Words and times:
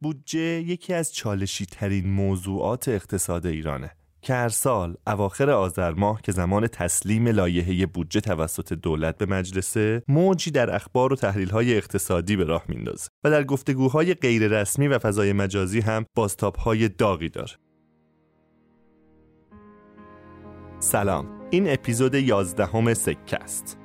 بودجه 0.00 0.40
یکی 0.40 0.94
از 0.94 1.14
چالشی 1.14 1.66
ترین 1.66 2.08
موضوعات 2.08 2.88
اقتصاد 2.88 3.46
ایرانه. 3.46 3.92
که 4.26 4.34
هر 4.34 4.48
سال 4.48 4.96
اواخر 5.06 5.50
آذر 5.50 5.92
ماه 5.92 6.22
که 6.22 6.32
زمان 6.32 6.66
تسلیم 6.66 7.28
لایحه 7.28 7.86
بودجه 7.86 8.20
توسط 8.20 8.72
دولت 8.72 9.18
به 9.18 9.26
مجلسه 9.26 10.02
موجی 10.08 10.50
در 10.50 10.74
اخبار 10.74 11.12
و 11.12 11.16
های 11.52 11.76
اقتصادی 11.76 12.36
به 12.36 12.44
راه 12.44 12.64
میندازه 12.68 13.08
و 13.24 13.30
در 13.30 13.44
گفتگوهای 13.44 14.14
غیررسمی 14.14 14.88
و 14.88 14.98
فضای 14.98 15.32
مجازی 15.32 15.80
هم 15.80 16.06
های 16.58 16.88
داغی 16.88 17.28
داره. 17.28 17.52
سلام. 20.78 21.28
این 21.50 21.72
اپیزود 21.72 22.14
11 22.14 22.94
سکه 22.94 23.36
است. 23.36 23.78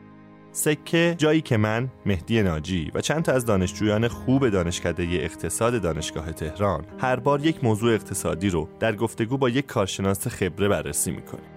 سکه 0.54 1.16
جایی 1.18 1.42
که 1.42 1.58
من 1.58 1.90
مهدی 2.06 2.44
ناجی 2.44 2.92
و 2.94 3.02
چند 3.02 3.24
تا 3.24 3.32
از 3.32 3.46
دانشجویان 3.46 4.08
خوب 4.08 4.50
دانشکده 4.50 5.04
اقتصاد 5.04 5.82
دانشگاه 5.82 6.32
تهران 6.32 6.86
هر 7.00 7.16
بار 7.16 7.46
یک 7.46 7.64
موضوع 7.64 7.94
اقتصادی 7.94 8.50
رو 8.50 8.70
در 8.80 8.96
گفتگو 8.96 9.38
با 9.38 9.50
یک 9.50 9.66
کارشناس 9.66 10.28
خبره 10.28 10.68
بررسی 10.68 11.12
می‌کنیم. 11.12 11.52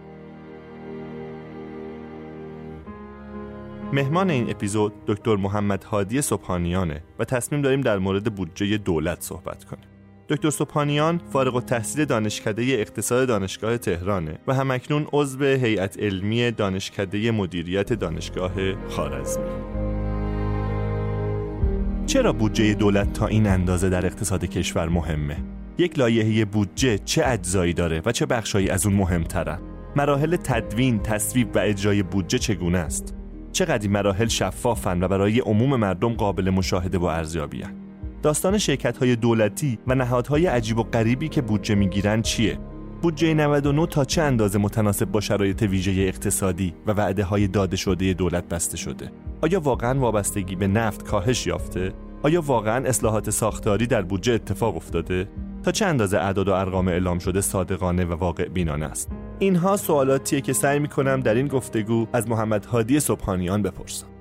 مهمان 3.92 4.30
این 4.30 4.50
اپیزود 4.50 4.92
دکتر 5.06 5.36
محمد 5.36 5.84
هادی 5.84 6.22
صبحانیانه 6.22 7.02
و 7.19 7.24
تصمیم 7.24 7.62
داریم 7.62 7.80
در 7.80 7.98
مورد 7.98 8.34
بودجه 8.34 8.78
دولت 8.78 9.22
صحبت 9.22 9.64
کنیم. 9.64 9.94
دکتر 10.28 10.51
سوپانیان 10.51 11.20
فارغ 11.33 11.55
التحصیل 11.55 12.05
دانشکده 12.05 12.62
اقتصاد 12.62 13.28
دانشگاه 13.28 13.78
تهرانه 13.78 14.38
و 14.47 14.55
همکنون 14.55 15.06
عضو 15.12 15.45
هیئت 15.45 15.98
علمی 15.98 16.50
دانشکده 16.50 17.30
مدیریت 17.30 17.92
دانشگاه 17.92 18.52
خارزمی 18.88 19.45
چرا 22.06 22.33
بودجه 22.33 22.74
دولت 22.74 23.12
تا 23.12 23.27
این 23.27 23.47
اندازه 23.47 23.88
در 23.88 24.06
اقتصاد 24.06 24.45
کشور 24.45 24.88
مهمه؟ 24.88 25.37
یک 25.78 25.98
لایحه 25.98 26.45
بودجه 26.45 26.98
چه 26.98 27.22
اجزایی 27.27 27.75
داره 27.75 28.02
و 28.05 28.12
چه 28.12 28.27
بخشایی 28.27 28.70
از 28.70 28.86
اون 28.86 28.97
مهمترن؟ 28.97 29.58
مراحل 29.97 30.36
تدوین، 30.36 30.98
تصویب 30.98 31.56
و 31.56 31.58
اجرای 31.58 32.02
بودجه 32.02 32.39
چگونه 32.39 32.78
است؟ 32.78 33.14
چقدر 33.52 33.83
این 33.83 33.92
مراحل 33.92 34.28
شفافن 34.28 35.02
و 35.02 35.08
برای 35.08 35.41
عموم 35.41 35.77
مردم 35.77 36.12
قابل 36.12 36.50
مشاهده 36.50 36.98
و 36.98 37.05
ارزیابیان؟ 37.05 37.83
داستان 38.25 38.58
شرکت 38.58 38.97
های 38.97 39.17
دولتی 39.17 39.78
و 39.86 39.94
نهادهای 39.94 40.47
عجیب 40.47 40.78
و 40.78 40.83
غریبی 40.83 41.28
که 41.28 41.42
بودجه 41.42 41.75
می‌گیرن 41.75 42.22
چیه؟ 42.22 42.58
بودجه 43.03 43.34
99 43.34 43.86
تا 43.86 44.05
چه 44.05 44.22
اندازه 44.22 44.58
متناسب 44.58 45.05
با 45.05 45.20
شرایط 45.20 45.62
ویژه 45.62 45.92
اقتصادی 45.92 46.75
و 46.86 46.92
وعده 46.92 47.25
های 47.25 47.48
داده 47.48 47.77
شده 47.77 48.12
دولت 48.12 48.48
بسته 48.48 48.77
شده؟ 48.77 49.11
آیا 49.42 49.61
واقعا 49.61 50.00
وابستگی 50.00 50.56
به 50.56 50.67
نفت 50.67 51.02
کاهش 51.02 51.47
یافته؟ 51.47 51.92
آیا 52.22 52.41
واقعا 52.41 52.89
اصلاحات 52.89 53.30
ساختاری 53.30 53.86
در 53.86 54.02
بودجه 54.02 54.33
اتفاق 54.33 54.77
افتاده؟ 54.77 55.28
تا 55.62 55.72
چه 55.72 55.86
اندازه 55.86 56.19
اعداد 56.19 56.48
و 56.48 56.52
ارقام 56.52 56.89
اعلام 56.89 57.19
شده 57.19 57.41
صادقانه 57.41 58.05
و 58.05 58.12
واقع 58.12 58.48
بینانه 58.48 58.86
است؟ 58.86 59.11
اینها 59.39 59.77
سوالاتیه 59.77 60.41
که 60.41 60.52
سعی 60.52 60.78
می‌کنم 60.78 61.20
در 61.20 61.34
این 61.34 61.48
گفتگو 61.48 62.06
از 62.12 62.28
محمد 62.28 62.64
هادی 62.64 63.00
صبحانیان 63.00 63.62
بپرسم. 63.62 64.14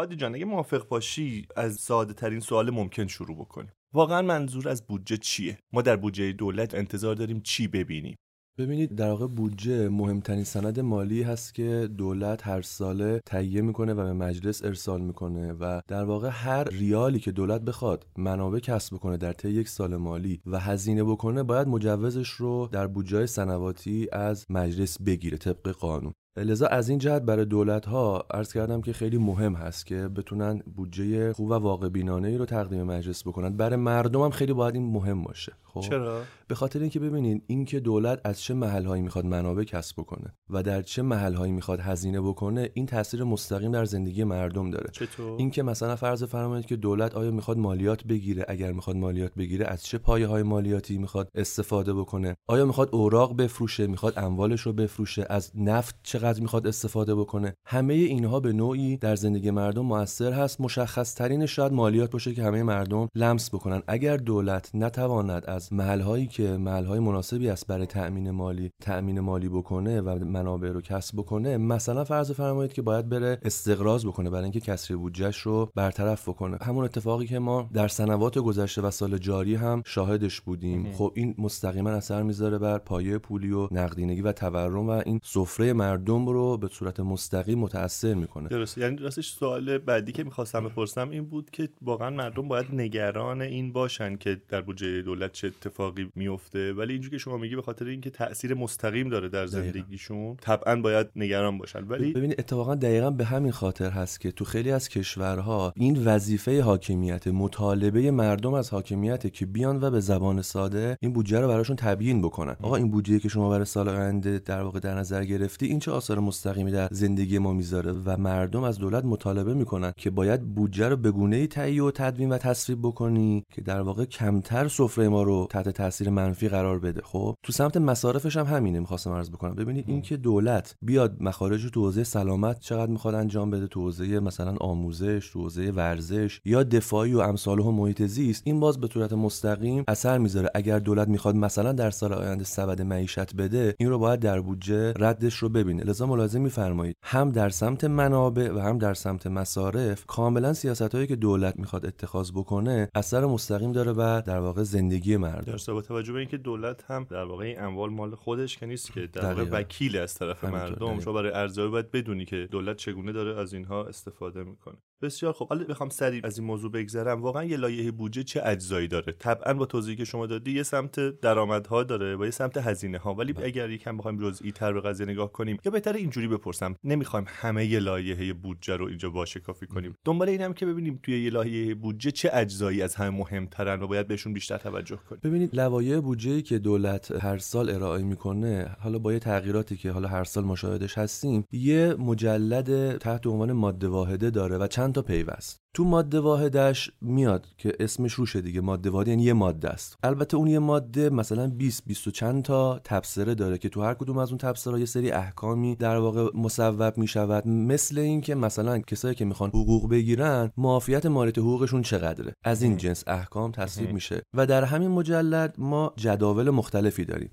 هادی 0.00 0.16
جان 0.16 0.34
اگه 0.34 0.44
موافق 0.44 0.88
باشی 0.88 1.46
از 1.56 1.74
ساده 1.74 2.12
ترین 2.12 2.40
سوال 2.40 2.70
ممکن 2.70 3.06
شروع 3.06 3.36
بکنیم. 3.36 3.72
واقعا 3.92 4.22
منظور 4.22 4.68
از 4.68 4.86
بودجه 4.86 5.16
چیه؟ 5.16 5.58
ما 5.72 5.82
در 5.82 5.96
بودجه 5.96 6.32
دولت 6.32 6.74
انتظار 6.74 7.14
داریم 7.14 7.40
چی 7.40 7.68
ببینیم؟ 7.68 8.16
ببینید 8.58 8.94
در 8.94 9.08
واقع 9.08 9.26
بودجه 9.26 9.88
مهمترین 9.88 10.44
سند 10.44 10.80
مالی 10.80 11.22
هست 11.22 11.54
که 11.54 11.88
دولت 11.98 12.46
هر 12.46 12.62
ساله 12.62 13.20
تهیه 13.26 13.60
می‌کنه 13.60 13.92
و 13.94 14.04
به 14.04 14.12
مجلس 14.12 14.64
ارسال 14.64 15.00
می‌کنه 15.00 15.52
و 15.52 15.80
در 15.88 16.04
واقع 16.04 16.28
هر 16.32 16.64
ریالی 16.64 17.18
که 17.18 17.32
دولت 17.32 17.60
بخواد 17.60 18.06
منابع 18.18 18.58
کسب 18.58 18.96
بکنه 18.96 19.16
در 19.16 19.32
طی 19.32 19.50
یک 19.50 19.68
سال 19.68 19.96
مالی 19.96 20.40
و 20.46 20.60
هزینه 20.60 21.04
بکنه 21.04 21.42
باید 21.42 21.68
مجوزش 21.68 22.28
رو 22.28 22.68
در 22.72 22.86
بودجه 22.86 23.26
سنواتی 23.26 24.08
از 24.12 24.46
مجلس 24.50 25.02
بگیره 25.02 25.38
طبق 25.38 25.68
قانون. 25.68 26.12
لذا 26.36 26.66
از 26.66 26.88
این 26.88 26.98
جهت 26.98 27.22
برای 27.22 27.44
دولت 27.44 27.86
ها 27.86 28.24
عرض 28.30 28.52
کردم 28.52 28.80
که 28.80 28.92
خیلی 28.92 29.18
مهم 29.18 29.54
هست 29.54 29.86
که 29.86 30.08
بتونن 30.08 30.62
بودجه 30.76 31.32
خوب 31.32 31.50
و 31.50 31.54
واقع 31.54 31.88
بینانه 31.88 32.28
ای 32.28 32.36
رو 32.36 32.44
تقدیم 32.44 32.82
مجلس 32.82 33.26
بکنن. 33.26 33.56
برای 33.56 33.76
مردم 33.76 34.22
هم 34.22 34.30
خیلی 34.30 34.52
باید 34.52 34.74
این 34.74 34.92
مهم 34.92 35.22
باشه 35.22 35.52
خب؟ 35.64 35.80
چرا؟ 35.80 36.22
به 36.48 36.54
خاطر 36.54 36.80
اینکه 36.80 37.00
ببینید 37.00 37.42
اینکه 37.46 37.80
دولت 37.80 38.20
از 38.24 38.40
چه 38.40 38.54
محل 38.54 39.00
می‌خواد 39.00 39.24
منابع 39.26 39.64
کسب 39.64 40.00
بکنه 40.00 40.34
و 40.50 40.62
در 40.62 40.82
چه 40.82 41.02
محل 41.02 41.50
می‌خواد 41.50 41.80
هزینه 41.80 42.20
بکنه 42.20 42.70
این 42.74 42.86
تاثیر 42.86 43.24
مستقیم 43.24 43.72
در 43.72 43.84
زندگی 43.84 44.24
مردم 44.24 44.70
داره. 44.70 44.90
چطور؟ 44.92 45.38
اینکه 45.38 45.62
مثلا 45.62 45.96
فرض 45.96 46.24
فرمایید 46.24 46.66
که 46.66 46.76
دولت 46.76 47.14
آیا 47.14 47.30
می‌خواد 47.30 47.58
مالیات 47.58 48.04
بگیره؟ 48.04 48.44
اگر 48.48 48.72
می‌خواد 48.72 48.96
مالیات 48.96 49.34
بگیره 49.34 49.66
از 49.66 49.84
چه 49.84 49.98
پایه 49.98 50.26
های 50.26 50.42
مالیاتی 50.42 50.98
می‌خواد 50.98 51.28
استفاده 51.34 51.94
بکنه؟ 51.94 52.36
آیا 52.48 52.64
می‌خواد 52.66 52.88
اوراق 52.92 53.36
بفروشه؟ 53.36 53.86
می‌خواد 53.86 54.14
اموالش 54.16 54.60
رو 54.60 54.72
بفروشه؟ 54.72 55.26
از 55.30 55.52
نفت 55.54 55.96
چقدر 56.20 56.40
می‌خواد 56.40 56.66
استفاده 56.66 57.14
بکنه. 57.14 57.54
همه 57.66 57.94
اینها 57.94 58.40
به 58.40 58.52
نوعی 58.52 58.96
در 58.96 59.16
زندگی 59.16 59.50
مردم 59.50 59.82
موثر 59.82 60.32
هست. 60.32 60.60
مشخص 60.60 61.14
ترین 61.14 61.46
شاید 61.46 61.72
مالیات 61.72 62.10
باشه 62.10 62.34
که 62.34 62.42
همه 62.42 62.62
مردم 62.62 63.08
لمس 63.14 63.54
بکنن. 63.54 63.82
اگر 63.88 64.16
دولت 64.16 64.70
نتواند 64.74 65.44
از 65.46 65.72
محل 65.72 66.00
هایی 66.00 66.26
که 66.26 66.56
محل 66.56 66.84
های 66.84 66.98
مناسبی 66.98 67.48
است 67.48 67.66
برای 67.66 67.86
تأمین 67.86 68.30
مالی 68.30 68.70
تأمین 68.82 69.20
مالی 69.20 69.48
بکنه 69.48 70.00
و 70.00 70.24
منابع 70.24 70.68
رو 70.68 70.80
کسب 70.80 71.16
بکنه 71.16 71.56
مثلا 71.56 72.04
فرض 72.04 72.30
فرمایید 72.32 72.72
که 72.72 72.82
باید 72.82 73.08
بره 73.08 73.38
استقراض 73.42 74.06
بکنه 74.06 74.30
برای 74.30 74.44
اینکه 74.44 74.60
کسری 74.60 74.96
بودجهش 74.96 75.38
رو 75.38 75.70
برطرف 75.74 76.28
بکنه. 76.28 76.58
همون 76.62 76.84
اتفاقی 76.84 77.26
که 77.26 77.38
ما 77.38 77.68
در 77.72 77.88
سنوات 77.88 78.38
گذشته 78.38 78.82
و 78.82 78.90
سال 78.90 79.18
جاری 79.18 79.54
هم 79.54 79.82
شاهدش 79.86 80.40
بودیم. 80.40 80.92
خب 80.92 81.12
این 81.14 81.34
مستقیما 81.38 81.90
اثر 81.90 82.22
می‌ذاره 82.22 82.58
بر 82.58 82.78
پایه 82.78 83.18
پولی 83.18 83.52
و 83.52 83.68
نقدینگی 83.70 84.22
و 84.22 84.32
تورم 84.32 84.88
و 84.88 85.02
این 85.06 85.20
سفره 85.24 85.72
مردم 85.72 86.09
رو 86.18 86.56
به 86.56 86.68
صورت 86.68 87.00
مستقیم 87.00 87.58
متاثر 87.58 88.14
می‌کنه. 88.14 88.48
درست 88.48 88.78
یعنی 88.78 88.96
راستش 88.96 89.30
سوال 89.30 89.78
بعدی 89.78 90.12
که 90.12 90.24
می‌خواستم 90.24 90.68
بپرسم 90.68 91.10
این 91.10 91.24
بود 91.24 91.50
که 91.50 91.68
واقعا 91.82 92.10
مردم 92.10 92.48
باید 92.48 92.66
نگران 92.72 93.42
این 93.42 93.72
باشن 93.72 94.16
که 94.16 94.40
در 94.48 94.60
بودجه 94.60 95.02
دولت 95.02 95.32
چه 95.32 95.46
اتفاقی 95.46 96.10
میفته 96.14 96.72
ولی 96.72 96.92
اینجوری 96.92 97.16
که 97.16 97.18
شما 97.18 97.36
میگی 97.36 97.56
به 97.56 97.62
خاطر 97.62 97.84
اینکه 97.84 98.10
تاثیر 98.10 98.54
مستقیم 98.54 99.08
داره 99.08 99.28
در 99.28 99.46
زندگیشون 99.46 100.36
طبعا 100.36 100.76
باید 100.76 101.06
نگران 101.16 101.58
باشن. 101.58 101.84
ولی 101.88 102.12
ببینید 102.12 102.40
اتفاقا 102.40 102.74
دقیقا 102.74 103.10
به 103.10 103.24
همین 103.24 103.52
خاطر 103.52 103.90
هست 103.90 104.20
که 104.20 104.32
تو 104.32 104.44
خیلی 104.44 104.70
از 104.70 104.88
کشورها 104.88 105.72
این 105.76 106.04
وظیفه 106.04 106.62
حاکمیت 106.62 107.26
مطالبه 107.26 108.10
مردم 108.10 108.54
از 108.54 108.70
حاکمیت 108.70 109.32
که 109.32 109.46
بیان 109.46 109.80
و 109.80 109.90
به 109.90 110.00
زبان 110.00 110.42
ساده 110.42 110.96
این 111.00 111.12
بودجه 111.12 111.40
رو 111.40 111.48
براشون 111.48 111.76
تبیین 111.76 112.22
بکنن. 112.22 112.56
آقا 112.62 112.76
این 112.76 112.90
بودجه 112.90 113.18
که 113.18 113.28
شما 113.28 113.50
برای 113.50 113.64
سال 113.64 113.88
آینده 113.88 114.38
در 114.38 114.62
واقع 114.62 114.80
در 114.80 114.94
نظر 114.94 115.24
گرفتی 115.24 115.66
این 115.66 115.78
چه 115.78 115.92
آثار 116.00 116.18
مستقیمی 116.18 116.70
در 116.70 116.88
زندگی 116.90 117.38
ما 117.38 117.52
می‌ذاره 117.52 117.92
و 117.92 118.16
مردم 118.16 118.62
از 118.62 118.78
دولت 118.78 119.04
مطالبه 119.04 119.54
می‌کنن 119.54 119.92
که 119.96 120.10
باید 120.10 120.54
بودجه 120.54 120.88
رو 120.88 120.96
به 120.96 121.10
گونه 121.10 121.46
تهیه 121.46 121.82
و 121.82 121.90
تدوین 121.90 122.32
و 122.32 122.38
تصویب 122.38 122.78
بکنی 122.82 123.44
که 123.50 123.60
در 123.60 123.80
واقع 123.80 124.04
کمتر 124.04 124.68
سفره 124.68 125.08
ما 125.08 125.22
رو 125.22 125.46
تحت 125.50 125.68
تاثیر 125.68 126.10
منفی 126.10 126.48
قرار 126.48 126.78
بده. 126.78 127.00
خب 127.04 127.36
تو 127.42 127.52
سمت 127.52 127.76
مصارفش 127.76 128.36
هم 128.36 128.46
همینه 128.46 128.80
می‌خواستم 128.80 129.10
عرض 129.10 129.30
بکنم. 129.30 129.54
ببینید 129.54 129.84
اینکه 129.88 130.16
دولت 130.16 130.76
بیاد 130.82 131.16
مخارج 131.20 131.70
تو 131.70 131.80
حوزه 131.80 132.04
سلامت 132.04 132.60
چقدر 132.60 132.90
می‌خواد 132.90 133.14
انجام 133.14 133.50
بده 133.50 133.66
تو 133.66 133.80
حوزه 133.80 134.20
مثلا 134.20 134.56
آموزش 134.60 135.30
تو 135.32 135.40
حوزه 135.40 135.70
ورزش 135.70 136.40
یا 136.44 136.62
دفاعی 136.62 137.14
و 137.14 137.18
امثال 137.18 137.60
و 137.60 137.72
محیط 137.72 138.02
زیست 138.02 138.42
این 138.46 138.60
باز 138.60 138.80
به 138.80 138.86
صورت 138.86 139.12
مستقیم 139.12 139.84
اثر 139.88 140.18
می‌ذاره. 140.18 140.50
اگر 140.54 140.78
دولت 140.78 141.08
می‌خواد 141.08 141.36
مثلا 141.36 141.72
در 141.72 141.90
سال 141.90 142.12
آینده 142.12 142.44
سبد 142.44 142.82
معیشت 142.82 143.34
بده 143.36 143.74
این 143.78 143.88
رو 143.88 143.98
باید 143.98 144.20
در 144.20 144.40
بودجه 144.40 144.92
ردش 144.96 145.34
رو 145.34 145.48
ببینه. 145.48 145.84
لذا 145.90 146.06
ملاحظه 146.06 146.38
میفرمایید. 146.38 146.96
هم 147.02 147.30
در 147.30 147.48
سمت 147.48 147.84
منابع 147.84 148.52
و 148.52 148.58
هم 148.58 148.78
در 148.78 148.94
سمت 148.94 149.26
مصارف 149.26 150.06
کاملا 150.06 150.52
سیاست 150.52 150.94
هایی 150.94 151.06
که 151.06 151.16
دولت 151.16 151.56
می‌خواد 151.58 151.86
اتخاذ 151.86 152.30
بکنه 152.30 152.88
اثر 152.94 153.26
مستقیم 153.26 153.72
داره 153.72 153.92
و 153.92 154.22
در 154.26 154.38
واقع 154.38 154.62
زندگی 154.62 155.16
مردم. 155.16 155.56
در 155.56 155.72
با 155.72 155.80
توجه 155.80 156.12
به 156.12 156.18
اینکه 156.18 156.36
دولت 156.36 156.84
هم 156.90 157.06
در 157.10 157.24
واقع 157.24 157.44
این 157.44 157.60
اموال 157.60 157.90
مال 157.90 158.14
خودش 158.14 158.58
که 158.58 158.66
نیست 158.66 158.92
که 158.92 159.06
در 159.06 159.34
واقع 159.34 159.44
وکیل 159.50 159.96
از 159.98 160.14
طرف 160.14 160.44
مردم 160.44 161.00
شما 161.00 161.12
برای 161.12 161.32
ارزیابی 161.32 161.70
باید 161.70 161.90
بدونی 161.90 162.24
که 162.24 162.48
دولت 162.50 162.76
چگونه 162.76 163.12
داره 163.12 163.40
از 163.40 163.52
اینها 163.52 163.84
استفاده 163.84 164.44
می‌کنه. 164.44 164.76
بسیار 165.02 165.32
خوب. 165.32 165.48
حالا 165.48 165.64
بخوام 165.64 165.88
سریع 165.88 166.20
از 166.24 166.38
این 166.38 166.46
موضوع 166.46 166.70
بگذرم. 166.70 167.22
واقعا 167.22 167.44
یه 167.44 167.56
لایحه 167.56 167.90
بودجه 167.90 168.22
چه 168.22 168.42
اجزایی 168.44 168.88
داره؟ 168.88 169.12
طبعا 169.12 169.54
با 169.54 169.66
توضیحی 169.66 169.96
که 169.96 170.04
شما 170.04 170.26
دادی 170.26 170.52
یه 170.52 170.62
سمت 170.62 171.20
درآمدها 171.20 171.82
داره 171.82 172.16
و 172.16 172.24
یه 172.24 172.30
سمت 172.30 172.56
هزینه 172.56 172.98
ها 172.98 173.14
ولی 173.14 173.32
بله. 173.32 173.46
اگر 173.46 173.70
یکم 173.70 173.96
بخوایم 173.96 174.18
جزئی 174.18 174.52
تر 174.52 174.72
به 174.72 174.80
قضیه 174.80 175.06
نگاه 175.06 175.32
کنیم 175.32 175.58
یا 175.64 175.72
بهتره 175.80 176.00
اینجوری 176.00 176.28
بپرسم. 176.28 176.76
نمی‌خوایم 176.84 177.26
همه 177.28 177.78
لایحه 177.78 178.32
بودجه 178.32 178.76
رو 178.76 178.86
اینجا 178.86 179.10
باشه 179.10 179.40
کافی 179.40 179.66
کنیم. 179.66 179.94
دنبال 180.04 180.28
اینم 180.28 180.52
که 180.52 180.66
ببینیم 180.66 181.00
توی 181.02 181.24
یه 181.24 181.30
لایحه 181.30 181.74
بودجه 181.74 182.10
چه 182.10 182.30
اجزایی 182.32 182.82
از 182.82 182.94
همه 182.94 183.10
مهمترن 183.10 183.82
و 183.82 183.86
باید 183.86 184.08
بهشون 184.08 184.32
بیشتر 184.32 184.58
توجه 184.58 184.96
کنیم. 184.96 185.20
ببینید 185.24 185.50
لوایح 185.54 186.00
بودجه 186.00 186.42
که 186.42 186.58
دولت 186.58 187.10
هر 187.10 187.38
سال 187.38 187.70
ارائه 187.70 188.02
می‌کنه 188.02 188.76
حالا 188.80 188.98
با 188.98 189.12
یه 189.12 189.18
تغییراتی 189.18 189.76
که 189.76 189.90
حالا 189.90 190.08
هر 190.08 190.24
سال 190.24 190.44
مشاهدش 190.44 190.98
هستیم 190.98 191.44
یه 191.52 191.94
مجلد 191.98 192.96
تحت 192.96 193.26
عنوان 193.26 193.52
ماده 193.52 193.88
واحده 193.88 194.30
داره 194.30 194.58
و 194.58 194.66
چند 194.66 194.94
تا 194.94 195.02
پیوست. 195.02 195.59
تو 195.74 195.84
ماده 195.84 196.20
واحدش 196.20 196.90
میاد 197.00 197.46
که 197.58 197.72
اسمش 197.80 198.12
روشه 198.12 198.40
دیگه. 198.40 198.60
ماده 198.60 198.90
واحد 198.90 199.08
یعنی 199.08 199.22
یه 199.22 199.32
ماده 199.32 199.68
است. 199.68 199.98
البته 200.02 200.36
اون 200.36 200.46
یه 200.46 200.58
ماده 200.58 201.10
مثلا 201.10 201.46
20 201.46 201.82
20 201.86 202.06
و 202.06 202.10
چند 202.10 202.42
تا 202.42 202.80
تبصره 202.84 203.34
داره 203.34 203.58
که 203.58 203.68
تو 203.68 203.82
هر 203.82 203.94
کدوم 203.94 204.18
از 204.18 204.28
اون 204.28 204.38
تبصره 204.38 204.80
یه 204.80 204.86
سری 204.86 205.10
احکامی 205.10 205.76
در 205.76 205.96
واقع 205.96 206.28
مصوب 206.34 206.98
می‌شود. 206.98 207.48
مثل 207.48 207.98
اینکه 207.98 208.34
مثلا 208.34 208.78
کسایی 208.78 209.14
که 209.14 209.24
می‌خوان 209.24 209.50
حقوق 209.50 209.90
بگیرن 209.90 210.50
معافیت 210.56 211.06
مالیات 211.06 211.38
حقوقشون 211.38 211.82
چقدره؟ 211.82 212.32
از 212.44 212.62
این 212.62 212.76
جنس 212.76 213.04
احکام 213.06 213.52
تصویب 213.52 213.92
میشه. 213.92 214.22
و 214.34 214.46
در 214.46 214.64
همین 214.64 214.90
مجلد 214.90 215.54
ما 215.58 215.92
جداول 215.96 216.50
مختلفی 216.50 217.04
داریم. 217.04 217.30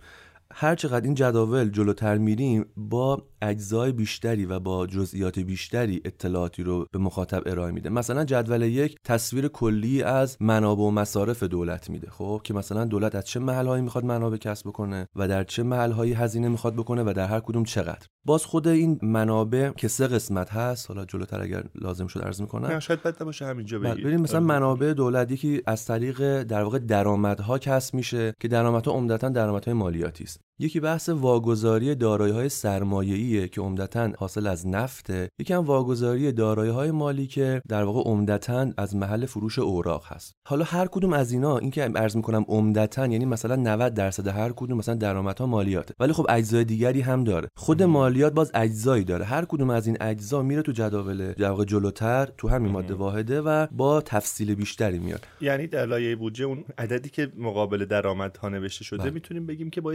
هر 0.60 0.76
چقدر 0.76 1.06
این 1.06 1.14
جداول 1.14 1.70
جلوتر 1.70 2.18
میریم 2.18 2.66
با 2.78 3.24
اجزای 3.42 3.92
بیشتری 3.92 4.46
و 4.46 4.60
با 4.60 4.88
جزئیات 4.88 5.40
بیشتری 5.40 6.02
اطلاعاتی 6.06 6.64
رو 6.64 6.86
به 6.92 7.00
مخاطب 7.00 7.44
ارائه 7.46 7.72
میده. 7.72 7.90
مثلا 7.90 8.26
جدول 8.26 8.62
یک 8.62 8.96
تصویر 9.04 9.48
کلی 9.48 10.04
از 10.04 10.38
منابع 10.40 10.82
و 10.82 10.92
مصارف 10.92 11.44
دولت 11.44 11.90
میده 11.90 12.10
خب؟ 12.10 12.42
که 12.44 12.54
مثلا 12.54 12.86
دولت 12.86 13.16
از 13.16 13.26
چه 13.26 13.40
محلهایی 13.40 13.84
می‌خواد 13.84 14.06
منابع 14.06 14.38
کسب 14.38 14.68
بکنه 14.68 15.08
و 15.16 15.28
در 15.28 15.44
چه 15.44 15.64
محلهایی 15.64 16.14
هزینه 16.14 16.50
می‌خواد 16.50 16.74
بکنه 16.74 17.04
و 17.04 17.14
در 17.14 17.28
هر 17.28 17.40
کدوم 17.40 17.64
چقدر. 17.64 18.08
باز 18.26 18.46
خود 18.46 18.68
این 18.68 19.00
منابع 19.02 19.70
که 19.70 19.88
سه 19.88 20.08
قسمت 20.08 20.54
هست 20.54 20.90
حالا 20.90 21.06
جلوتر 21.06 21.42
اگر 21.42 21.64
لازم 21.76 22.08
شد 22.08 22.22
عرض 22.22 22.42
می‌کنم. 22.42 22.80
شاید 22.80 23.04
بد 23.04 23.24
باشه 23.24 23.46
همینجا 23.46 23.80
بگید 23.80 24.06
ببین 24.06 24.22
مثلا 24.22 24.38
آره. 24.38 24.48
منابع 24.48 24.94
دولتی 24.94 25.38
که 25.38 25.64
از 25.68 25.86
طریق 25.86 26.44
در 26.44 26.64
واقع 26.64 26.80
درآمدها 26.80 27.58
کسب 27.58 27.96
میشه 27.96 28.34
که 28.40 28.48
درآمدها 28.48 28.94
عمدتا 28.94 29.30
درآمدهای 29.30 29.74
مالیاتی 29.74 30.24
است. 30.24 30.47
یکی 30.60 30.80
بحث 30.80 31.10
واگذاری 31.10 31.96
دارایی 31.96 32.34
های 32.34 32.50
سرمایه‌ایه 32.50 33.48
که 33.48 33.62
عمدتا 33.62 34.12
حاصل 34.18 34.48
از 34.48 34.68
نفته 34.68 35.30
یکی 35.40 35.54
هم 35.54 35.64
واگذاری 35.64 36.32
دارایی 36.32 36.72
های 36.72 36.92
مالی 36.92 37.28
که 37.28 37.62
در 37.68 37.84
واقع 37.84 38.10
عمدتا 38.10 38.68
از 38.78 38.96
محل 38.96 39.26
فروش 39.26 39.60
اوراق 39.60 40.06
هست. 40.08 40.36
حالا 40.48 40.64
هر 40.64 40.88
کدوم 40.88 41.14
از 41.14 41.32
اینا 41.32 41.58
این 41.58 41.72
که 41.72 41.82
عرض 41.84 42.16
می‌کنم 42.16 42.46
عمدتا 42.48 43.08
یعنی 43.08 43.26
مثلا 43.26 43.56
90 43.56 43.94
درصد 43.94 44.28
هر 44.28 44.52
کدوم 44.56 44.78
مثلا 44.78 44.96
درآمدها 44.96 45.46
مالیاته. 45.46 45.94
ولی 46.00 46.14
خب 46.14 46.26
اجزای 46.30 46.64
دیگری 46.64 47.02
هم 47.02 47.24
داره. 47.24 47.50
خود 47.56 47.84
مالیات 47.84 48.34
باز 48.34 48.52
اجزایی 48.54 49.04
داره. 49.04 49.26
هر 49.26 49.46
کدوم 49.46 49.70
از 49.70 49.88
این 49.88 49.98
اجزا 50.02 50.42
میره 50.42 50.62
تو 50.62 50.72
جداول 50.72 51.32
در 51.34 51.50
واقع 51.50 51.66
جلوتر 51.66 52.30
تو 52.38 52.48
همین 52.48 52.72
ماده 52.72 52.94
واحده 52.94 53.42
و 53.42 53.68
با 53.72 54.02
تفصیل 54.02 54.56
بیشتری 54.56 55.00
میاد. 55.00 55.28
یعنی 55.42 55.68
در 55.68 55.86
لایه 55.86 56.16
بودجه 56.16 56.46
اون 56.46 56.64
عددی 56.78 57.10
که 57.10 57.32
مقابل 57.38 57.86
درآمدها 57.86 58.50
نوشته 58.50 58.84
شده 58.84 59.04
بله. 59.04 59.12
می‌تونیم 59.12 59.46
بگیم 59.46 59.70
که 59.70 59.82
با 59.82 59.92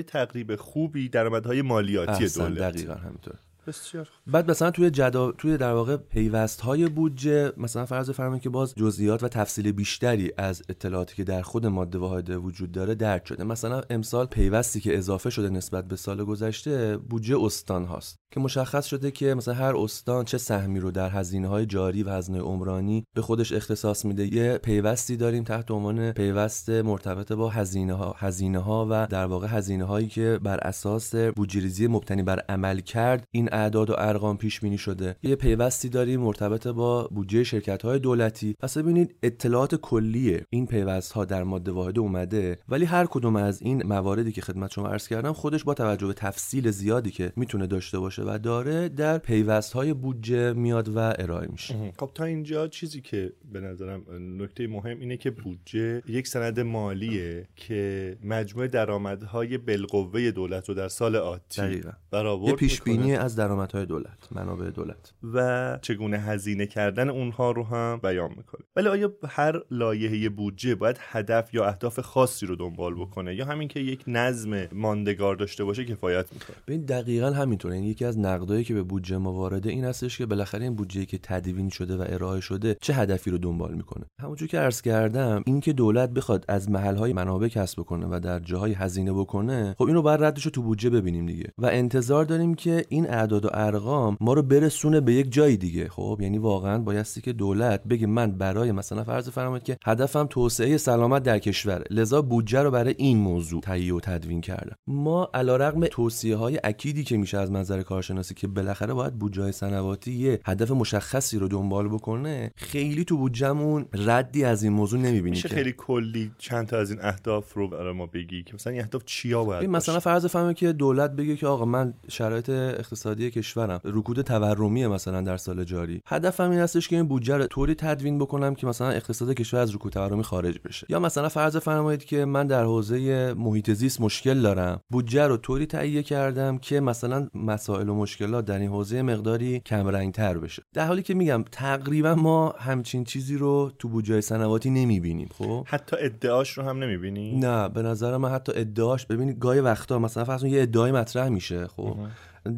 تقریب 0.56 0.60
خوبی 0.60 1.08
درآمدهای 1.08 1.62
مالیاتی 1.62 2.28
دولت. 2.28 2.58
دقیقا 2.58 2.94
همینطور. 2.94 3.34
بسیار 3.67 4.09
بعد 4.26 4.50
مثلا 4.50 4.70
توی 4.70 4.91
جدا 4.91 5.32
توی 5.32 5.56
در 5.56 5.73
واقع 5.73 5.97
پیوست 5.97 6.61
های 6.61 6.88
بودجه 6.88 7.53
مثلا 7.56 7.87
فرض 7.87 8.11
فرمایید 8.11 8.43
که 8.43 8.50
باز 8.50 8.75
جزئیات 8.75 9.23
و 9.23 9.29
تفصیل 9.29 9.73
بیشتری 9.73 10.32
از 10.37 10.62
اطلاعاتی 10.69 11.17
که 11.17 11.25
در 11.25 11.43
خود 11.43 11.67
ماده 11.67 11.99
واحده 11.99 12.37
وجود 12.37 12.73
داره 12.73 12.94
درک 12.94 13.26
شده. 13.26 13.44
مثلا 13.44 13.82
امسال 13.91 14.26
پیوستی 14.26 14.81
که 14.81 14.99
اضافه 14.99 15.31
شده 15.31 15.49
نسبت 15.49 15.85
به 15.85 15.97
سال 15.97 16.25
گذشته 16.25 16.97
بودجه 16.97 17.44
استان 17.44 17.85
هاست 17.85 18.17
که 18.32 18.41
مشخص 18.41 18.87
شده 18.87 19.11
که 19.11 19.35
مثلا 19.35 19.55
هر 19.55 19.76
استان 19.76 20.25
چه 20.25 20.38
سهمی 20.38 20.81
رو 20.81 20.91
در 20.91 21.11
هزینه 21.11 21.49
های 21.49 21.67
جاری 21.67 22.03
و 22.03 22.11
هزینه 22.11 22.41
عمرانی 22.41 23.05
به 23.14 23.23
خودش 23.23 23.53
اختصاص 23.53 24.05
میده. 24.05 24.35
یه 24.35 24.59
پیوستی 24.59 25.17
داریم 25.17 25.44
تحت 25.44 25.70
عنوان 25.70 26.12
پیوست 26.12 26.70
مرتبط 26.70 27.32
با 27.32 27.49
هزینه 27.49 27.94
ها 27.94 28.14
هزینه 28.19 28.59
ها 28.59 28.87
و 28.91 29.06
در 29.11 29.26
واقع 29.26 29.47
هزینه 29.47 29.85
هایی 29.85 30.09
که 30.09 30.38
بر 30.43 30.59
اساس 30.59 31.14
بودجه 31.14 31.88
مبتنی 31.88 32.23
بر 32.23 32.41
عمل 32.49 32.81
کرد 32.81 33.25
این 33.31 33.51
اعداد 33.52 33.90
و 33.90 33.94
ارقام 33.99 34.37
پیش 34.37 34.60
بینی 34.60 34.78
شده. 34.78 35.16
یه 35.22 35.37
پیوستی 35.37 35.88
داریم 35.88 36.20
مرتبط 36.20 36.66
با 36.66 37.08
بودجه 37.10 37.44
شرکت 37.44 37.82
های 37.82 37.99
دولتی. 37.99 38.56
پس 38.60 38.78
ببینید 38.78 39.14
اطلاعات 39.22 39.75
کلی 39.75 40.40
این 40.50 40.66
پیوست 40.66 41.12
ها 41.12 41.25
در 41.25 41.43
ماده 41.43 41.70
واحد 41.72 41.99
اومده 41.99 42.58
ولی 42.69 42.84
هر 42.84 43.06
کدوم 43.06 43.37
از 43.37 43.62
این 43.62 43.87
مواردی 43.87 44.32
که 44.32 44.40
خدمت 44.40 44.70
شما 44.70 44.88
عرض 44.88 45.08
کردم 45.08 45.32
خودش 45.32 45.64
با 45.64 45.75
توجه 45.75 46.06
به 46.06 46.12
تفصیل 46.12 46.70
زیادی 46.70 47.10
که 47.10 47.32
می‌تونه 47.37 47.66
داشته 47.66 47.99
باشه 47.99 48.22
و 48.22 48.38
داره 48.43 48.88
در 48.88 49.19
پیوست 49.19 49.72
های 49.72 49.93
بودجه 49.93 50.52
میاد 50.52 50.88
و 50.88 50.99
ارائه 50.99 51.49
میشه. 51.52 51.93
خب 51.99 52.10
تا 52.14 52.25
اینجا 52.25 52.69
چیزی 52.69 53.00
که 53.00 53.32
به 53.52 53.60
نظرم 53.60 54.02
نکته 54.38 54.66
مهم 54.66 55.00
اینه 55.00 55.16
که 55.16 55.31
بودجه 55.31 56.02
یک 56.08 56.26
سند 56.26 56.60
مالیه 56.60 57.46
که 57.56 58.16
مجموع 58.25 58.66
درآمدهای 58.66 59.58
بالقوه 59.58 60.31
دولت 60.31 60.69
رو 60.69 60.75
در 60.75 60.88
سال 60.88 61.16
آتی 61.16 61.81
برآورد 62.10 62.49
یه 62.49 62.54
پیش 62.54 62.82
بینی 62.82 63.14
از 63.16 63.37
درآمدهای 63.42 63.87
دولت 63.87 64.28
منابع 64.30 64.70
دولت. 64.70 65.12
و 65.34 65.78
چگونه 65.82 66.18
هزینه 66.18 66.66
کردن 66.66 67.08
اونها 67.11 67.50
رو 67.50 67.64
هم 67.64 68.00
بیان 68.02 68.30
می‌کنه. 68.37 68.62
ولی 68.76 68.88
آیا 68.88 69.12
هر 69.28 69.62
لایحه 69.70 70.28
بودجه 70.28 70.75
باید 70.75 70.96
هدف 71.00 71.54
یا 71.54 71.66
اهداف 71.66 72.00
خاصی 72.00 72.46
رو 72.46 72.56
دنبال 72.56 72.94
بکنه؟ 72.94 73.34
یا 73.34 73.44
همین 73.44 73.68
که 73.68 73.80
یک 73.80 74.04
نظم 74.06 74.68
ماندگار 74.72 75.37
داشته 75.37 75.64
باشه 75.64 75.84
کفایت 75.84 76.32
می‌کنه؟ 76.32 76.56
ببین 76.66 76.84
دقیقا 76.84 77.30
همینطوره. 77.30 77.75
این 77.75 77.84
یکی 77.84 78.04
از 78.04 78.18
نقدایی 78.18 78.64
که 78.64 78.75
به 78.75 78.82
بودجه 78.82 79.16
ما 79.16 79.32
وارده 79.32 79.70
این 79.70 79.84
هستش 79.84 80.18
که 80.18 80.26
بالاخره 80.26 80.62
این 80.62 80.75
بودجه 80.75 81.04
که 81.04 81.18
تدوین 81.22 81.68
شده 81.68 81.96
و 81.96 82.04
ارائه 82.08 82.40
شده 82.40 82.76
چه 82.80 82.94
هدفی 82.94 83.30
رو 83.30 83.38
دنبال 83.38 83.75
می‌کنه؟ 83.75 84.04
همونجور 84.20 84.49
که 84.49 84.58
عرض 84.58 84.82
کردم 84.82 85.42
اینکه 85.46 85.72
دولت 85.72 86.11
بخواد 86.11 86.44
از 86.49 86.70
محلهای 86.70 87.12
منابع 87.12 87.49
کسب 87.49 87.80
بکنه 87.80 88.06
و 88.06 88.20
در 88.20 88.38
جاهای 88.38 88.72
هزینه 88.72 89.12
بکنه 89.12 89.75
خب 89.78 89.84
اینو 89.84 90.02
بعد 90.02 90.25
ردش 90.25 90.44
رو 90.44 90.50
تو 90.50 90.62
بودجه 90.62 90.90
ببینیم 90.90 91.26
دیگه. 91.26 91.52
و 91.58 91.66
انتظار 91.66 92.25
داریم 92.25 92.54
که 92.54 92.84
این 92.88 93.11
اعداد 93.11 93.32
و 93.33 93.49
ارقام 93.53 94.17
ما 94.21 94.33
رو 94.33 94.43
برسونه 94.43 95.01
به 95.01 95.15
یک 95.15 95.33
جای 95.33 95.57
دیگه. 95.57 95.89
خب 95.89 96.19
یعنی 96.21 96.39
واقعا 96.39 96.79
بایستی 96.79 97.21
که 97.21 97.33
دولت 97.33 97.85
بگه 97.85 98.07
من 98.07 98.33
برای 98.33 98.73
مثلا 98.73 99.05
فرض 99.05 99.29
فرمایید 99.29 99.62
که 99.62 99.79
هدفم 99.85 100.27
توسعه 100.31 100.77
سلامت 100.77 101.23
در 101.23 101.39
کشور 101.39 101.85
لذا 101.91 102.23
بودجه 102.23 102.62
رو 102.62 102.71
برای 102.71 102.95
این 102.99 103.19
موضوع 103.19 103.61
تهیه 103.61 103.95
و 103.95 104.01
تدوین 104.01 104.41
کردم. 104.41 104.77
ما 104.87 105.31
علیرغم 105.35 105.87
توصیه 105.87 106.37
های 106.37 106.61
اکیدی 106.65 107.05
که 107.05 107.17
میشه 107.17 107.39
از 107.39 107.51
منظر 107.51 107.83
کارشناسی 107.83 108.35
که 108.35 108.47
بالاخره 108.49 108.95
باید 108.95 109.19
بودجه 109.19 109.51
سنواتی 109.51 110.12
یه 110.12 110.41
هدف 110.47 110.71
مشخصی 110.71 111.39
رو 111.39 111.49
دنبال 111.49 111.89
بکنه 111.89 112.53
خیلی 112.57 113.05
تو 113.05 113.17
بودجهمون 113.17 113.87
ردی 113.95 114.45
از 114.45 114.62
این 114.62 114.73
موضوع 114.73 115.01
نمی‌بینی 115.01 115.31
میشه 115.31 115.49
خیلی 115.49 115.75
کلی 115.79 116.33
چند 116.39 116.67
تا 116.67 116.79
از 116.79 116.91
این 116.91 117.01
اهداف 117.03 117.55
رو 117.55 117.69
برای 117.69 117.93
ما 117.95 118.07
بگی 118.07 118.43
که 118.43 118.55
مثلا 118.55 118.73
این 118.73 118.83
اهداف 118.83 119.05
چیا 119.05 119.45
باید 119.45 119.71
مثلا 119.71 120.01
فرض 120.01 120.27
فرمایید 120.27 120.57
که 120.57 120.73
دولت 120.73 121.11
بگه 121.11 121.37
که 121.37 121.47
آقا 121.47 121.65
من 121.65 121.95
شرایط 122.09 122.51
اقتصادی 122.51 123.22
اقتصادی 123.23 123.31
کشورم. 123.31 123.81
رکود 123.85 124.21
تورمی 124.21 124.87
مثلا 124.87 125.21
در 125.21 125.37
سال 125.37 125.64
جاری. 125.64 126.02
هدفم 126.07 126.50
این 126.50 126.61
هستش 126.61 126.88
که 126.88 126.97
این 126.97 127.09
بودجه 127.09 127.37
رو 127.37 127.47
طوری 127.47 127.75
تدوین 127.75 128.19
بکنم 128.19 128.55
که 128.55 128.67
مثلا 128.67 128.91
اقتصاد 128.91 129.33
کشور 129.33 129.61
از 129.61 129.75
رکود 129.75 129.93
تورمی 129.93 130.23
خارج 130.23 130.59
بشه. 130.64 130.87
یا 130.91 131.00
مثلا 131.00 131.29
فرض 131.29 131.57
فرمایید 131.57 132.05
که 132.05 132.25
من 132.25 132.47
در 132.47 132.64
حوزه 132.64 133.35
محیط 133.35 133.71
زیست 133.71 134.00
مشکل 134.00 134.43
دارم. 134.43 134.81
بودجه 134.91 135.26
رو 135.26 135.37
طوری 135.37 135.67
تهیه 135.67 136.02
کردم 136.02 136.59
که 136.59 136.81
مثلا 136.81 137.29
مسائل 137.35 137.88
و 137.88 137.95
مشکلات 137.95 138.45
در 138.45 138.59
این 138.59 138.71
حوزه 138.71 139.02
مقداری 139.02 139.61
کم 139.61 139.88
رنگ 139.88 140.14
تر 140.14 140.38
بشه. 140.38 140.62
در 140.75 140.87
حالی 140.87 141.02
که 141.02 141.14
میگم 141.14 141.45
تقریبا 141.52 142.14
ما 142.14 142.55
همچین 142.59 143.05
چیزی 143.05 143.37
رو 143.37 143.73
تو 143.79 143.88
بودجه 143.88 144.21
سنواتی 144.21 144.71
نمی‌بینیم 144.71 145.29
خب؟ 145.38 145.67
حتی 145.69 145.97
ادعاش 146.00 146.59
رو 146.59 146.64
هم 146.64 146.79
نمی‌بینی؟ 146.79 147.38
نه 147.38 147.69
به 147.69 147.83
نظر 147.83 148.17
من 148.17 148.31
حتی 148.31 148.52
ادعاش 148.57 149.07
ببینید 149.07 149.38
گاهی 149.38 149.61
وقتا 149.61 149.99
مثلا 149.99 150.25
فرض 150.25 150.45
یه 150.45 150.62
ادعای 150.62 150.93
مطرح 150.93 151.29
میشه 151.29 151.67
خب؟ 151.67 151.97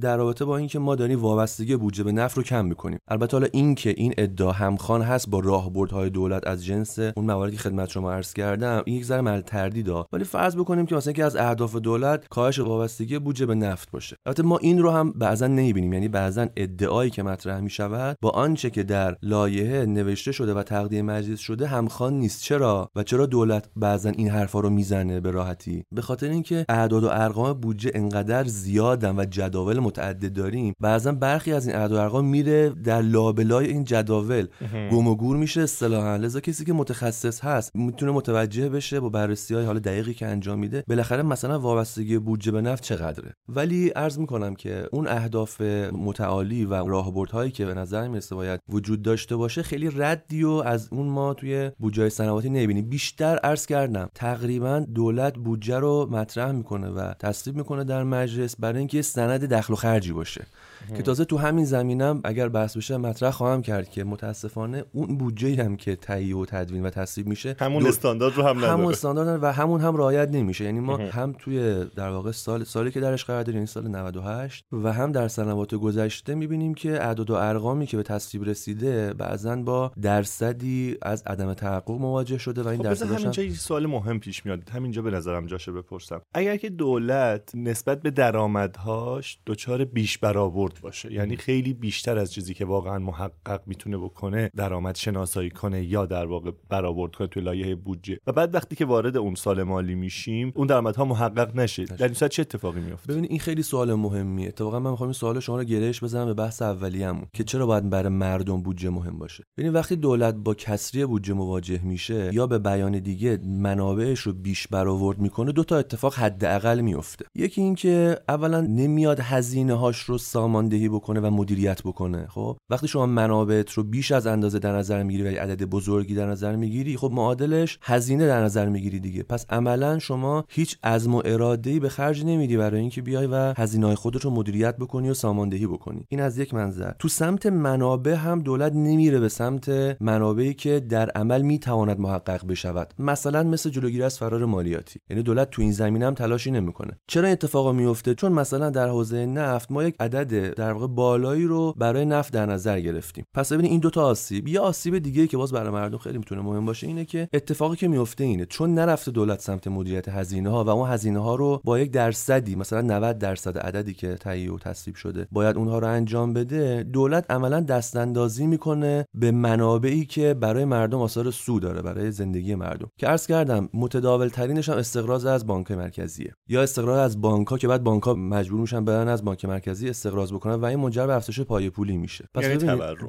در 0.00 0.16
رابطه 0.16 0.44
با 0.44 0.56
اینکه 0.56 0.78
ما 0.78 0.94
داریم 0.94 1.20
وابستگی 1.20 1.76
بودجه 1.76 2.04
به 2.04 2.12
نفت 2.12 2.36
رو 2.36 2.42
کم 2.42 2.64
می‌کنیم. 2.64 2.98
البته 3.08 3.36
حالا 3.36 3.48
اینکه 3.52 3.94
این 3.96 4.14
ادعا 4.18 4.52
همخوان 4.52 5.02
هست 5.02 5.30
با 5.30 5.40
راهبردهای 5.40 6.10
دولت 6.10 6.46
از 6.46 6.64
جنس 6.64 6.98
اون 6.98 7.26
مواردی 7.26 7.56
که 7.56 7.62
خدمت 7.62 7.88
شما 7.88 8.12
عرض 8.12 8.32
کردم 8.32 8.82
این 8.86 8.96
یک 8.96 9.04
ذره 9.04 9.20
مل 9.20 9.40
تردید 9.40 9.88
ولی 10.12 10.24
فرض 10.24 10.56
بکنیم 10.56 10.86
که 10.86 10.94
مثلا 10.94 11.12
که 11.12 11.24
از 11.24 11.36
اهداف 11.36 11.76
دولت 11.76 12.28
کاهش 12.28 12.58
وابستگی 12.58 13.18
بودجه 13.18 13.46
به 13.46 13.54
نفت 13.54 13.90
باشه. 13.90 14.16
البته 14.26 14.42
ما 14.42 14.58
این 14.58 14.78
رو 14.78 14.90
هم 14.90 15.12
بعضا 15.12 15.46
نمی‌بینیم. 15.46 15.92
یعنی 15.92 16.08
بعضا 16.08 16.46
ادعایی 16.56 17.10
که 17.10 17.22
مطرح 17.22 17.60
می‌شود 17.60 18.16
با 18.22 18.30
آنچه 18.30 18.70
که 18.70 18.82
در 18.82 19.16
لایحه 19.22 19.86
نوشته 19.86 20.32
شده 20.32 20.54
و 20.54 20.62
تقدیم 20.62 21.04
مجلس 21.04 21.38
شده 21.38 21.66
همخوان 21.66 22.14
نیست. 22.14 22.42
چرا؟ 22.42 22.90
و 22.96 23.02
چرا 23.02 23.26
دولت 23.26 23.70
بعضا 23.76 24.08
این 24.08 24.28
حرفا 24.28 24.60
رو 24.60 24.70
می‌زنه 24.70 25.20
به 25.20 25.30
راحتی؟ 25.30 25.84
به 25.92 26.02
خاطر 26.02 26.28
اینکه 26.28 26.66
اعداد 26.68 27.04
و 27.04 27.08
ارقام 27.08 27.52
بودجه 27.52 27.90
انقدر 27.94 28.44
زیادن 28.44 29.18
و 29.18 29.24
جداول 29.24 29.74
جداول 29.75 29.87
متعدد 29.87 30.33
داریم 30.33 30.75
بعضا 30.81 31.12
برخی 31.12 31.52
از 31.52 31.66
این 31.66 31.76
اعداد 31.76 31.93
و 31.93 32.00
ارقام 32.00 32.25
میره 32.25 32.71
در 32.71 33.02
لابلای 33.02 33.66
این 33.66 33.85
جداول. 33.85 34.47
گم 34.93 35.09
و 35.09 35.14
گور 35.14 35.37
میشه 35.37 35.61
اصطلاحا 35.61 36.16
لذا 36.16 36.40
کسی 36.40 36.64
که 36.64 36.73
متخصص 36.73 37.40
هست 37.45 37.71
می‌تونه 37.75 38.12
متوجه 38.12 38.69
بشه 38.69 39.00
با 39.00 39.09
بررسی 39.09 39.54
های 39.54 39.64
حال 39.64 39.78
دقیقی 39.78 40.14
که 40.14 40.26
انجام 40.26 40.59
میده 40.59 40.85
بالاخره 40.88 41.23
مثلا 41.23 41.61
وابستگی 41.61 42.19
بودجه 42.19 42.52
به 42.52 42.61
نفت 42.61 42.83
چقدره. 42.83 43.35
ولی 43.49 43.88
عرض 43.88 44.19
می‌کنم 44.19 44.54
که 44.54 44.88
اون 44.93 45.09
اهداف 45.09 45.61
متعالی 45.93 46.64
و 46.64 46.75
راهبردهایی 46.75 47.50
که 47.50 47.66
به 47.66 47.75
نظر 47.75 48.09
می‌رسه 48.09 48.35
باید 48.35 48.61
وجود 48.69 49.02
داشته 49.02 49.37
باشه 49.37 49.62
خیلی 49.62 49.90
ردی 49.97 50.45
و 50.45 50.50
از 50.50 50.88
اون 50.93 51.07
ما 51.07 51.35
توی 51.35 51.71
بودجه 51.78 52.09
صنعتی 52.09 52.50
نمی‌بینیم. 52.50 52.88
بیشتر 52.88 53.37
عرض 53.37 53.66
کردم 53.66 54.09
تقریبا 54.14 54.87
دولت 54.95 55.35
بودجه 55.35 55.78
رو 55.78 56.09
مطرح 56.11 56.52
می‌کنه 56.52 56.88
و 56.88 57.12
تصویب 57.19 57.57
می‌کنه 57.57 57.85
در 57.85 58.04
مجلس 58.04 58.57
برای 58.59 58.78
اینکه 58.78 59.02
سند 59.02 59.45
دخل 59.64 59.73
و 59.73 59.76
خرجی 59.76 60.12
باشه. 60.12 60.47
که 60.96 61.02
تازه 61.02 61.24
تو 61.24 61.38
همین 61.38 61.64
زمینم 61.64 62.20
اگر 62.24 62.48
بحث 62.48 62.76
بشه 62.76 62.96
مطرح 62.96 63.30
خواهم 63.30 63.62
کرد 63.62 63.90
که 63.90 64.04
متاسفانه 64.04 64.84
اون 64.92 65.18
بودجه 65.18 65.64
هم 65.64 65.76
که 65.76 65.96
تهیه 65.96 66.36
و 66.36 66.44
تدوین 66.46 66.86
و 66.86 66.90
تصویب 66.90 67.26
میشه 67.26 67.56
همون 67.58 67.86
استاندارد 67.86 68.34
رو 68.34 68.42
هم 68.42 68.56
نداره. 68.58 68.72
همون 68.72 68.92
استاندارد 68.92 69.42
و 69.42 69.52
همون 69.52 69.80
هم 69.80 69.96
رعایت 69.96 70.28
نمیشه. 70.28 70.64
یعنی 70.64 70.80
ما 70.80 70.96
هم 70.96 71.34
توی 71.38 71.84
در 71.96 72.10
واقع 72.10 72.30
سال 72.30 72.64
سالی 72.64 72.90
که 72.90 73.00
درش 73.00 73.24
قرار 73.24 73.42
داریم 73.42 73.56
یعنی 73.56 73.66
سال 73.66 73.88
98 73.88 74.64
و 74.72 74.92
هم 74.92 75.12
در 75.12 75.28
سنوات 75.28 75.74
گذشته 75.74 76.34
می‌بینیم 76.34 76.74
که 76.74 77.04
اعداد 77.04 77.30
و 77.30 77.34
ارقامی 77.34 77.86
که 77.86 77.96
به 77.96 78.02
تصویب 78.02 78.44
رسیده 78.44 79.14
بعضا 79.14 79.56
با 79.56 79.92
درصدی 80.02 80.96
از 81.02 81.22
عدم 81.26 81.54
تحقق 81.54 81.90
مواجه 81.90 82.38
شده 82.38 82.62
و 82.62 82.68
این 82.68 82.78
خب 82.78 82.84
درصد 82.84 83.12
همینجا 83.12 83.42
یه 83.42 83.54
سوال 83.54 83.86
مهم 83.86 84.20
پیش 84.20 84.46
میاد. 84.46 84.68
همینجا 84.68 85.02
به 85.02 85.10
نظرم 85.10 85.46
جاشه 85.46 85.72
بپرسم. 85.72 86.20
اگر 86.34 86.56
که 86.56 86.70
دولت 86.70 87.50
نسبت 87.54 88.02
به 88.02 88.10
درآمدهاش 88.10 89.38
دچار 89.46 89.84
بیش 89.84 90.18
برآورد 90.18 90.74
باشه. 90.81 91.12
یعنی 91.12 91.37
خیلی 91.37 91.73
بیشتر 91.73 92.19
از 92.19 92.33
چیزی 92.33 92.54
که 92.54 92.64
واقعا 92.64 92.99
محقق 92.99 93.61
می‌تونه 93.66 93.99
بکنه 93.99 94.50
درآمد 94.57 94.95
شناسایی 94.95 95.50
کنه 95.50 95.85
یا 95.85 96.07
در 96.07 96.26
واقع 96.26 96.50
برآورد 96.69 97.14
کنه 97.14 97.28
توی 97.28 97.43
لایه 97.43 97.75
بودجه. 97.75 98.19
و 98.26 98.33
بعد 98.33 98.54
وقتی 98.54 98.76
که 98.76 98.85
وارد 98.85 99.16
اون 99.16 99.35
سال 99.35 99.62
مالی 99.62 99.95
میشیم 99.95 100.52
اون 100.57 100.66
درآمدها 100.66 101.04
محقق 101.04 101.57
نشه. 101.57 101.85
در 101.85 102.04
این 102.07 102.14
چه 102.14 102.43
اتفاقی 102.43 102.81
میفته 102.81 103.12
ببینید 103.12 103.31
این 103.31 103.40
خیلی 103.40 103.62
سوال 103.62 103.95
مهمیه. 103.95 104.49
اتفاقا 104.49 104.81
من 104.81 104.90
می‌خوام 104.90 105.09
این 105.09 105.12
سوال 105.12 105.40
شما 105.40 105.59
رو 105.59 105.64
گرهش 105.64 106.04
بزنم 106.04 106.26
به 106.26 106.35
بحث 106.35 106.62
اولیه‌مون 106.62 107.26
که 107.33 107.45
چرا 107.45 107.66
باید 107.66 107.90
برای 107.90 108.09
مردم 108.09 108.62
بودجه 108.62 108.90
مهم 108.90 109.19
باشه. 109.19 109.45
ببینید 109.57 109.75
وقتی 109.75 109.97
دولت 109.97 110.35
با 110.35 110.54
کسری 110.54 111.07
بودجه 111.07 111.35
مواجه 111.35 111.81
میشه 111.85 112.31
یا 112.33 112.47
به 112.47 112.59
بیان 112.59 112.99
دیگه 112.99 113.38
منابعش 113.45 114.21
رو 114.21 114.33
بیش 114.33 114.69
برآورد 114.69 115.19
می‌کنه 115.19 115.52
دو 115.52 115.64
تا 115.64 115.76
اتفاق 115.76 116.14
حداقل 116.14 116.81
میفته 116.81 117.25
یکی 117.35 117.61
اینکه 117.61 118.19
اولا 118.28 118.61
نمیاد 118.61 119.21
هزینه 119.21 119.75
هاش 119.75 119.99
رو 119.99 120.19
سامان 120.19 120.63
ساماندهی 120.64 120.88
بکنه 120.88 121.21
و 121.21 121.30
مدیریت 121.30 121.83
بکنه. 121.83 122.26
خب؟ 122.26 122.56
وقتی 122.71 122.88
شما 122.88 123.06
منابعت 123.06 123.71
رو 123.71 123.83
بیش 123.83 124.12
از 124.12 124.26
اندازه 124.26 124.59
در 124.59 124.76
نظر 124.76 125.02
می‌گیری 125.02 125.23
و 125.23 125.40
عدد 125.40 125.64
بزرگی 125.64 126.14
در 126.14 126.26
نظر 126.26 126.56
می‌گیری 126.56 126.97
خب 126.97 127.11
معادلش 127.12 127.78
هزینه 127.83 128.26
در 128.26 128.44
نظر 128.44 128.68
می‌گیری 128.68 129.00
دیگه. 129.00 129.23
پس 129.23 129.47
عملا 129.50 129.99
شما 129.99 130.44
هیچ 130.49 130.78
عزم 130.83 131.14
و 131.14 131.23
اراده 131.25 131.71
ای 131.71 131.80
به 131.80 131.88
خرج 131.88 132.25
نمیدی 132.25 132.56
برای 132.56 132.80
اینکه 132.80 133.02
بیای 133.02 133.26
و 133.26 133.54
هزینه 133.56 133.94
خودت 133.94 134.25
رو 134.25 134.30
مدیریت 134.30 134.76
بکنی 134.76 135.11
و 135.11 135.14
ساماندهی 135.14 135.66
بکنی. 135.66 136.06
این 136.09 136.21
از 136.21 136.38
یک 136.38 136.54
منظر. 136.54 136.92
تو 136.99 137.09
سمت 137.09 137.47
منابع 137.47 138.14
هم 138.14 138.40
دولت 138.40 138.73
نمیره 138.73 139.21
به 139.21 139.28
سمت 139.28 139.68
منابعی 140.00 140.54
که 140.54 140.80
در 140.80 141.11
عمل 141.11 141.42
می‌تواند 141.42 142.00
محقق 142.00 142.47
بشود. 142.47 142.94
مثلا 142.99 143.42
مثل 143.42 143.71
جلوگیری 143.71 144.02
از 144.02 144.18
فرار 144.18 144.44
مالیاتی. 144.44 145.00
یعنی 145.11 145.23
دولت 145.23 145.50
تو 145.50 145.62
این 145.62 145.73
زمینه 145.73 146.06
هم 146.06 146.14
تلاشی 146.14 146.50
نمی‌کنه. 146.50 146.99
چرا 147.06 147.28
اتفاقا 147.28 147.73
میفته 147.73 148.14
چون 148.14 148.33
مثلا 148.33 148.71
در 148.71 148.88
حوزه 148.88 149.26
نفت 149.26 149.73
ما 149.73 149.85
یک 149.85 149.94
عدد 150.00 150.53
در 150.56 150.73
واقع 150.73 150.87
بالایی 150.87 151.44
رو 151.44 151.75
برای 151.76 152.04
نفت 152.04 152.32
در 152.32 152.46
نظر 152.46 152.80
گرفتیم. 152.80 153.25
پس 153.34 153.52
ببینید 153.52 153.70
این 153.70 153.80
دوتا 153.80 154.02
آسیب 154.02 154.49
یه 154.49 154.61
آسیب 154.61 154.99
دیگه 154.99 155.26
که 155.26 155.37
باز 155.37 155.52
برای 155.52 155.70
مردم 155.70 155.99
خیلی 155.99 156.18
می‌تونه 156.18 156.42
مهم 156.42 156.66
باشه 156.66 156.87
اینه 156.87 157.04
که 157.04 157.28
اتفاقی 157.32 157.76
که 157.76 157.88
میفته 157.88 158.25
اینه 158.25 158.46
چون 158.46 158.75
نرفته 158.75 159.11
دولت 159.11 159.40
سمت 159.40 159.68
مدیریت 159.68 160.08
هزینه 160.08 160.50
ها 160.50 160.64
و 160.64 160.68
اون 160.68 160.90
هزینه 160.90 161.18
ها 161.18 161.34
رو 161.34 161.61
با 161.64 161.78
یک 161.78 161.90
درصدی 161.90 162.56
مثلا 162.56 162.80
90 162.80 163.18
درصد 163.18 163.58
عددی 163.58 163.94
که 163.94 164.14
تهیه 164.14 164.52
و 164.52 164.58
تصویب 164.58 164.96
شده 164.96 165.26
باید 165.32 165.56
اونها 165.56 165.78
رو 165.78 165.87
انجام 165.87 166.32
بده 166.32 166.82
دولت 166.82 167.30
عملا 167.30 167.61
دست 167.61 167.96
اندازی 167.96 168.46
می‌کنه 168.46 169.06
به 169.14 169.30
منابعی 169.30 170.04
که 170.04 170.34
برای 170.34 170.64
مردم 170.64 171.00
آثار 171.00 171.30
سود 171.30 171.62
داره 171.62 171.82
برای 171.82 172.11
زندگی 172.11 172.54
مردم. 172.54 172.90
که 172.99 173.06
عرض 173.06 173.26
کردم 173.26 173.68
متداول 173.75 174.28
ترینش 174.28 174.68
هم 174.68 174.78
استقراض 174.78 175.26
از 175.26 175.46
بانک 175.46 175.70
مرکزیه. 175.70 176.34
یا 176.49 176.62
استقراض 176.62 176.99
از 176.99 177.20
بانک 177.20 177.49
ها 177.49 177.58
که 177.58 177.68
بعد 177.68 177.84
بانک 177.84 178.02
ها 178.02 178.14
مجبور 178.14 178.61
میشن 178.61 178.84
برن 178.84 179.08
از 179.08 179.25
بانک 179.25 179.44
مرکزی 179.44 179.88
استقراض 179.88 180.32
بکنن 180.44 180.54
و 180.54 180.64
این 180.64 180.78
منجر 180.78 181.06
به 181.06 181.14
افزایش 181.14 181.40
پای 181.40 181.70
پولی 181.70 181.96
میشه. 181.96 182.28
پس 182.34 182.42
یعنی 182.42 182.56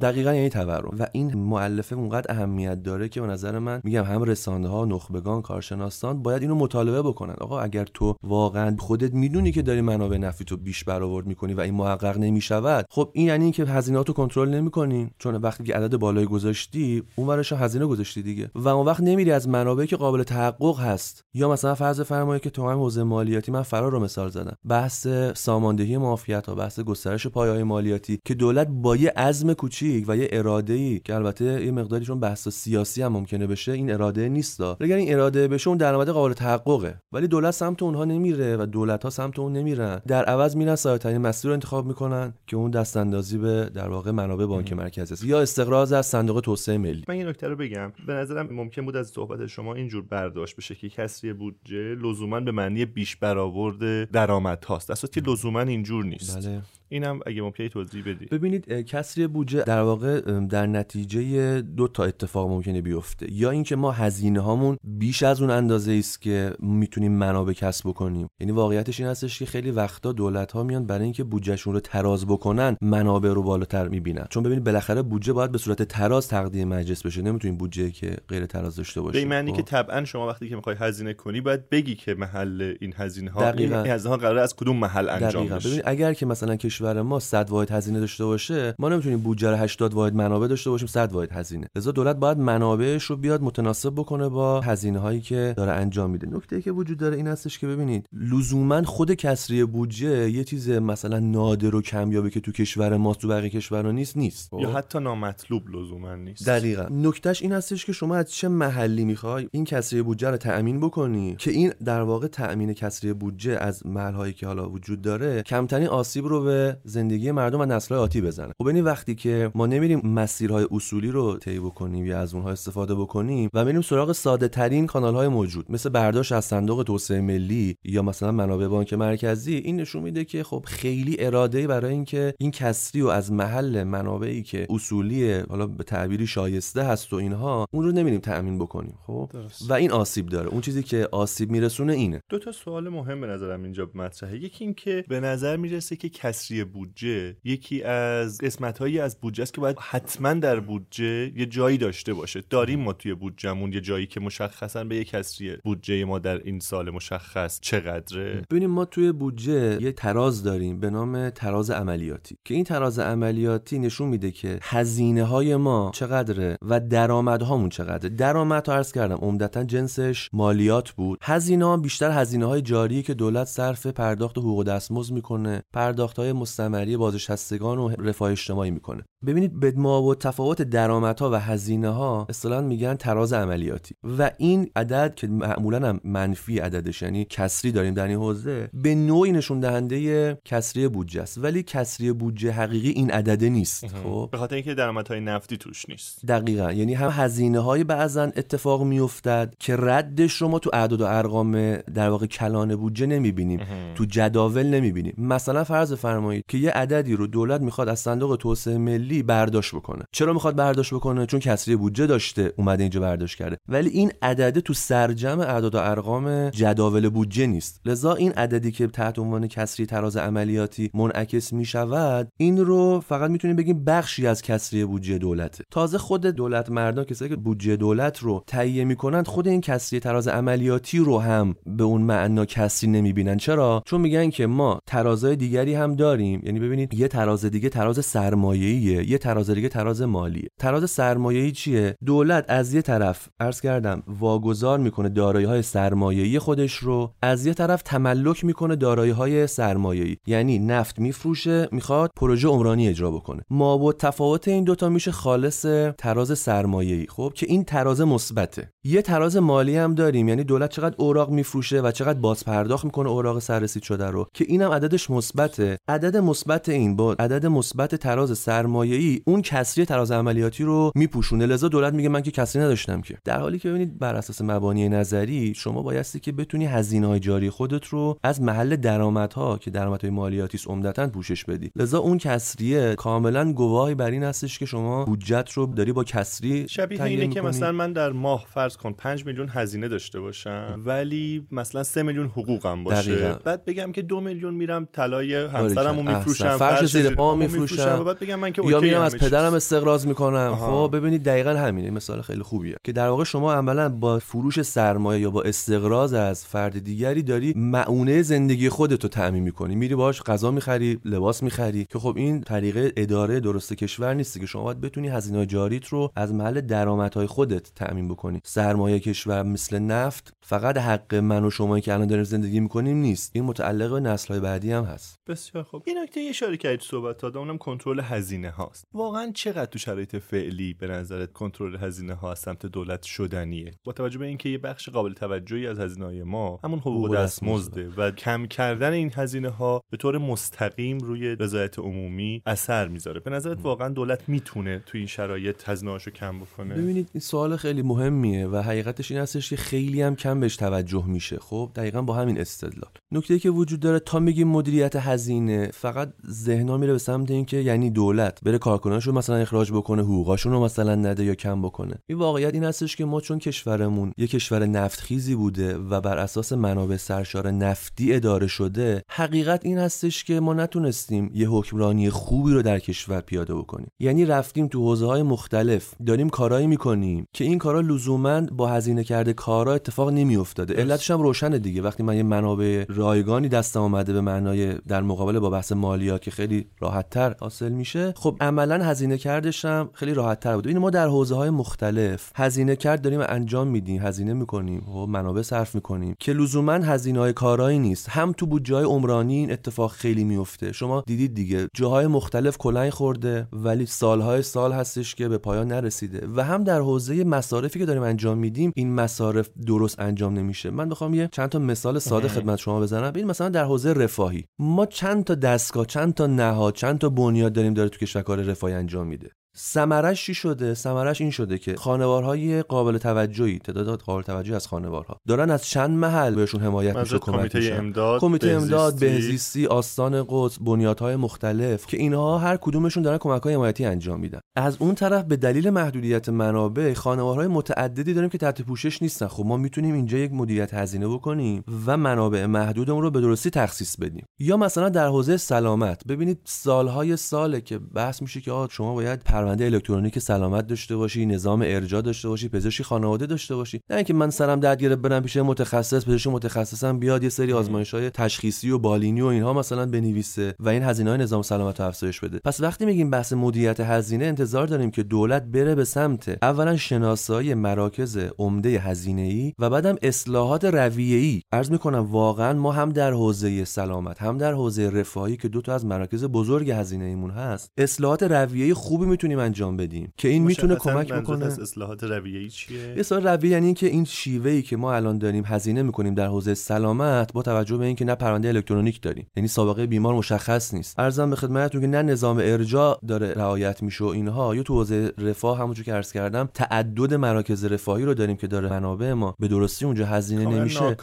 دقیقا 0.00 0.34
یعنی 0.34 0.48
تورم. 0.48 0.96
و 0.98 1.06
این 1.12 1.34
مؤلفه 1.34 1.96
اونقدر 1.96 2.32
اهمیت 2.32 2.82
داره 2.82 3.08
که 3.08 3.20
به 3.20 3.26
نظر 3.26 3.58
من 3.58 3.80
میگم 3.84 4.04
هم 4.04 4.22
رسانه 4.22 4.68
ها 4.68 4.84
نخبگان 4.84 5.42
کارشناسان 5.42 6.22
باید 6.22 6.42
اینو 6.42 6.54
مطالبه 6.54 7.02
بکنن. 7.02 7.34
آقا 7.40 7.60
اگر 7.60 7.84
تو 7.84 8.16
واقعا 8.22 8.76
خودت 8.78 9.14
می‌دونی 9.14 9.52
که 9.52 9.62
داری 9.62 9.80
منابع 9.80 10.16
نفتی 10.16 10.44
تو 10.44 10.56
بیش 10.56 10.84
برآورد 10.84 11.26
می‌کنی 11.26 11.54
و 11.54 11.60
این 11.60 11.74
محقق 11.74 12.18
نمی‌شود 12.18 12.86
خب 12.90 13.10
این 13.12 13.26
یعنی 13.26 13.44
اینکه 13.44 13.64
هزینه‌هاتو 13.64 14.12
کنترل 14.12 14.48
نمی‌کنی. 14.48 15.10
چون 15.18 15.34
وقتی 15.34 15.64
که 15.64 15.74
عدد 15.74 15.96
بالایی 15.96 16.26
گذاشتی 16.26 17.02
اون 17.16 17.28
ورش 17.28 17.52
هزینه 17.52 17.86
گذاشتی 17.86 18.22
دیگه. 18.22 18.50
و 18.54 18.68
اون 18.68 18.86
وقت 18.86 19.00
نمیری 19.00 19.30
از 19.30 19.48
منابعی 19.48 19.86
که 19.86 19.96
قابل 19.96 20.22
تحقق 20.22 20.80
هست. 20.80 21.24
یا 21.34 21.50
مثلا 21.50 21.74
فرض 21.74 22.00
فرمایید 22.00 22.42
که 22.42 22.50
تو 22.50 22.68
هم 22.68 22.78
حوزه 22.78 23.02
مالیاتی 23.02 23.52
من 23.52 23.62
فرار 23.62 23.92
رو 23.92 24.00
مثال 24.00 24.28
زدم. 24.28 24.56
بحث 24.68 25.06
ساماندهی 25.34 25.96
معافیت 25.96 26.46
ها 26.46 26.54
بحث 26.54 26.80
گسترش 26.80 27.15
پایه‌های 27.24 27.62
مالیاتی 27.62 28.18
که 28.24 28.34
دولت 28.34 28.68
با 28.70 28.96
یه 28.96 29.10
عزم 29.16 29.52
کوچیک 29.52 30.04
و 30.08 30.16
یه 30.16 30.28
اراده 30.32 30.72
ای 30.72 30.98
که 31.04 31.14
البته 31.14 31.64
یه 31.64 31.70
مقداریشون 31.70 32.20
بحث 32.20 32.48
سیاسی 32.48 33.02
هم 33.02 33.12
ممکنه 33.12 33.46
بشه 33.46 33.72
این 33.72 33.92
اراده 33.92 34.28
نیستا. 34.28 34.76
اگر 34.80 34.96
این 34.96 35.12
اراده 35.12 35.48
بشه 35.48 35.68
اون 35.68 35.78
درآمد 35.78 36.08
قابل 36.08 36.32
تحققه. 36.32 37.00
ولی 37.12 37.28
دولت 37.28 37.50
سمت 37.50 37.82
اونها 37.82 38.04
نمیره 38.04 38.56
و 38.56 38.66
دولت 38.66 39.04
ها 39.04 39.10
سمت 39.10 39.38
اون 39.38 39.52
نمیرن. 39.52 40.00
در 40.06 40.24
عوض 40.24 40.56
میرن 40.56 40.76
سایه‌ترین 40.76 41.18
مسیر 41.18 41.48
رو 41.48 41.52
انتخاب 41.52 41.86
می‌کنن 41.86 42.34
که 42.46 42.56
اون 42.56 42.70
دست 42.70 42.96
اندازی 42.96 43.38
به 43.38 43.70
در 43.74 43.88
واقع 43.88 44.10
منابع 44.10 44.46
بانک 44.46 44.72
مرکزی 44.72 45.14
است. 45.14 45.24
یا 45.24 45.40
استقراض 45.40 45.92
از 45.92 46.06
صندوق 46.06 46.40
توسعه 46.40 46.78
ملی. 46.78 47.04
من 47.08 47.14
این 47.14 47.26
نکته 47.26 47.48
رو 47.48 47.56
بگم. 47.56 47.92
به 48.06 48.12
نظرم 48.12 48.48
ممکن 48.52 48.84
بود 48.84 48.96
از 48.96 49.08
صحبت 49.08 49.46
شما 49.46 49.74
اینجور 49.74 50.02
برداشت 50.02 50.56
بشه 50.56 50.74
که 50.74 50.88
کسری 50.88 51.32
بودجه 51.32 51.94
لزوما 51.94 52.40
به 52.40 52.52
معنی 52.52 52.84
بیش 52.84 53.16
برآورد 53.16 54.10
درآمد 54.10 54.64
هاست 54.64 54.90
اصلا 54.90 55.10
که 55.14 55.20
لزوما 55.20 55.60
اینجور 55.60 56.04
نیست. 56.04 56.46
بله. 56.46 56.62
اینم 56.88 57.20
اگه 57.26 57.42
ممکنه 57.42 57.68
توضیح 57.68 58.02
بدی. 58.06 58.26
ببینید 58.26 58.72
کسری 58.72 59.26
بودجه 59.26 59.62
در 59.62 59.80
واقع 59.80 60.20
در 60.40 60.66
نتیجه 60.66 61.60
دو 61.60 61.88
تا 61.88 62.04
اتفاق 62.04 62.50
ممکنه 62.50 62.80
بیفته. 62.80 63.32
یا 63.32 63.50
اینکه 63.50 63.76
ما 63.76 63.92
هزینه 63.92 64.40
هامون 64.40 64.76
بیش 64.84 65.22
از 65.22 65.40
اون 65.40 65.50
اندازه 65.50 65.92
است 65.92 66.22
که 66.22 66.52
می‌تونیم 66.58 67.12
منابع 67.12 67.52
کسب 67.52 67.88
بکنیم. 67.88 68.28
یعنی 68.40 68.52
واقعیتش 68.52 69.00
این 69.00 69.08
هستش 69.08 69.38
که 69.38 69.46
خیلی 69.46 69.70
وقتا 69.70 70.12
دولت 70.12 70.52
ها 70.52 70.62
میان 70.62 70.86
برای 70.86 71.04
اینکه 71.04 71.24
بودجهشون 71.24 71.74
رو 71.74 71.80
تراز 71.80 72.26
بکنن 72.26 72.76
منابع 72.82 73.28
رو 73.28 73.42
بالاتر 73.42 73.88
می‌بینن. 73.88 74.26
چون 74.30 74.42
ببینید 74.42 74.64
بالاخره 74.64 75.02
بودجه 75.02 75.32
باید 75.32 75.52
به 75.52 75.58
صورت 75.58 75.82
تراز 75.82 76.28
تقدیم 76.28 76.68
مجلس 76.68 77.06
بشه. 77.06 77.22
نمی‌تونیم 77.22 77.56
بودجه 77.56 77.90
که 77.90 78.16
غیر 78.28 78.46
تراز 78.46 78.76
داشته 78.76 79.00
باشه. 79.00 79.18
به 79.18 79.24
معنی 79.24 79.52
که 79.52 79.62
خب. 79.62 79.68
طبعا 79.68 80.04
شما 80.04 80.26
وقتی 80.26 80.48
که 80.48 80.56
می‌خوای 80.56 80.76
هزینه 80.78 81.14
کنی 81.14 81.40
باید 81.40 81.70
بگی 81.70 81.94
که 81.94 82.14
محل 82.14 82.74
این 82.80 82.92
هزینه 82.96 83.30
ها 83.30 83.50
این 83.50 83.72
هزینه 83.72 84.10
ها 84.10 84.16
قرار 84.16 84.38
از 84.38 84.56
کدوم 84.56 84.76
محل 84.76 85.08
انجام 85.08 85.48
بشه. 85.48 85.68
ببین 85.68 85.82
اگر 85.84 86.14
که 86.14 86.26
مثلا 86.26 86.56
کشور 86.76 87.02
ما 87.02 87.20
100 87.20 87.50
واحد 87.50 87.70
هزینه 87.70 88.00
داشته 88.00 88.24
باشه 88.24 88.74
ما 88.78 88.88
نمی‌تونیم 88.88 89.18
بودجه 89.18 89.56
80 89.56 89.94
واحد 89.94 90.14
منابع 90.14 90.46
داشته 90.46 90.70
باشیم 90.70 90.88
100 90.88 91.12
واحد 91.12 91.32
هزینه. 91.32 91.66
لذا 91.76 91.92
دولت 91.92 92.16
باید 92.16 92.38
منابعش 92.38 93.04
رو 93.04 93.16
بیاد 93.16 93.42
متناسب 93.42 93.90
بکنه 93.90 94.28
با 94.28 94.60
هزینه 94.60 94.98
هایی 94.98 95.20
که 95.20 95.54
داره 95.56 95.72
انجام 95.72 96.10
میده. 96.10 96.26
نکته 96.26 96.62
که 96.62 96.72
وجود 96.72 96.98
داره 96.98 97.16
این 97.16 97.26
هستش 97.26 97.58
که 97.58 97.66
ببینید 97.66 98.06
لزوما 98.12 98.82
خود 98.82 99.12
کسری 99.12 99.64
بودجه 99.64 100.30
یه 100.30 100.44
چیز 100.44 100.70
مثلا 100.70 101.18
نادر 101.18 101.74
و 101.74 101.82
کمیابی 101.82 102.30
که 102.30 102.40
تو 102.40 102.52
کشور 102.52 102.96
ما 102.96 103.14
تو 103.14 103.28
بقیه 103.28 103.50
کشورها 103.50 103.92
نیست 103.92 104.16
نیست. 104.16 104.52
یا 104.52 104.70
حتی 104.70 104.98
نامطلوب 104.98 105.68
لزوما 105.68 106.14
نیست. 106.14 106.46
دقیقا. 106.46 106.86
نکتهش 106.90 107.42
این 107.42 107.52
هستش 107.52 107.86
که 107.86 107.92
شما 107.92 108.16
از 108.16 108.32
چه 108.32 108.48
محلی 108.48 109.04
می‌خوای 109.04 109.48
این 109.52 109.64
کسری 109.64 110.02
بودجه 110.02 110.30
رو 110.30 110.36
تأمین 110.36 110.80
بکنی 110.80 111.36
که 111.38 111.50
این 111.50 111.72
در 111.84 112.00
واقع 112.00 112.26
تأمین 112.26 112.72
کسری 112.72 113.12
بودجه 113.12 113.52
از 113.60 113.86
محلهایی 113.86 114.32
که 114.32 114.46
حالا 114.46 114.70
وجود 114.70 115.02
داره 115.02 115.42
کمترین 115.42 115.86
آسیب 115.86 116.26
رو 116.26 116.42
به 116.42 116.65
زندگی 116.84 117.30
مردم 117.30 117.60
و 117.60 117.64
نسل‌های 117.64 118.00
آتی 118.00 118.20
بزنه. 118.20 118.52
خب 118.58 118.66
این 118.66 118.84
وقتی 118.84 119.14
که 119.14 119.50
ما 119.54 119.66
نمیریم 119.66 120.00
مسیرهای 120.04 120.66
اصولی 120.70 121.10
رو 121.10 121.36
طی 121.36 121.58
بکنیم 121.58 122.06
یا 122.06 122.18
از 122.18 122.34
اونها 122.34 122.50
استفاده 122.50 122.94
بکنیم 122.94 123.50
و 123.54 123.64
میریم 123.64 123.82
سراغ 123.82 124.12
ساده 124.12 124.48
ترین 124.48 124.86
کانال 124.86 125.14
های 125.14 125.28
موجود 125.28 125.72
مثل 125.72 125.88
برداشت 125.88 126.32
از 126.32 126.44
صندوق 126.44 126.82
توسعه 126.82 127.20
ملی 127.20 127.76
یا 127.84 128.02
مثلا 128.02 128.32
منابع 128.32 128.66
بانک 128.66 128.92
مرکزی 128.92 129.54
این 129.54 129.76
نشون 129.76 130.02
میده 130.02 130.24
که 130.24 130.44
خب 130.44 130.64
خیلی 130.66 131.16
اراده 131.18 131.66
برای 131.66 131.92
اینکه 131.92 132.34
این 132.38 132.50
کسری 132.50 133.02
و 133.02 133.08
از 133.08 133.32
محل 133.32 133.84
منابعی 133.84 134.42
که 134.42 134.66
اصولی 134.70 135.32
حالا 135.32 135.66
به 135.66 135.84
تعبیری 135.84 136.26
شایسته 136.26 136.82
هست 136.82 137.12
و 137.12 137.16
اینها 137.16 137.66
اون 137.72 137.84
رو 137.84 137.92
نمیریم 137.92 138.20
تأمین 138.20 138.58
بکنیم. 138.58 138.98
خب؟ 139.06 139.30
و 139.68 139.72
این 139.72 139.90
آسیب 139.90 140.26
داره. 140.26 140.48
اون 140.48 140.60
چیزی 140.60 140.82
که 140.82 141.08
آسیب 141.12 141.50
میرسونه 141.50 141.92
اینه. 141.92 142.20
دو 142.28 142.38
تا 142.38 142.52
سوال 142.52 142.88
مهم 142.88 143.20
به 143.20 143.26
نظرم 143.26 143.62
اینجا 143.62 143.90
مطرحه. 143.94 144.36
یکی 144.36 144.64
اینکه 144.64 145.04
به 145.08 145.20
نظر 145.20 145.56
می‌رسه 145.56 145.96
که 145.96 146.08
کسری 146.08 146.55
بودجه 146.64 147.36
یکی 147.44 147.82
از 147.82 148.38
قسمت 148.38 148.78
هایی 148.78 148.98
از 148.98 149.20
بودجه 149.20 149.42
است 149.42 149.54
که 149.54 149.60
باید 149.60 149.76
حتما 149.80 150.34
در 150.34 150.60
بودجه 150.60 151.32
یه 151.38 151.46
جایی 151.46 151.78
داشته 151.78 152.14
باشه. 152.14 152.42
داریم 152.50 152.80
ما 152.80 152.92
توی 152.92 153.14
بودجهمون 153.14 153.72
یه 153.72 153.80
جایی 153.80 154.06
که 154.06 154.20
مشخصا 154.20 154.84
به 154.84 154.96
یه 154.96 155.04
کسری 155.04 155.56
بودجه 155.64 156.04
ما 156.04 156.18
در 156.18 156.42
این 156.44 156.60
سال 156.60 156.90
مشخص 156.90 157.60
چقدره. 157.60 158.42
ببینیم 158.50 158.70
ما 158.70 158.84
توی 158.84 159.12
بودجه 159.12 159.82
یه 159.82 159.92
تراز 159.92 160.42
داریم 160.42 160.80
به 160.80 160.90
نام 160.90 161.30
تراز 161.30 161.70
عملیاتی 161.70 162.36
که 162.44 162.54
این 162.54 162.64
تراز 162.64 162.98
عملیاتی 162.98 163.78
نشون 163.78 164.08
میده 164.08 164.30
که 164.30 164.58
هزینه 164.62 165.24
های 165.24 165.56
ما 165.56 165.90
چقدره 165.94 166.56
و 166.62 166.80
درآمدهامون 166.80 167.68
چقدره. 167.68 168.08
درآمد 168.08 168.70
عرض 168.70 168.92
کردم 168.92 169.16
عمدتا 169.16 169.64
جنسش 169.64 170.30
مالیات 170.32 170.90
بود. 170.90 171.18
هزینه 171.22 171.64
ها 171.64 171.76
بیشتر 171.76 172.10
هزینه 172.10 172.46
های 172.46 172.62
جاری 172.62 173.02
که 173.02 173.14
دولت 173.14 173.46
صرف 173.46 173.86
پرداخت 173.86 174.38
حقوق 174.38 174.64
دستمزد 174.64 175.12
می‌کنه 175.12 175.62
پرداخت 175.72 176.18
های 176.18 176.32
مستمری 176.46 176.96
بازنشستگان 176.96 177.78
و 177.78 177.88
رفاه 177.88 178.30
اجتماعی 178.30 178.70
می‌کنه. 178.70 179.04
ببینید 179.26 179.60
به 179.60 179.72
ما 179.76 180.14
تفاوت 180.14 180.62
درآمدها 180.62 181.30
و 181.30 181.34
هزینه 181.34 181.88
ها 181.88 182.26
اصطلاحا 182.28 182.60
میگن 182.60 182.94
تراز 182.94 183.32
عملیاتی. 183.32 183.94
و 184.18 184.30
این 184.38 184.70
عدد 184.76 185.14
که 185.14 185.26
معمولا 185.26 185.88
هم 185.88 186.00
منفی 186.04 186.58
عددش 186.58 187.02
یعنی 187.02 187.26
کسری 187.30 187.72
داریم 187.72 187.94
در 187.94 188.06
این 188.06 188.16
حوزه 188.16 188.70
به 188.74 188.94
نوعی 188.94 189.32
نشون 189.32 189.60
دهنده 189.60 190.38
کسری 190.44 190.88
بودجه 190.88 191.22
است. 191.22 191.38
ولی 191.38 191.62
کسری 191.62 192.12
بودجه 192.12 192.50
حقیقی 192.50 192.90
این 192.90 193.10
عدده 193.10 193.48
نیست 193.48 193.86
خب؟ 193.86 194.28
به 194.32 194.38
خاطر 194.38 194.54
اینکه 194.54 194.74
درآمدهای 194.74 195.20
نفتی 195.20 195.56
توش 195.56 195.88
نیست. 195.88 196.26
دقیقا. 196.26 196.72
یعنی 196.72 196.94
هم 196.94 197.10
هزینه 197.12 197.58
های 197.58 197.84
بعضا 197.84 198.22
اتفاق 198.22 198.82
میافتد 198.82 199.54
که 199.58 199.76
ردش 199.76 200.32
رو 200.32 200.48
ما 200.48 200.58
تو 200.58 200.70
اعداد 200.72 201.00
و 201.00 201.04
ارقام 201.04 201.76
در 201.76 202.10
واقع 202.10 202.26
کلان 202.26 202.76
بودجه 202.76 203.06
نمی‌بینیم. 203.06 203.60
تو 203.94 204.04
جداول 204.04 204.66
نمی‌بینیم. 204.66 205.14
مثلا 205.18 205.64
فرض 205.64 205.92
فرمایید 205.92 206.44
که 206.48 206.58
یه 206.58 206.70
عددی 206.70 207.16
رو 207.16 207.26
دولت 207.26 207.60
می‌خواد 207.60 207.88
از 207.88 208.00
صندوق 208.00 208.36
توسعه 208.36 208.78
ملی 208.78 209.15
برداشت 209.22 209.74
بکنه. 209.74 210.04
چرا 210.12 210.32
می‌خواد 210.32 210.56
برداشت 210.56 210.94
بکنه؟ 210.94 211.26
چون 211.26 211.40
کسری 211.40 211.76
بودجه 211.76 212.06
داشته 212.06 212.52
اومده 212.56 212.82
اینجا 212.82 213.00
برداشت 213.00 213.38
کرده. 213.38 213.56
ولی 213.68 213.88
این 213.88 214.12
عدده 214.22 214.60
تو 214.60 214.74
سرجم 214.74 215.40
اعداد 215.40 215.74
و 215.74 215.78
ارقام 215.78 216.50
جداول 216.50 217.08
بودجه 217.08 217.46
نیست. 217.46 217.80
لذا 217.84 218.14
این 218.14 218.32
عددی 218.32 218.72
که 218.72 218.86
تحت 218.86 219.18
عنوان 219.18 219.46
کسری 219.46 219.86
تراز 219.86 220.16
عملیاتی 220.16 220.90
منعکس 220.94 221.52
می‌شود 221.52 222.28
این 222.36 222.58
رو 222.58 223.00
فقط 223.08 223.30
می‌تونیم 223.30 223.56
بگیم 223.56 223.84
بخشی 223.84 224.26
از 224.26 224.42
کسری 224.42 224.84
بودجه 224.84 225.18
دولته. 225.18 225.64
تازه 225.70 225.98
خود 225.98 226.26
دولت 226.26 226.70
مردان 226.70 227.04
کسایی 227.04 227.28
که 227.28 227.36
بودجه 227.36 227.76
دولت 227.76 228.18
رو 228.18 228.44
تهیه 228.46 228.84
می‌کنند 228.84 229.26
خود 229.26 229.48
این 229.48 229.60
کسری 229.60 230.00
تراز 230.00 230.28
عملیاتی 230.28 230.98
رو 230.98 231.18
هم 231.18 231.54
به 231.66 231.84
اون 231.84 232.02
معنا 232.02 232.44
کسری 232.44 232.90
نمی‌بینن. 232.90 233.36
چرا؟ 233.36 233.82
چون 233.86 234.00
میگن 234.00 234.30
که 234.30 234.46
ما 234.46 234.78
ترازهای 234.86 235.36
دیگری 235.36 235.74
هم 235.74 235.94
داریم. 235.94 236.40
یعنی 236.44 236.60
ببینید 236.60 236.94
یه 236.94 237.08
تراز 237.08 237.44
دیگه 237.44 237.68
تراز 237.68 238.04
سرمایه‌ایه. 238.04 238.95
یه 239.04 239.18
تراز 239.18 239.50
دیگه 239.50 239.68
تراز 239.68 240.02
مالیه. 240.02 240.48
تراز 240.60 240.90
سرمایه‌ای 240.90 241.52
چیه؟ 241.52 241.96
دولت 242.04 242.44
از 242.48 242.74
یه 242.74 242.82
طرف 242.82 243.28
عرض 243.40 243.60
کردم 243.60 244.02
واگذار 244.06 244.78
می‌کنه 244.78 245.08
دارایی‌های 245.08 245.62
سرمایه‌ای 245.62 246.38
خودش 246.38 246.74
رو 246.74 247.12
از 247.22 247.46
یه 247.46 247.54
طرف 247.54 247.82
تملک 247.82 248.44
می‌کنه 248.44 248.76
دارایی‌های 248.76 249.46
سرمایه‌ای. 249.46 250.16
یعنی 250.26 250.58
نفت 250.58 250.98
میفروشه 250.98 251.68
می‌خواد 251.72 252.10
پروژه 252.16 252.48
عمرانی 252.48 252.88
اجرا 252.88 253.10
بکنه. 253.10 253.42
ما 253.50 253.78
با 253.78 253.92
تفاوت 253.92 254.48
این 254.48 254.64
دوتا 254.64 254.88
میشه 254.88 255.10
خالص 255.10 255.66
تراز 255.98 256.38
سرمایه‌ای. 256.38 257.06
خب 257.08 257.32
که 257.34 257.46
این 257.48 257.64
تراز 257.64 258.00
مثبته. 258.00 258.70
یه 258.84 259.02
تراز 259.02 259.36
مالی 259.36 259.76
هم 259.76 259.94
داریم. 259.94 260.28
یعنی 260.28 260.44
دولت 260.44 260.70
چقدر 260.70 260.94
اوراق 260.98 261.30
میفروشه 261.30 261.80
و 261.80 261.90
چقدر 261.90 262.18
باز 262.18 262.44
پرداخت 262.44 262.84
می‌کنه 262.84 263.08
اوراق 263.08 263.38
سررسید 263.38 263.82
شده 263.82 264.06
رو. 264.06 264.26
که 264.34 264.44
اینم 264.48 264.70
عددش 264.70 265.10
مثبته. 265.10 265.78
عدد 265.88 266.16
مثبت 266.16 266.68
این 266.68 266.96
با 266.96 267.12
عدد 267.18 267.46
مثبت 267.46 267.94
تراز 267.94 268.38
سرمایه‌ای 268.86 269.20
اون 269.24 269.42
کسری 269.42 269.84
تراز 269.84 270.10
عملیاتی 270.10 270.64
رو 270.64 270.92
میپوشونه. 270.94 271.46
لذا 271.46 271.68
دولت 271.68 271.94
میگه 271.94 272.08
من 272.08 272.22
که 272.22 272.30
کسری 272.30 272.62
نداشتم 272.62 273.00
که. 273.00 273.18
در 273.24 273.40
حالی 273.40 273.58
که 273.58 273.68
ببینید 273.68 273.98
بر 273.98 274.14
اساس 274.14 274.42
مبانی 274.42 274.88
نظری 274.88 275.54
شما 275.54 275.82
بایستی 275.82 276.20
که 276.20 276.32
بتونی 276.32 276.66
هزینه 276.66 277.06
های 277.06 277.20
جاری 277.20 277.50
خودت 277.50 277.84
رو 277.86 278.18
از 278.22 278.42
محل 278.42 278.76
درآمدها 278.76 279.58
که 279.58 279.70
درآمدهای 279.70 280.10
مالیاتی 280.10 280.58
است 280.58 280.68
عمدتا 280.68 281.08
پوشش 281.08 281.44
بدی. 281.44 281.70
لذا 281.76 281.98
اون 281.98 282.18
کسریه 282.18 282.94
کاملا 282.94 283.52
گواهی 283.52 283.94
بر 283.94 284.10
این 284.10 284.22
هستش 284.22 284.58
که 284.58 284.66
شما 284.66 285.04
بودجت 285.04 285.50
رو 285.54 285.66
داری 285.66 285.92
با 285.92 286.04
کسری 286.04 286.68
شبیه 286.68 287.02
اینه 287.02 287.28
که 287.28 287.40
مثلا 287.40 287.72
من 287.72 287.92
در 287.92 288.12
ماه 288.12 288.46
فرض 288.54 288.76
کن 288.76 288.92
5 288.92 289.26
میلیون 289.26 289.48
هزینه 289.50 289.88
داشته 289.88 290.20
باشم 290.20 290.82
ولی 290.84 291.46
مثلا 291.50 291.82
3 291.82 292.02
میلیون 292.02 292.26
حقوقم 292.26 292.84
باشه. 292.84 293.14
دقیقا. 293.14 293.38
بعد 293.44 293.64
بگم 293.64 293.92
که 293.92 294.02
2 294.02 294.20
میلیون 294.20 294.54
میرم 294.54 294.88
طلای 294.92 295.34
همسرمو 295.34 296.02
میفروشم 296.02 296.56
فرش 296.56 296.92
زیر 296.92 297.14
پا 297.14 297.34
میفروشم. 297.34 298.04
بعد 298.04 298.18
بگم 298.18 298.34
من 298.40 298.52
که 298.52 298.62
یا 298.84 298.90
میرم 298.90 299.02
از 299.02 299.16
پدرم 299.16 299.54
استقراض 299.54 300.06
می‌کنم. 300.06 300.56
خب 300.56 300.90
ببینید 300.92 301.24
دقیقا 301.24 301.50
همینه 301.50 301.90
مثال 301.90 302.22
خیلی 302.22 302.42
خوبیه. 302.42 302.76
که 302.84 302.92
در 302.92 303.08
واقع 303.08 303.24
شما 303.24 303.52
عملا 303.52 303.88
با 303.88 304.18
فروش 304.18 304.62
سرمایه 304.62 305.20
یا 305.20 305.30
با 305.30 305.42
استقراض 305.42 306.12
از 306.12 306.46
فرد 306.46 306.84
دیگری 306.84 307.22
داری 307.22 307.52
معونه 307.56 308.22
زندگی 308.22 308.68
خودت 308.68 309.02
رو 309.02 309.08
تامین 309.08 309.42
می‌کنی. 309.42 309.76
میری 309.76 309.94
باش 309.94 310.22
غذا 310.22 310.50
می‌خری 310.50 310.98
لباس 311.04 311.42
می‌خری. 311.42 311.86
که 311.90 311.98
خب 311.98 312.14
این 312.16 312.40
طریقه 312.40 312.92
اداره 312.96 313.40
درست 313.40 313.74
کشور 313.74 314.14
نیست 314.14 314.40
که 314.40 314.46
شما 314.46 314.62
باید 314.62 314.80
بتونی 314.80 315.08
هزینه 315.08 315.46
جاریت 315.46 315.86
رو 315.86 316.12
از 316.16 316.34
محل 316.34 316.60
درآمدهای 316.60 317.26
خودت 317.26 317.74
تامین 317.74 318.08
بکنی. 318.08 318.40
سرمایه 318.44 319.00
کشور 319.00 319.42
مثل 319.42 319.78
نفت 319.78 320.32
فقط 320.40 320.78
حق 320.78 321.14
من 321.14 321.44
و 321.44 321.50
شما 321.50 321.80
که 321.80 321.94
الان 321.94 322.06
داریم 322.06 322.24
زندگی 322.24 322.60
می‌کنیم 322.60 322.96
نیست. 322.96 323.30
این 323.34 323.44
متعلق 323.44 323.92
به 323.92 324.00
نسل‌های 324.00 324.40
بعدی 324.40 324.72
هم 324.72 324.84
هست. 324.84 325.18
بسیار 325.28 325.64
خوب. 325.64 325.82
این 325.86 325.98
نکته 325.98 326.20
اشاره 326.20 326.56
کردید 326.56 326.80
صحبت 326.80 327.18
تا 327.18 327.40
اونم 327.40 327.58
کنترل 327.58 328.00
هزینه 328.00 328.50
هاست. 328.66 328.84
واقعا 328.94 329.32
چقدر 329.34 329.66
تو 329.66 329.78
شرایط 329.78 330.16
فعلی 330.16 330.74
به 330.74 330.86
نظرت 330.86 331.32
کنترل 331.32 331.76
هزینه 331.76 332.14
ها 332.14 332.30
از 332.30 332.38
سمت 332.38 332.66
دولت 332.66 333.02
شدنیه؟ 333.02 333.74
با 333.84 333.92
توجه 333.92 334.18
به 334.18 334.26
اینکه 334.26 334.48
یه 334.48 334.58
بخش 334.58 334.88
قابل 334.88 335.12
توجهی 335.12 335.66
از 335.66 335.80
هزینه 335.80 336.04
های 336.04 336.22
ما 336.22 336.60
همون 336.64 336.78
حقوق 336.78 337.16
دستمزده. 337.16 337.88
و 337.96 338.10
کم 338.10 338.46
کردن 338.46 338.92
این 338.92 339.12
هزینه 339.14 339.48
ها 339.48 339.82
به 339.90 339.96
طور 339.96 340.18
مستقیم 340.18 340.98
روی 340.98 341.36
رضایت 341.36 341.78
عمومی 341.78 342.42
اثر 342.46 342.88
می‌ذاره. 342.88 343.20
به 343.20 343.30
نظرت 343.30 343.58
واقعا 343.62 343.88
دولت 343.88 344.28
می‌تونه 344.28 344.82
تو 344.86 344.98
این 344.98 345.06
شرایط 345.06 345.68
هزینه 345.68 345.98
کم 345.98 346.38
بکنه؟ 346.40 346.74
ببینید 346.74 347.10
این 347.12 347.20
سوال 347.20 347.56
خیلی 347.56 347.82
مهمیه 347.82 348.46
و 348.46 348.56
حقیقتش 348.56 349.10
این 349.10 349.20
هستش 349.20 349.50
که 349.50 349.56
خیلی 349.56 350.02
هم 350.02 350.16
کم 350.16 350.40
بهش 350.40 350.56
توجه 350.56 351.06
میشه. 351.06 351.38
خب 351.38 351.70
دقیقا 351.74 352.02
با 352.02 352.14
همین 352.14 352.40
استدلال. 352.40 352.90
نکته 353.12 353.38
که 353.38 353.50
وجود 353.50 353.80
داره 353.80 353.98
تا 353.98 354.18
میگیم 354.18 354.48
مدیریت 354.48 354.96
هزینه 354.96 355.70
فقط 355.74 356.12
ذهنا 356.30 356.76
میره 356.76 356.92
به 356.92 356.98
سمت 356.98 357.30
اینکه 357.30 357.56
یعنی 357.56 357.90
دولت 357.90 358.40
بره 358.44 358.55
بره 358.56 358.62
کارکنانش 358.62 359.04
رو 359.04 359.12
مثلا 359.12 359.36
اخراج 359.36 359.72
بکنه 359.72 360.02
حقوقاشون 360.02 360.52
رو 360.52 360.64
مثلا 360.64 360.94
نده 360.94 361.24
یا 361.24 361.34
کم 361.34 361.62
بکنه. 361.62 361.94
این 362.06 362.18
واقعیت 362.18 362.54
این 362.54 362.64
هستش 362.64 362.96
که 362.96 363.04
ما 363.04 363.20
چون 363.20 363.38
کشورمون 363.38 364.12
یه 364.16 364.26
کشور 364.26 364.66
نفتخیزی 364.66 365.34
بوده 365.34 365.78
و 365.78 366.00
بر 366.00 366.18
اساس 366.18 366.52
منابع 366.52 366.96
سرشار 366.96 367.50
نفتی 367.50 368.14
اداره 368.14 368.46
شده 368.46 369.02
حقیقت 369.10 369.66
این 369.66 369.78
هستش 369.78 370.24
که 370.24 370.40
ما 370.40 370.54
نتونستیم 370.54 371.30
یه 371.34 371.48
حکمرانی 371.48 372.10
خوبی 372.10 372.52
رو 372.52 372.62
در 372.62 372.78
کشور 372.78 373.20
پیاده 373.20 373.54
بکنیم. 373.54 373.88
یعنی 374.00 374.24
رفتیم 374.24 374.68
تو 374.68 374.80
حوزه 374.80 375.06
های 375.06 375.22
مختلف 375.22 375.94
داریم 376.06 376.28
کارایی 376.28 376.66
می‌کنیم 376.66 377.26
که 377.32 377.44
این 377.44 377.58
کارا 377.58 377.80
لزوما 377.80 378.40
با 378.40 378.68
هزینه 378.68 379.04
کرده 379.04 379.32
کارا 379.32 379.74
اتفاق 379.74 380.10
نمیافتاده. 380.10 380.74
علتش 380.74 381.10
هم 381.10 381.22
روشنه 381.22 381.58
دیگه. 381.58 381.82
وقتی 381.82 382.02
من 382.02 382.16
یه 382.16 382.22
منابع 382.22 382.84
رایگانی 382.88 383.48
دستم 383.48 383.80
اومده 383.80 384.12
به 384.12 384.20
معنای 384.20 384.74
در 384.74 385.02
مقابل 385.02 385.38
با 385.38 385.50
بحث 385.50 385.72
مالیات 385.72 386.22
که 386.22 386.30
خیلی 386.30 386.66
راحت 386.80 387.10
تر 387.10 387.34
حاصل 387.40 387.72
میشه 387.72 388.14
خب 388.16 388.36
عملا 388.46 388.84
هزینه 388.84 389.18
کردش 389.18 389.64
هم 389.64 389.90
خیلی 389.92 390.14
راحت 390.14 390.40
تر 390.40 390.54
بود. 390.54 390.66
این 390.66 390.78
ما 390.78 390.90
در 390.90 391.06
حوزه 391.06 391.34
های 391.34 391.50
مختلف 391.50 392.32
هزینه 392.34 392.76
کرد 392.76 393.02
داریم 393.02 393.20
انجام 393.28 393.68
میدیم 393.68 394.02
هزینه 394.02 394.32
می‌کنیم. 394.32 394.80
خب 394.86 395.06
منابع 395.10 395.42
صرف 395.42 395.74
می‌کنیم. 395.74 396.16
که 396.18 396.32
لزوما 396.32 396.72
هزینه 396.72 397.18
های 397.18 397.32
کارایی 397.32 397.78
نیست. 397.78 398.08
هم 398.08 398.32
تو 398.32 398.46
بودجه 398.46 398.74
های 398.74 398.84
عمرانی 398.84 399.34
این 399.34 399.52
اتفاق 399.52 399.92
خیلی 399.92 400.24
میفته 400.24 400.72
شما 400.72 401.04
دیدید 401.06 401.34
دیگه 401.34 401.68
جاهای 401.74 402.06
مختلف 402.06 402.58
کلنگ 402.58 402.90
خورده 402.90 403.48
ولی 403.52 403.86
سالهای 403.86 404.42
سال 404.42 404.72
هستش 404.72 405.14
که 405.14 405.28
به 405.28 405.38
پایان 405.38 405.68
نرسیده. 405.68 406.28
و 406.36 406.44
هم 406.44 406.64
در 406.64 406.80
حوزه 406.80 407.24
مصارفی 407.24 407.78
که 407.78 407.86
داریم 407.86 408.02
انجام 408.02 408.38
میدیم 408.38 408.72
این 408.76 408.94
مصارف 408.94 409.48
درست 409.66 410.00
انجام 410.00 410.34
نمیشه. 410.34 410.70
من 410.70 410.88
بخوام 410.88 411.14
یه 411.14 411.28
چند 411.32 411.48
تا 411.48 411.58
مثال 411.58 411.98
ساده 411.98 412.28
خدمت 412.28 412.58
شما 412.58 412.80
بزنم. 412.80 413.10
ببین 413.10 413.26
مثلا 413.26 413.48
در 413.48 413.64
حوزه 413.64 413.92
رفاهی. 413.92 414.44
ما 414.58 414.86
چند 414.86 415.24
تا 415.24 415.34
دستگاه 415.34 415.86
چند 415.86 416.14
تا 416.14 416.26
نهاد 416.26 416.74
چند 416.74 416.98
تا 416.98 417.08
بنیاد 417.08 417.52
داریم 417.52 417.74
داره 417.74 417.88
تو 417.88 417.98
کشور 417.98 418.22
کار 418.36 418.44
رفاهی 418.44 418.74
انجام 418.74 419.06
میده. 419.06 419.30
سمرش 419.58 420.24
چی 420.24 420.34
شده؟ 420.34 420.74
سمرش 420.74 421.20
این 421.20 421.30
شده 421.30 421.58
که 421.58 421.76
خانوارهای 421.76 422.62
قابل 422.62 422.98
توجهی 422.98 423.58
تعداد 423.58 424.00
قابل 424.00 424.22
توجهی 424.22 424.54
از 424.54 424.66
خانوارها 424.66 425.20
دارن 425.28 425.50
از 425.50 425.66
چند 425.66 425.90
محل 425.90 426.34
بهشون 426.34 426.60
حمایت 426.60 426.96
میشه 426.96 427.18
کمک 427.18 427.52
کمیته 427.52 427.74
امداد 427.74 428.20
کمیته 428.20 428.48
امداد 428.48 428.98
بهزیستی. 428.98 429.66
آستان 429.66 430.26
قدس 430.28 430.58
بنیادهای 430.58 431.16
مختلف 431.16 431.86
که 431.86 431.96
اینها 431.96 432.38
هر 432.38 432.56
کدومشون 432.56 433.02
دارن 433.02 433.18
کمک‌های 433.18 433.54
حمایتی 433.54 433.84
انجام 433.84 434.20
میدن. 434.20 434.40
از 434.56 434.76
اون 434.80 434.94
طرف 434.94 435.24
به 435.24 435.36
دلیل 435.36 435.70
محدودیت 435.70 436.28
منابع 436.28 436.94
خانوارهای 436.94 437.46
متعددی 437.46 438.14
داریم 438.14 438.30
که 438.30 438.38
تحت 438.38 438.62
پوشش 438.62 439.02
نیستن. 439.02 439.26
خب 439.26 439.46
ما 439.46 439.56
می‌تونیم 439.56 439.94
اینجا 439.94 440.18
یک 440.18 440.32
مدیریت 440.32 440.74
هزینه 440.74 441.08
بکنیم 441.08 441.64
و 441.86 441.96
منابع 441.96 442.46
محدودمون 442.46 443.02
رو 443.02 443.10
به 443.10 443.20
درستی 443.20 443.50
تخصیص 443.50 443.96
بدیم. 443.96 444.26
یا 444.38 444.56
مثلا 444.56 444.88
در 444.88 445.06
حوزه 445.06 445.36
سلامت. 445.36 446.06
ببینید 446.06 446.40
سالهای 446.44 447.16
ساله 447.16 447.60
که 447.60 447.78
بحث 447.78 448.22
میشه 448.22 448.40
که 448.40 448.66
شما 448.70 448.94
باید 448.94 449.22
پرونده 449.46 449.64
الکترونیک 449.64 450.18
سلامت 450.18 450.66
داشته 450.66 450.96
باشی 450.96 451.26
نظام 451.26 451.62
ارجاع 451.62 452.02
داشته 452.02 452.28
باشی 452.28 452.48
پزشکی 452.48 452.84
خانواده 452.84 453.26
داشته 453.26 453.56
باشی. 453.56 453.80
نه 453.90 453.96
اینکه 453.96 454.14
من 454.14 454.30
سرم 454.30 454.60
درد 454.60 454.82
گرفت 454.82 454.98
برم 454.98 455.22
پیش 455.22 455.36
متخصص 455.36 456.04
پزشک 456.04 456.26
متخصصم 456.26 456.98
بیاد 456.98 457.22
یه 457.22 457.28
سری 457.28 457.52
آزمایش 457.52 457.94
های 457.94 458.10
تشخیصی 458.10 458.70
و 458.70 458.78
بالینی 458.78 459.20
و 459.20 459.26
اینها 459.26 459.52
مثلا 459.52 459.86
بنویسه 459.86 460.54
و 460.60 460.68
این 460.68 460.82
هزینه 460.82 461.10
های 461.10 461.18
نظام 461.18 461.42
سلامت 461.42 461.80
رو 461.80 461.86
افزایش 461.86 462.20
بده. 462.20 462.38
پس 462.44 462.60
وقتی 462.60 462.86
میگیم 462.86 463.10
بحث 463.10 463.32
مدیریت 463.32 463.80
هزینه 463.80 464.24
انتظار 464.24 464.66
داریم 464.66 464.90
که 464.90 465.02
دولت 465.02 465.42
بره 465.42 465.74
به 465.74 465.84
سمت 465.84 466.38
اولا 466.42 466.76
شناسایی 466.76 467.54
مراکز 467.54 468.18
عمده 468.38 468.68
هزینه 468.68 469.22
ای 469.22 469.52
و 469.58 469.70
بعدم 469.70 469.96
اصلاحات 470.02 470.64
رویه 470.64 471.16
ای 471.16 471.42
عرض 471.52 471.70
می‌کنم 471.70 472.06
واقعا 472.10 472.52
ما 472.52 472.72
هم 472.72 472.88
در 472.88 473.12
حوزه 473.12 473.64
سلامت 473.64 474.22
هم 474.22 474.38
در 474.38 474.52
حوزه 474.52 474.90
رفاهی 474.90 475.36
که 475.36 475.48
دو 475.48 475.60
تا 475.60 475.74
از 475.74 475.86
مراکز 475.86 476.24
بزرگ 476.24 476.70
هزینه 476.70 477.04
ایمون 477.04 477.30
هست 477.30 477.70
اصلاحات 477.78 478.22
رویه 478.22 478.74
خوبی 478.74 479.06
می‌تونیم 479.06 479.35
انجام 479.38 479.76
بدیم. 479.76 480.12
که 480.16 480.28
این 480.28 480.44
می‌تونه 480.44 480.74
کمک 480.74 481.12
بکنه. 481.12 481.44
از 481.44 481.60
اصلاحات 481.60 482.04
رویه‌ای 482.04 482.48
چیه؟ 482.48 482.94
اصلاح 482.96 483.34
رویه 483.34 483.50
یعنی 483.50 483.66
اینکه 483.66 483.86
این 483.86 484.04
شیوه 484.04 484.50
ای 484.50 484.62
که 484.62 484.76
ما 484.76 484.94
الان 484.94 485.18
داریم 485.18 485.44
هزینه 485.46 485.82
می‌کنیم 485.82 486.14
در 486.14 486.26
حوزه 486.26 486.54
سلامت 486.54 487.32
با 487.32 487.42
توجه 487.42 487.76
به 487.76 487.84
اینکه 487.84 488.04
نه 488.04 488.14
پرونده 488.14 488.48
الکترونیک 488.48 489.00
داریم. 489.00 489.26
یعنی 489.36 489.48
سابقه 489.48 489.86
بیمار 489.86 490.14
مشخص 490.14 490.74
نیست. 490.74 490.98
عرضم 490.98 491.30
به 491.30 491.36
خدمتتون 491.36 491.80
که 491.80 491.86
نه 491.86 492.02
نظام 492.02 492.38
ارجاع 492.38 493.00
داره 493.08 493.32
رعایت 493.32 493.82
میشه 493.82 494.04
و 494.04 494.06
اینها. 494.06 494.54
یا 494.54 494.62
تو 494.62 494.74
حوزه 494.74 495.12
رفاه 495.18 495.58
همونجور 495.58 495.84
که 495.84 495.92
عرض 495.92 496.12
کردم 496.12 496.48
تعدد 496.54 497.14
مراکز 497.14 497.64
رفاهی 497.64 498.04
رو 498.04 498.14
داریم 498.14 498.36
که 498.36 498.46
داره 498.46 498.70
منابع 498.70 499.12
ما. 499.12 499.36
به 499.38 499.48
درستی 499.48 499.84
اونجا 499.84 500.06
هزینه 500.06 500.44
نمیشه. 500.44 500.96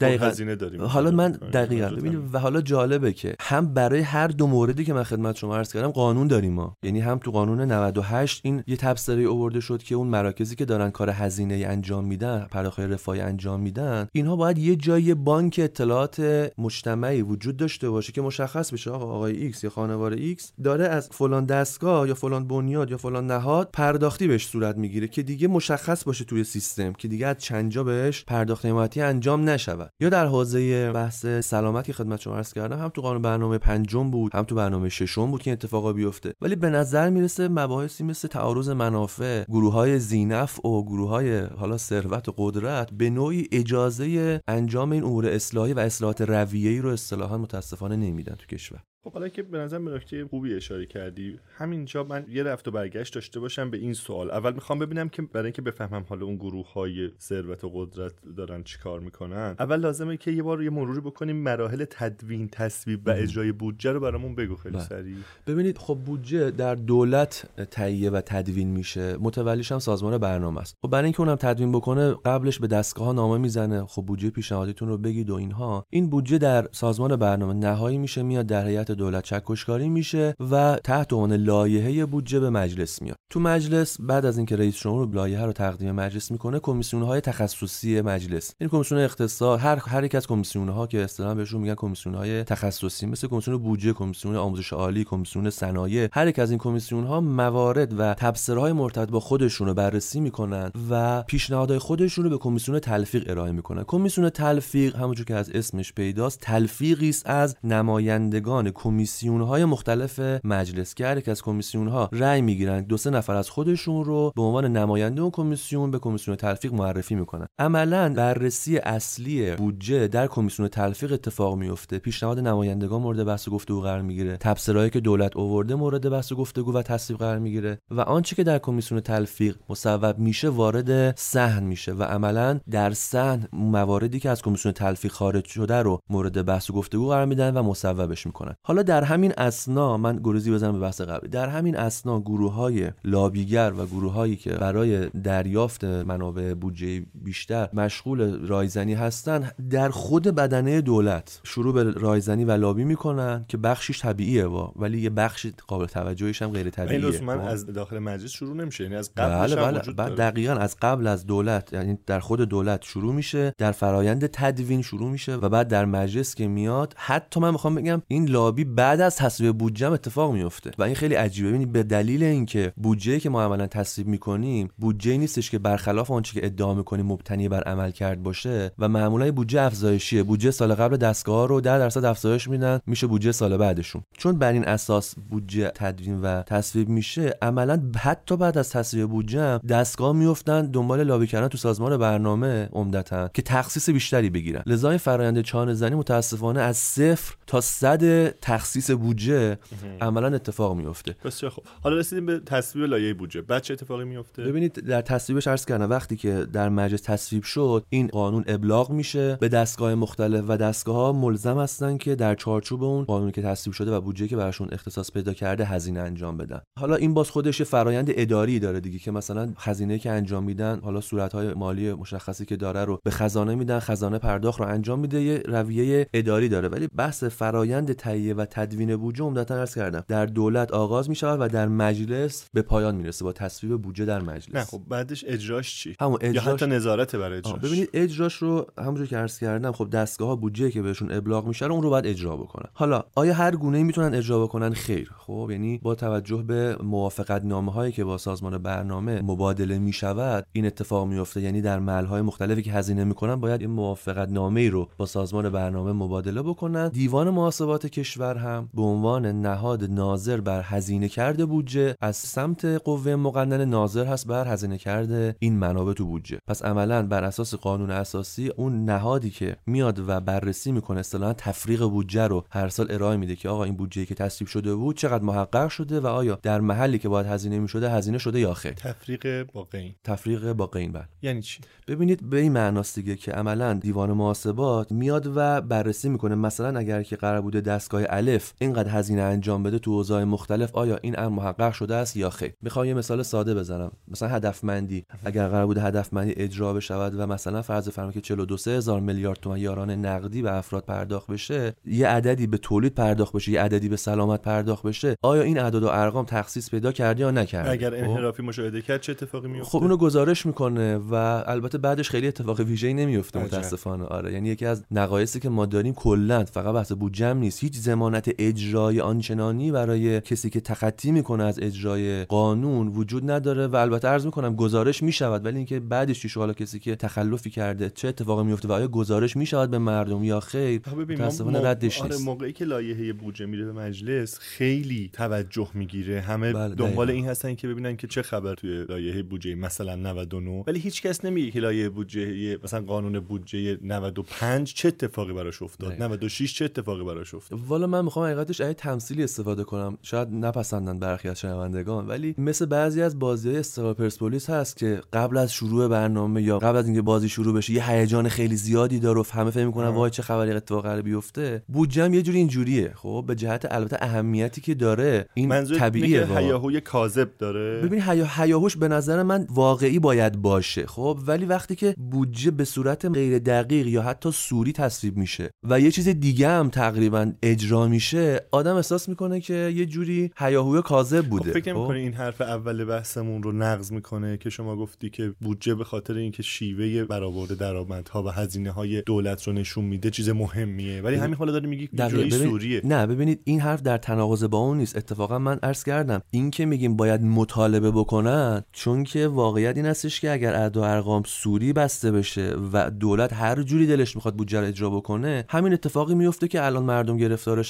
دقیقاً. 0.00 0.26
هزینه 0.26 0.54
داریم. 0.54 0.82
حالا 0.82 1.10
من 1.10 1.30
دقیقاً. 1.30 1.88
ببینید 1.88 2.18
و 2.32 2.38
حالا 2.38 2.60
جالبه 2.60 3.12
که 3.12 3.34
هم 3.40 3.74
برای 3.74 4.00
هر 4.00 4.28
دو 4.28 4.46
موردی 4.46 4.84
که 4.84 4.92
من 4.92 5.02
خدمت 5.02 5.36
شما 5.36 5.56
عرض 5.56 5.72
کردم 5.72 5.90
قانون 5.90 6.26
داریم 6.26 6.52
ما. 6.52 6.76
یعنی 6.82 7.00
هم 7.00 7.18
تو 7.18 7.30
قانون 7.30 7.63
98 7.64 8.40
این 8.44 8.62
یه 8.66 8.76
تبصره 8.76 9.22
اوورده 9.22 9.60
شد 9.60 9.82
که 9.82 9.94
اون 9.94 10.08
مراکزی 10.08 10.56
که 10.56 10.64
دارن 10.64 10.90
کار 10.90 11.10
هزینه 11.10 11.66
انجام 11.68 12.04
میدن 12.04 12.46
پرداخت 12.50 12.80
رفاهی 12.80 13.20
انجام 13.20 13.60
میدن 13.60 14.08
اینها 14.12 14.36
باید 14.36 14.58
یه 14.58 14.76
جای 14.76 15.14
بانک 15.14 15.60
اطلاعات 15.62 16.50
مجتمعی 16.58 17.22
وجود 17.22 17.56
داشته 17.56 17.90
باشه 17.90 18.12
که 18.12 18.22
مشخص 18.22 18.72
بشه 18.72 18.90
آقا 18.90 19.04
آقای 19.04 19.36
ایکس 19.36 19.64
یا 19.64 19.70
خانوار 19.70 20.12
ایکس 20.12 20.52
داره 20.64 20.84
از 20.84 21.08
فلان 21.12 21.44
دستگاه 21.44 22.08
یا 22.08 22.14
فلان 22.14 22.48
بنیاد 22.48 22.90
یا 22.90 22.96
فلان 22.96 23.26
نهاد 23.26 23.70
پرداختی 23.72 24.28
بهش 24.28 24.46
صورت 24.46 24.76
می‌گیره 24.76 25.08
که 25.08 25.22
دیگه 25.22 25.48
مشخص 25.48 26.04
باشه 26.04 26.24
توی 26.24 26.44
سیستم 26.44 26.92
که 26.92 27.08
دیگه 27.08 27.26
از 27.26 27.38
چند 27.38 27.70
جا 27.70 27.84
بهش 27.84 28.24
پرداخت 28.24 28.66
حمایتی 28.66 29.00
انجام 29.00 29.48
نشود. 29.48 29.90
یا 30.00 30.08
در 30.08 30.26
حوزه 30.26 30.92
بحث 30.92 31.26
سلامتی 31.26 31.92
خدمت 31.92 32.20
شما 32.20 32.36
عرض 32.36 32.52
کردم 32.52 32.78
هم 32.78 32.88
تو 32.88 33.02
قانون 33.02 33.22
برنامه 33.22 33.58
پنجم 33.58 34.10
بود 34.10 34.34
هم 34.34 34.44
تو 34.44 34.54
برنامه 34.54 34.88
ششم 34.88 35.30
بود 35.30 35.42
که 35.42 35.52
اتفاقا 35.52 35.92
بیفته. 35.92 36.34
ولی 36.40 36.56
به 36.56 36.70
نظر 36.70 37.10
می‌رسه 37.10 37.43
مباحثی 37.48 38.04
مثل 38.04 38.28
تعارض 38.28 38.68
منافع 38.68 39.44
گروه 39.44 39.72
های 39.72 39.98
ذی‌نفع 39.98 40.64
و 40.64 40.84
گروه 40.84 41.08
های 41.08 41.40
حالا 41.40 41.76
ثروت 41.76 42.28
و 42.28 42.34
قدرت 42.36 42.90
به 42.90 43.10
نوعی 43.10 43.48
اجازه 43.52 44.40
انجام 44.48 44.92
این 44.92 45.04
امور 45.04 45.26
اصلاحی 45.28 45.72
و 45.72 45.78
اصلاحات 45.78 46.20
رویه‌ای 46.20 46.78
رو 46.78 46.90
اصطلاحا 46.90 47.38
متاسفانه 47.38 47.96
نمیدن 47.96 48.34
تو 48.34 48.46
کشور. 48.46 48.82
خب 49.04 49.12
حالا 49.12 49.28
که 49.28 49.42
به 49.42 49.58
نظر 49.58 49.78
نکته 49.78 50.24
خوبی 50.24 50.54
اشاره 50.54 50.86
کردی 50.86 51.38
همینجا 51.56 52.04
من 52.04 52.26
یه 52.30 52.42
رفت 52.42 52.68
و 52.68 52.70
برگشت 52.70 53.14
داشته 53.14 53.40
باشم 53.40 53.70
به 53.70 53.78
این 53.78 53.92
سوال. 53.92 54.30
اول 54.30 54.52
می‌خوام 54.52 54.78
ببینم 54.78 55.08
که 55.08 55.22
برای 55.22 55.44
اینکه 55.44 55.62
بفهمم 55.62 56.04
حالا 56.08 56.26
اون 56.26 56.36
گروه 56.36 56.72
های 56.72 57.10
ثروت 57.20 57.64
و 57.64 57.70
قدرت 57.74 58.12
دارن 58.36 58.62
چیکار 58.62 59.00
می‌کنن 59.00 59.54
اول 59.58 59.80
لازمه 59.80 60.16
که 60.16 60.30
یه 60.30 60.42
بار 60.42 60.62
یه 60.62 60.70
مروری 60.70 61.00
بکنیم 61.00 61.36
مراحل 61.36 61.84
تدوین 61.90 62.48
تصویب 62.48 63.06
و 63.06 63.10
اجرای 63.10 63.52
بودجه 63.52 63.92
رو 63.92 64.00
برامون 64.00 64.34
بگو 64.34 64.56
خیلی 64.56 64.76
بله. 64.76 64.84
سریع. 64.84 65.16
ببینید 65.46 65.78
خب 65.78 65.98
بودجه 66.06 66.50
در 66.50 66.74
دولت 66.74 67.48
تهیه 67.70 68.10
و 68.10 68.20
تدوین 68.20 68.68
میشه. 68.68 69.16
متولیش 69.16 69.72
هم 69.72 69.78
سازمان 69.78 70.18
برنامه 70.18 70.60
است. 70.60 70.76
خب 70.82 70.90
برای 70.90 71.04
اینکه 71.04 71.20
اونم 71.20 71.34
تدوین 71.34 71.72
بکنه 71.72 72.14
قبلش 72.24 72.58
به 72.58 72.66
دستگاه 72.66 73.06
ها 73.06 73.12
نامه 73.12 73.38
می‌زنه. 73.38 73.86
خب 73.86 74.02
بودجه 74.02 74.30
پیشنهادیتون 74.30 74.88
رو 74.88 74.98
بگید 74.98 75.30
و 75.30 75.34
اینها. 75.34 75.86
این 75.90 76.10
بودجه 76.10 76.38
در 76.38 76.68
سازمان 76.72 77.16
برنامه 77.16 77.54
نهایی 77.54 77.98
میشه 77.98 78.22
میاد 78.22 78.46
در 78.46 78.66
هیئت 78.66 78.93
دولت 78.94 79.24
چکشکاری 79.24 79.88
میشه 79.88 80.34
و 80.50 80.78
تحت 80.84 81.12
عنوان 81.12 81.32
لایحه 81.32 82.06
بودجه 82.06 82.40
به 82.40 82.50
مجلس 82.50 83.02
میاد. 83.02 83.16
تو 83.30 83.40
مجلس 83.40 83.96
بعد 84.00 84.26
از 84.26 84.36
اینکه 84.36 84.56
رئیس 84.56 84.76
جمهور 84.76 85.08
لایحه 85.14 85.44
رو 85.44 85.52
تقدیم 85.52 85.90
مجلس 85.90 86.30
می‌کنه 86.30 86.58
کمیسیون 86.58 87.02
های 87.02 87.20
تخصصی 87.20 88.00
مجلس. 88.00 88.54
این 88.60 88.68
کمیسیون 88.68 89.00
اقتصاد 89.00 89.60
هر 89.60 89.76
هر 89.76 90.04
یک 90.04 90.14
از 90.14 90.26
کمیسیون 90.26 90.68
ها 90.68 90.86
که 90.86 91.04
اصطلاحا 91.04 91.34
بهشون 91.34 91.60
میگن 91.60 91.74
کمیسیون 91.74 92.14
های 92.14 92.44
تخصصی 92.44 93.06
مثل 93.06 93.28
کمیسیون 93.28 93.56
بودجه 93.56 93.92
کمیسیون 93.92 94.36
آموزش 94.36 94.72
عالی 94.72 95.04
کمیسیون 95.04 95.50
صنایع 95.50 96.08
هر 96.12 96.28
یک 96.28 96.38
از 96.38 96.50
این 96.50 96.58
کمیسیون 96.58 97.04
ها 97.04 97.20
موارد 97.20 98.00
و 98.00 98.14
تبصره 98.14 98.60
های 98.60 98.72
مرتبط 98.72 99.10
با 99.10 99.20
خودشون 99.20 99.66
رو 99.66 99.74
بررسی 99.74 100.20
می‌کنن 100.20 100.70
و 100.90 101.22
پیشنهادهای 101.22 101.78
خودشون 101.78 102.24
رو 102.24 102.30
به 102.30 102.38
کمیسیون 102.38 102.78
تلفیق 102.78 103.30
ارائه 103.30 103.52
می‌کنن. 103.52 103.84
کمیسیون 103.86 104.30
تلفیق 104.30 104.96
همونجور 104.96 105.26
که 105.26 105.34
از 105.34 105.50
اسمش 105.50 105.92
پیداست 105.92 106.40
تلفیقی 106.40 107.08
است 107.08 107.26
از 107.26 107.56
نمایندگان 107.64 108.70
کمیسیون 108.84 109.40
های 109.40 109.64
مختلف 109.64 110.20
مجلس 110.44 110.94
که 110.94 111.30
از 111.30 111.42
کمیسیون 111.42 111.88
ها 111.88 112.08
رأی 112.12 112.42
می‌گیرن 112.42 112.80
دو 112.80 112.96
سه 112.96 113.10
نفر 113.10 113.34
از 113.34 113.50
خودشون 113.50 114.04
رو 114.04 114.32
به 114.36 114.42
عنوان 114.42 114.76
نماینده 114.76 115.20
اون 115.20 115.30
کمیسیون 115.30 115.90
به 115.90 115.98
کمیسیون 115.98 116.36
تلفیق 116.36 116.72
معرفی 116.72 117.14
می‌کنن. 117.14 117.46
عملا 117.58 118.14
بررسی 118.14 118.78
اصلی 118.78 119.56
بودجه 119.56 120.08
در 120.08 120.26
کمیسیون 120.26 120.68
تلفیق 120.68 121.12
اتفاق 121.12 121.56
میفته 121.56 121.98
پیشنهاد 121.98 122.40
نمایندگان 122.40 123.02
مورد 123.02 123.24
بحث 123.24 123.48
و 123.48 123.50
گفتگو 123.50 123.80
قرار 123.80 124.02
می‌گیره. 124.02 124.36
تبصرهایی 124.36 124.90
که 124.90 125.00
دولت 125.00 125.36
آورده 125.36 125.74
مورد 125.74 126.10
بحث 126.10 126.32
و 126.32 126.36
گفتگو 126.36 126.72
و 126.72 126.82
تصویب 126.82 127.18
قرار 127.18 127.38
می‌گیره 127.38 127.78
و 127.90 128.00
آنچه 128.00 128.36
که 128.36 128.44
در 128.44 128.58
کمیسیون 128.58 129.00
تلفیق 129.00 129.56
مصوب 129.68 130.18
میشه 130.18 130.48
وارد 130.48 131.18
صحن 131.18 131.62
میشه 131.62 131.92
و 131.92 132.02
عملا 132.02 132.60
در 132.70 132.92
صحن 132.92 133.48
مواردی 133.52 134.20
که 134.20 134.30
از 134.30 134.42
کمیسیون 134.42 134.72
تلفیق 134.72 135.12
خارج 135.12 135.44
شده 135.44 135.76
رو 135.76 135.98
مورد 136.10 136.46
بحث 136.46 136.70
و 136.70 136.72
گفتگو 136.72 137.08
قرار 137.08 137.26
میدن 137.26 137.56
و 137.56 137.62
مصوبش 137.62 138.26
می‌کنن. 138.26 138.54
حالا 138.74 138.82
در 138.82 139.04
همین 139.04 139.32
اسنا 139.38 139.96
من 139.96 140.16
گروزی 140.16 140.50
بزنم 140.50 140.72
به 140.72 140.78
بحث 140.78 141.00
قبلی. 141.00 141.30
در 141.30 141.48
همین 141.48 141.76
اسنا 141.76 142.20
گروه 142.20 142.52
های 142.52 142.90
لابیگر 143.04 143.72
و 143.78 143.86
گروه 143.86 144.12
هایی 144.12 144.36
که 144.36 144.50
برای 144.50 145.06
دریافت 145.08 145.84
منابع 145.84 146.54
بودجه 146.54 147.02
بیشتر 147.14 147.68
مشغول 147.72 148.46
رایزنی 148.46 148.94
هستن 148.94 149.50
در 149.70 149.88
خود 149.88 150.22
بدنه 150.22 150.80
دولت 150.80 151.40
شروع 151.44 151.74
به 151.74 151.90
رایزنی 151.90 152.44
و 152.44 152.50
لابی 152.50 152.84
می‌کنن 152.84 153.44
که 153.48 153.56
بخشش 153.56 154.02
طبیعیه 154.02 154.46
وا. 154.46 154.72
ولی 154.76 155.00
یه 155.00 155.10
بخش 155.10 155.46
قابل 155.66 155.86
توجهش 155.86 156.42
هم 156.42 156.50
غیر 156.50 156.70
طبیعیه. 156.70 157.06
این 157.06 157.24
من 157.24 157.40
از 157.40 157.66
داخل 157.66 157.98
مجلس 157.98 158.30
شروع 158.30 158.56
نمیشه. 158.56 158.84
یعنی 158.84 158.96
از 158.96 159.14
قبل 159.14 159.54
بله 159.54 159.80
بله. 159.80 160.14
دقیقا 160.14 160.52
از 160.52 160.76
قبل 160.82 161.06
از 161.06 161.26
دولت 161.26 161.72
یعنی 161.72 161.98
در 162.06 162.20
خود 162.20 162.40
دولت 162.40 162.82
شروع 162.82 163.14
میشه 163.14 163.54
در 163.58 163.72
فرایند 163.72 164.26
تدوین 164.26 164.82
شروع 164.82 165.10
میشه 165.10 165.34
و 165.34 165.48
بعد 165.48 165.68
در 165.68 165.84
مجلس 165.84 166.34
که 166.34 166.48
میاد 166.48 166.94
حتی 166.96 167.40
من 167.40 167.50
می‌خوام 167.50 167.74
بگم 167.74 168.02
این 168.08 168.28
لابی 168.28 168.53
بعد 168.62 169.00
از 169.00 169.16
تصویب 169.16 169.58
بودجه 169.58 169.90
اتفاق 169.90 170.32
میفته 170.32 170.70
و 170.78 170.82
این 170.82 170.94
خیلی 170.94 171.14
عجیبه. 171.14 171.48
ببینید 171.48 171.72
به 171.72 171.82
دلیل 171.82 172.22
اینکه 172.22 172.72
بودجه 172.76 173.20
که 173.20 173.30
ما 173.30 173.44
عملا 173.44 173.66
تصویب 173.66 174.06
می‌کنیم 174.06 174.68
بودجه 174.78 175.16
نیستش 175.16 175.50
که 175.50 175.58
برخلاف 175.58 176.10
آنچه 176.10 176.40
که 176.40 176.46
ادعا 176.46 176.74
می‌کنیم 176.74 177.06
مبتنی 177.06 177.48
بر 177.48 177.62
عمل 177.62 177.90
کرد 177.90 178.22
باشه 178.22 178.72
و 178.78 178.88
معمولا 178.88 179.32
بودجه 179.32 179.62
افزایشیه. 179.62 180.22
بودجه 180.22 180.50
سال 180.50 180.74
قبل 180.74 180.96
دستگاه 180.96 181.48
رو 181.48 181.60
10 181.60 181.78
درصد 181.78 182.04
افزایش 182.04 182.48
میدن 182.48 182.80
میشه 182.86 183.06
بودجه 183.06 183.32
سال 183.32 183.56
بعدشون. 183.56 184.02
چون 184.18 184.38
بر 184.38 184.52
این 184.52 184.64
اساس 184.64 185.14
بودجه 185.30 185.72
تدوین 185.74 186.20
و 186.20 186.42
تصویب 186.42 186.88
میشه 186.88 187.34
عملا 187.42 187.82
حتی 187.96 188.36
بعد 188.36 188.58
از 188.58 188.70
تصویب 188.70 189.08
بودجه 189.08 189.58
دستگاه 189.58 190.12
میفتن 190.12 190.66
دنبال 190.66 191.02
لابی 191.02 191.26
کردن 191.26 191.48
تو 191.48 191.58
سازمان 191.58 191.96
برنامه 191.96 192.68
عمدتا 192.72 193.28
که 193.28 193.42
تخصیص 193.42 193.90
بیشتری 193.90 194.30
بگیرن. 194.30 194.62
لذا 194.66 194.88
این 194.88 194.98
فرآیند 194.98 195.40
چانه 195.40 195.74
زنی 195.74 195.94
متاسفانه 195.94 196.60
از 196.60 196.76
صفر 196.76 197.34
تا 197.46 197.60
صد 197.60 198.28
تخصیص 198.44 198.90
بودجه 198.90 199.58
عملا 200.00 200.34
اتفاق 200.34 200.76
میفته 200.76 201.16
بسیار 201.24 201.52
خوب. 201.52 201.64
حالا 201.82 201.96
رسیدیم 201.96 202.26
به 202.26 202.38
تصویب 202.38 202.84
لایه 202.84 203.14
بودجه. 203.14 203.42
بعد 203.42 203.62
چه 203.62 203.74
اتفاقی 203.74 204.04
میفته 204.04 204.42
ببینید 204.42 204.72
در 204.72 205.00
تصویبش 205.00 205.48
عرض 205.48 205.64
کردم 205.64 205.90
وقتی 205.90 206.16
که 206.16 206.46
در 206.52 206.68
مجلس 206.68 207.00
تصویب 207.00 207.42
شد 207.42 207.84
این 207.88 208.06
قانون 208.06 208.44
ابلاغ 208.46 208.90
میشه. 208.90 209.38
به 209.40 209.48
دستگاه 209.48 209.94
مختلف 209.94 210.44
و 210.48 210.56
دستگاه 210.56 210.96
ها 210.96 211.12
ملزم 211.12 211.58
هستن 211.58 211.96
که 211.96 212.14
در 212.14 212.34
چارچوب 212.34 212.82
اون 212.82 213.04
قانونی 213.04 213.32
که 213.32 213.42
تصویب 213.42 213.74
شده 213.74 213.90
و 213.90 214.00
بودجه 214.00 214.28
که 214.28 214.36
براشون 214.36 214.68
اختصاص 214.72 215.12
پیدا 215.12 215.32
کرده 215.32 215.64
هزینه 215.64 216.00
انجام 216.00 216.36
بدن. 216.36 216.60
حالا 216.78 216.94
این 216.94 217.14
باز 217.14 217.30
خودش 217.30 217.62
فرایند 217.62 218.10
اداری 218.14 218.58
داره 218.58 218.80
دیگه 218.80 218.98
که 218.98 219.10
مثلا 219.10 219.52
هزینه 219.56 219.98
که 219.98 220.10
انجام 220.10 220.44
میدن 220.44 220.80
حالا 220.80 221.00
های 221.32 221.54
مالی 221.54 221.92
مشخصی 221.92 222.44
که 222.44 222.56
داره 222.56 222.84
رو 222.84 223.00
به 223.04 223.10
خزانه 223.10 223.54
میدن 223.54 223.78
خزانه 223.78 224.18
پرداخت 224.18 224.60
رو 224.60 224.66
انجام 224.66 224.98
میده 224.98 225.22
یه 225.22 225.42
رویه 225.46 226.06
اداری 226.14 226.48
داره. 226.48 226.68
ولی 226.68 226.88
بحث 226.96 227.24
فرایند 227.24 227.92
تهیه 227.92 228.33
و 228.34 228.44
تدوین 228.44 228.96
بودجه 228.96 229.24
عمدتا 229.24 229.54
عرض 229.54 229.74
کردم. 229.74 230.04
در 230.08 230.26
دولت 230.26 230.72
آغاز 230.72 231.08
میشه 231.08 231.26
و 231.26 231.48
در 231.52 231.68
مجلس 231.68 232.48
به 232.52 232.62
پایان 232.62 232.94
می‌رسه. 232.94 233.24
با 233.24 233.32
تصویب 233.32 233.82
بودجه 233.82 234.04
در 234.04 234.22
مجلس. 234.22 234.54
نه 234.54 234.64
خب 234.64 234.80
بعدش 234.88 235.24
اجراش 235.28 235.76
چی؟ 235.76 235.96
همون 236.00 236.18
اجراش... 236.20 236.46
یا 236.46 236.52
حتی 236.52 236.66
نظارت 236.66 237.16
برای 237.16 237.38
اجراش. 237.38 237.60
ببینید 237.60 237.90
اجراش 237.92 238.34
رو 238.34 238.66
همونجوری 238.78 239.08
که 239.08 239.16
عرض 239.16 239.38
کردم 239.38 239.72
خب 239.72 239.90
دستگاه 239.90 240.28
ها 240.28 240.36
بودجه 240.36 240.70
که 240.70 240.82
بهشون 240.82 241.12
ابلاغ 241.12 241.46
میشه 241.46 241.64
اون 241.64 241.82
رو 241.82 241.90
باید 241.90 242.06
اجرا 242.06 242.36
بکنن. 242.36 242.70
حالا 242.72 243.02
آیا 243.14 243.34
هر 243.34 243.56
گونه 243.56 243.82
می‌تونن 243.82 244.14
اجرا 244.14 244.42
بکنن؟ 244.42 244.72
خیر. 244.72 245.10
خب 245.18 245.48
یعنی 245.50 245.78
با 245.82 245.94
توجه 245.94 246.42
به 246.42 246.76
موافقت 246.82 247.44
نامه 247.44 247.72
هایی 247.72 247.92
که 247.92 248.04
با 248.04 248.18
سازمان 248.18 248.58
برنامه 248.58 249.22
مبادله 249.22 249.78
می‌شود 249.78 250.46
این 250.52 250.66
اتفاق 250.66 251.06
میفته 251.08 251.40
یعنی 251.40 251.62
در 251.62 251.78
محل 251.78 252.04
های 252.04 252.22
مختلفی 252.22 252.62
که 252.62 252.72
هزینه 252.72 253.04
می‌کنن 253.04 253.36
باید 253.36 253.60
این 253.60 253.70
موافقت 253.70 254.28
نامه 254.28 254.60
ای 254.60 254.70
رو 254.70 254.88
با 254.96 255.06
سازمان 255.06 255.50
برنامه 255.50 255.92
مبادله 255.92 256.42
بکنن. 256.42 256.88
دیوان 256.88 257.30
محاسبات 257.30 257.86
کشور 257.86 258.23
هم 258.24 258.68
به 258.74 258.82
عنوان 258.82 259.26
نهاد 259.26 259.84
ناظر 259.84 260.40
بر 260.40 260.62
هزینه 260.64 261.08
کرده 261.08 261.44
بودجه 261.44 261.94
از 262.00 262.16
سمت 262.16 262.64
قوه 262.64 263.16
مقننه 263.16 263.64
ناظر 263.64 264.04
هست 264.04 264.26
بر 264.26 264.48
هزینه 264.48 264.78
کرده 264.78 265.36
این 265.38 265.56
منابع 265.56 265.92
تو 265.92 266.04
بودجه. 266.04 266.38
پس 266.46 266.64
عملا 266.64 267.06
بر 267.06 267.24
اساس 267.24 267.54
قانون 267.54 267.90
اساسی 267.90 268.48
اون 268.48 268.84
نهادی 268.84 269.30
که 269.30 269.56
میاد 269.66 270.08
و 270.08 270.20
بررسی 270.20 270.72
می‌کنه 270.72 271.00
اصطلاحا 271.00 271.32
تفریق 271.32 271.82
بودجه 271.82 272.26
رو 272.26 272.44
هر 272.50 272.68
سال 272.68 272.92
ارائه 272.92 273.16
میده 273.16 273.36
که 273.36 273.48
آقا 273.48 273.64
این 273.64 273.76
بودجه 273.76 274.04
که 274.06 274.14
تصویب 274.14 274.48
شده 274.48 274.74
بود 274.74 274.96
چقدر 274.96 275.24
محقق 275.24 275.68
شده 275.68 276.00
و 276.00 276.06
آیا 276.06 276.38
در 276.42 276.60
محلی 276.60 276.98
که 276.98 277.08
باید 277.08 277.26
هزینه 277.26 277.58
می‌شده 277.58 277.90
هزینه 277.90 278.18
شده 278.18 278.40
یا 278.40 278.54
خیر 278.54 278.72
تفریق 278.72 279.52
با 279.52 279.62
قین 279.62 279.94
تفریق 280.04 280.52
با 280.52 280.66
قین 280.66 280.92
بله. 280.92 281.08
یعنی 281.22 281.42
چی؟ 281.42 281.60
ببینید 281.88 282.30
به 282.30 282.40
این 282.40 282.52
معناست 282.52 282.94
دیگه 282.94 283.16
که 283.16 283.32
عملا 283.32 283.74
دیوان 283.74 284.12
محاسبات 284.12 284.92
میاد 284.92 285.32
و 285.36 285.60
بررسی 285.60 286.08
می‌کنه. 286.08 286.34
مثلا 286.34 286.78
اگر 286.78 287.02
که 287.02 287.16
قرار 287.16 287.40
بوده 287.40 287.60
دستگاه 287.60 288.02
الف 288.14 288.52
اینقدر 288.58 288.90
هزینه 288.90 289.22
انجام 289.22 289.62
بده 289.62 289.78
تو 289.78 289.90
اوضاع 289.90 290.24
مختلف 290.24 290.74
آیا 290.74 290.98
این 291.02 291.18
امر 291.18 291.36
محقق 291.36 291.72
شده 291.72 291.94
است 291.94 292.16
یا 292.16 292.30
خیر؟ 292.30 292.52
می‌خوام 292.62 292.86
یه 292.86 292.94
مثال 292.94 293.22
ساده 293.22 293.54
بزنم. 293.54 293.92
مثلا 294.08 294.28
هدفمندی. 294.28 295.04
اگر 295.24 295.48
قرار 295.48 295.66
بوده 295.66 295.82
هدفمندی 295.82 296.32
اجرا 296.36 296.72
بشود 296.72 297.14
و 297.18 297.26
مثلا 297.26 297.62
فرض 297.62 297.88
فرمایید 297.88 298.14
که 298.14 298.20
42 298.20 298.56
هزار 298.66 299.00
میلیارد 299.00 299.38
تومان 299.38 299.58
یاران 299.58 299.90
نقدی 299.90 300.42
به 300.42 300.56
افراد 300.56 300.84
پرداخت 300.84 301.26
بشه 301.30 301.74
یه 301.86 302.08
عددی 302.08 302.46
به 302.46 302.58
تولید 302.58 302.94
پرداخت 302.94 303.32
بشه 303.32 303.52
یه 303.52 303.60
عددی 303.60 303.88
به 303.88 303.96
سلامت 303.96 304.42
پرداخت 304.42 304.82
بشه 304.82 305.16
آیا 305.22 305.42
این 305.42 305.58
اعداد 305.58 305.82
و 305.82 305.88
ارقام 305.88 306.24
تخصیص 306.24 306.70
پیدا 306.70 306.92
کرده 306.92 307.20
یا 307.20 307.30
نکرده 307.30 307.70
اگر 307.70 307.90
خب؟ 307.90 308.10
انحرافی 308.10 308.42
مشاهده 308.42 308.82
کرد 308.82 309.00
چه 309.00 309.12
اتفاقی 309.12 309.48
میفته 309.48 309.70
خب 309.70 309.78
اونو 309.78 309.96
گزارش 309.96 310.46
می‌کنه 310.46 310.96
و 310.96 311.14
البته 311.46 311.78
بعدش 311.78 312.10
خیلی 312.10 312.28
اتفاق 312.28 312.60
ویژه‌ای 312.60 312.94
نمیفته 312.94 313.44
متاسفانه. 313.44 314.04
آره 314.04 314.32
یعنی 314.32 314.48
یکی 314.48 314.66
از 314.66 314.84
نقایصی 314.90 315.40
که 315.40 315.48
ما 315.48 315.66
داریم 315.66 315.94
کلا 315.94 316.44
فقط 316.44 316.74
بحث 316.74 316.92
بودجه 316.92 317.34
نیست. 317.34 317.64
هیچ 317.64 317.80
ضمانت 318.04 318.30
اجرای 318.38 319.00
آنچنانی 319.00 319.72
برای 319.72 320.20
کسی 320.20 320.50
که 320.50 320.60
تخطی 320.60 321.12
می‌کنه 321.12 321.44
از 321.44 321.58
اجرای 321.62 322.24
قانون 322.24 322.88
وجود 322.88 323.30
نداره 323.30 323.66
و 323.66 323.76
البته 323.76 324.08
عرض 324.08 324.24
می‌کنم 324.24 324.56
گزارش 324.56 325.02
می‌شود 325.02 325.44
ولی 325.44 325.56
اینکه 325.56 325.80
بعدش 325.80 326.20
چی 326.20 326.28
حالا 326.34 326.52
کسی 326.52 326.78
که 326.78 326.96
تخلفی 326.96 327.50
کرده 327.50 327.90
چه 327.90 328.08
اتفاقی 328.08 328.44
میفته 328.44 328.68
و 328.68 328.72
آیا 328.72 328.88
گزارش 328.88 329.36
می‌شود 329.36 329.70
به 329.70 329.78
مردم 329.78 330.24
یا 330.24 330.40
خیر؟ 330.40 330.80
متاسفانه 330.96 331.60
ردش 331.60 332.02
آره 332.02 332.16
موقعی 332.16 332.52
که 332.52 332.64
لایحه 332.64 333.12
بودجه 333.12 333.46
میره 333.46 333.64
به 333.64 333.72
مجلس 333.72 334.38
خیلی 334.38 335.10
توجه 335.12 335.68
می‌گیره. 335.74 336.20
همه 336.20 336.52
بله 336.52 336.74
دنبال 336.74 337.10
این 337.10 337.26
هستن 337.26 337.54
که 337.54 337.68
ببینن 337.68 337.96
که 337.96 338.06
چه 338.06 338.22
خبر 338.22 338.54
توی 338.54 338.84
لایحه 338.84 339.22
بودجه 339.22 339.54
مثلا 339.54 339.96
99 339.96 340.64
ولی 340.66 340.80
هیچ 340.80 341.02
کس 341.02 341.24
نمیگه 341.24 341.50
که 341.50 341.60
لایحه 341.60 341.88
بودجه 341.88 342.58
مثلا 342.64 342.80
قانون 342.80 343.20
بودجه 343.20 343.78
95 343.82 344.74
چه 344.74 344.88
اتفاقی 344.88 345.32
براش 345.32 345.62
افتاد 345.62 346.02
96 346.02 346.54
چه 346.54 346.64
اتفاقی 346.64 347.04
براش 347.04 347.34
افتاد. 347.34 347.60
والا 347.68 347.86
من 347.94 348.04
می‌خوام 348.04 348.24
حقیقتش 348.24 348.60
از 348.60 348.74
تمثیلی 348.74 349.24
استفاده 349.24 349.64
کنم. 349.64 349.98
شاید 350.02 350.28
نپسندن 350.32 350.98
برخی 350.98 351.28
از 351.28 351.40
شنوندگان 351.40 352.06
ولی 352.06 352.34
مثل 352.38 352.66
بعضی 352.66 353.02
از 353.02 353.18
بازی 353.18 353.48
های 353.48 353.58
استقلال 353.58 353.94
پرسپولیس 353.94 354.50
هست 354.50 354.76
که 354.76 355.00
قبل 355.12 355.36
از 355.36 355.52
شروع 355.52 355.88
برنامه 355.88 356.42
یا 356.42 356.58
قبل 356.58 356.76
از 356.76 356.86
اینکه 356.86 357.02
بازی 357.02 357.28
شروع 357.28 357.54
بشه 357.54 357.72
یه 357.72 357.90
هیجان 357.90 358.28
خیلی 358.28 358.56
زیادی 358.56 358.98
داره 358.98 359.20
و 359.20 359.24
همه 359.32 359.50
فکر 359.50 359.66
می‌کنن 359.66 359.88
وای 359.88 360.10
چه 360.10 360.22
خبری 360.22 360.50
اتفاق 360.50 360.82
قرار 360.82 361.02
بیفته. 361.02 361.62
بودجه 361.68 362.14
یه 362.14 362.22
جوری 362.22 362.38
اینجوریه. 362.38 362.92
خب 362.94 363.24
به 363.26 363.34
جهت 363.34 363.66
البته 363.70 363.96
اهمیتی 364.00 364.60
که 364.60 364.74
داره 364.74 365.28
این 365.34 365.64
طبیعیه 365.64 366.38
هیاهوی 366.38 366.80
کاذب 366.80 367.28
داره؟ 367.38 367.82
ببین 367.82 368.02
هیا 368.02 368.26
هیاهوش 368.36 368.76
به 368.76 368.88
نظر 368.88 369.22
من 369.22 369.46
واقعی 369.50 369.98
باید 369.98 370.42
باشه. 370.42 370.86
خب 370.86 371.18
ولی 371.26 371.46
وقتی 371.46 371.76
که 371.76 371.94
بودجه 372.10 372.50
به 372.50 372.64
صورت 372.64 373.04
غیر 373.04 373.38
دقیق 373.38 373.86
یا 373.86 374.02
حتی 374.02 374.30
سوری 374.32 374.72
تصویب 374.72 375.16
میشه 375.16 375.50
و 375.68 375.80
یه 375.80 375.90
چیز 375.90 376.08
دیگه 376.08 376.48
هم 376.48 376.68
تقریبا 376.68 377.32
اجرا 377.42 377.83
میشه 377.88 378.40
آدم 378.50 378.76
احساس 378.76 379.08
می‌کنه 379.08 379.40
که 379.40 379.54
یه 379.54 379.86
جوری 379.86 380.30
هیاهوی 380.36 380.82
کاذب 380.82 381.26
بوده. 381.26 381.52
خب 381.52 381.58
فکر 381.58 381.74
خب؟ 381.74 381.90
این 381.90 382.12
حرف 382.12 382.40
اول 382.40 382.84
بحثمون 382.84 383.42
رو 383.42 383.52
نقض 383.52 383.92
می‌کنه 383.92 384.36
که 384.36 384.50
شما 384.50 384.76
گفتی 384.76 385.10
که 385.10 385.34
بودجه 385.40 385.74
به 385.74 385.84
خاطر 385.84 386.14
اینکه 386.14 386.42
شیوه 386.42 387.04
برآورد 387.04 387.58
درآمدها 387.58 388.22
و 388.22 388.28
هزینه 388.28 388.70
های 388.70 389.02
دولت 389.02 389.42
رو 389.42 389.52
نشون 389.52 389.84
میده 389.84 390.10
چیز 390.10 390.28
مهمیه. 390.28 391.02
ولی 391.02 391.16
همین 391.16 391.34
حالا 391.34 391.52
داری 391.52 391.66
میگی 391.66 391.86
ببین... 391.86 392.30
سوریه. 392.30 392.80
نه 392.84 393.06
ببینید 393.06 393.40
این 393.44 393.60
حرف 393.60 393.82
در 393.82 393.98
تناقض 393.98 394.44
با 394.44 394.58
اون 394.58 394.78
نیست. 394.78 394.96
اتفاقا 394.96 395.38
من 395.38 395.58
عرض 395.62 395.84
کردم 395.84 396.22
این 396.30 396.50
که 396.50 396.66
میگیم 396.66 396.96
باید 396.96 397.22
مطالبه 397.22 397.90
بکنن 397.90 398.64
چون 398.72 399.04
که 399.04 399.28
واقعیت 399.28 399.76
این 399.76 399.86
هستش 399.86 400.20
که 400.20 400.32
اگر 400.32 400.54
اعداد 400.54 400.84
ارقام 400.84 401.22
سوری 401.26 401.72
بسته 401.72 402.12
بشه 402.12 402.56
و 402.72 402.90
دولت 402.90 403.32
هر 403.32 403.62
جوری 403.62 403.86
دلش 403.86 404.16
می‌خواد 404.16 404.34
بودجه 404.36 404.60
رو 404.60 404.66
اجرا 404.66 404.90
بکنه 404.90 405.44
همین 405.48 405.72
اتفاقی 405.72 406.14
میفته 406.14 406.48
که 406.48 406.64
الان 406.64 406.82
مردم 406.84 407.16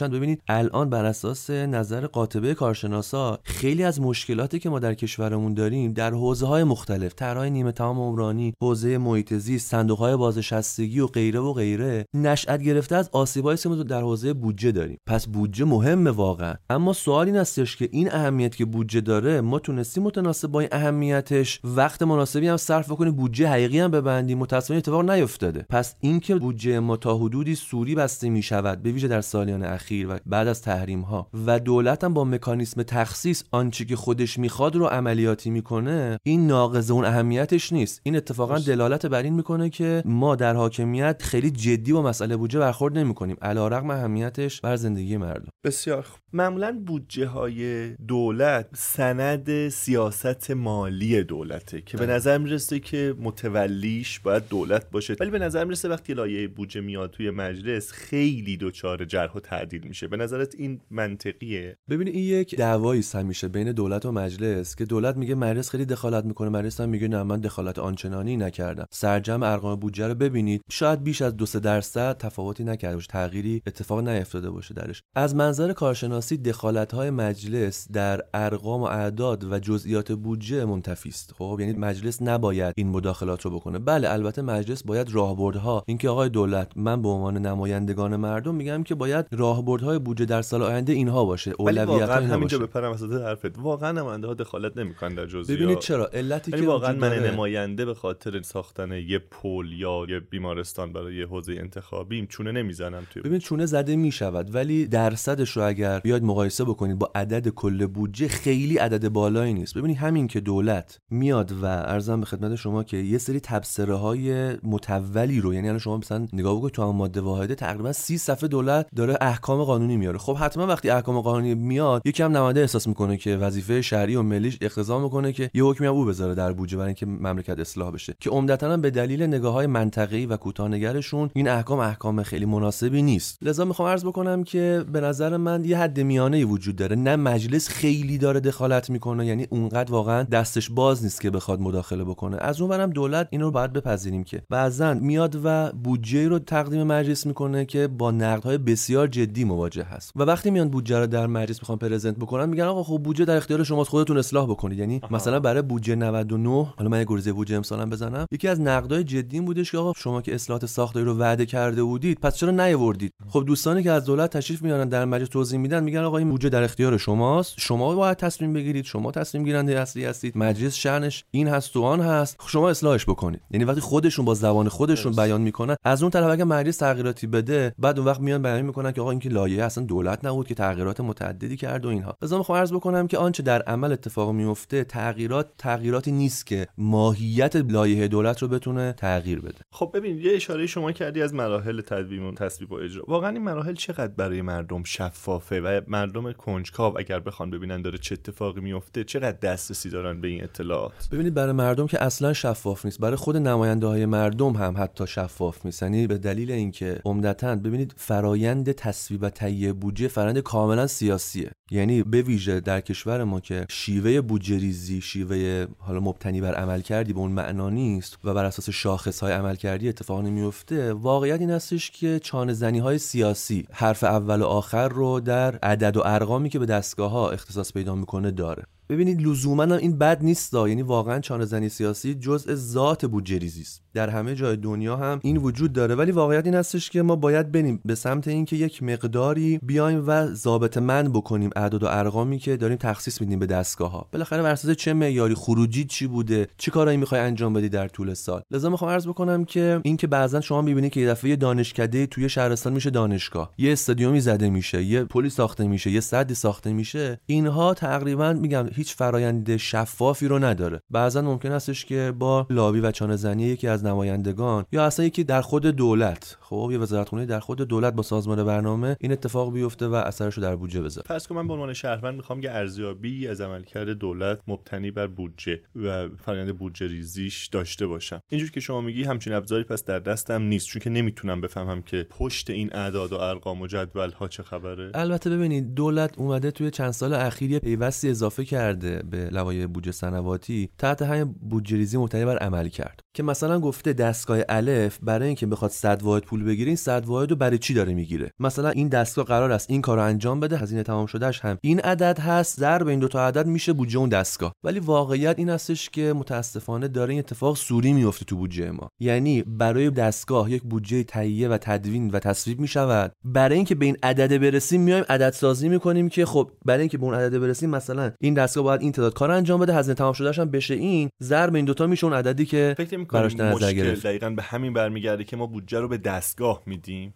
گرفتارشن 0.05 0.19
ببینید 0.19 0.43
الان 0.49 0.90
بر 0.90 1.05
اساس 1.05 1.51
نظر 1.51 2.07
قاطبه 2.07 2.55
کارشناسا 2.55 3.38
خیلی 3.45 3.85
از 3.85 4.01
مشکلاتی 4.01 4.59
که 4.59 4.71
ما 4.71 4.79
در 4.79 4.95
کشورمون 4.95 5.55
داریم 5.55 5.93
در 5.93 6.11
حوزه 6.11 6.47
های 6.47 6.64
مختلف 6.64 7.14
طرح 7.14 7.49
نیمه 7.49 7.73
تمام 7.73 7.99
عمرانی 7.99 8.55
حوزه 8.62 8.99
محیط 8.99 9.35
زیست 9.35 9.71
صندوق 9.71 9.99
های 9.99 10.17
بازنشستگی 10.17 11.01
و 11.01 11.07
غیره 11.07 11.40
و 11.40 11.53
غیره 11.53 12.05
نشأت 12.14 12.62
گرفته 12.62 12.97
از 12.97 13.11
آسیبای 13.12 13.57
در 13.88 14.01
حوزه 14.01 14.33
بودجه 14.33 14.73
داریم. 14.73 14.99
پس 15.07 15.27
بودجه 15.27 15.64
مهمه 15.64 16.11
واقعا. 16.11 16.55
اما 16.71 16.93
سوال 16.93 17.27
این 17.27 17.37
هستش 17.37 17.77
که 17.77 17.88
این 17.93 18.12
اهمیت 18.12 18.57
که 18.57 18.64
بودجه 18.64 19.01
داره 19.01 19.40
ما 19.40 19.59
تونستیم 19.59 20.03
متناسب 20.03 20.49
با 20.49 20.64
اهمیتش 20.73 21.61
وقت 21.64 22.03
مناسبی 22.03 22.49
هم 22.49 22.57
صرف 22.57 22.88
کنیم 22.88 23.12
بودجه 23.12 23.49
حقیقی 23.49 23.79
هم 23.79 23.90
ببندیم 23.90 24.38
متأسفانه 24.38 24.79
اتفاق 24.79 25.11
نیفتاده. 25.11 25.67
پس 25.71 25.95
اینکه 26.01 26.35
بودجه 26.35 26.81
ما 26.81 26.97
تا 26.97 27.17
حدودی 27.17 27.55
سوری 27.55 27.95
بسته 27.95 28.29
می 28.29 28.43
شود 28.43 28.83
به 28.83 28.90
ویژه 28.90 29.09
در 29.09 29.21
سالیان 29.21 29.62
اخیر 29.62 29.84
و 29.92 30.18
بعد 30.27 30.49
از 30.49 30.62
تحریم 30.62 31.01
ها 31.01 31.29
و 31.47 31.61
دولت 31.61 32.05
هم 32.05 32.14
با 32.14 32.25
مکانیسم 32.25 32.83
تخصیص 32.83 33.42
آنچه 33.51 33.85
که 33.85 33.97
خودش 33.97 34.38
می‌خواد 34.38 34.77
رو 34.77 34.87
عملیاتی 34.87 35.51
می‌کنه 35.51 36.18
این 36.23 36.47
ناقض 36.47 36.90
اون 36.90 37.05
اهمیتش 37.05 37.73
نیست. 37.73 38.01
این 38.03 38.16
اتفاقا 38.16 38.59
دلالت 38.59 39.07
بر 39.07 39.23
این 39.23 39.35
می‌کنه 39.35 39.70
که 39.70 40.03
ما 40.05 40.37
در 40.37 40.55
حاکمیت 40.55 41.23
خیلی 41.23 41.51
جدی 41.51 41.92
با 41.92 42.03
مسئله 42.03 42.37
بودجه 42.37 42.59
برخورد 42.59 42.99
نمی‌کنیم. 42.99 43.37
علیرغم 43.42 43.90
اهمیتش 43.90 44.61
بر 44.61 44.77
زندگی 44.77 45.16
مردم. 45.16 45.49
بسیار 45.64 46.03
خوب. 46.03 46.20
معمولا 46.33 46.83
بودجه 46.87 47.27
های 47.27 47.90
دولت 47.94 48.68
سند 48.75 49.68
سیاست 49.68 50.51
مالی 50.51 51.23
دولته 51.23 51.81
که 51.81 51.97
به 51.97 52.07
نظر 52.07 52.38
می‌رسه 52.38 52.81
که 52.81 53.14
متولیش 53.20 54.20
باید 54.20 54.49
دولت 54.49 54.90
باشه. 54.90 55.16
ولی 55.20 55.31
به 55.31 55.38
نظر 55.38 55.64
می‌رسه 55.64 55.88
وقتی 55.88 56.14
لایه 56.14 56.49
بودجه 56.49 56.81
میاد 56.81 57.11
توی 57.11 57.31
مجلس 57.31 57.92
خیلی 57.92 58.57
دچار 58.57 59.05
جرح 59.05 59.33
و 59.33 59.40
تعدیل 59.40 59.73
میشه. 59.78 60.08
به 60.08 60.16
نظرت 60.16 60.54
این 60.58 60.80
منطقیه؟ 60.90 61.76
ببین 61.90 62.08
این 62.08 62.24
یک 62.24 62.56
دعوایی 62.56 63.02
همیشه 63.14 63.48
بین 63.48 63.72
دولت 63.72 64.06
و 64.06 64.12
مجلس 64.12 64.76
که 64.76 64.84
دولت 64.84 65.16
میگه 65.16 65.34
مجلس 65.34 65.70
خیلی 65.70 65.84
دخالت 65.84 66.24
می‌کنه. 66.24 66.48
مجلس 66.48 66.80
هم 66.80 66.88
میگه 66.88 67.08
نه 67.08 67.22
من 67.22 67.40
دخالت 67.40 67.78
آنچنانی 67.78 68.37
نکردم. 68.37 68.87
سرجم 68.90 69.42
ارقام 69.42 69.80
بودجه 69.80 70.08
رو 70.08 70.14
ببینید. 70.14 70.62
شاید 70.70 71.04
بیش 71.04 71.22
از 71.22 71.37
دو 71.37 71.46
درصد 71.60 72.16
تفاوتی 72.16 72.64
نکرده 72.64 72.94
باشه. 72.94 73.08
تغییری 73.10 73.62
اتفاق 73.66 74.08
نیفتاده 74.08 74.50
باشه 74.50 74.74
درش. 74.74 75.02
از 75.14 75.34
منظر 75.34 75.72
کارشناسی 75.72 76.37
دخالت 76.37 76.94
های 76.94 77.10
مجلس 77.10 77.88
در 77.92 78.22
ارقام 78.34 78.80
و 78.80 78.84
اعداد 78.84 79.44
و 79.44 79.58
جزئیات 79.58 80.12
بودجه 80.12 80.64
منتفی 80.64 81.08
است. 81.08 81.32
خب 81.38 81.56
یعنی 81.60 81.72
مجلس 81.72 82.22
نباید 82.22 82.74
این 82.76 82.88
مداخلات 82.88 83.42
رو 83.42 83.50
بکنه. 83.50 83.78
بله 83.78 84.10
البته 84.10 84.42
مجلس 84.42 84.82
باید 84.82 85.10
راهبردها. 85.10 85.84
اینکه 85.87 86.08
آقای 86.08 86.28
دولت 86.28 86.72
من 86.76 87.02
به 87.02 87.08
عنوان 87.08 87.38
نمایندگان 87.38 88.16
مردم 88.16 88.54
میگم 88.54 88.82
که 88.82 88.94
باید 88.94 89.26
راهبردهای 89.64 89.98
بودجه 89.98 90.24
در 90.24 90.42
سال 90.42 90.62
آینده 90.62 90.92
اینها 90.92 91.24
باشه. 91.24 91.53
اولویت 91.59 91.88
واقعا 91.88 92.27
همینجا 92.27 92.59
بپرم 92.59 92.92
وسط 92.92 93.12
حرفت. 93.12 93.59
واقعا 93.59 93.92
نماینده 93.92 94.27
ها 94.27 94.35
دخالت 94.35 94.77
نمی‌کنن 94.77 95.14
در 95.14 95.27
جزئیات. 95.27 95.61
ببینید 95.61 95.79
چرا؟ 95.79 96.07
علتی 96.07 96.53
که 96.53 96.62
واقعا 96.62 96.92
من 96.92 97.18
نماینده 97.18 97.85
به 97.85 97.94
خاطر 97.94 98.42
ساختن 98.42 98.92
یه 98.92 99.18
پل 99.18 99.72
یا 99.72 100.07
یه 100.09 100.20
بیمارستان 100.20 100.92
برای 100.92 101.16
یه 101.16 101.27
حوزه 101.27 101.53
انتخابیم 101.53 102.27
چونه 102.27 102.53
نمی‌زنم 102.53 103.07
توی 103.11 103.22
ببین 103.22 103.38
چونه 103.38 103.66
زده 103.66 103.96
می‌شود 103.96 104.55
ولی 104.55 104.87
درصدش 104.87 105.50
رو 105.50 105.66
اگر 105.66 106.00
بیاید 106.00 106.22
مقایسه 106.22 106.64
بکنید 106.64 106.98
با 106.98 107.11
عدد 107.14 107.48
کل 107.48 107.87
بودجه 107.87 108.29
خیلی 108.29 108.77
عدد 108.77 109.09
بالایی 109.09 109.55
نیست. 109.55 109.79
ببینید 109.79 109.96
همین 109.96 110.27
که 110.27 110.40
دولت 110.40 110.98
میاد 111.11 111.53
و 111.53 111.64
ارزم 111.66 112.20
به 112.20 112.27
خدمت 112.27 112.55
شما 112.55 112.85
که 112.85 112.96
یه 112.96 113.18
سری 113.18 113.40
تبصره 113.40 113.94
های 113.94 114.57
متولی 114.62 115.40
رو 115.40 115.55
یعنی 115.55 115.68
الان 115.68 115.79
شما 115.79 115.96
مثلا 115.96 116.27
نگاه 116.33 116.57
بکنید 116.57 116.72
تو 116.72 116.83
هم 116.83 116.96
ماده 116.96 117.20
واحده 117.20 117.55
تقریبا 117.55 117.92
30 117.92 118.18
صفحه 118.18 118.48
دولت 118.48 118.87
داره 118.96 119.16
احکام 119.20 119.54
قانونی 119.62 119.97
میاره. 119.97 120.19
خب 120.19 120.37
حتما 120.37 120.67
وقتی 120.67 120.90
احکام 120.90 121.21
قانونی 121.21 121.55
میاد 121.55 122.03
یکم 122.05 122.37
نماینده 122.37 122.61
احساس 122.61 122.87
می‌کنه 122.87 123.17
که 123.17 123.37
وظیفه 123.37 123.83
شهری 123.83 124.17
و 124.17 124.23
ملیش 124.23 124.59
اقتضا 124.61 124.99
می‌کنه 124.99 125.33
که 125.33 125.51
یه 125.55 125.64
حکمی 125.64 125.87
هم 125.87 125.93
او 125.93 126.05
بذاره 126.05 126.35
در 126.35 126.53
بودجه 126.53 126.77
برای 126.77 126.87
اینکه 126.87 127.07
مملکت 127.07 127.59
اصلاح 127.59 127.90
بشه. 127.90 128.14
که 128.21 128.31
عمدتا 128.31 128.77
به 128.77 128.90
دلیل 128.90 129.23
نگاه 129.23 129.53
های 129.53 129.67
منطقی 129.67 130.27
و 130.27 130.37
کوتاه‌نگرشون 130.37 131.31
این 131.35 131.49
احکام 131.49 131.79
احکام 131.79 132.23
خیلی 132.23 132.45
مناسبی 132.45 133.03
نیست. 133.03 133.38
لذا 133.43 133.64
می‌خوام 133.64 133.88
عرض 133.88 134.05
بکنم 134.05 134.45
که 134.45 134.85
به 134.93 135.01
نظر 135.01 135.37
من 135.37 135.64
یه 135.64 135.79
حد 135.79 136.01
میانه 136.01 136.45
وجود 136.45 136.77
داره. 136.77 136.97
نه 136.97 137.17
مجلس 137.17 137.69
خیلی 137.69 138.19
داره 138.19 138.40
دخالت 138.40 138.90
می‌کنه 138.90 139.27
یعنی 139.27 139.47
اونقدر 139.51 139.93
واقعا 139.93 140.23
دستش 140.23 140.71
باز 140.71 141.03
نیست 141.05 141.21
که 141.21 141.31
بخواد 141.31 141.61
مداخله 141.61 142.05
بکنه. 142.05 142.37
از 142.40 142.61
اونورم 142.61 142.90
دولت 142.90 143.29
اینو 143.31 143.51
باید 143.51 143.73
بپذیریم 143.73 144.25
که 144.25 144.43
بعضا 144.51 144.95
میاد 144.95 145.40
و 145.45 145.73
بودجه 145.73 146.29
رو 146.29 146.38
تقدیم 146.38 146.83
مجلس 146.83 147.27
می‌کنه 147.27 147.64
که 147.64 147.87
با 147.87 148.11
نقدهای 148.11 148.59
بسیار 148.59 149.07
جدی 149.07 149.43
مواجه 149.44 149.83
هست. 149.83 150.12
و 150.16 150.22
وقتی 150.22 150.50
میان 150.50 150.68
بودجه 150.68 150.98
رو 150.98 151.07
در 151.07 151.26
مجلس 151.26 151.61
می‌خوان 151.61 151.78
پرزنت 151.78 152.16
بکنن 152.16 152.48
میگن 152.48 152.64
آقا 152.64 152.83
خب 152.83 153.02
بودجه 153.02 153.24
در 153.24 153.37
اختیار 153.37 153.64
شماست 153.64 153.90
خودتون 153.90 154.18
اصلاح 154.18 154.46
بکنید. 154.46 154.78
یعنی 154.78 155.00
آها. 155.02 155.16
مثلا 155.16 155.40
برای 155.40 155.62
بودجه 155.62 155.94
99 155.94 156.66
حالا 156.76 156.90
من 156.90 157.04
گریزه 157.04 157.33
بودجه 157.33 157.57
امسالم 157.57 157.90
بزنم 157.90 158.26
یکی 158.33 158.48
از 158.48 158.61
نقدهای 158.61 159.04
جدی 159.04 159.40
بودش 159.40 159.72
که 159.72 159.78
آقا 159.78 159.92
شما 159.96 160.22
که 160.22 160.35
اصلاحات 160.35 160.66
ساختاری 160.66 161.04
رو 161.04 161.14
وعده 161.14 161.46
کرده 161.46 161.83
بودید 161.83 162.20
پس 162.20 162.37
چرا 162.37 162.50
نیاوردید؟ 162.50 163.12
خب 163.28 163.44
دوستانی 163.46 163.83
که 163.83 163.90
از 163.90 164.04
دولت 164.04 164.37
تشریف 164.37 164.62
میارن 164.62 164.88
در 164.88 165.04
مجلس 165.04 165.28
توضیح 165.28 165.59
میدن 165.59 165.85
میگن 165.85 166.00
آقا 166.00 166.18
این 166.18 166.30
بودجه 166.30 166.48
در 166.48 166.62
اختیار 166.62 166.98
شماست. 166.98 167.54
شما 167.59 167.94
باید 167.94 168.16
تصمیم 168.16 168.52
بگیرید 168.52 168.85
شما 168.85 169.12
تصمیم 169.12 169.44
گیرنده 169.44 169.80
اصلی 169.80 170.04
هستید 170.04 170.38
مجلس 170.38 170.74
شأنش 170.74 171.24
این 171.30 171.48
هست 171.48 171.76
و 171.76 171.83
آن 171.83 172.00
هست. 172.00 172.37
شما 172.46 172.70
اصلاحش 172.70 173.04
بکنید. 173.04 173.40
یعنی 173.50 173.64
وقتی 173.64 173.80
خودشون 173.80 174.24
با 174.24 174.35
زبان 174.35 174.68
خودشون 174.68 175.12
بیان 175.12 175.40
می‌کنن 175.40 175.76
از 175.85 176.02
اون 176.02 176.11
طرف 176.11 176.30
اگه 176.30 176.44
مجلس 176.44 176.76
تغییراتی 176.76 177.26
بده 177.26 177.74
بعد 177.78 177.98
اون 177.98 178.09
وقت 178.09 178.20
میان 178.20 178.42
بیان 178.42 178.62
می‌کنن 178.62 178.92
که 178.92 179.00
آقا 179.00 179.11
این 179.11 179.20
که 179.35 179.40
لایحه 179.40 179.64
اصلا 179.64 179.85
دولت 179.85 180.25
نبود 180.25 180.47
که 180.47 180.55
تغییرات 180.55 181.01
متعددی 181.01 181.57
کرد 181.57 181.85
و 181.85 181.88
اینها. 181.88 182.16
لازم 182.23 182.38
می‌خوام 182.38 182.59
عرض 182.59 182.73
بکنم 182.73 183.07
که 183.07 183.18
آنچه 183.18 183.42
در 183.42 183.62
عمل 183.62 183.92
اتفاق 183.92 184.31
میفته 184.31 184.85
تغییرات 184.85 185.47
تغییراتی 185.59 186.12
نیست 186.12 186.47
که 186.47 186.66
ماهیت 186.79 187.57
لایحه 187.57 188.09
دولت 188.09 188.42
رو 188.42 188.49
بتونه 188.49 188.92
تغییر 188.92 189.40
بده. 189.40 189.59
خب 189.73 189.90
ببین 189.94 190.18
یه 190.18 190.33
اشاره 190.35 190.66
شما 190.66 190.92
کردی 190.92 191.23
از 191.23 191.35
مراحل 191.35 191.81
تدوین 191.81 192.23
و 192.23 192.35
تصویب 192.35 192.73
و 192.73 192.75
اجرا. 192.75 193.05
واقعا 193.09 193.31
این 193.31 193.42
مراحل 193.42 193.75
چقدر 193.75 194.12
برای 194.16 194.42
مردم 194.42 194.83
شفافه 194.85 195.61
و 195.61 195.81
مردم 195.88 196.33
کنجکاو 196.33 196.99
اگر 196.99 197.20
بخوان 197.20 197.51
ببینن 197.51 197.83
داره 197.83 197.99
چه 197.99 198.12
اتفاقی 198.12 198.61
میفته 198.61 199.05
چقدر 199.05 199.38
دسترسی 199.38 199.90
دارن 199.90 200.20
به 200.20 200.29
این 200.29 200.44
اطلاعات؟ 200.44 201.09
ببینید 201.12 201.35
برای 201.35 201.53
مردم 201.53 201.87
که 201.87 202.03
اصلا 202.05 202.33
شفاف 202.33 202.85
نیست 202.85 203.01
برای 203.01 203.16
خود 203.16 203.37
نماینده 203.37 203.87
های 203.87 204.07
مردم 204.07 204.53
هم 204.53 204.75
حتی 204.79 205.07
شفاف 205.07 205.66
نیست. 205.66 205.83
یعنی 205.83 206.07
به 206.07 206.18
دلیل 206.18 206.51
اینکه 206.51 207.01
عمدتا 207.05 207.57
ببینید 207.57 207.94
فرایند 207.97 208.73
تصویب 208.73 209.23
و 209.24 209.30
تهیه 209.30 209.72
بودجه 209.72 210.08
فرایند 210.08 210.38
کاملا 210.38 210.87
سیاسیه. 210.87 211.50
یعنی 211.70 212.02
به 212.02 212.22
ویژه 212.22 212.60
در 212.60 212.80
کشور 212.80 213.24
ما 213.24 213.40
که 213.40 213.66
شیوه 213.70 214.20
بودجه 214.20 214.58
ریزی 214.58 215.00
شیوه 215.00 215.66
حالا 215.78 216.00
مبتنی 216.00 216.40
بر 216.40 216.54
عمل 216.54 216.80
کردی 216.80 217.12
به 217.12 217.18
اون 217.18 217.30
معنا 217.30 217.70
نیست 217.70 218.18
و 218.24 218.34
بر 218.34 218.44
اساس 218.44 218.70
شاخص 218.70 219.20
های 219.20 219.32
عمل 219.32 219.56
کردی 219.56 219.88
اتفاق 219.88 220.20
نمیفته 220.20 220.92
واقعیت 220.92 221.40
این 221.40 221.50
هستش 221.50 221.90
که 221.90 222.18
چانه 222.18 222.52
زنی 222.52 222.78
های 222.78 222.98
سیاسی 222.98 223.66
حرف 223.72 224.04
اول 224.04 224.42
و 224.42 224.44
آخر 224.44 224.88
رو 224.88 225.20
در 225.20 225.56
عدد 225.56 225.96
و 225.96 226.02
ارقامی 226.04 226.48
که 226.48 226.58
به 226.58 226.66
دستگاه 226.66 227.10
ها 227.10 227.30
اختصاص 227.30 227.72
پیدا 227.72 227.94
می‌کنه 227.94 228.30
داره. 228.30 228.64
ببینید 228.88 229.22
لزوما 229.22 229.74
این 229.74 229.98
بد 229.98 230.22
نیست 230.22 230.54
یعنی 230.54 230.82
واقعا 230.82 231.20
چانه 231.20 231.44
زنی 231.44 231.68
سیاسی 231.68 232.14
جزء 232.14 232.54
ذات 232.54 233.06
بودجه 233.06 233.38
ریزی 233.38 233.62
است. 233.62 233.84
در 233.94 234.11
همه 234.11 234.35
جای 234.35 234.57
دنیا 234.57 234.96
هم 234.96 235.20
این 235.22 235.37
وجود 235.37 235.72
داره. 235.72 235.94
ولی 235.94 236.12
واقعیت 236.12 236.44
این 236.44 236.54
هستش 236.54 236.90
که 236.90 237.02
ما 237.02 237.16
باید 237.16 237.52
بریم 237.52 237.80
به 237.85 237.94
سمت 237.94 238.28
اینکه 238.28 238.57
یک 238.57 238.83
مقداری 238.83 239.59
بیایم 239.62 240.04
و 240.07 240.26
ضابط 240.26 240.78
من 240.78 241.12
بکنیم 241.12 241.50
اعداد 241.57 241.83
و 241.83 241.87
ارقامی 241.90 242.38
که 242.38 242.57
داریم 242.57 242.76
تخصیص 242.76 243.20
میدیم 243.20 243.38
به 243.38 243.46
دستگاه 243.46 243.90
ها 243.90 244.09
بالاخره 244.12 244.42
بر 244.42 244.50
اساس 244.50 244.76
چه 244.76 244.92
معیاری 244.92 245.35
خروجی 245.35 245.85
چی 245.85 246.07
بوده؟ 246.07 246.48
چه 246.59 246.70
کارایی 246.70 246.96
می‌خوای 246.96 247.20
انجام 247.20 247.52
بدی 247.52 247.68
در 247.68 247.88
طول 247.88 248.14
سال؟ 248.14 248.42
لذا 248.50 248.70
می‌خوام 248.70 248.90
عرض 248.90 249.07
بکنم 249.07 249.44
که 249.44 249.80
اینکه 249.85 250.07
بعضا 250.07 250.40
شما 250.40 250.62
می‌بینید 250.62 250.92
که 250.92 251.00
یه 251.00 251.09
دفعه 251.09 251.37
دانشکده 251.37 252.07
توی 252.07 252.28
شهرستان 252.28 252.72
میشه 252.72 252.90
دانشگاه. 252.90 253.50
یه 253.59 253.72
استادیومی 253.72 254.20
زده 254.20 254.50
میشه 254.50 254.83
یه 254.83 255.04
پلی 255.04 255.30
ساخته 255.30 255.66
میشه 255.66 255.90
یه 255.90 256.00
سدی 256.00 256.35
ساخته 256.35 256.72
میشه. 256.72 257.20
اینها 257.26 257.74
تقریبا 257.74 258.33
میگم 258.33 258.66
هیچ 258.72 258.94
فرایند 258.94 259.57
شفافی 259.57 260.28
رو 260.28 260.38
نداره. 260.38 260.80
بعضا 260.90 261.22
ممکن 261.22 261.52
استش 261.52 261.85
که 261.85 262.12
با 262.18 262.46
لابی 262.50 262.80
و 262.80 262.90
چانه 262.90 263.16
زنی 263.16 263.42
یکی 263.42 263.68
از 263.68 263.84
نمایندگان 263.87 264.64
یا 264.73 264.85
اصلا 264.85 265.07
یکی 265.07 265.25
در 265.25 265.40
خود 265.40 265.66
دولت. 265.66 266.37
خب 266.40 266.68
یه 266.73 266.79
وزارتخونه 266.79 267.27
در 267.27 267.40
خود 267.40 267.61
دولت 267.61 267.94
با 267.94 268.03
سازمان 268.03 268.44
برنامه 268.44 268.97
این 269.01 269.12
اتفاق 269.12 269.53
بیفته 269.53 269.87
و 269.87 269.94
اثرش 269.94 270.35
رو 270.35 270.42
در 270.42 270.57
بودجه 270.57 270.83
بذاره. 270.83 271.07
پس 271.09 271.29
که 271.29 271.35
من 271.35 271.47
به 271.49 271.53
عنوان 271.53 271.73
شهروند 271.73 272.14
می‌خوام 272.16 272.42
یه 272.42 272.51
ارزیابی 272.51 273.29
از 273.29 273.40
عملکرد 273.40 273.88
دولت 273.88 274.40
مبتنی 274.49 274.90
بر 274.90 275.07
بودجه 275.07 275.61
و 275.77 276.09
فرآیند 276.09 276.59
بودجه 276.59 276.87
ریزیش 276.87 277.47
داشته 277.47 277.87
باشم. 277.87 278.20
اینجور 278.31 278.51
که 278.51 278.61
شما 278.61 278.81
میگی 278.81 279.05
همچین 279.05 279.33
ابزاری 279.33 279.64
پس 279.64 279.85
در 279.85 279.99
دستم 279.99 280.42
نیست 280.42 280.66
چون 280.66 280.83
که 280.83 280.90
نمی‌تونم 280.90 281.40
بفهمم 281.40 281.83
که 281.83 282.07
پشت 282.11 282.51
این 282.51 282.77
اعداد 282.77 283.12
و 283.12 283.16
ارقام 283.16 283.61
و 283.61 283.66
جدول 283.66 284.11
ها 284.11 284.29
چه 284.29 284.42
خبره. 284.42 284.90
البته 284.94 285.31
ببینید 285.31 285.75
دولت 285.75 286.18
اومده 286.18 286.51
توی 286.51 286.70
چند 286.70 286.90
سال 286.90 287.14
اخیر 287.14 287.51
یه 287.51 287.59
پیوستی 287.59 288.11
اضافه 288.11 288.44
کرده 288.44 289.03
به 289.11 289.29
لوایح 289.31 289.66
بودجه 289.66 289.92
سنواتی 289.92 290.70
تحت 290.79 291.03
همین 291.03 291.25
بودجه 291.25 291.77
ریزی 291.77 291.99
مبتنی 291.99 292.25
بر 292.25 292.38
عمل 292.38 292.68
کرد. 292.68 293.01
که 293.14 293.23
مثلا 293.23 293.59
گفته 293.74 293.92
دستگاه 293.92 294.38
الف 294.48 294.98
برای 295.02 295.26
اینکه 295.26 295.46
بخواد 295.46 295.70
100 295.70 296.02
واحد 296.02 296.22
پول 296.22 296.44
بگیره 296.44 296.66
این 296.66 296.76
100 296.76 297.06
واحد 297.06 297.30
رو 297.30 297.37
برای 297.37 297.58
چی 297.58 297.74
داره 297.74 297.94
می‌گیره؟ 297.94 298.30
مثلا 298.40 298.70
این 298.70 298.88
دستگاه 298.88 299.24
قرار 299.24 299.52
است 299.52 299.70
این 299.70 299.82
کارو 299.82 300.02
انجام 300.02 300.40
بده 300.40 300.56
هزینه 300.56 300.82
تمام 300.82 301.06
شدهش 301.06 301.40
هم. 301.40 301.58
این 301.60 301.80
عدد 301.80 302.18
هست 302.18 302.60
ضرب 302.60 302.87
این 302.87 302.98
دو 302.98 303.08
تا 303.08 303.26
عدد 303.26 303.46
میشه 303.46 303.72
بودجه 303.72 303.98
اون 303.98 304.08
دستگاه. 304.08 304.52
ولی 304.64 304.80
واقعیت 304.80 305.38
این 305.38 305.48
هستش 305.48 305.90
که 305.90 306.12
متاسفانه 306.12 306.88
داره 306.88 307.10
این 307.10 307.18
اتفاق 307.18 307.56
سوری 307.56 307.92
میفته 307.92 308.24
تو 308.24 308.37
بودجه 308.37 308.70
ما. 308.70 308.88
یعنی 309.00 309.42
برای 309.42 309.90
دستگاه 309.90 310.50
یک 310.50 310.62
بودجه 310.62 311.02
تهیه 311.02 311.48
و 311.48 311.58
تدوین 311.60 312.10
و 312.10 312.18
تصویب 312.18 312.60
می‌شود. 312.60 313.12
برای 313.24 313.56
اینکه 313.56 313.74
به 313.74 313.87
این 313.87 313.96
عدد 314.02 314.40
برسیم 314.40 314.80
میایم 314.80 315.04
عدد 315.08 315.30
سازی 315.30 315.68
می‌کنیم 315.68 316.08
که 316.08 316.26
خب 316.26 316.50
برای 316.64 316.80
اینکه 316.80 316.98
به 316.98 317.04
اون 317.04 317.14
عدد 317.14 317.38
برسیم 317.38 317.70
مثلا 317.70 318.12
این 318.20 318.34
دستگاه 318.34 318.64
باید 318.64 318.80
این 318.80 318.92
تعداد 318.92 319.14
کار 319.14 319.30
انجام 319.30 319.60
بده 319.60 319.74
هزینه 319.74 319.94
تمام 319.94 320.12
شدهش 320.12 320.38
هم 320.38 320.50
بشه 320.50 320.74
این 320.74 321.08
ضرب 321.22 321.54
این 321.54 321.64
دوتا 321.64 321.87
میشه 321.87 322.04
اون 322.04 322.14
عددی 322.14 322.46
که 322.46 322.74
فکر 322.78 323.04
براش 323.04 323.32
در 323.32 323.52
گرفت 323.72 324.07
دقیقاً 324.07 324.31
به 324.31 324.42
همین 324.42 324.72
برمیگرده 324.72 325.24
که 325.24 325.37
ما 325.37 325.46
بودجه 325.46 325.81
رو 325.81 325.88
به 325.88 325.98
دستگاه 325.98 326.62
میدیم. 326.66 327.14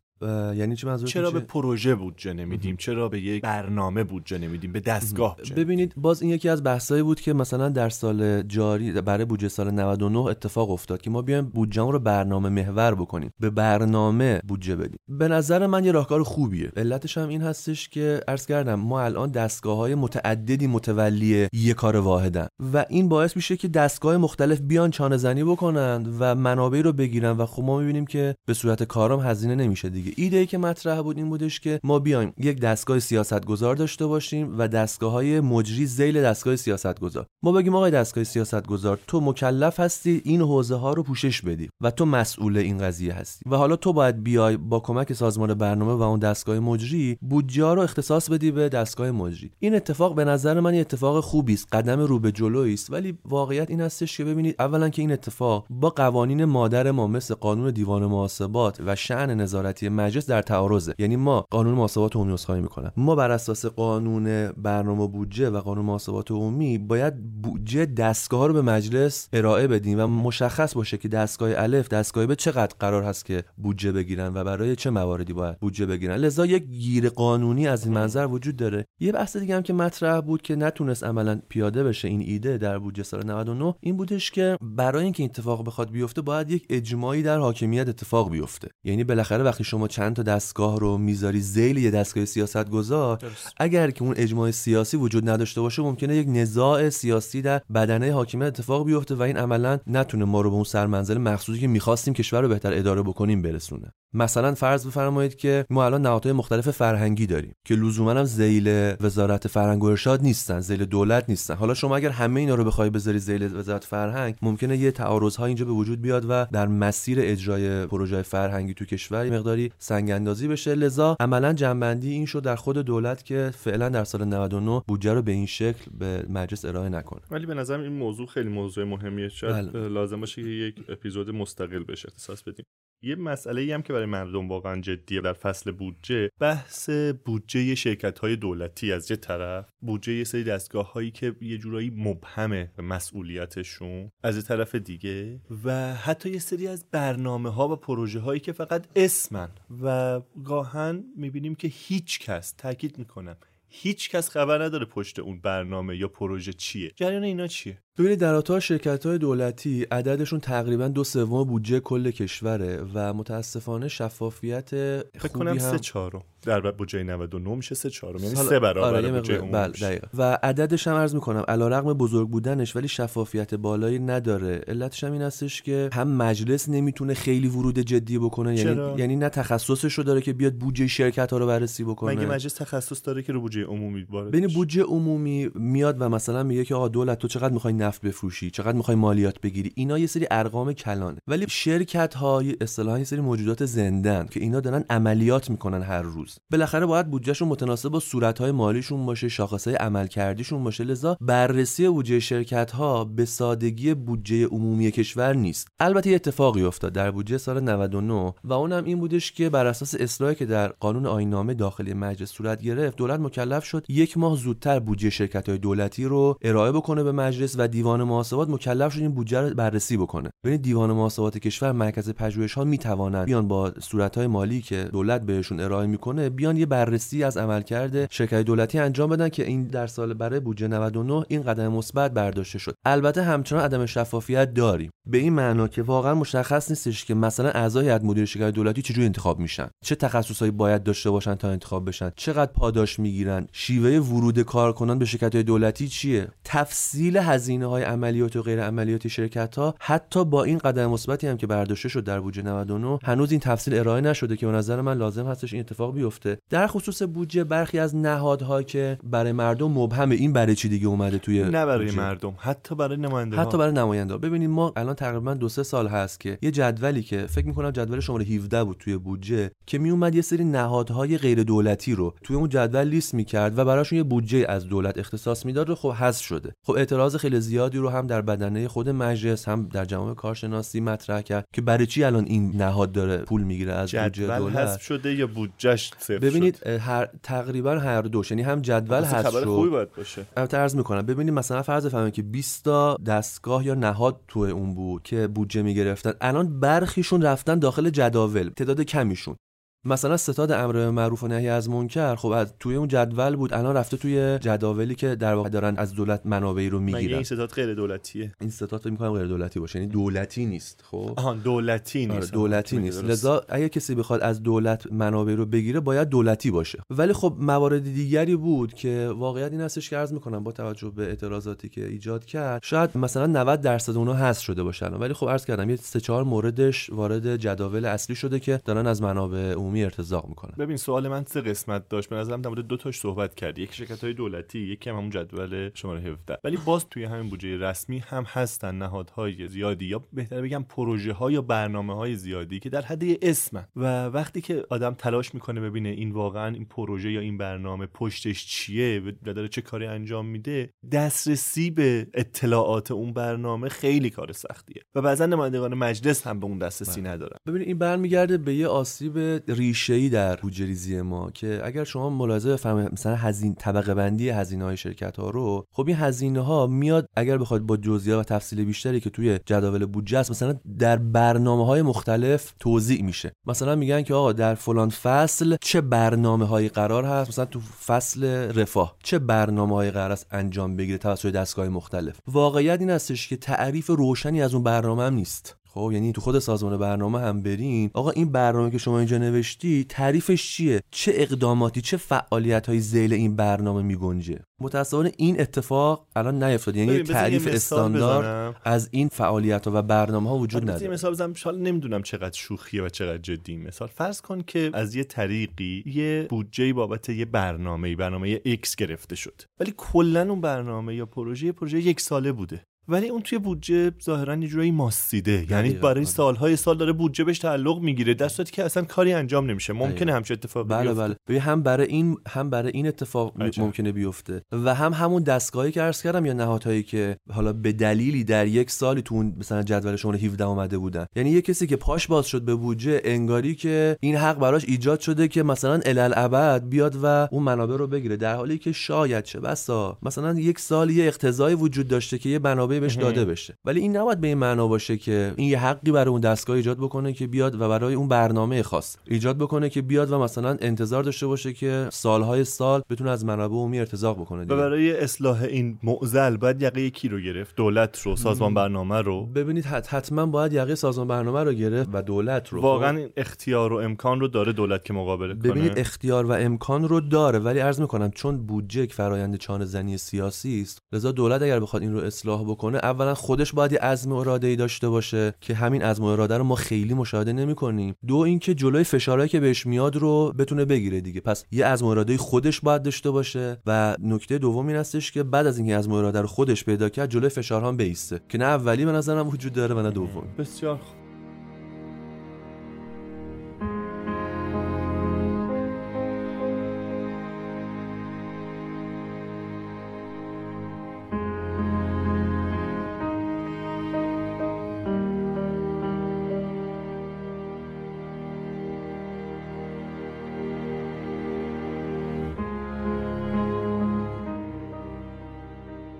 یعنی 0.56 0.76
چه 0.76 0.86
منظور 0.86 1.08
چرا 1.08 1.30
به 1.30 1.40
پروژه 1.40 1.94
بودجه 1.94 2.32
نمیدیم؟ 2.32 2.76
چرا 2.76 3.08
به 3.08 3.20
یک 3.20 3.42
برنامه 3.42 4.04
بودجه 4.04 4.38
نمیدیم؟ 4.38 4.72
به 4.72 4.80
دستگاه 4.80 5.36
بودجه 5.36 5.54
ببینید 5.54 5.94
باز 5.96 6.22
این 6.22 6.30
یکی 6.30 6.48
از 6.48 6.62
بحثایی 6.64 7.02
بود 7.02 7.20
که 7.20 7.32
مثلا 7.32 7.68
در 7.68 7.88
سال 7.88 8.42
جاری 8.42 8.92
برای 8.92 9.24
بودجه 9.24 9.48
سال 9.48 9.70
99 9.70 10.18
اتفاق 10.18 10.70
افتاد 10.70 11.00
که 11.00 11.10
ما 11.10 11.22
بیایم 11.22 11.44
بودجه 11.44 11.82
رو 11.82 11.98
برنامه 11.98 12.48
محور 12.48 12.94
بکنیم 12.94 13.30
به 13.40 13.50
برنامه 13.50 14.40
بودجه 14.48 14.76
بدیم. 14.76 14.98
به 15.08 15.28
نظر 15.28 15.66
من 15.66 15.84
یه 15.84 15.92
راهکار 15.92 16.22
خوبیه. 16.22 16.72
علتش 16.76 17.18
هم 17.18 17.28
این 17.28 17.42
هستش 17.42 17.88
که 17.88 18.20
عرض 18.28 18.46
کردم 18.46 18.74
ما 18.74 19.00
الان 19.00 19.30
دستگاه 19.30 19.76
های 19.76 19.94
متعددی 19.94 20.66
متولی 20.66 21.48
یه 21.52 21.74
کار 21.74 21.96
واحدن 21.96 22.46
و 22.74 22.84
این 22.88 23.08
باعث 23.08 23.36
میشه 23.36 23.56
که 23.56 23.68
دستگاه 23.68 24.16
مختلف 24.16 24.60
بیان 24.60 24.90
چانه 24.90 25.16
زنی 25.16 25.44
بکنند 25.44 26.16
و 26.18 26.34
منابعی 26.34 26.82
رو 26.82 26.92
بگیرن 26.92 27.30
و 27.30 27.46
خب 27.46 27.62
ما 27.62 27.78
می‌بینیم 27.78 28.06
که 28.06 28.34
به 28.46 28.54
صورت 28.54 28.82
کارم 28.82 29.20
هزینه 29.20 29.54
نمیشه 29.54 29.88
دیگه. 29.88 30.07
ایده 30.16 30.36
ای 30.36 30.46
که 30.46 30.58
مطرح 30.58 31.02
بود 31.02 31.16
این 31.16 31.28
بودش 31.28 31.60
که 31.60 31.80
ما 31.84 31.98
بیایم 31.98 32.32
یک 32.38 32.60
دستگاه 32.60 32.98
سیاستگزار 32.98 33.76
داشته 33.76 34.06
باشیم 34.06 34.58
و 34.58 34.68
دستگاه 34.68 35.12
های 35.12 35.40
مجری 35.40 35.86
ذیل 35.86 36.22
دستگاه 36.22 36.56
سیاستگزار 36.56 37.26
ما 37.42 37.52
بگیم 37.52 37.74
آقای 37.74 37.90
دستگاه 37.90 38.24
سیاستگزار 38.24 38.98
تو 39.06 39.20
مکلف 39.20 39.80
هستی 39.80 40.22
این 40.24 40.40
حوزه 40.40 40.74
ها 40.74 40.92
رو 40.92 41.02
پوشش 41.02 41.42
بدی 41.42 41.68
و 41.80 41.90
تو 41.90 42.04
مسئول 42.04 42.56
این 42.56 42.78
قضیه 42.78 43.14
هستی 43.14 43.50
و 43.50 43.56
حالا 43.56 43.76
تو 43.76 43.92
باید 43.92 44.22
بیای 44.22 44.56
با 44.56 44.80
کمک 44.80 45.12
سازمان 45.12 45.54
برنامه 45.54 45.92
و 45.92 46.02
اون 46.02 46.18
دستگاه 46.18 46.58
مجری 46.58 47.18
بودجه 47.20 47.74
رو 47.74 47.80
اختصاص 47.80 48.30
بدی 48.30 48.50
به 48.50 48.68
دستگاه 48.68 49.10
مجری. 49.10 49.50
این 49.58 49.74
اتفاق 49.74 50.14
به 50.14 50.24
نظر 50.24 50.60
من 50.60 50.74
اتفاق 50.74 51.20
خوبی 51.20 51.54
است. 51.54 51.68
قدم 51.72 52.00
رو 52.00 52.18
به 52.18 52.32
جلوی 52.32 52.74
است. 52.74 52.92
ولی 52.92 53.18
واقعیت 53.24 53.70
این 53.70 53.80
هستش 53.80 54.16
که 54.16 54.24
ببینید 54.24 54.54
اولا 54.58 54.88
که 54.88 55.02
این 55.02 55.12
اتفاق 55.12 55.66
با 55.70 55.90
قوانین 55.90 56.44
مادر 56.44 56.90
ما 56.90 57.06
مثل 57.06 57.34
قانون 57.34 57.70
دیوان 57.70 58.06
محاسبات 58.06 58.80
و 58.86 58.96
شأن 58.96 59.40
نظارتی 59.40 59.88
مجلس 60.00 60.26
در 60.26 60.42
تعارضه. 60.42 60.94
یعنی 60.98 61.16
ما 61.16 61.46
قانون 61.50 61.74
محاسبات 61.74 62.16
عمومی 62.16 62.36
خواهی 62.36 62.60
می‌کنم. 62.60 62.92
ما 62.96 63.14
بر 63.14 63.30
اساس 63.30 63.66
قانون 63.66 64.52
برنامه 64.52 65.06
بودجه 65.06 65.50
و 65.50 65.60
قانون 65.60 65.84
محاسبات 65.84 66.30
عمومی 66.30 66.78
باید 66.78 67.42
بودجه 67.42 67.86
دستگاه 67.86 68.48
رو 68.48 68.54
به 68.54 68.62
مجلس 68.62 69.28
ارائه 69.32 69.66
بدیم 69.66 70.00
و 70.00 70.06
مشخص 70.06 70.74
باشه 70.74 70.98
که 70.98 71.08
دستگاه 71.08 71.50
الف 71.56 71.88
دستگاه 71.88 72.26
به 72.26 72.36
چقدر 72.36 72.74
قرار 72.80 73.02
هست 73.02 73.24
که 73.24 73.44
بودجه 73.56 73.92
بگیرن 73.92 74.34
و 74.34 74.44
برای 74.44 74.76
چه 74.76 74.90
مواردی 74.90 75.32
باید 75.32 75.58
بودجه 75.60 75.86
بگیرن. 75.86 76.16
لذا 76.16 76.46
یک 76.46 76.62
گیر 76.62 77.08
قانونی 77.08 77.66
از 77.66 77.84
این 77.84 77.94
منظر 77.94 78.26
وجود 78.26 78.56
داره. 78.56 78.84
یه 79.00 79.12
بحث 79.12 79.36
دیگه 79.36 79.56
هم 79.56 79.62
که 79.62 79.72
مطرح 79.72 80.20
بود 80.20 80.42
که 80.42 80.56
نتونست 80.56 81.04
عملا 81.04 81.40
پیاده 81.48 81.84
بشه 81.84 82.08
این 82.08 82.20
ایده 82.20 82.58
در 82.58 82.78
بودجه 82.78 83.02
سال 83.02 83.26
99 83.26 83.74
این 83.80 83.96
بودش 83.96 84.30
که 84.30 84.58
برای 84.62 85.04
اینکه 85.04 85.22
این 85.22 85.30
اتفاق 85.30 85.66
بخواد 85.66 85.90
بیفته 85.90 86.20
باید 86.22 86.50
یک 86.50 86.66
اجماعی 86.70 87.22
در 87.22 87.38
حاکمیت 87.38 87.88
اتفاق 87.88 88.30
بیفته. 88.30 88.68
یعنی 88.84 89.04
بالاخره 89.04 89.44
وقتی 89.44 89.64
شما 89.64 89.87
چند 89.88 90.16
تا 90.16 90.22
دستگاه 90.22 90.80
رو 90.80 90.98
می‌ذاری 90.98 91.40
ذیل 91.40 91.76
یه 91.76 91.90
دستگاه 91.90 92.24
سیاست 92.24 92.70
گذار 92.70 93.18
اگر 93.56 93.90
که 93.90 94.02
اون 94.02 94.14
اجماع 94.16 94.50
سیاسی 94.50 94.96
وجود 94.96 95.28
نداشته 95.28 95.60
باشه 95.60 95.82
ممکنه 95.82 96.16
یک 96.16 96.26
نزاع 96.30 96.90
سیاسی 96.90 97.42
در 97.42 97.60
بدنه 97.74 98.12
حاکمیت 98.12 98.46
اتفاق 98.46 98.86
بیفته 98.86 99.14
و 99.14 99.22
این 99.22 99.36
عملا 99.36 99.78
نتونه 99.86 100.24
ما 100.24 100.40
رو 100.40 100.50
به 100.50 100.54
اون 100.54 100.64
سرمنزل 100.64 101.18
مخصوصی 101.18 101.60
که 101.60 101.66
می‌خواستیم 101.66 102.14
کشور 102.14 102.42
رو 102.42 102.48
بهتر 102.48 102.72
اداره 102.72 103.02
بکنیم 103.02 103.42
برسونه. 103.42 103.92
مثلا 104.14 104.54
فرض 104.54 104.86
بفرمایید 104.86 105.36
که 105.36 105.64
ما 105.70 105.84
الان 105.84 106.02
نهادهای 106.02 106.32
مختلف 106.32 106.70
فرهنگی 106.70 107.26
داریم 107.26 107.52
که 107.64 107.74
لزوما 107.74 108.10
هم 108.10 108.24
ذیل 108.24 108.94
وزارت 109.00 109.48
فرهنگ 109.48 109.84
و 109.84 109.86
ارشاد 109.86 110.22
نیستن 110.22 110.60
ذیل 110.60 110.84
دولت 110.84 111.24
نیستن. 111.28 111.54
حالا 111.54 111.74
شما 111.74 111.96
اگر 111.96 112.10
همه 112.10 112.40
اینا 112.40 112.54
رو 112.54 112.64
بخوای 112.64 112.90
بذاری 112.90 113.18
ذیل 113.18 113.56
وزارت 113.56 113.84
فرهنگ 113.84 114.34
ممکنه 114.42 114.76
یه 114.76 114.90
تعارض 114.90 115.40
اینجا 115.40 115.64
به 115.64 115.72
وجود 115.72 116.02
بیاد 116.02 116.26
و 116.28 116.46
در 116.52 116.66
مسیر 116.66 117.18
اجرای 117.20 117.86
پروژه 117.86 118.22
فرهنگی 118.22 118.74
تو 118.74 118.84
کشور 118.84 119.30
مقداری 119.30 119.72
سنگ 119.78 120.10
اندازی 120.10 120.48
بشه. 120.48 120.74
لذا 120.74 121.16
عملا 121.20 121.52
جنبندی 121.52 122.10
این 122.10 122.26
شد 122.26 122.42
در 122.42 122.56
خود 122.56 122.78
دولت 122.78 123.24
که 123.24 123.50
فعلا 123.54 123.88
در 123.88 124.04
سال 124.04 124.24
99 124.24 124.82
بودجه 124.88 125.12
رو 125.12 125.22
به 125.22 125.32
این 125.32 125.46
شکل 125.46 125.90
به 125.98 126.26
مجلس 126.28 126.64
ارائه 126.64 126.88
نکنه. 126.88 127.20
ولی 127.30 127.46
به 127.46 127.54
نظرم 127.54 127.80
این 127.80 127.92
موضوع 127.92 128.26
خیلی 128.26 128.48
موضوع 128.48 128.84
مهمیه. 128.84 129.28
شاید 129.28 129.72
بله. 129.72 129.88
لازم 129.88 130.20
باشه 130.20 130.42
که 130.42 130.48
یک 130.48 130.84
اپیزود 130.88 131.30
مستقل 131.30 131.84
بهش 131.84 132.06
اختصاص 132.06 132.42
بدیم. 132.42 132.64
یه 133.02 133.14
مسئله 133.14 133.60
ای 133.60 133.72
هم 133.72 133.82
که 133.82 133.92
برای 133.92 134.06
مردم 134.06 134.48
واقعا 134.48 134.80
جدیه 134.80 135.20
در 135.20 135.32
فصل 135.32 135.70
بودجه 135.70 136.30
بحث 136.40 136.90
بودجه 137.24 137.74
شرکت 137.74 138.18
های 138.18 138.36
دولتی 138.36 138.92
از 138.92 139.10
یه 139.10 139.16
طرف 139.16 139.72
بودجه 139.80 140.12
یه 140.12 140.24
سری 140.24 140.44
دستگاه 140.44 140.92
هایی 140.92 141.10
که 141.10 141.36
یه 141.40 141.58
جورایی 141.58 141.90
مبهمه 141.96 142.70
مسئولیتشون 142.78 144.10
از 144.22 144.36
یه 144.36 144.42
طرف 144.42 144.74
دیگه 144.74 145.40
و 145.64 145.94
حتی 145.94 146.30
یه 146.30 146.38
سری 146.38 146.68
از 146.68 146.90
برنامه 146.90 147.50
ها 147.50 147.68
و 147.68 147.76
پروژه 147.76 148.20
هایی 148.20 148.40
که 148.40 148.52
فقط 148.52 148.86
اسمن 148.96 149.50
و 149.82 150.20
گاهن 150.44 151.04
می‌بینیم 151.16 151.54
که 151.54 151.68
هیچ 151.68 152.20
کس 152.20 152.52
تاکید 152.52 152.98
می‌کنم 152.98 153.36
هیچ 153.68 154.10
کس 154.10 154.30
خبر 154.30 154.62
نداره 154.62 154.86
پشت 154.86 155.18
اون 155.18 155.40
برنامه 155.40 155.96
یا 155.96 156.08
پروژه 156.08 156.52
چیه. 156.52 156.92
جریان 156.96 157.24
اینا 157.24 157.46
چیه؟ 157.46 157.78
ببینید 157.98 158.18
در 158.18 158.34
آتا 158.34 158.60
شرکت 158.60 159.06
های 159.06 159.18
دولتی 159.18 159.86
عددشون 159.90 160.40
تقریبا 160.40 160.88
دو 160.88 161.04
سوم 161.04 161.44
بودجه 161.44 161.80
کل 161.80 162.10
کشوره 162.10 162.82
و 162.94 163.14
متاسفانه 163.14 163.88
شفافیت 163.88 164.70
فکر 164.70 165.28
کنم 165.28 165.58
سه 165.58 165.78
چهارم. 165.78 166.22
در 166.42 166.60
بودجه 166.60 167.02
99 167.02 167.54
میشه 167.54 167.74
سه 167.74 167.90
چهارم. 167.90 168.22
یعنی 168.22 168.34
سه 168.34 168.60
برابر 168.60 168.96
آره 168.96 169.12
بودجه 169.12 169.38
بله 169.38 170.00
و 170.14 170.38
عددش 170.42 170.88
هم 170.88 170.94
عرض 170.94 171.14
می‌کنم 171.14 171.44
علیرغم 171.48 171.92
بزرگ 171.92 172.28
بودنش 172.28 172.76
ولی 172.76 172.88
شفافیت 172.88 173.54
بالایی 173.54 173.98
نداره. 173.98 174.60
علتش 174.68 175.04
هم 175.04 175.12
این 175.12 175.22
هستش 175.22 175.62
که 175.62 175.90
هم 175.92 176.08
مجلس 176.08 176.68
نمی‌تونه 176.68 177.14
خیلی 177.14 177.48
ورود 177.48 177.78
جدی 177.78 178.18
بکنه 178.18 178.56
یعنی 178.56 178.98
یعنی 178.98 179.16
نه 179.16 179.28
تخصصش 179.28 179.94
رو 179.94 180.04
داره 180.04 180.20
که 180.20 180.32
بیاد 180.32 180.54
بودجه 180.54 180.86
شرکت 180.86 181.32
ها 181.32 181.38
رو 181.38 181.46
بررسی 181.46 181.84
بکنه. 181.84 182.14
مگه 182.14 182.26
مجلس 182.26 182.54
تخصص 182.54 183.06
داره 183.06 183.22
که 183.22 183.32
رو 183.32 183.40
بودجه 183.40 183.64
عمومی 183.64 184.06
وارد 184.10 184.30
بین 184.30 184.46
بودجه 184.46 184.82
عمومی 184.82 185.50
میاد 185.54 185.96
و 186.00 186.08
مثلا 186.08 186.42
میگه 186.42 186.64
که 186.64 186.74
آقا 186.74 186.88
دولت 186.88 187.18
تو 187.18 187.28
چقدر 187.28 187.54
می‌خوای 187.54 187.74
نفت 187.88 188.02
بفروشی؟ 188.02 188.50
چقدر 188.50 188.76
می‌خوای 188.76 188.96
مالیات 188.96 189.40
بگیری؟ 189.40 189.72
اینا 189.74 189.98
یه 189.98 190.06
سری 190.06 190.26
ارقام 190.30 190.72
کلانه 190.72 191.18
ولی 191.28 191.46
شرکت 191.48 192.14
ها 192.14 192.42
اصطلاحا 192.60 192.98
یه 192.98 193.04
سری 193.04 193.20
موجودات 193.20 193.64
زندن 193.64 194.26
که 194.26 194.40
اینا 194.40 194.60
دارن 194.60 194.84
عملیات 194.90 195.50
می‌کنن 195.50 195.82
هر 195.82 196.02
روز. 196.02 196.38
بالاخره 196.50 196.86
باید 196.86 197.10
بودجهشون 197.10 197.48
متناسب 197.48 197.88
با 197.88 198.00
صورت 198.00 198.38
های 198.38 198.50
مالیشون 198.50 199.06
باشه 199.06 199.28
شاخص 199.28 199.68
عمل 199.68 200.06
کردیشون 200.06 200.64
باشه. 200.64 200.84
لذا 200.84 201.16
بررسی 201.20 201.88
بودجه 201.88 202.20
شرکت 202.20 202.70
ها 202.70 203.04
به 203.04 203.24
سادگی 203.24 203.94
بودجه 203.94 204.46
عمومی 204.46 204.90
کشور 204.90 205.34
نیست. 205.34 205.68
البته 205.80 206.10
یه 206.10 206.16
اتفاقی 206.16 206.62
افتاد 206.62 206.92
در 206.92 207.10
بودجه 207.10 207.38
سال 207.38 207.60
99 207.60 208.34
و 208.44 208.52
اونم 208.52 208.84
این 208.84 208.98
بودش 208.98 209.32
که 209.32 209.48
بر 209.48 209.66
اساس 209.66 209.94
اصلاحی 210.00 210.34
که 210.34 210.46
در 210.46 210.68
قانون 210.68 211.06
آیین‌نامه 211.06 211.54
داخلی 211.54 211.94
مجلس 211.94 212.30
صورت 212.30 212.62
گرفت 212.62 212.96
دولت 212.96 213.20
مکلف 213.20 213.64
شد 213.64 213.86
یک 213.88 214.18
ماه 214.18 214.36
زودتر 214.36 214.78
بودجه 214.78 215.10
شرکت 215.10 215.48
های 215.48 215.58
دولتی 215.58 216.04
رو 216.04 216.38
ارائه 216.42 216.72
بکنه 216.72 217.02
به 217.02 217.12
مجلس 217.12 217.54
و 217.58 217.67
دیوان 217.70 218.02
محاسبات 218.02 218.48
مکلف 218.50 218.92
شد 218.92 219.00
این 219.00 219.10
بودجه 219.10 219.40
رو 219.40 219.54
بررسی 219.54 219.96
بکنه. 219.96 220.30
ببینید 220.44 220.62
دیوان 220.62 220.92
محاسبات 220.92 221.38
کشور 221.38 221.72
مرکز 221.72 222.10
پژوهش 222.10 222.54
ها 222.54 222.64
می‌توانند 222.64 223.26
بیان 223.26 223.48
با 223.48 223.72
صورت 223.80 224.18
های 224.18 224.26
مالی 224.26 224.60
که 224.60 224.88
دولت 224.92 225.22
بهشون 225.22 225.60
ارائه 225.60 225.86
می‌کنه 225.86 226.30
بیان 226.30 226.56
یه 226.56 226.66
بررسی 226.66 227.24
از 227.24 227.36
عملکرد 227.36 228.12
شرکت 228.12 228.42
دولتی 228.42 228.78
انجام 228.78 229.10
بدن 229.10 229.28
که 229.28 229.46
این 229.46 229.64
در 229.64 229.86
سال 229.86 230.14
برای 230.14 230.40
بودجه 230.40 230.68
99 230.68 231.24
این 231.28 231.42
قدم 231.42 231.68
مثبت 231.68 232.12
برداشته 232.12 232.58
شد. 232.58 232.74
البته 232.84 233.22
همچنان 233.22 233.64
عدم 233.64 233.86
شفافیت 233.86 234.54
داریم. 234.54 234.90
به 235.06 235.18
این 235.18 235.32
معنا 235.32 235.68
که 235.68 235.82
واقعا 235.82 236.14
مشخص 236.14 236.70
نیستش 236.70 237.04
که 237.04 237.14
مثلا 237.14 237.48
اعضای 237.48 237.84
هیئت 237.84 238.04
مدیره 238.04 238.26
شرکت 238.26 238.50
دولتی 238.50 238.82
چجوری 238.82 239.06
انتخاب 239.06 239.38
میشن. 239.38 239.68
چه 239.84 239.94
تخصصایی 239.94 240.50
باید 240.50 240.82
داشته 240.82 241.10
باشن 241.10 241.34
تا 241.34 241.50
انتخاب 241.50 241.88
بشن. 241.88 242.10
چقدر 242.16 242.52
پاداش 242.52 242.98
می‌گیرن. 242.98 243.46
شیوه 243.52 243.98
ورود 243.98 244.42
کارکنان 244.42 244.98
به 244.98 245.04
شرکت 245.04 245.36
دولتی 245.36 245.88
چیه؟ 245.88 246.28
تفصیل 246.44 247.16
هزینه 247.16 247.57
های 247.66 247.82
عملیات 247.82 248.36
و 248.36 248.42
غیر 248.42 248.62
عملیاتی 248.62 249.08
شرکت 249.08 249.56
ها 249.58 249.74
حتی 249.80 250.24
با 250.24 250.44
این 250.44 250.58
قدم 250.58 250.90
مثبتی 250.90 251.26
هم 251.26 251.36
که 251.36 251.46
برداشته 251.46 251.88
شد 251.88 252.04
در 252.04 252.20
بودجه 252.20 252.42
99 252.42 252.98
هنوز 253.04 253.30
این 253.30 253.40
تفصیل 253.40 253.74
ارائه 253.74 254.00
نشده 254.00 254.36
که 254.36 254.46
به 254.46 254.52
نظر 254.52 254.80
من 254.80 254.98
لازم 254.98 255.26
هستش 255.26 255.52
این 255.52 255.60
اتفاق 255.60 255.94
بیفته. 255.94 256.38
در 256.50 256.66
خصوص 256.66 257.02
بودجه 257.02 257.44
برخی 257.44 257.78
از 257.78 257.96
نهادها 257.96 258.62
که 258.62 258.98
برای 259.04 259.32
مردم 259.32 259.70
مبهمه 259.70 260.14
این 260.14 260.32
برای 260.32 260.54
چی 260.54 260.68
دیگه 260.68 260.86
اومده 260.86 261.18
توی 261.18 261.42
نه 261.42 261.66
برای 261.66 261.90
مردم 261.90 262.34
حتی 262.38 262.74
برای 262.74 262.96
نماینده 262.96 263.36
حتی 263.36 263.58
برای 263.58 263.72
نماینده 263.72 264.16
ببینید 264.16 264.50
ما 264.50 264.72
الان 264.76 264.94
تقریبا 264.94 265.34
دو 265.34 265.48
سه 265.48 265.62
سال 265.62 265.88
هست 265.88 266.20
که 266.20 266.38
یه 266.42 266.50
جدولی 266.50 267.02
که 267.02 267.26
فکر 267.26 267.46
می‌کنم 267.46 267.70
جدول 267.70 268.00
شماره 268.00 268.24
17 268.24 268.64
بود 268.64 268.76
توی 268.78 268.96
بودجه 268.96 269.50
که 269.66 269.78
می 269.78 269.90
اومد 269.90 270.14
یه 270.14 270.22
سری 270.22 270.44
نهادهای 270.44 271.18
غیر 271.18 271.42
دولتی 271.42 271.94
رو 271.94 272.14
توی 272.24 272.36
اون 272.36 272.48
جدول 272.48 272.84
لیست 272.84 273.14
می‌کرد 273.14 273.58
و 273.58 273.64
براشون 273.64 273.96
یه 273.96 274.02
بودجه 274.02 274.46
از 274.48 274.66
دولت 274.66 274.98
اختصاص 274.98 275.46
می‌داد 275.46 275.70
و 275.70 275.74
خب 275.74 275.90
حذف 275.90 276.24
شده. 276.24 276.52
خب 276.66 276.72
اعتراض 276.72 277.16
خیلی 277.16 277.36
زیادی 277.48 277.78
رو 277.78 277.88
هم 277.88 278.06
در 278.06 278.22
بدنه 278.22 278.68
خود 278.68 278.88
مجلس 278.88 279.48
هم 279.48 279.68
در 279.72 279.84
جامعه 279.84 280.14
کارشناسی 280.14 280.80
مطرح 280.80 281.20
کرد 281.20 281.44
که 281.52 281.62
برای 281.62 281.86
چی 281.86 282.04
الان 282.04 282.24
این 282.24 282.56
نهاد 282.56 282.92
داره 282.92 283.16
پول 283.18 283.42
می‌گیره 283.42 283.72
از 283.72 283.94
بودجه 283.94 284.38
دولت؟ 284.38 284.56
حذف 284.56 284.82
شده 284.82 285.14
یا 285.14 285.26
بودجهش 285.26 285.90
صفر 285.98 286.18
ببینید. 286.18 286.66
هر 286.66 287.08
تقریبا 287.22 287.78
هر 287.78 288.02
دوش 288.02 288.30
یعنی 288.30 288.42
هم 288.42 288.60
جدول 288.60 289.04
حذف 289.04 289.32
شد. 289.32 289.44
خوبی 289.44 289.70
باید 289.70 289.92
باشه. 289.92 290.24
عرض 290.36 290.76
می‌کنم 290.76 291.02
ببینید 291.02 291.34
مثلا 291.34 291.62
فرض 291.62 291.86
بفرمایید 291.86 292.14
که 292.14 292.22
20 292.22 292.64
تا 292.64 292.96
دستگاه 293.06 293.66
یا 293.66 293.74
نهاد 293.74 294.20
تو 294.28 294.40
اون 294.40 294.74
بود 294.74 295.02
که 295.02 295.26
بودجه 295.26 295.62
می‌گرفتن. 295.62 296.12
الان 296.20 296.60
برخیشون 296.60 297.22
رفتن 297.22 297.58
داخل 297.58 297.90
جداول 297.90 298.48
تعداد 298.48 298.80
کمیشون. 298.80 299.36
مثلا 299.84 300.16
ستاد 300.16 300.52
امر 300.52 300.90
معروف 300.90 301.22
و 301.22 301.28
نهی 301.28 301.48
از 301.48 301.68
منکر 301.68 302.14
خب 302.14 302.28
از 302.28 302.52
توی 302.60 302.74
اون 302.74 302.88
جدول 302.88 303.36
بود. 303.36 303.54
الان 303.54 303.76
رفته 303.76 303.96
توی 303.96 304.38
جداولی 304.38 304.94
که 304.94 305.14
در 305.14 305.34
واقع 305.34 305.48
دارن 305.48 305.74
از 305.76 305.94
دولت 305.94 306.20
منابعی 306.24 306.68
رو 306.68 306.80
می‌گیرن. 306.80 307.14
این 307.14 307.22
ستاد 307.22 307.50
غیر 307.50 307.74
دولتیه؟ 307.74 308.32
این 308.40 308.50
ستاد 308.50 308.80
فکر 308.80 308.90
می‌کنم 308.90 309.12
غیر 309.12 309.26
دولتی 309.26 309.60
باشه. 309.60 309.78
یعنی 309.78 309.92
دولتی 309.92 310.46
نیست 310.46 310.84
خب؟ 310.90 311.14
آها 311.16 311.34
دولتی 311.34 312.06
آره 312.06 312.14
نیست. 312.14 312.32
دولتی 312.32 312.78
نیست. 312.78 313.04
لذا 313.04 313.44
اگه 313.48 313.68
کسی 313.68 313.94
بخواد 313.94 314.20
از 314.20 314.42
دولت 314.42 314.92
منابع 314.92 315.34
رو 315.34 315.46
بگیره 315.46 315.80
باید 315.80 316.08
دولتی 316.08 316.50
باشه. 316.50 316.78
ولی 316.90 317.12
خب 317.12 317.36
موارد 317.38 317.84
دیگری 317.84 318.36
بود 318.36 318.74
که 318.74 319.10
واقعیت 319.16 319.52
این 319.52 319.60
هستش 319.60 319.90
که 319.90 319.96
عرض 319.96 320.12
می‌کنم 320.12 320.44
با 320.44 320.52
توجه 320.52 320.90
به 320.90 321.02
اعتراضاتی 321.02 321.68
که 321.68 321.86
ایجاد 321.86 322.24
کرد 322.24 322.60
شاید 322.64 322.98
مثلا 322.98 323.26
90 323.26 323.60
درصد 323.60 323.96
اونها 323.96 324.14
حذف 324.14 324.42
شده 324.42 324.62
باشن. 324.62 324.94
ولی 324.94 325.14
خب 325.14 325.28
عرض 325.28 325.44
کردم 325.44 325.70
یه 325.70 325.76
سه 325.76 326.00
چهار 326.00 326.24
موردش 326.24 326.90
وارد 326.90 327.36
جداول 327.36 327.84
اصلی 327.84 328.16
شده 328.16 328.40
که 328.40 328.60
دارن 328.64 328.86
از 328.86 329.02
منابع 329.02 329.54
عمومی 329.68 329.84
ارتزاق 329.84 330.28
می‌کنن 330.28 330.54
ببین 330.58 330.76
سوال 330.76 331.08
من 331.08 331.24
سه 331.24 331.40
قسمت 331.40 331.88
داشت. 331.88 332.08
به 332.08 332.16
نظرم 332.16 332.42
در 332.42 332.48
مورد 332.48 332.66
دو 332.66 332.76
تاش 332.76 332.98
صحبت 332.98 333.34
کردی. 333.34 333.62
یک 333.62 333.74
شرکت 333.74 334.04
های 334.04 334.12
دولتی 334.12 334.58
یکی 334.58 334.90
هم 334.90 334.96
همون 334.96 335.10
جدول 335.10 335.70
شماره 335.74 336.00
17 336.00 336.38
ولی 336.44 336.56
باز 336.56 336.86
توی 336.90 337.04
همین 337.04 337.28
بودجه 337.30 337.58
رسمی 337.58 337.98
هم 337.98 338.24
هستن 338.26 338.74
نهادهای 338.74 339.48
زیادی 339.48 339.86
یا 339.86 340.04
بهتر 340.12 340.42
بگم 340.42 340.62
پروژه 340.68 341.12
ها 341.12 341.30
یا 341.30 341.42
برنامه 341.42 341.94
های 341.94 342.16
زیادی 342.16 342.58
که 342.58 342.70
در 342.70 342.82
حد 342.82 343.02
اسمن. 343.22 343.64
و 343.76 344.06
وقتی 344.06 344.40
که 344.40 344.64
آدم 344.70 344.94
تلاش 344.94 345.34
می‌کنه 345.34 345.60
ببینه 345.60 345.88
این 345.88 346.10
واقعا 346.10 346.54
این 346.54 346.64
پروژه 346.64 347.12
یا 347.12 347.20
این 347.20 347.38
برنامه 347.38 347.86
پشتش 347.86 348.46
چیه 348.46 349.00
و 349.00 349.10
داره 349.24 349.48
چه 349.48 349.62
کاری 349.62 349.86
انجام 349.86 350.26
میده 350.26 350.70
دسترسی 350.92 351.70
به 351.70 352.06
اطلاعات 352.14 352.90
اون 352.90 353.12
برنامه 353.12 353.68
خیلی 353.68 354.10
کار 354.10 354.32
سختیه. 354.32 354.82
و 354.94 355.02
بعضا 355.02 355.26
نمایندگان 355.26 355.74
مجلس 355.74 356.26
هم 356.26 356.40
به 356.40 356.46
اون 356.46 356.58
دسترسی 356.58 357.02
ندارن. 357.02 357.36
ببینید 357.46 357.68
این 357.68 357.78
برمیگرده 357.78 358.38
به 358.38 358.54
یه 358.54 358.68
آسیب 358.68 359.38
ریشه‌ای 359.58 360.08
در 360.08 360.36
بودجه 360.36 361.02
ما 361.02 361.30
که 361.30 361.60
اگر 361.64 361.84
شما 361.84 362.10
ملاحظه 362.10 362.52
بفرمایید 362.52 362.92
مثلا 362.92 363.16
هزینه 363.16 363.54
طبقه 363.54 363.94
بندی 363.94 364.28
هزینه 364.28 364.64
های 364.64 364.76
شرکت 364.76 365.16
ها 365.16 365.30
رو 365.30 365.64
خب 365.72 365.86
این 365.86 365.96
هزینه 365.96 366.40
ها 366.40 366.66
میاد 366.66 367.06
اگر 367.16 367.38
بخواید 367.38 367.66
با 367.66 367.76
جزئیات 367.76 368.20
و 368.20 368.22
تفصیل 368.22 368.64
بیشتری 368.64 369.00
که 369.00 369.10
توی 369.10 369.38
جداول 369.46 369.86
بودجه 369.86 370.18
است 370.18 370.30
مثلا 370.30 370.56
در 370.78 370.96
برنامه 370.96 371.66
های 371.66 371.82
مختلف 371.82 372.52
توضیح 372.60 373.04
میشه. 373.04 373.32
مثلا 373.46 373.74
میگن 373.76 374.02
که 374.02 374.14
آقا 374.14 374.32
در 374.32 374.54
فلان 374.54 374.88
فصل 374.88 375.56
چه 375.60 375.80
برنامه 375.80 376.44
هایی 376.44 376.68
قرار 376.68 377.04
هست؟ 377.04 377.28
مثلا 377.28 377.44
تو 377.44 377.60
فصل 377.86 378.24
رفاه 378.52 378.96
چه 379.02 379.18
برنامه 379.18 379.74
هایی 379.74 379.90
قرار 379.90 380.12
است 380.12 380.26
انجام 380.30 380.76
بگیره 380.76 380.98
توسط 380.98 381.32
دستگاه 381.32 381.68
مختلف؟ 381.68 382.20
واقعیت 382.26 382.80
این 382.80 382.90
هستش 382.90 383.28
که 383.28 383.36
تعریف 383.36 383.86
روشنی 383.86 384.42
از 384.42 384.54
اون 384.54 384.62
برنامه 384.62 385.02
هم 385.02 385.14
نیست. 385.14 385.57
خب 385.78 385.92
یعنی 385.92 386.12
تو 386.12 386.20
خود 386.20 386.38
سازمان 386.38 386.76
برنامه 386.76 387.20
هم 387.20 387.42
برین 387.42 387.90
آقا 387.94 388.10
این 388.10 388.32
برنامه 388.32 388.70
که 388.70 388.78
شما 388.78 388.98
اینجا 388.98 389.18
نوشتی 389.18 389.84
تعریفش 389.84 390.52
چیه؟ 390.52 390.80
چه 390.90 391.12
اقداماتی 391.14 391.80
چه 391.80 391.96
فعالیت 391.96 392.66
های 392.66 392.80
زیل 392.80 393.12
این 393.12 393.36
برنامه 393.36 393.82
میگنجه؟ 393.82 394.40
متاسفانه 394.60 395.12
این 395.16 395.40
اتفاق 395.40 396.06
الان 396.16 396.44
نیفتاد. 396.44 396.76
یعنی 396.76 397.02
تعریف 397.02 397.46
استاندارد 397.46 398.56
از 398.64 398.88
این 398.92 399.08
فعالیت 399.08 399.66
ها 399.66 399.72
و 399.74 399.82
برنامه 399.82 400.30
ها 400.30 400.38
وجود 400.38 400.70
نداره. 400.70 400.88
مثال 400.88 401.12
بزنم. 401.12 401.34
حالا 401.44 401.58
نمی‌دونم 401.58 402.02
چقدر 402.02 402.38
شوخیه 402.38 402.82
و 402.82 402.88
چقدر 402.88 403.18
جدی 403.18 403.56
مثال. 403.56 403.88
فرض 403.88 404.20
کن 404.20 404.42
که 404.46 404.70
از 404.74 404.94
یه 404.94 405.04
طریقی 405.04 405.82
یه 405.86 406.26
بودجه 406.30 406.72
بابت 406.72 407.08
یه 407.08 407.24
برنامه 407.24 407.96
برنامه 407.96 408.36
X 408.36 408.74
گرفته 408.76 409.16
شد. 409.16 409.42
ولی 409.60 409.74
کلا 409.76 410.30
اون 410.30 410.40
برنامه 410.40 410.94
یا 410.94 411.06
پروژه 411.06 411.52
پروژه 411.52 411.80
یک 411.80 412.00
ساله 412.00 412.32
بوده. 412.32 412.64
ولی 412.88 413.08
اون 413.08 413.22
توی 413.22 413.38
بودجه 413.38 413.90
ظاهرا 414.04 414.36
یه 414.36 414.48
جورایی 414.48 414.70
ماسیده. 414.70 415.46
یعنی 415.50 415.70
برای 415.70 416.04
سالهای 416.04 416.56
سال 416.56 416.76
داره 416.76 416.92
بودجه 416.92 417.24
بهش 417.24 417.38
تعلق 417.38 417.80
می‌گیره. 417.80 418.14
در 418.14 418.28
صورتی 418.28 418.52
که 418.52 418.64
اصلا 418.64 418.84
کاری 418.84 419.12
انجام 419.12 419.50
نمیشه. 419.50 419.72
ممکنه 419.72 420.12
همچین 420.12 420.34
اتفاق 420.34 420.68
بله 420.68 420.94
بیفته. 420.94 421.16
بله. 421.28 421.40
هم 421.40 421.62
برای 421.62 421.86
این 421.86 422.16
هم 422.28 422.50
برای 422.50 422.72
این 422.74 422.86
اتفاق 422.86 423.42
عجب. 423.42 423.62
ممکنه 423.62 423.92
بیفته 423.92 424.42
و 424.52 424.74
هم 424.74 424.92
همون 424.92 425.22
دستگاهی 425.22 425.72
که 425.72 425.82
عرض 425.82 426.02
کردم 426.02 426.26
یا 426.26 426.32
نهادهایی 426.32 426.82
که 426.82 427.16
حالا 427.32 427.52
به 427.52 427.72
دلیلی 427.72 428.24
در 428.24 428.46
یک 428.46 428.70
سالی 428.70 429.02
تو 429.02 429.14
اون 429.14 429.34
مثلا 429.38 429.62
جدول 429.62 429.96
شماره 429.96 430.18
17 430.18 430.44
اومده 430.44 430.78
بودن. 430.78 431.06
یعنی 431.16 431.30
یه 431.30 431.42
کسی 431.42 431.66
که 431.66 431.76
پاش 431.76 432.06
باز 432.06 432.26
شد 432.26 432.42
به 432.42 432.54
بودجه 432.54 433.00
انگاری 433.04 433.54
که 433.54 433.96
این 434.00 434.16
حق 434.16 434.38
براش 434.38 434.64
ایجاد 434.64 435.00
شده 435.00 435.28
که 435.28 435.42
مثلا 435.42 435.80
الالعبد 435.86 436.68
بیاد 436.68 436.98
و 437.02 437.28
اون 437.32 437.42
منابع 437.42 437.76
رو 437.76 437.86
بگیره. 437.86 438.16
در 438.16 438.34
حالی 438.34 438.58
که 438.58 438.72
شاید 438.72 439.24
چه 439.24 439.40
بسا 439.40 439.98
مثلا 440.02 440.40
یک 440.40 440.58
سال 440.58 440.90
یه 440.90 441.04
اقتضایی 441.04 441.56
وجود 441.56 441.88
داشته 441.88 442.18
که 442.18 442.28
یه 442.28 442.38
منابع 442.38 442.77
بهش 442.80 442.94
داده 442.94 443.24
بشه. 443.24 443.58
ولی 443.64 443.80
این 443.80 443.96
نباید 443.96 444.20
به 444.20 444.26
این 444.28 444.38
معنا 444.38 444.68
باشه 444.68 444.96
که 444.96 445.32
این 445.36 445.48
یه 445.48 445.58
حقی 445.58 445.92
برای 445.92 446.10
اون 446.10 446.20
دستگاه 446.20 446.56
ایجاد 446.56 446.76
بکنه 446.78 447.12
که 447.12 447.26
بیاد 447.26 447.60
و 447.60 447.68
برای 447.68 447.94
اون 447.94 448.08
برنامه 448.08 448.62
خاص 448.62 448.96
ایجاد 449.06 449.38
بکنه 449.38 449.68
که 449.68 449.82
بیاد 449.82 450.10
و 450.12 450.18
مثلا 450.18 450.56
انتظار 450.60 451.02
داشته 451.02 451.26
باشه 451.26 451.52
که 451.52 451.86
سالهای 451.92 452.44
سال 452.44 452.82
بتونه 452.90 453.10
از 453.10 453.24
منابع 453.24 453.54
عمومی 453.54 453.78
ارتزاق 453.78 454.20
بکنه 454.20 454.40
و 454.40 454.44
دیگه. 454.44 454.56
برای 454.56 454.96
اصلاح 454.96 455.42
این 455.42 455.78
معضل 455.82 456.36
باید 456.36 456.62
یقه 456.62 456.90
کی 456.90 457.08
رو 457.08 457.20
گرفت؟ 457.20 457.56
دولت 457.56 458.00
رو 458.02 458.16
سازمان 458.16 458.54
برنامه 458.54 459.00
رو؟ 459.00 459.26
ببینید 459.26 459.64
حت- 459.64 459.94
حتما 459.94 460.26
باید 460.26 460.52
یقه 460.52 460.74
سازمان 460.74 461.08
برنامه 461.08 461.44
رو 461.44 461.52
گرفت 461.52 461.90
و 461.92 462.02
دولت 462.02 462.48
رو. 462.48 462.60
واقعا 462.60 462.98
خب؟ 463.06 463.12
اختیار 463.16 463.72
و 463.72 463.76
امکان 463.76 464.20
رو 464.20 464.28
داره 464.28 464.52
دولت 464.52 464.84
که 464.84 464.92
مقابله 464.92 465.34
کنه. 465.34 465.42
ببینید 465.42 465.72
اختیار 465.78 466.26
و 466.26 466.32
امکان 466.32 466.88
رو 466.88 467.00
داره 467.00 467.38
ولی 467.38 467.58
عرض 467.58 467.80
می‌کنم 467.80 468.10
چون 468.10 468.46
بودجه 468.46 468.86
فرایند 468.86 469.36
چانه 469.36 469.64
زنی 469.64 469.98
سیاسی 469.98 470.60
است 470.62 470.78
لذا 470.92 471.12
دولت 471.12 471.42
اگر 471.42 471.60
بخواد 471.60 471.82
این 471.82 471.92
رو 471.92 471.98
اصلاح 471.98 472.44
بکنه 472.44 472.67
اولا 472.76 473.14
خودش 473.14 473.52
باید 473.52 473.72
یه 473.72 473.78
عزم 473.78 474.12
اراده 474.12 474.46
ای 474.46 474.56
داشته 474.56 474.88
باشه 474.88 475.34
که 475.40 475.54
همین 475.54 475.82
عزم 475.82 476.04
اراده 476.04 476.38
رو 476.38 476.44
ما 476.44 476.54
خیلی 476.54 476.94
مشاهده 476.94 477.32
نمی‌کنیم. 477.32 477.94
دو 478.06 478.16
اینکه 478.16 478.54
جلوی 478.54 478.84
فشارهایی 478.84 479.28
که 479.28 479.40
بهش 479.40 479.66
میاد 479.66 479.96
رو 479.96 480.32
بتونه 480.38 480.64
بگیره 480.64 481.00
دیگه. 481.00 481.20
پس 481.20 481.44
یه 481.50 481.66
عزم 481.66 481.86
اراده 481.86 482.16
خودش 482.16 482.60
باید 482.60 482.82
داشته 482.82 483.10
باشه 483.10 483.60
و 483.66 483.96
نکته 484.00 484.38
دوم 484.38 484.66
این 484.66 484.76
هستش 484.76 485.12
که 485.12 485.22
بعد 485.22 485.46
از 485.46 485.58
اینکه 485.58 485.76
عزم 485.76 485.92
اراده 485.92 486.20
رو 486.20 486.26
خودش 486.26 486.64
پیدا 486.64 486.88
کرد 486.88 487.10
جلوی 487.10 487.28
فشارها 487.28 487.72
بیسته 487.72 488.20
که 488.28 488.38
نه 488.38 488.44
اولی 488.44 488.84
به 488.84 488.92
نظرم 488.92 489.28
وجود 489.28 489.52
داره 489.52 489.74
و 489.74 489.82
نه 489.82 489.90
دومی 489.90 490.28
بسیار 490.38 490.76
خوب. 490.76 490.97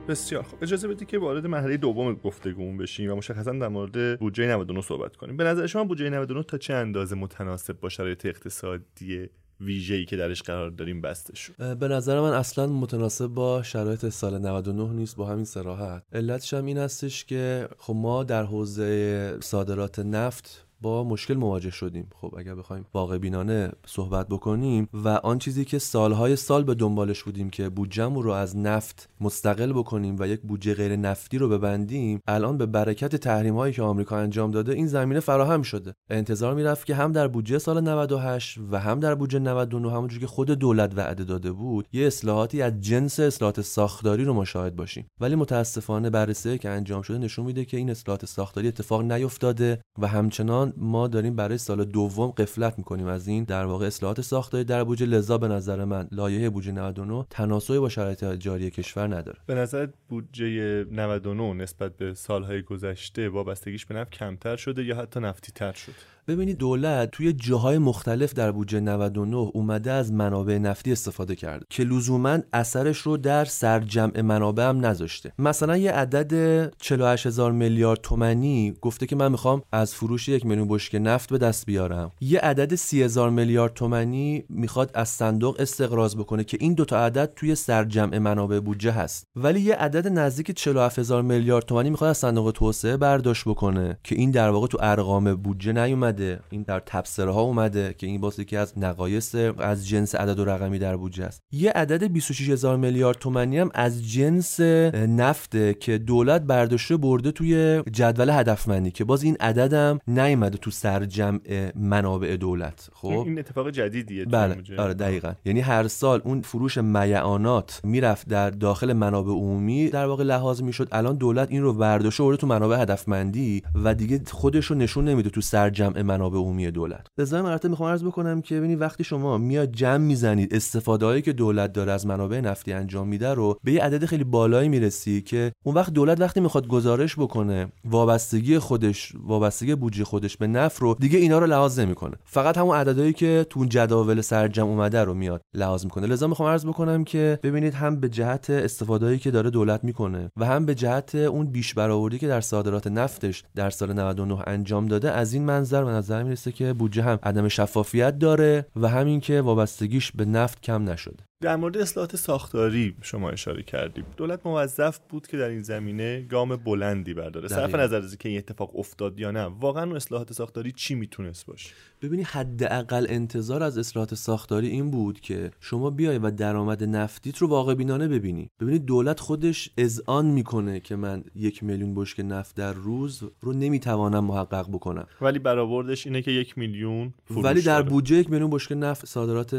بسیار 0.09 0.43
خب 0.43 0.57
اجازه 0.63 0.89
بدید 0.89 1.09
که 1.09 1.19
وارد 1.19 1.47
مرحله 1.47 1.77
دوم 1.77 2.15
گفتگومون 2.15 2.77
بشیم 2.77 3.13
و 3.13 3.15
مشخصا 3.15 3.53
در 3.53 3.69
مورد 3.69 4.19
بودجه 4.19 4.47
99 4.47 4.81
صحبت 4.81 5.17
کنیم. 5.17 5.37
به 5.37 5.45
نظر 5.45 5.67
شما 5.67 5.85
بودجه 5.85 6.11
99 6.11 6.43
تا 6.43 6.59
چه 6.59 6.75
اندازه 6.75 7.17
متناسب 7.17 7.81
با 7.81 7.89
شرایط 7.89 8.27
اقتصادی 8.27 9.29
ویژه‌ای 9.61 10.05
که 10.05 10.17
درش 10.17 10.43
قرار 10.43 10.71
داریم 10.71 11.01
بسته 11.01 11.37
شد؟ 11.37 11.79
به 11.79 11.89
نظر 11.89 12.21
من 12.21 12.33
اصلا 12.33 12.67
متناسب 12.67 13.27
با 13.27 13.63
شرایط 13.63 14.09
سال 14.09 14.39
99 14.39 14.93
نیست 14.93 15.17
با 15.17 15.27
همین 15.27 15.45
سراحت 15.45 16.03
علتش 16.13 16.55
هم 16.55 16.65
این 16.65 16.79
هستش 16.79 17.25
که 17.25 17.69
خب 17.79 17.95
ما 17.95 18.25
در 18.25 18.43
حوزه 18.43 19.41
صادرات 19.41 19.99
نفت 19.99 20.68
با 20.81 21.05
مشکل 21.05 21.35
مواجه 21.35 21.71
شدیم. 21.71 22.09
خب 22.15 22.35
اگر 22.39 22.55
بخوایم 22.55 22.87
واقع 22.95 23.19
بینانه 23.19 23.73
صحبت 23.87 24.29
بکنیم 24.29 24.89
و 24.95 25.09
آن 25.09 25.39
چیزی 25.39 25.65
که 25.65 25.79
سالهای 25.79 26.37
سال 26.37 26.65
به 26.65 26.75
دنبالش 26.75 27.23
بودیم 27.23 27.51
که 27.51 27.69
بودجهمون 27.69 28.23
رو 28.23 28.31
از 28.31 28.57
نفت 28.57 29.09
مستقل 29.21 29.73
بکنیم 29.73 30.17
و 30.19 30.29
یک 30.29 30.41
بودجه 30.41 30.75
غیر 30.75 30.97
نفتی 30.97 31.39
رو 31.39 31.49
ببندیم 31.49 32.21
الان 32.27 32.59
به 32.59 32.67
برکت 32.67 33.17
تحریم 33.17 33.57
هایی 33.57 33.73
که 33.73 33.83
آمریکا 33.83 34.19
انجام 34.19 34.51
داده 34.51 34.73
این 34.73 34.87
زمینه 34.87 35.21
فراهم 35.21 35.63
شده. 35.63 35.95
انتظار 36.11 36.55
می‌رفت 36.55 36.87
که 36.87 36.95
هم 36.95 37.13
در 37.13 37.29
بودجه 37.29 37.59
سال 37.59 37.81
98 37.81 38.59
و 38.71 38.81
هم 38.81 39.01
در 39.01 39.15
بودجه 39.15 39.39
99 39.39 39.93
همونجوری 39.93 40.21
که 40.21 40.27
خود 40.27 40.51
دولت 40.51 40.93
وعده 40.97 41.25
داده 41.25 41.53
بود 41.53 41.87
یه 41.93 42.07
اصلاحاتی 42.07 42.63
از 42.63 42.81
جنس 42.81 43.21
اصلاحات 43.21 43.61
ساختاری 43.61 44.25
رو 44.25 44.35
مشاهد 44.35 44.77
باشیم. 44.77 45.07
ولی 45.21 45.35
متاسفانه 45.35 46.11
بررسی 46.11 46.59
که 46.59 46.69
انجام 46.69 47.03
شده 47.03 47.19
نشون 47.19 47.47
میده 47.47 47.65
که 47.65 47.77
این 47.77 47.91
اصلاحات 47.91 48.27
ساختاری 48.27 48.69
اتفاق 48.69 49.03
نیفتاده 49.03 49.81
و 49.99 50.07
همچنان 50.07 50.68
ما 50.77 51.09
داریم 51.09 51.37
برای 51.37 51.59
سال 51.59 51.85
دوم 51.85 52.31
قفلت 52.31 52.79
می‌کنیم 52.79 53.07
از 53.07 53.29
این 53.29 53.45
در 53.45 53.65
واقع 53.65 53.87
اصلاحات 53.87 54.21
ساختاری 54.21 54.65
در 54.65 54.85
بودجه. 54.85 55.07
لذا 55.07 55.39
به 55.39 55.49
نظر 55.49 55.85
من 55.85 56.09
لایحه 56.13 56.51
بودجه 56.51 56.73
99 56.73 57.27
تناسبی 57.31 57.79
با 57.79 57.89
شرایط 57.89 58.25
جاری 58.25 58.71
کشور 58.71 59.17
نداره. 59.17 59.39
به 59.47 59.55
نظر 59.55 59.89
بودجه 60.09 60.85
99 60.85 61.55
نسبت 61.55 61.97
به 61.97 62.15
سالهای 62.15 62.63
گذشته 62.63 63.29
وابستگیش 63.29 63.87
به 63.87 63.95
نفت 63.95 64.11
کمتر 64.11 64.57
شده 64.57 64.85
یا 64.85 64.97
حتی 64.97 65.21
نفتی 65.21 65.53
تر 65.53 65.73
شد 65.73 66.18
ببینید 66.29 66.59
دولت 66.59 67.11
توی 67.11 67.33
جاهای 67.33 67.79
مختلف 67.79 68.35
در 68.35 68.53
بودجه 68.53 68.81
99 68.81 69.37
اومده 69.37 69.93
از 69.93 70.13
منابع 70.13 70.59
نفتی 70.59 70.93
استفاده 70.93 71.37
کرده 71.37 71.67
که 71.71 71.85
لزوما 71.85 72.39
اثرش 72.53 72.99
رو 72.99 73.17
در 73.17 73.45
سرجمع 73.45 74.21
منابع 74.21 74.69
هم 74.69 74.87
نذاشته. 74.87 75.33
مثلا 75.39 75.77
یه 75.77 75.93
عدد 75.93 76.73
48 76.77 77.27
هزار 77.27 77.53
میلیارد 77.53 78.01
تومانی 78.01 78.75
گفته 78.81 79.07
که 79.07 79.17
من 79.17 79.33
می‌خوام 79.33 79.63
از 79.73 79.95
فروش 79.95 80.29
یک 80.29 80.47
میلیون 80.47 80.69
بشکه 80.69 80.99
نفت 80.99 81.31
به 81.31 81.39
دست 81.39 81.67
بیارم. 81.67 82.13
یه 82.21 82.41
عدد 82.41 82.75
30 82.75 83.03
هزار 83.03 83.31
میلیارد 83.31 83.75
تومانی 83.75 84.45
می‌خواد 84.49 84.91
از 84.95 85.09
صندوق 85.09 85.57
استقراض 85.61 86.17
بکنه 86.17 86.45
که 86.45 86.59
این 86.61 86.75
دوتا 86.75 87.05
عدد 87.05 87.33
توی 87.37 87.55
سرجمع 87.55 88.19
منابع 88.19 88.61
بودجه 88.61 88.91
هست. 88.91 89.27
ولی 89.37 89.61
یه 89.61 89.75
عدد 89.75 90.09
نزدیک 90.09 90.51
47 90.51 90.99
هزار 90.99 91.23
میلیارد 91.23 91.65
تومانی 91.65 91.91
می‌خواد 91.91 92.11
از 92.11 92.19
صندوق 92.19 92.51
توسعه 92.51 92.97
برداشت 92.97 93.45
بکنه 93.49 93.99
که 94.05 94.15
این 94.15 94.31
در 94.31 94.51
واقع 94.51 94.67
تو 94.67 94.79
ارقام 94.81 95.35
بودجه 95.35 95.73
نیومده 96.19 96.41
این 96.51 96.63
در 96.63 96.81
تبصره 96.81 97.33
ها 97.33 97.41
اومده 97.41 97.95
که 97.99 98.07
این 98.07 98.21
واسه 98.21 98.45
که 98.45 98.59
از 98.59 98.79
نقایص 98.79 99.35
از 99.59 99.89
جنس 99.89 100.15
عدد 100.15 100.39
و 100.39 100.45
رقمی 100.45 100.79
در 100.79 100.97
بودجه 100.97 101.25
است. 101.25 101.43
یه 101.53 101.71
عدد 101.71 102.05
26 102.05 102.51
هزار 102.51 102.77
میلیارد 102.77 103.19
تومانی 103.19 103.59
هم 103.59 103.71
از 103.75 104.11
جنس 104.13 104.61
نفته 104.61 105.75
که 105.75 105.99
دولت 105.99 106.43
برداشته 106.43 106.97
برده 106.97 107.31
توی 107.33 107.83
جدول 107.93 108.31
هدفمندی 108.31 108.91
که 108.91 109.05
باز 109.05 109.23
این 109.23 109.37
عددم 109.41 109.99
نیومده 110.07 110.59
تو 110.59 110.71
سرجمع 110.71 111.41
منابع 111.75 112.37
دولت. 112.37 112.91
خب؟ 112.93 113.09
این 113.09 113.39
اتفاق 113.39 113.71
جدیدیه 113.71 114.25
بله 114.25 114.57
آره 114.79 114.95
دقیقا. 114.95 115.33
یعنی 115.45 115.61
هر 115.61 115.89
سال 115.89 116.21
اون 116.25 116.41
فروش 116.41 116.79
میعانات 116.79 117.81
می‌رفت 117.85 118.29
در 118.29 118.51
داخل 118.51 118.93
منابع 118.93 119.31
عمومی 119.31 119.89
در 119.89 120.07
واقع 120.07 120.25
لحاظ 120.25 120.63
می‌شد 120.63 120.89
الان 120.93 121.17
دولت 121.17 121.51
این 121.51 121.63
رو 121.63 121.73
برداشته 121.73 122.23
برده 122.23 122.37
تو 122.37 122.47
منابع 122.47 122.83
هدفمندی 122.83 123.63
و 123.75 123.95
دیگه 123.95 124.21
خودش 124.31 124.67
رو 124.67 124.77
نشون 124.77 125.05
نمیده 125.05 125.31
تو 125.31 125.41
سرجمع 125.41 126.03
منابع 126.09 126.39
عمومی 126.39 126.71
دولت. 126.71 127.07
لذا 127.19 127.43
مرتب 127.43 127.71
می‌خوام 127.71 127.91
عرض 127.91 128.05
بکنم 128.05 128.43
که 128.43 128.57
ببینید 128.57 128.81
وقتی 128.81 129.05
شما 129.05 129.39
میاد 129.39 129.73
جمع 129.73 129.97
می‌زنید 129.97 130.55
استفاده 130.55 131.23
که 131.23 131.33
دولت 131.33 131.73
داره 131.73 131.93
از 131.93 132.07
منابع 132.07 132.41
نفتی 132.41 132.73
انجام 132.73 133.09
میده 133.09 133.35
رو 133.35 133.59
به 133.65 133.73
یه 133.73 133.83
عدد 133.83 134.05
خیلی 134.05 134.25
بالایی 134.25 134.69
می‌رسی 134.69 135.21
که 135.21 135.53
اون 135.65 135.75
وقت 135.75 135.93
دولت 135.93 136.21
وقتی 136.21 136.41
می‌خواد 136.41 136.67
گزارش 136.67 137.17
بکنه 137.17 137.73
وابستگی 137.85 138.59
خودش 138.59 139.13
وابستگی 139.25 139.75
بودجه 139.75 140.05
خودش 140.05 140.37
به 140.37 140.47
نفت 140.47 140.83
رو 140.83 140.97
دیگه 141.01 141.19
اینا 141.19 141.39
رو 141.39 141.47
لحاظ 141.47 141.79
نمی‌کنه. 141.79 142.17
فقط 142.25 142.59
همون 142.59 142.77
عددهایی 142.77 143.13
که 143.13 143.47
تو 143.51 143.65
جداول 143.65 144.21
سرجم 144.21 144.67
اومده 144.67 145.05
رو 145.05 145.15
میاد 145.15 145.41
لحاظ 145.55 145.85
می‌کنه. 145.85 146.07
لذا 146.07 146.27
می‌خوام 146.27 146.49
عرض 146.49 146.67
بکنم 146.67 147.05
که 147.05 147.39
ببینید 147.43 147.75
هم 147.75 148.01
به 148.01 148.09
جهت 148.09 148.51
استفادهایی 148.51 149.19
که 149.19 149.31
داره 149.31 149.51
دولت 149.51 149.85
می‌کنه 149.85 150.31
و 150.37 150.47
هم 150.47 150.67
به 150.67 150.75
جهت 150.75 151.15
اون 151.15 151.47
بیش 151.47 151.75
برآوردی 151.75 152.19
که 152.19 152.29
در 152.29 152.41
صادرات 152.41 152.87
نفتش 152.87 153.45
در 153.55 153.71
سال 153.71 153.93
99 153.93 154.39
انجام 154.47 154.87
داده 154.87 155.11
از 155.11 155.33
این 155.33 155.45
منظر 155.45 155.85
به 155.85 155.91
نظر 155.99 156.23
می‌رسه 156.23 156.53
که 156.53 156.73
بودجه 156.73 157.03
هم 157.03 157.19
عدم 157.23 157.49
شفافیت 157.49 158.19
داره 158.19 158.67
و 158.77 158.89
همین 158.89 159.21
که 159.21 159.41
وابستگیش 159.41 160.13
به 160.13 160.25
نفت 160.25 160.63
کم 160.63 160.91
نشده. 160.91 161.28
در 161.41 161.57
مورد 161.57 161.77
اصلاحات 161.77 162.17
ساختاری 162.17 162.95
شما 163.03 163.31
اشاره 163.31 163.63
کردیم. 163.63 164.05
دولت 164.17 164.47
موظف 164.47 164.99
بود 165.09 165.27
که 165.27 165.37
در 165.37 165.49
این 165.49 165.63
زمینه 165.63 166.21
گام 166.21 166.57
بلندی 166.57 167.15
برداره. 167.15 167.49
صرف 167.49 167.75
نظر 167.75 167.97
از 167.97 168.19
که 168.19 168.29
این 168.29 168.39
اتفاق 168.39 168.79
افتاد 168.79 169.19
یا 169.19 169.31
نه 169.31 169.41
واقعا 169.41 169.97
اصلاحات 169.97 170.33
ساختاری 170.33 170.73
چی 170.73 170.95
می‌تونست 170.95 171.47
باشه؟ 171.47 171.71
ببینی 172.03 172.23
حداقل 172.23 173.07
انتظار 173.09 173.63
از 173.63 173.79
اصلاحات 173.79 174.15
ساختاری 174.15 174.69
این 174.69 174.91
بود 174.91 175.21
که 175.21 175.51
شما 175.61 175.91
بیای 175.91 176.19
و 176.19 176.31
درآمد 176.31 176.85
نفتیت 176.85 177.39
رو 177.39 177.49
واقع 177.49 177.75
بینانه 177.75 178.09
ببینی. 178.09 178.51
ببینید 178.61 178.85
دولت 178.85 179.21
خودش 179.21 179.71
اذعان 179.79 180.27
می‌کنه 180.27 180.81
که 180.81 180.97
من 180.97 181.25
یک 181.35 181.63
میلیون 181.63 181.95
بشکه 181.95 182.23
نفت 182.23 182.57
در 182.57 182.73
روز 182.73 183.23
رو 183.41 183.53
نمی‌توانم 183.53 184.25
محقق 184.25 184.69
بکنم. 184.69 185.07
ولی 185.21 185.39
برآوردش 185.39 186.07
اینه 186.07 186.23
که 186.23 186.31
یک 186.31 186.59
میلیون 186.59 187.15
ولی 187.31 187.63
در 187.63 187.83
بودجه 187.83 188.17
یک 188.17 188.31
میلیون 188.31 188.51
بشکه 188.51 188.75
نفت 188.75 189.07
صادرات 189.07 189.55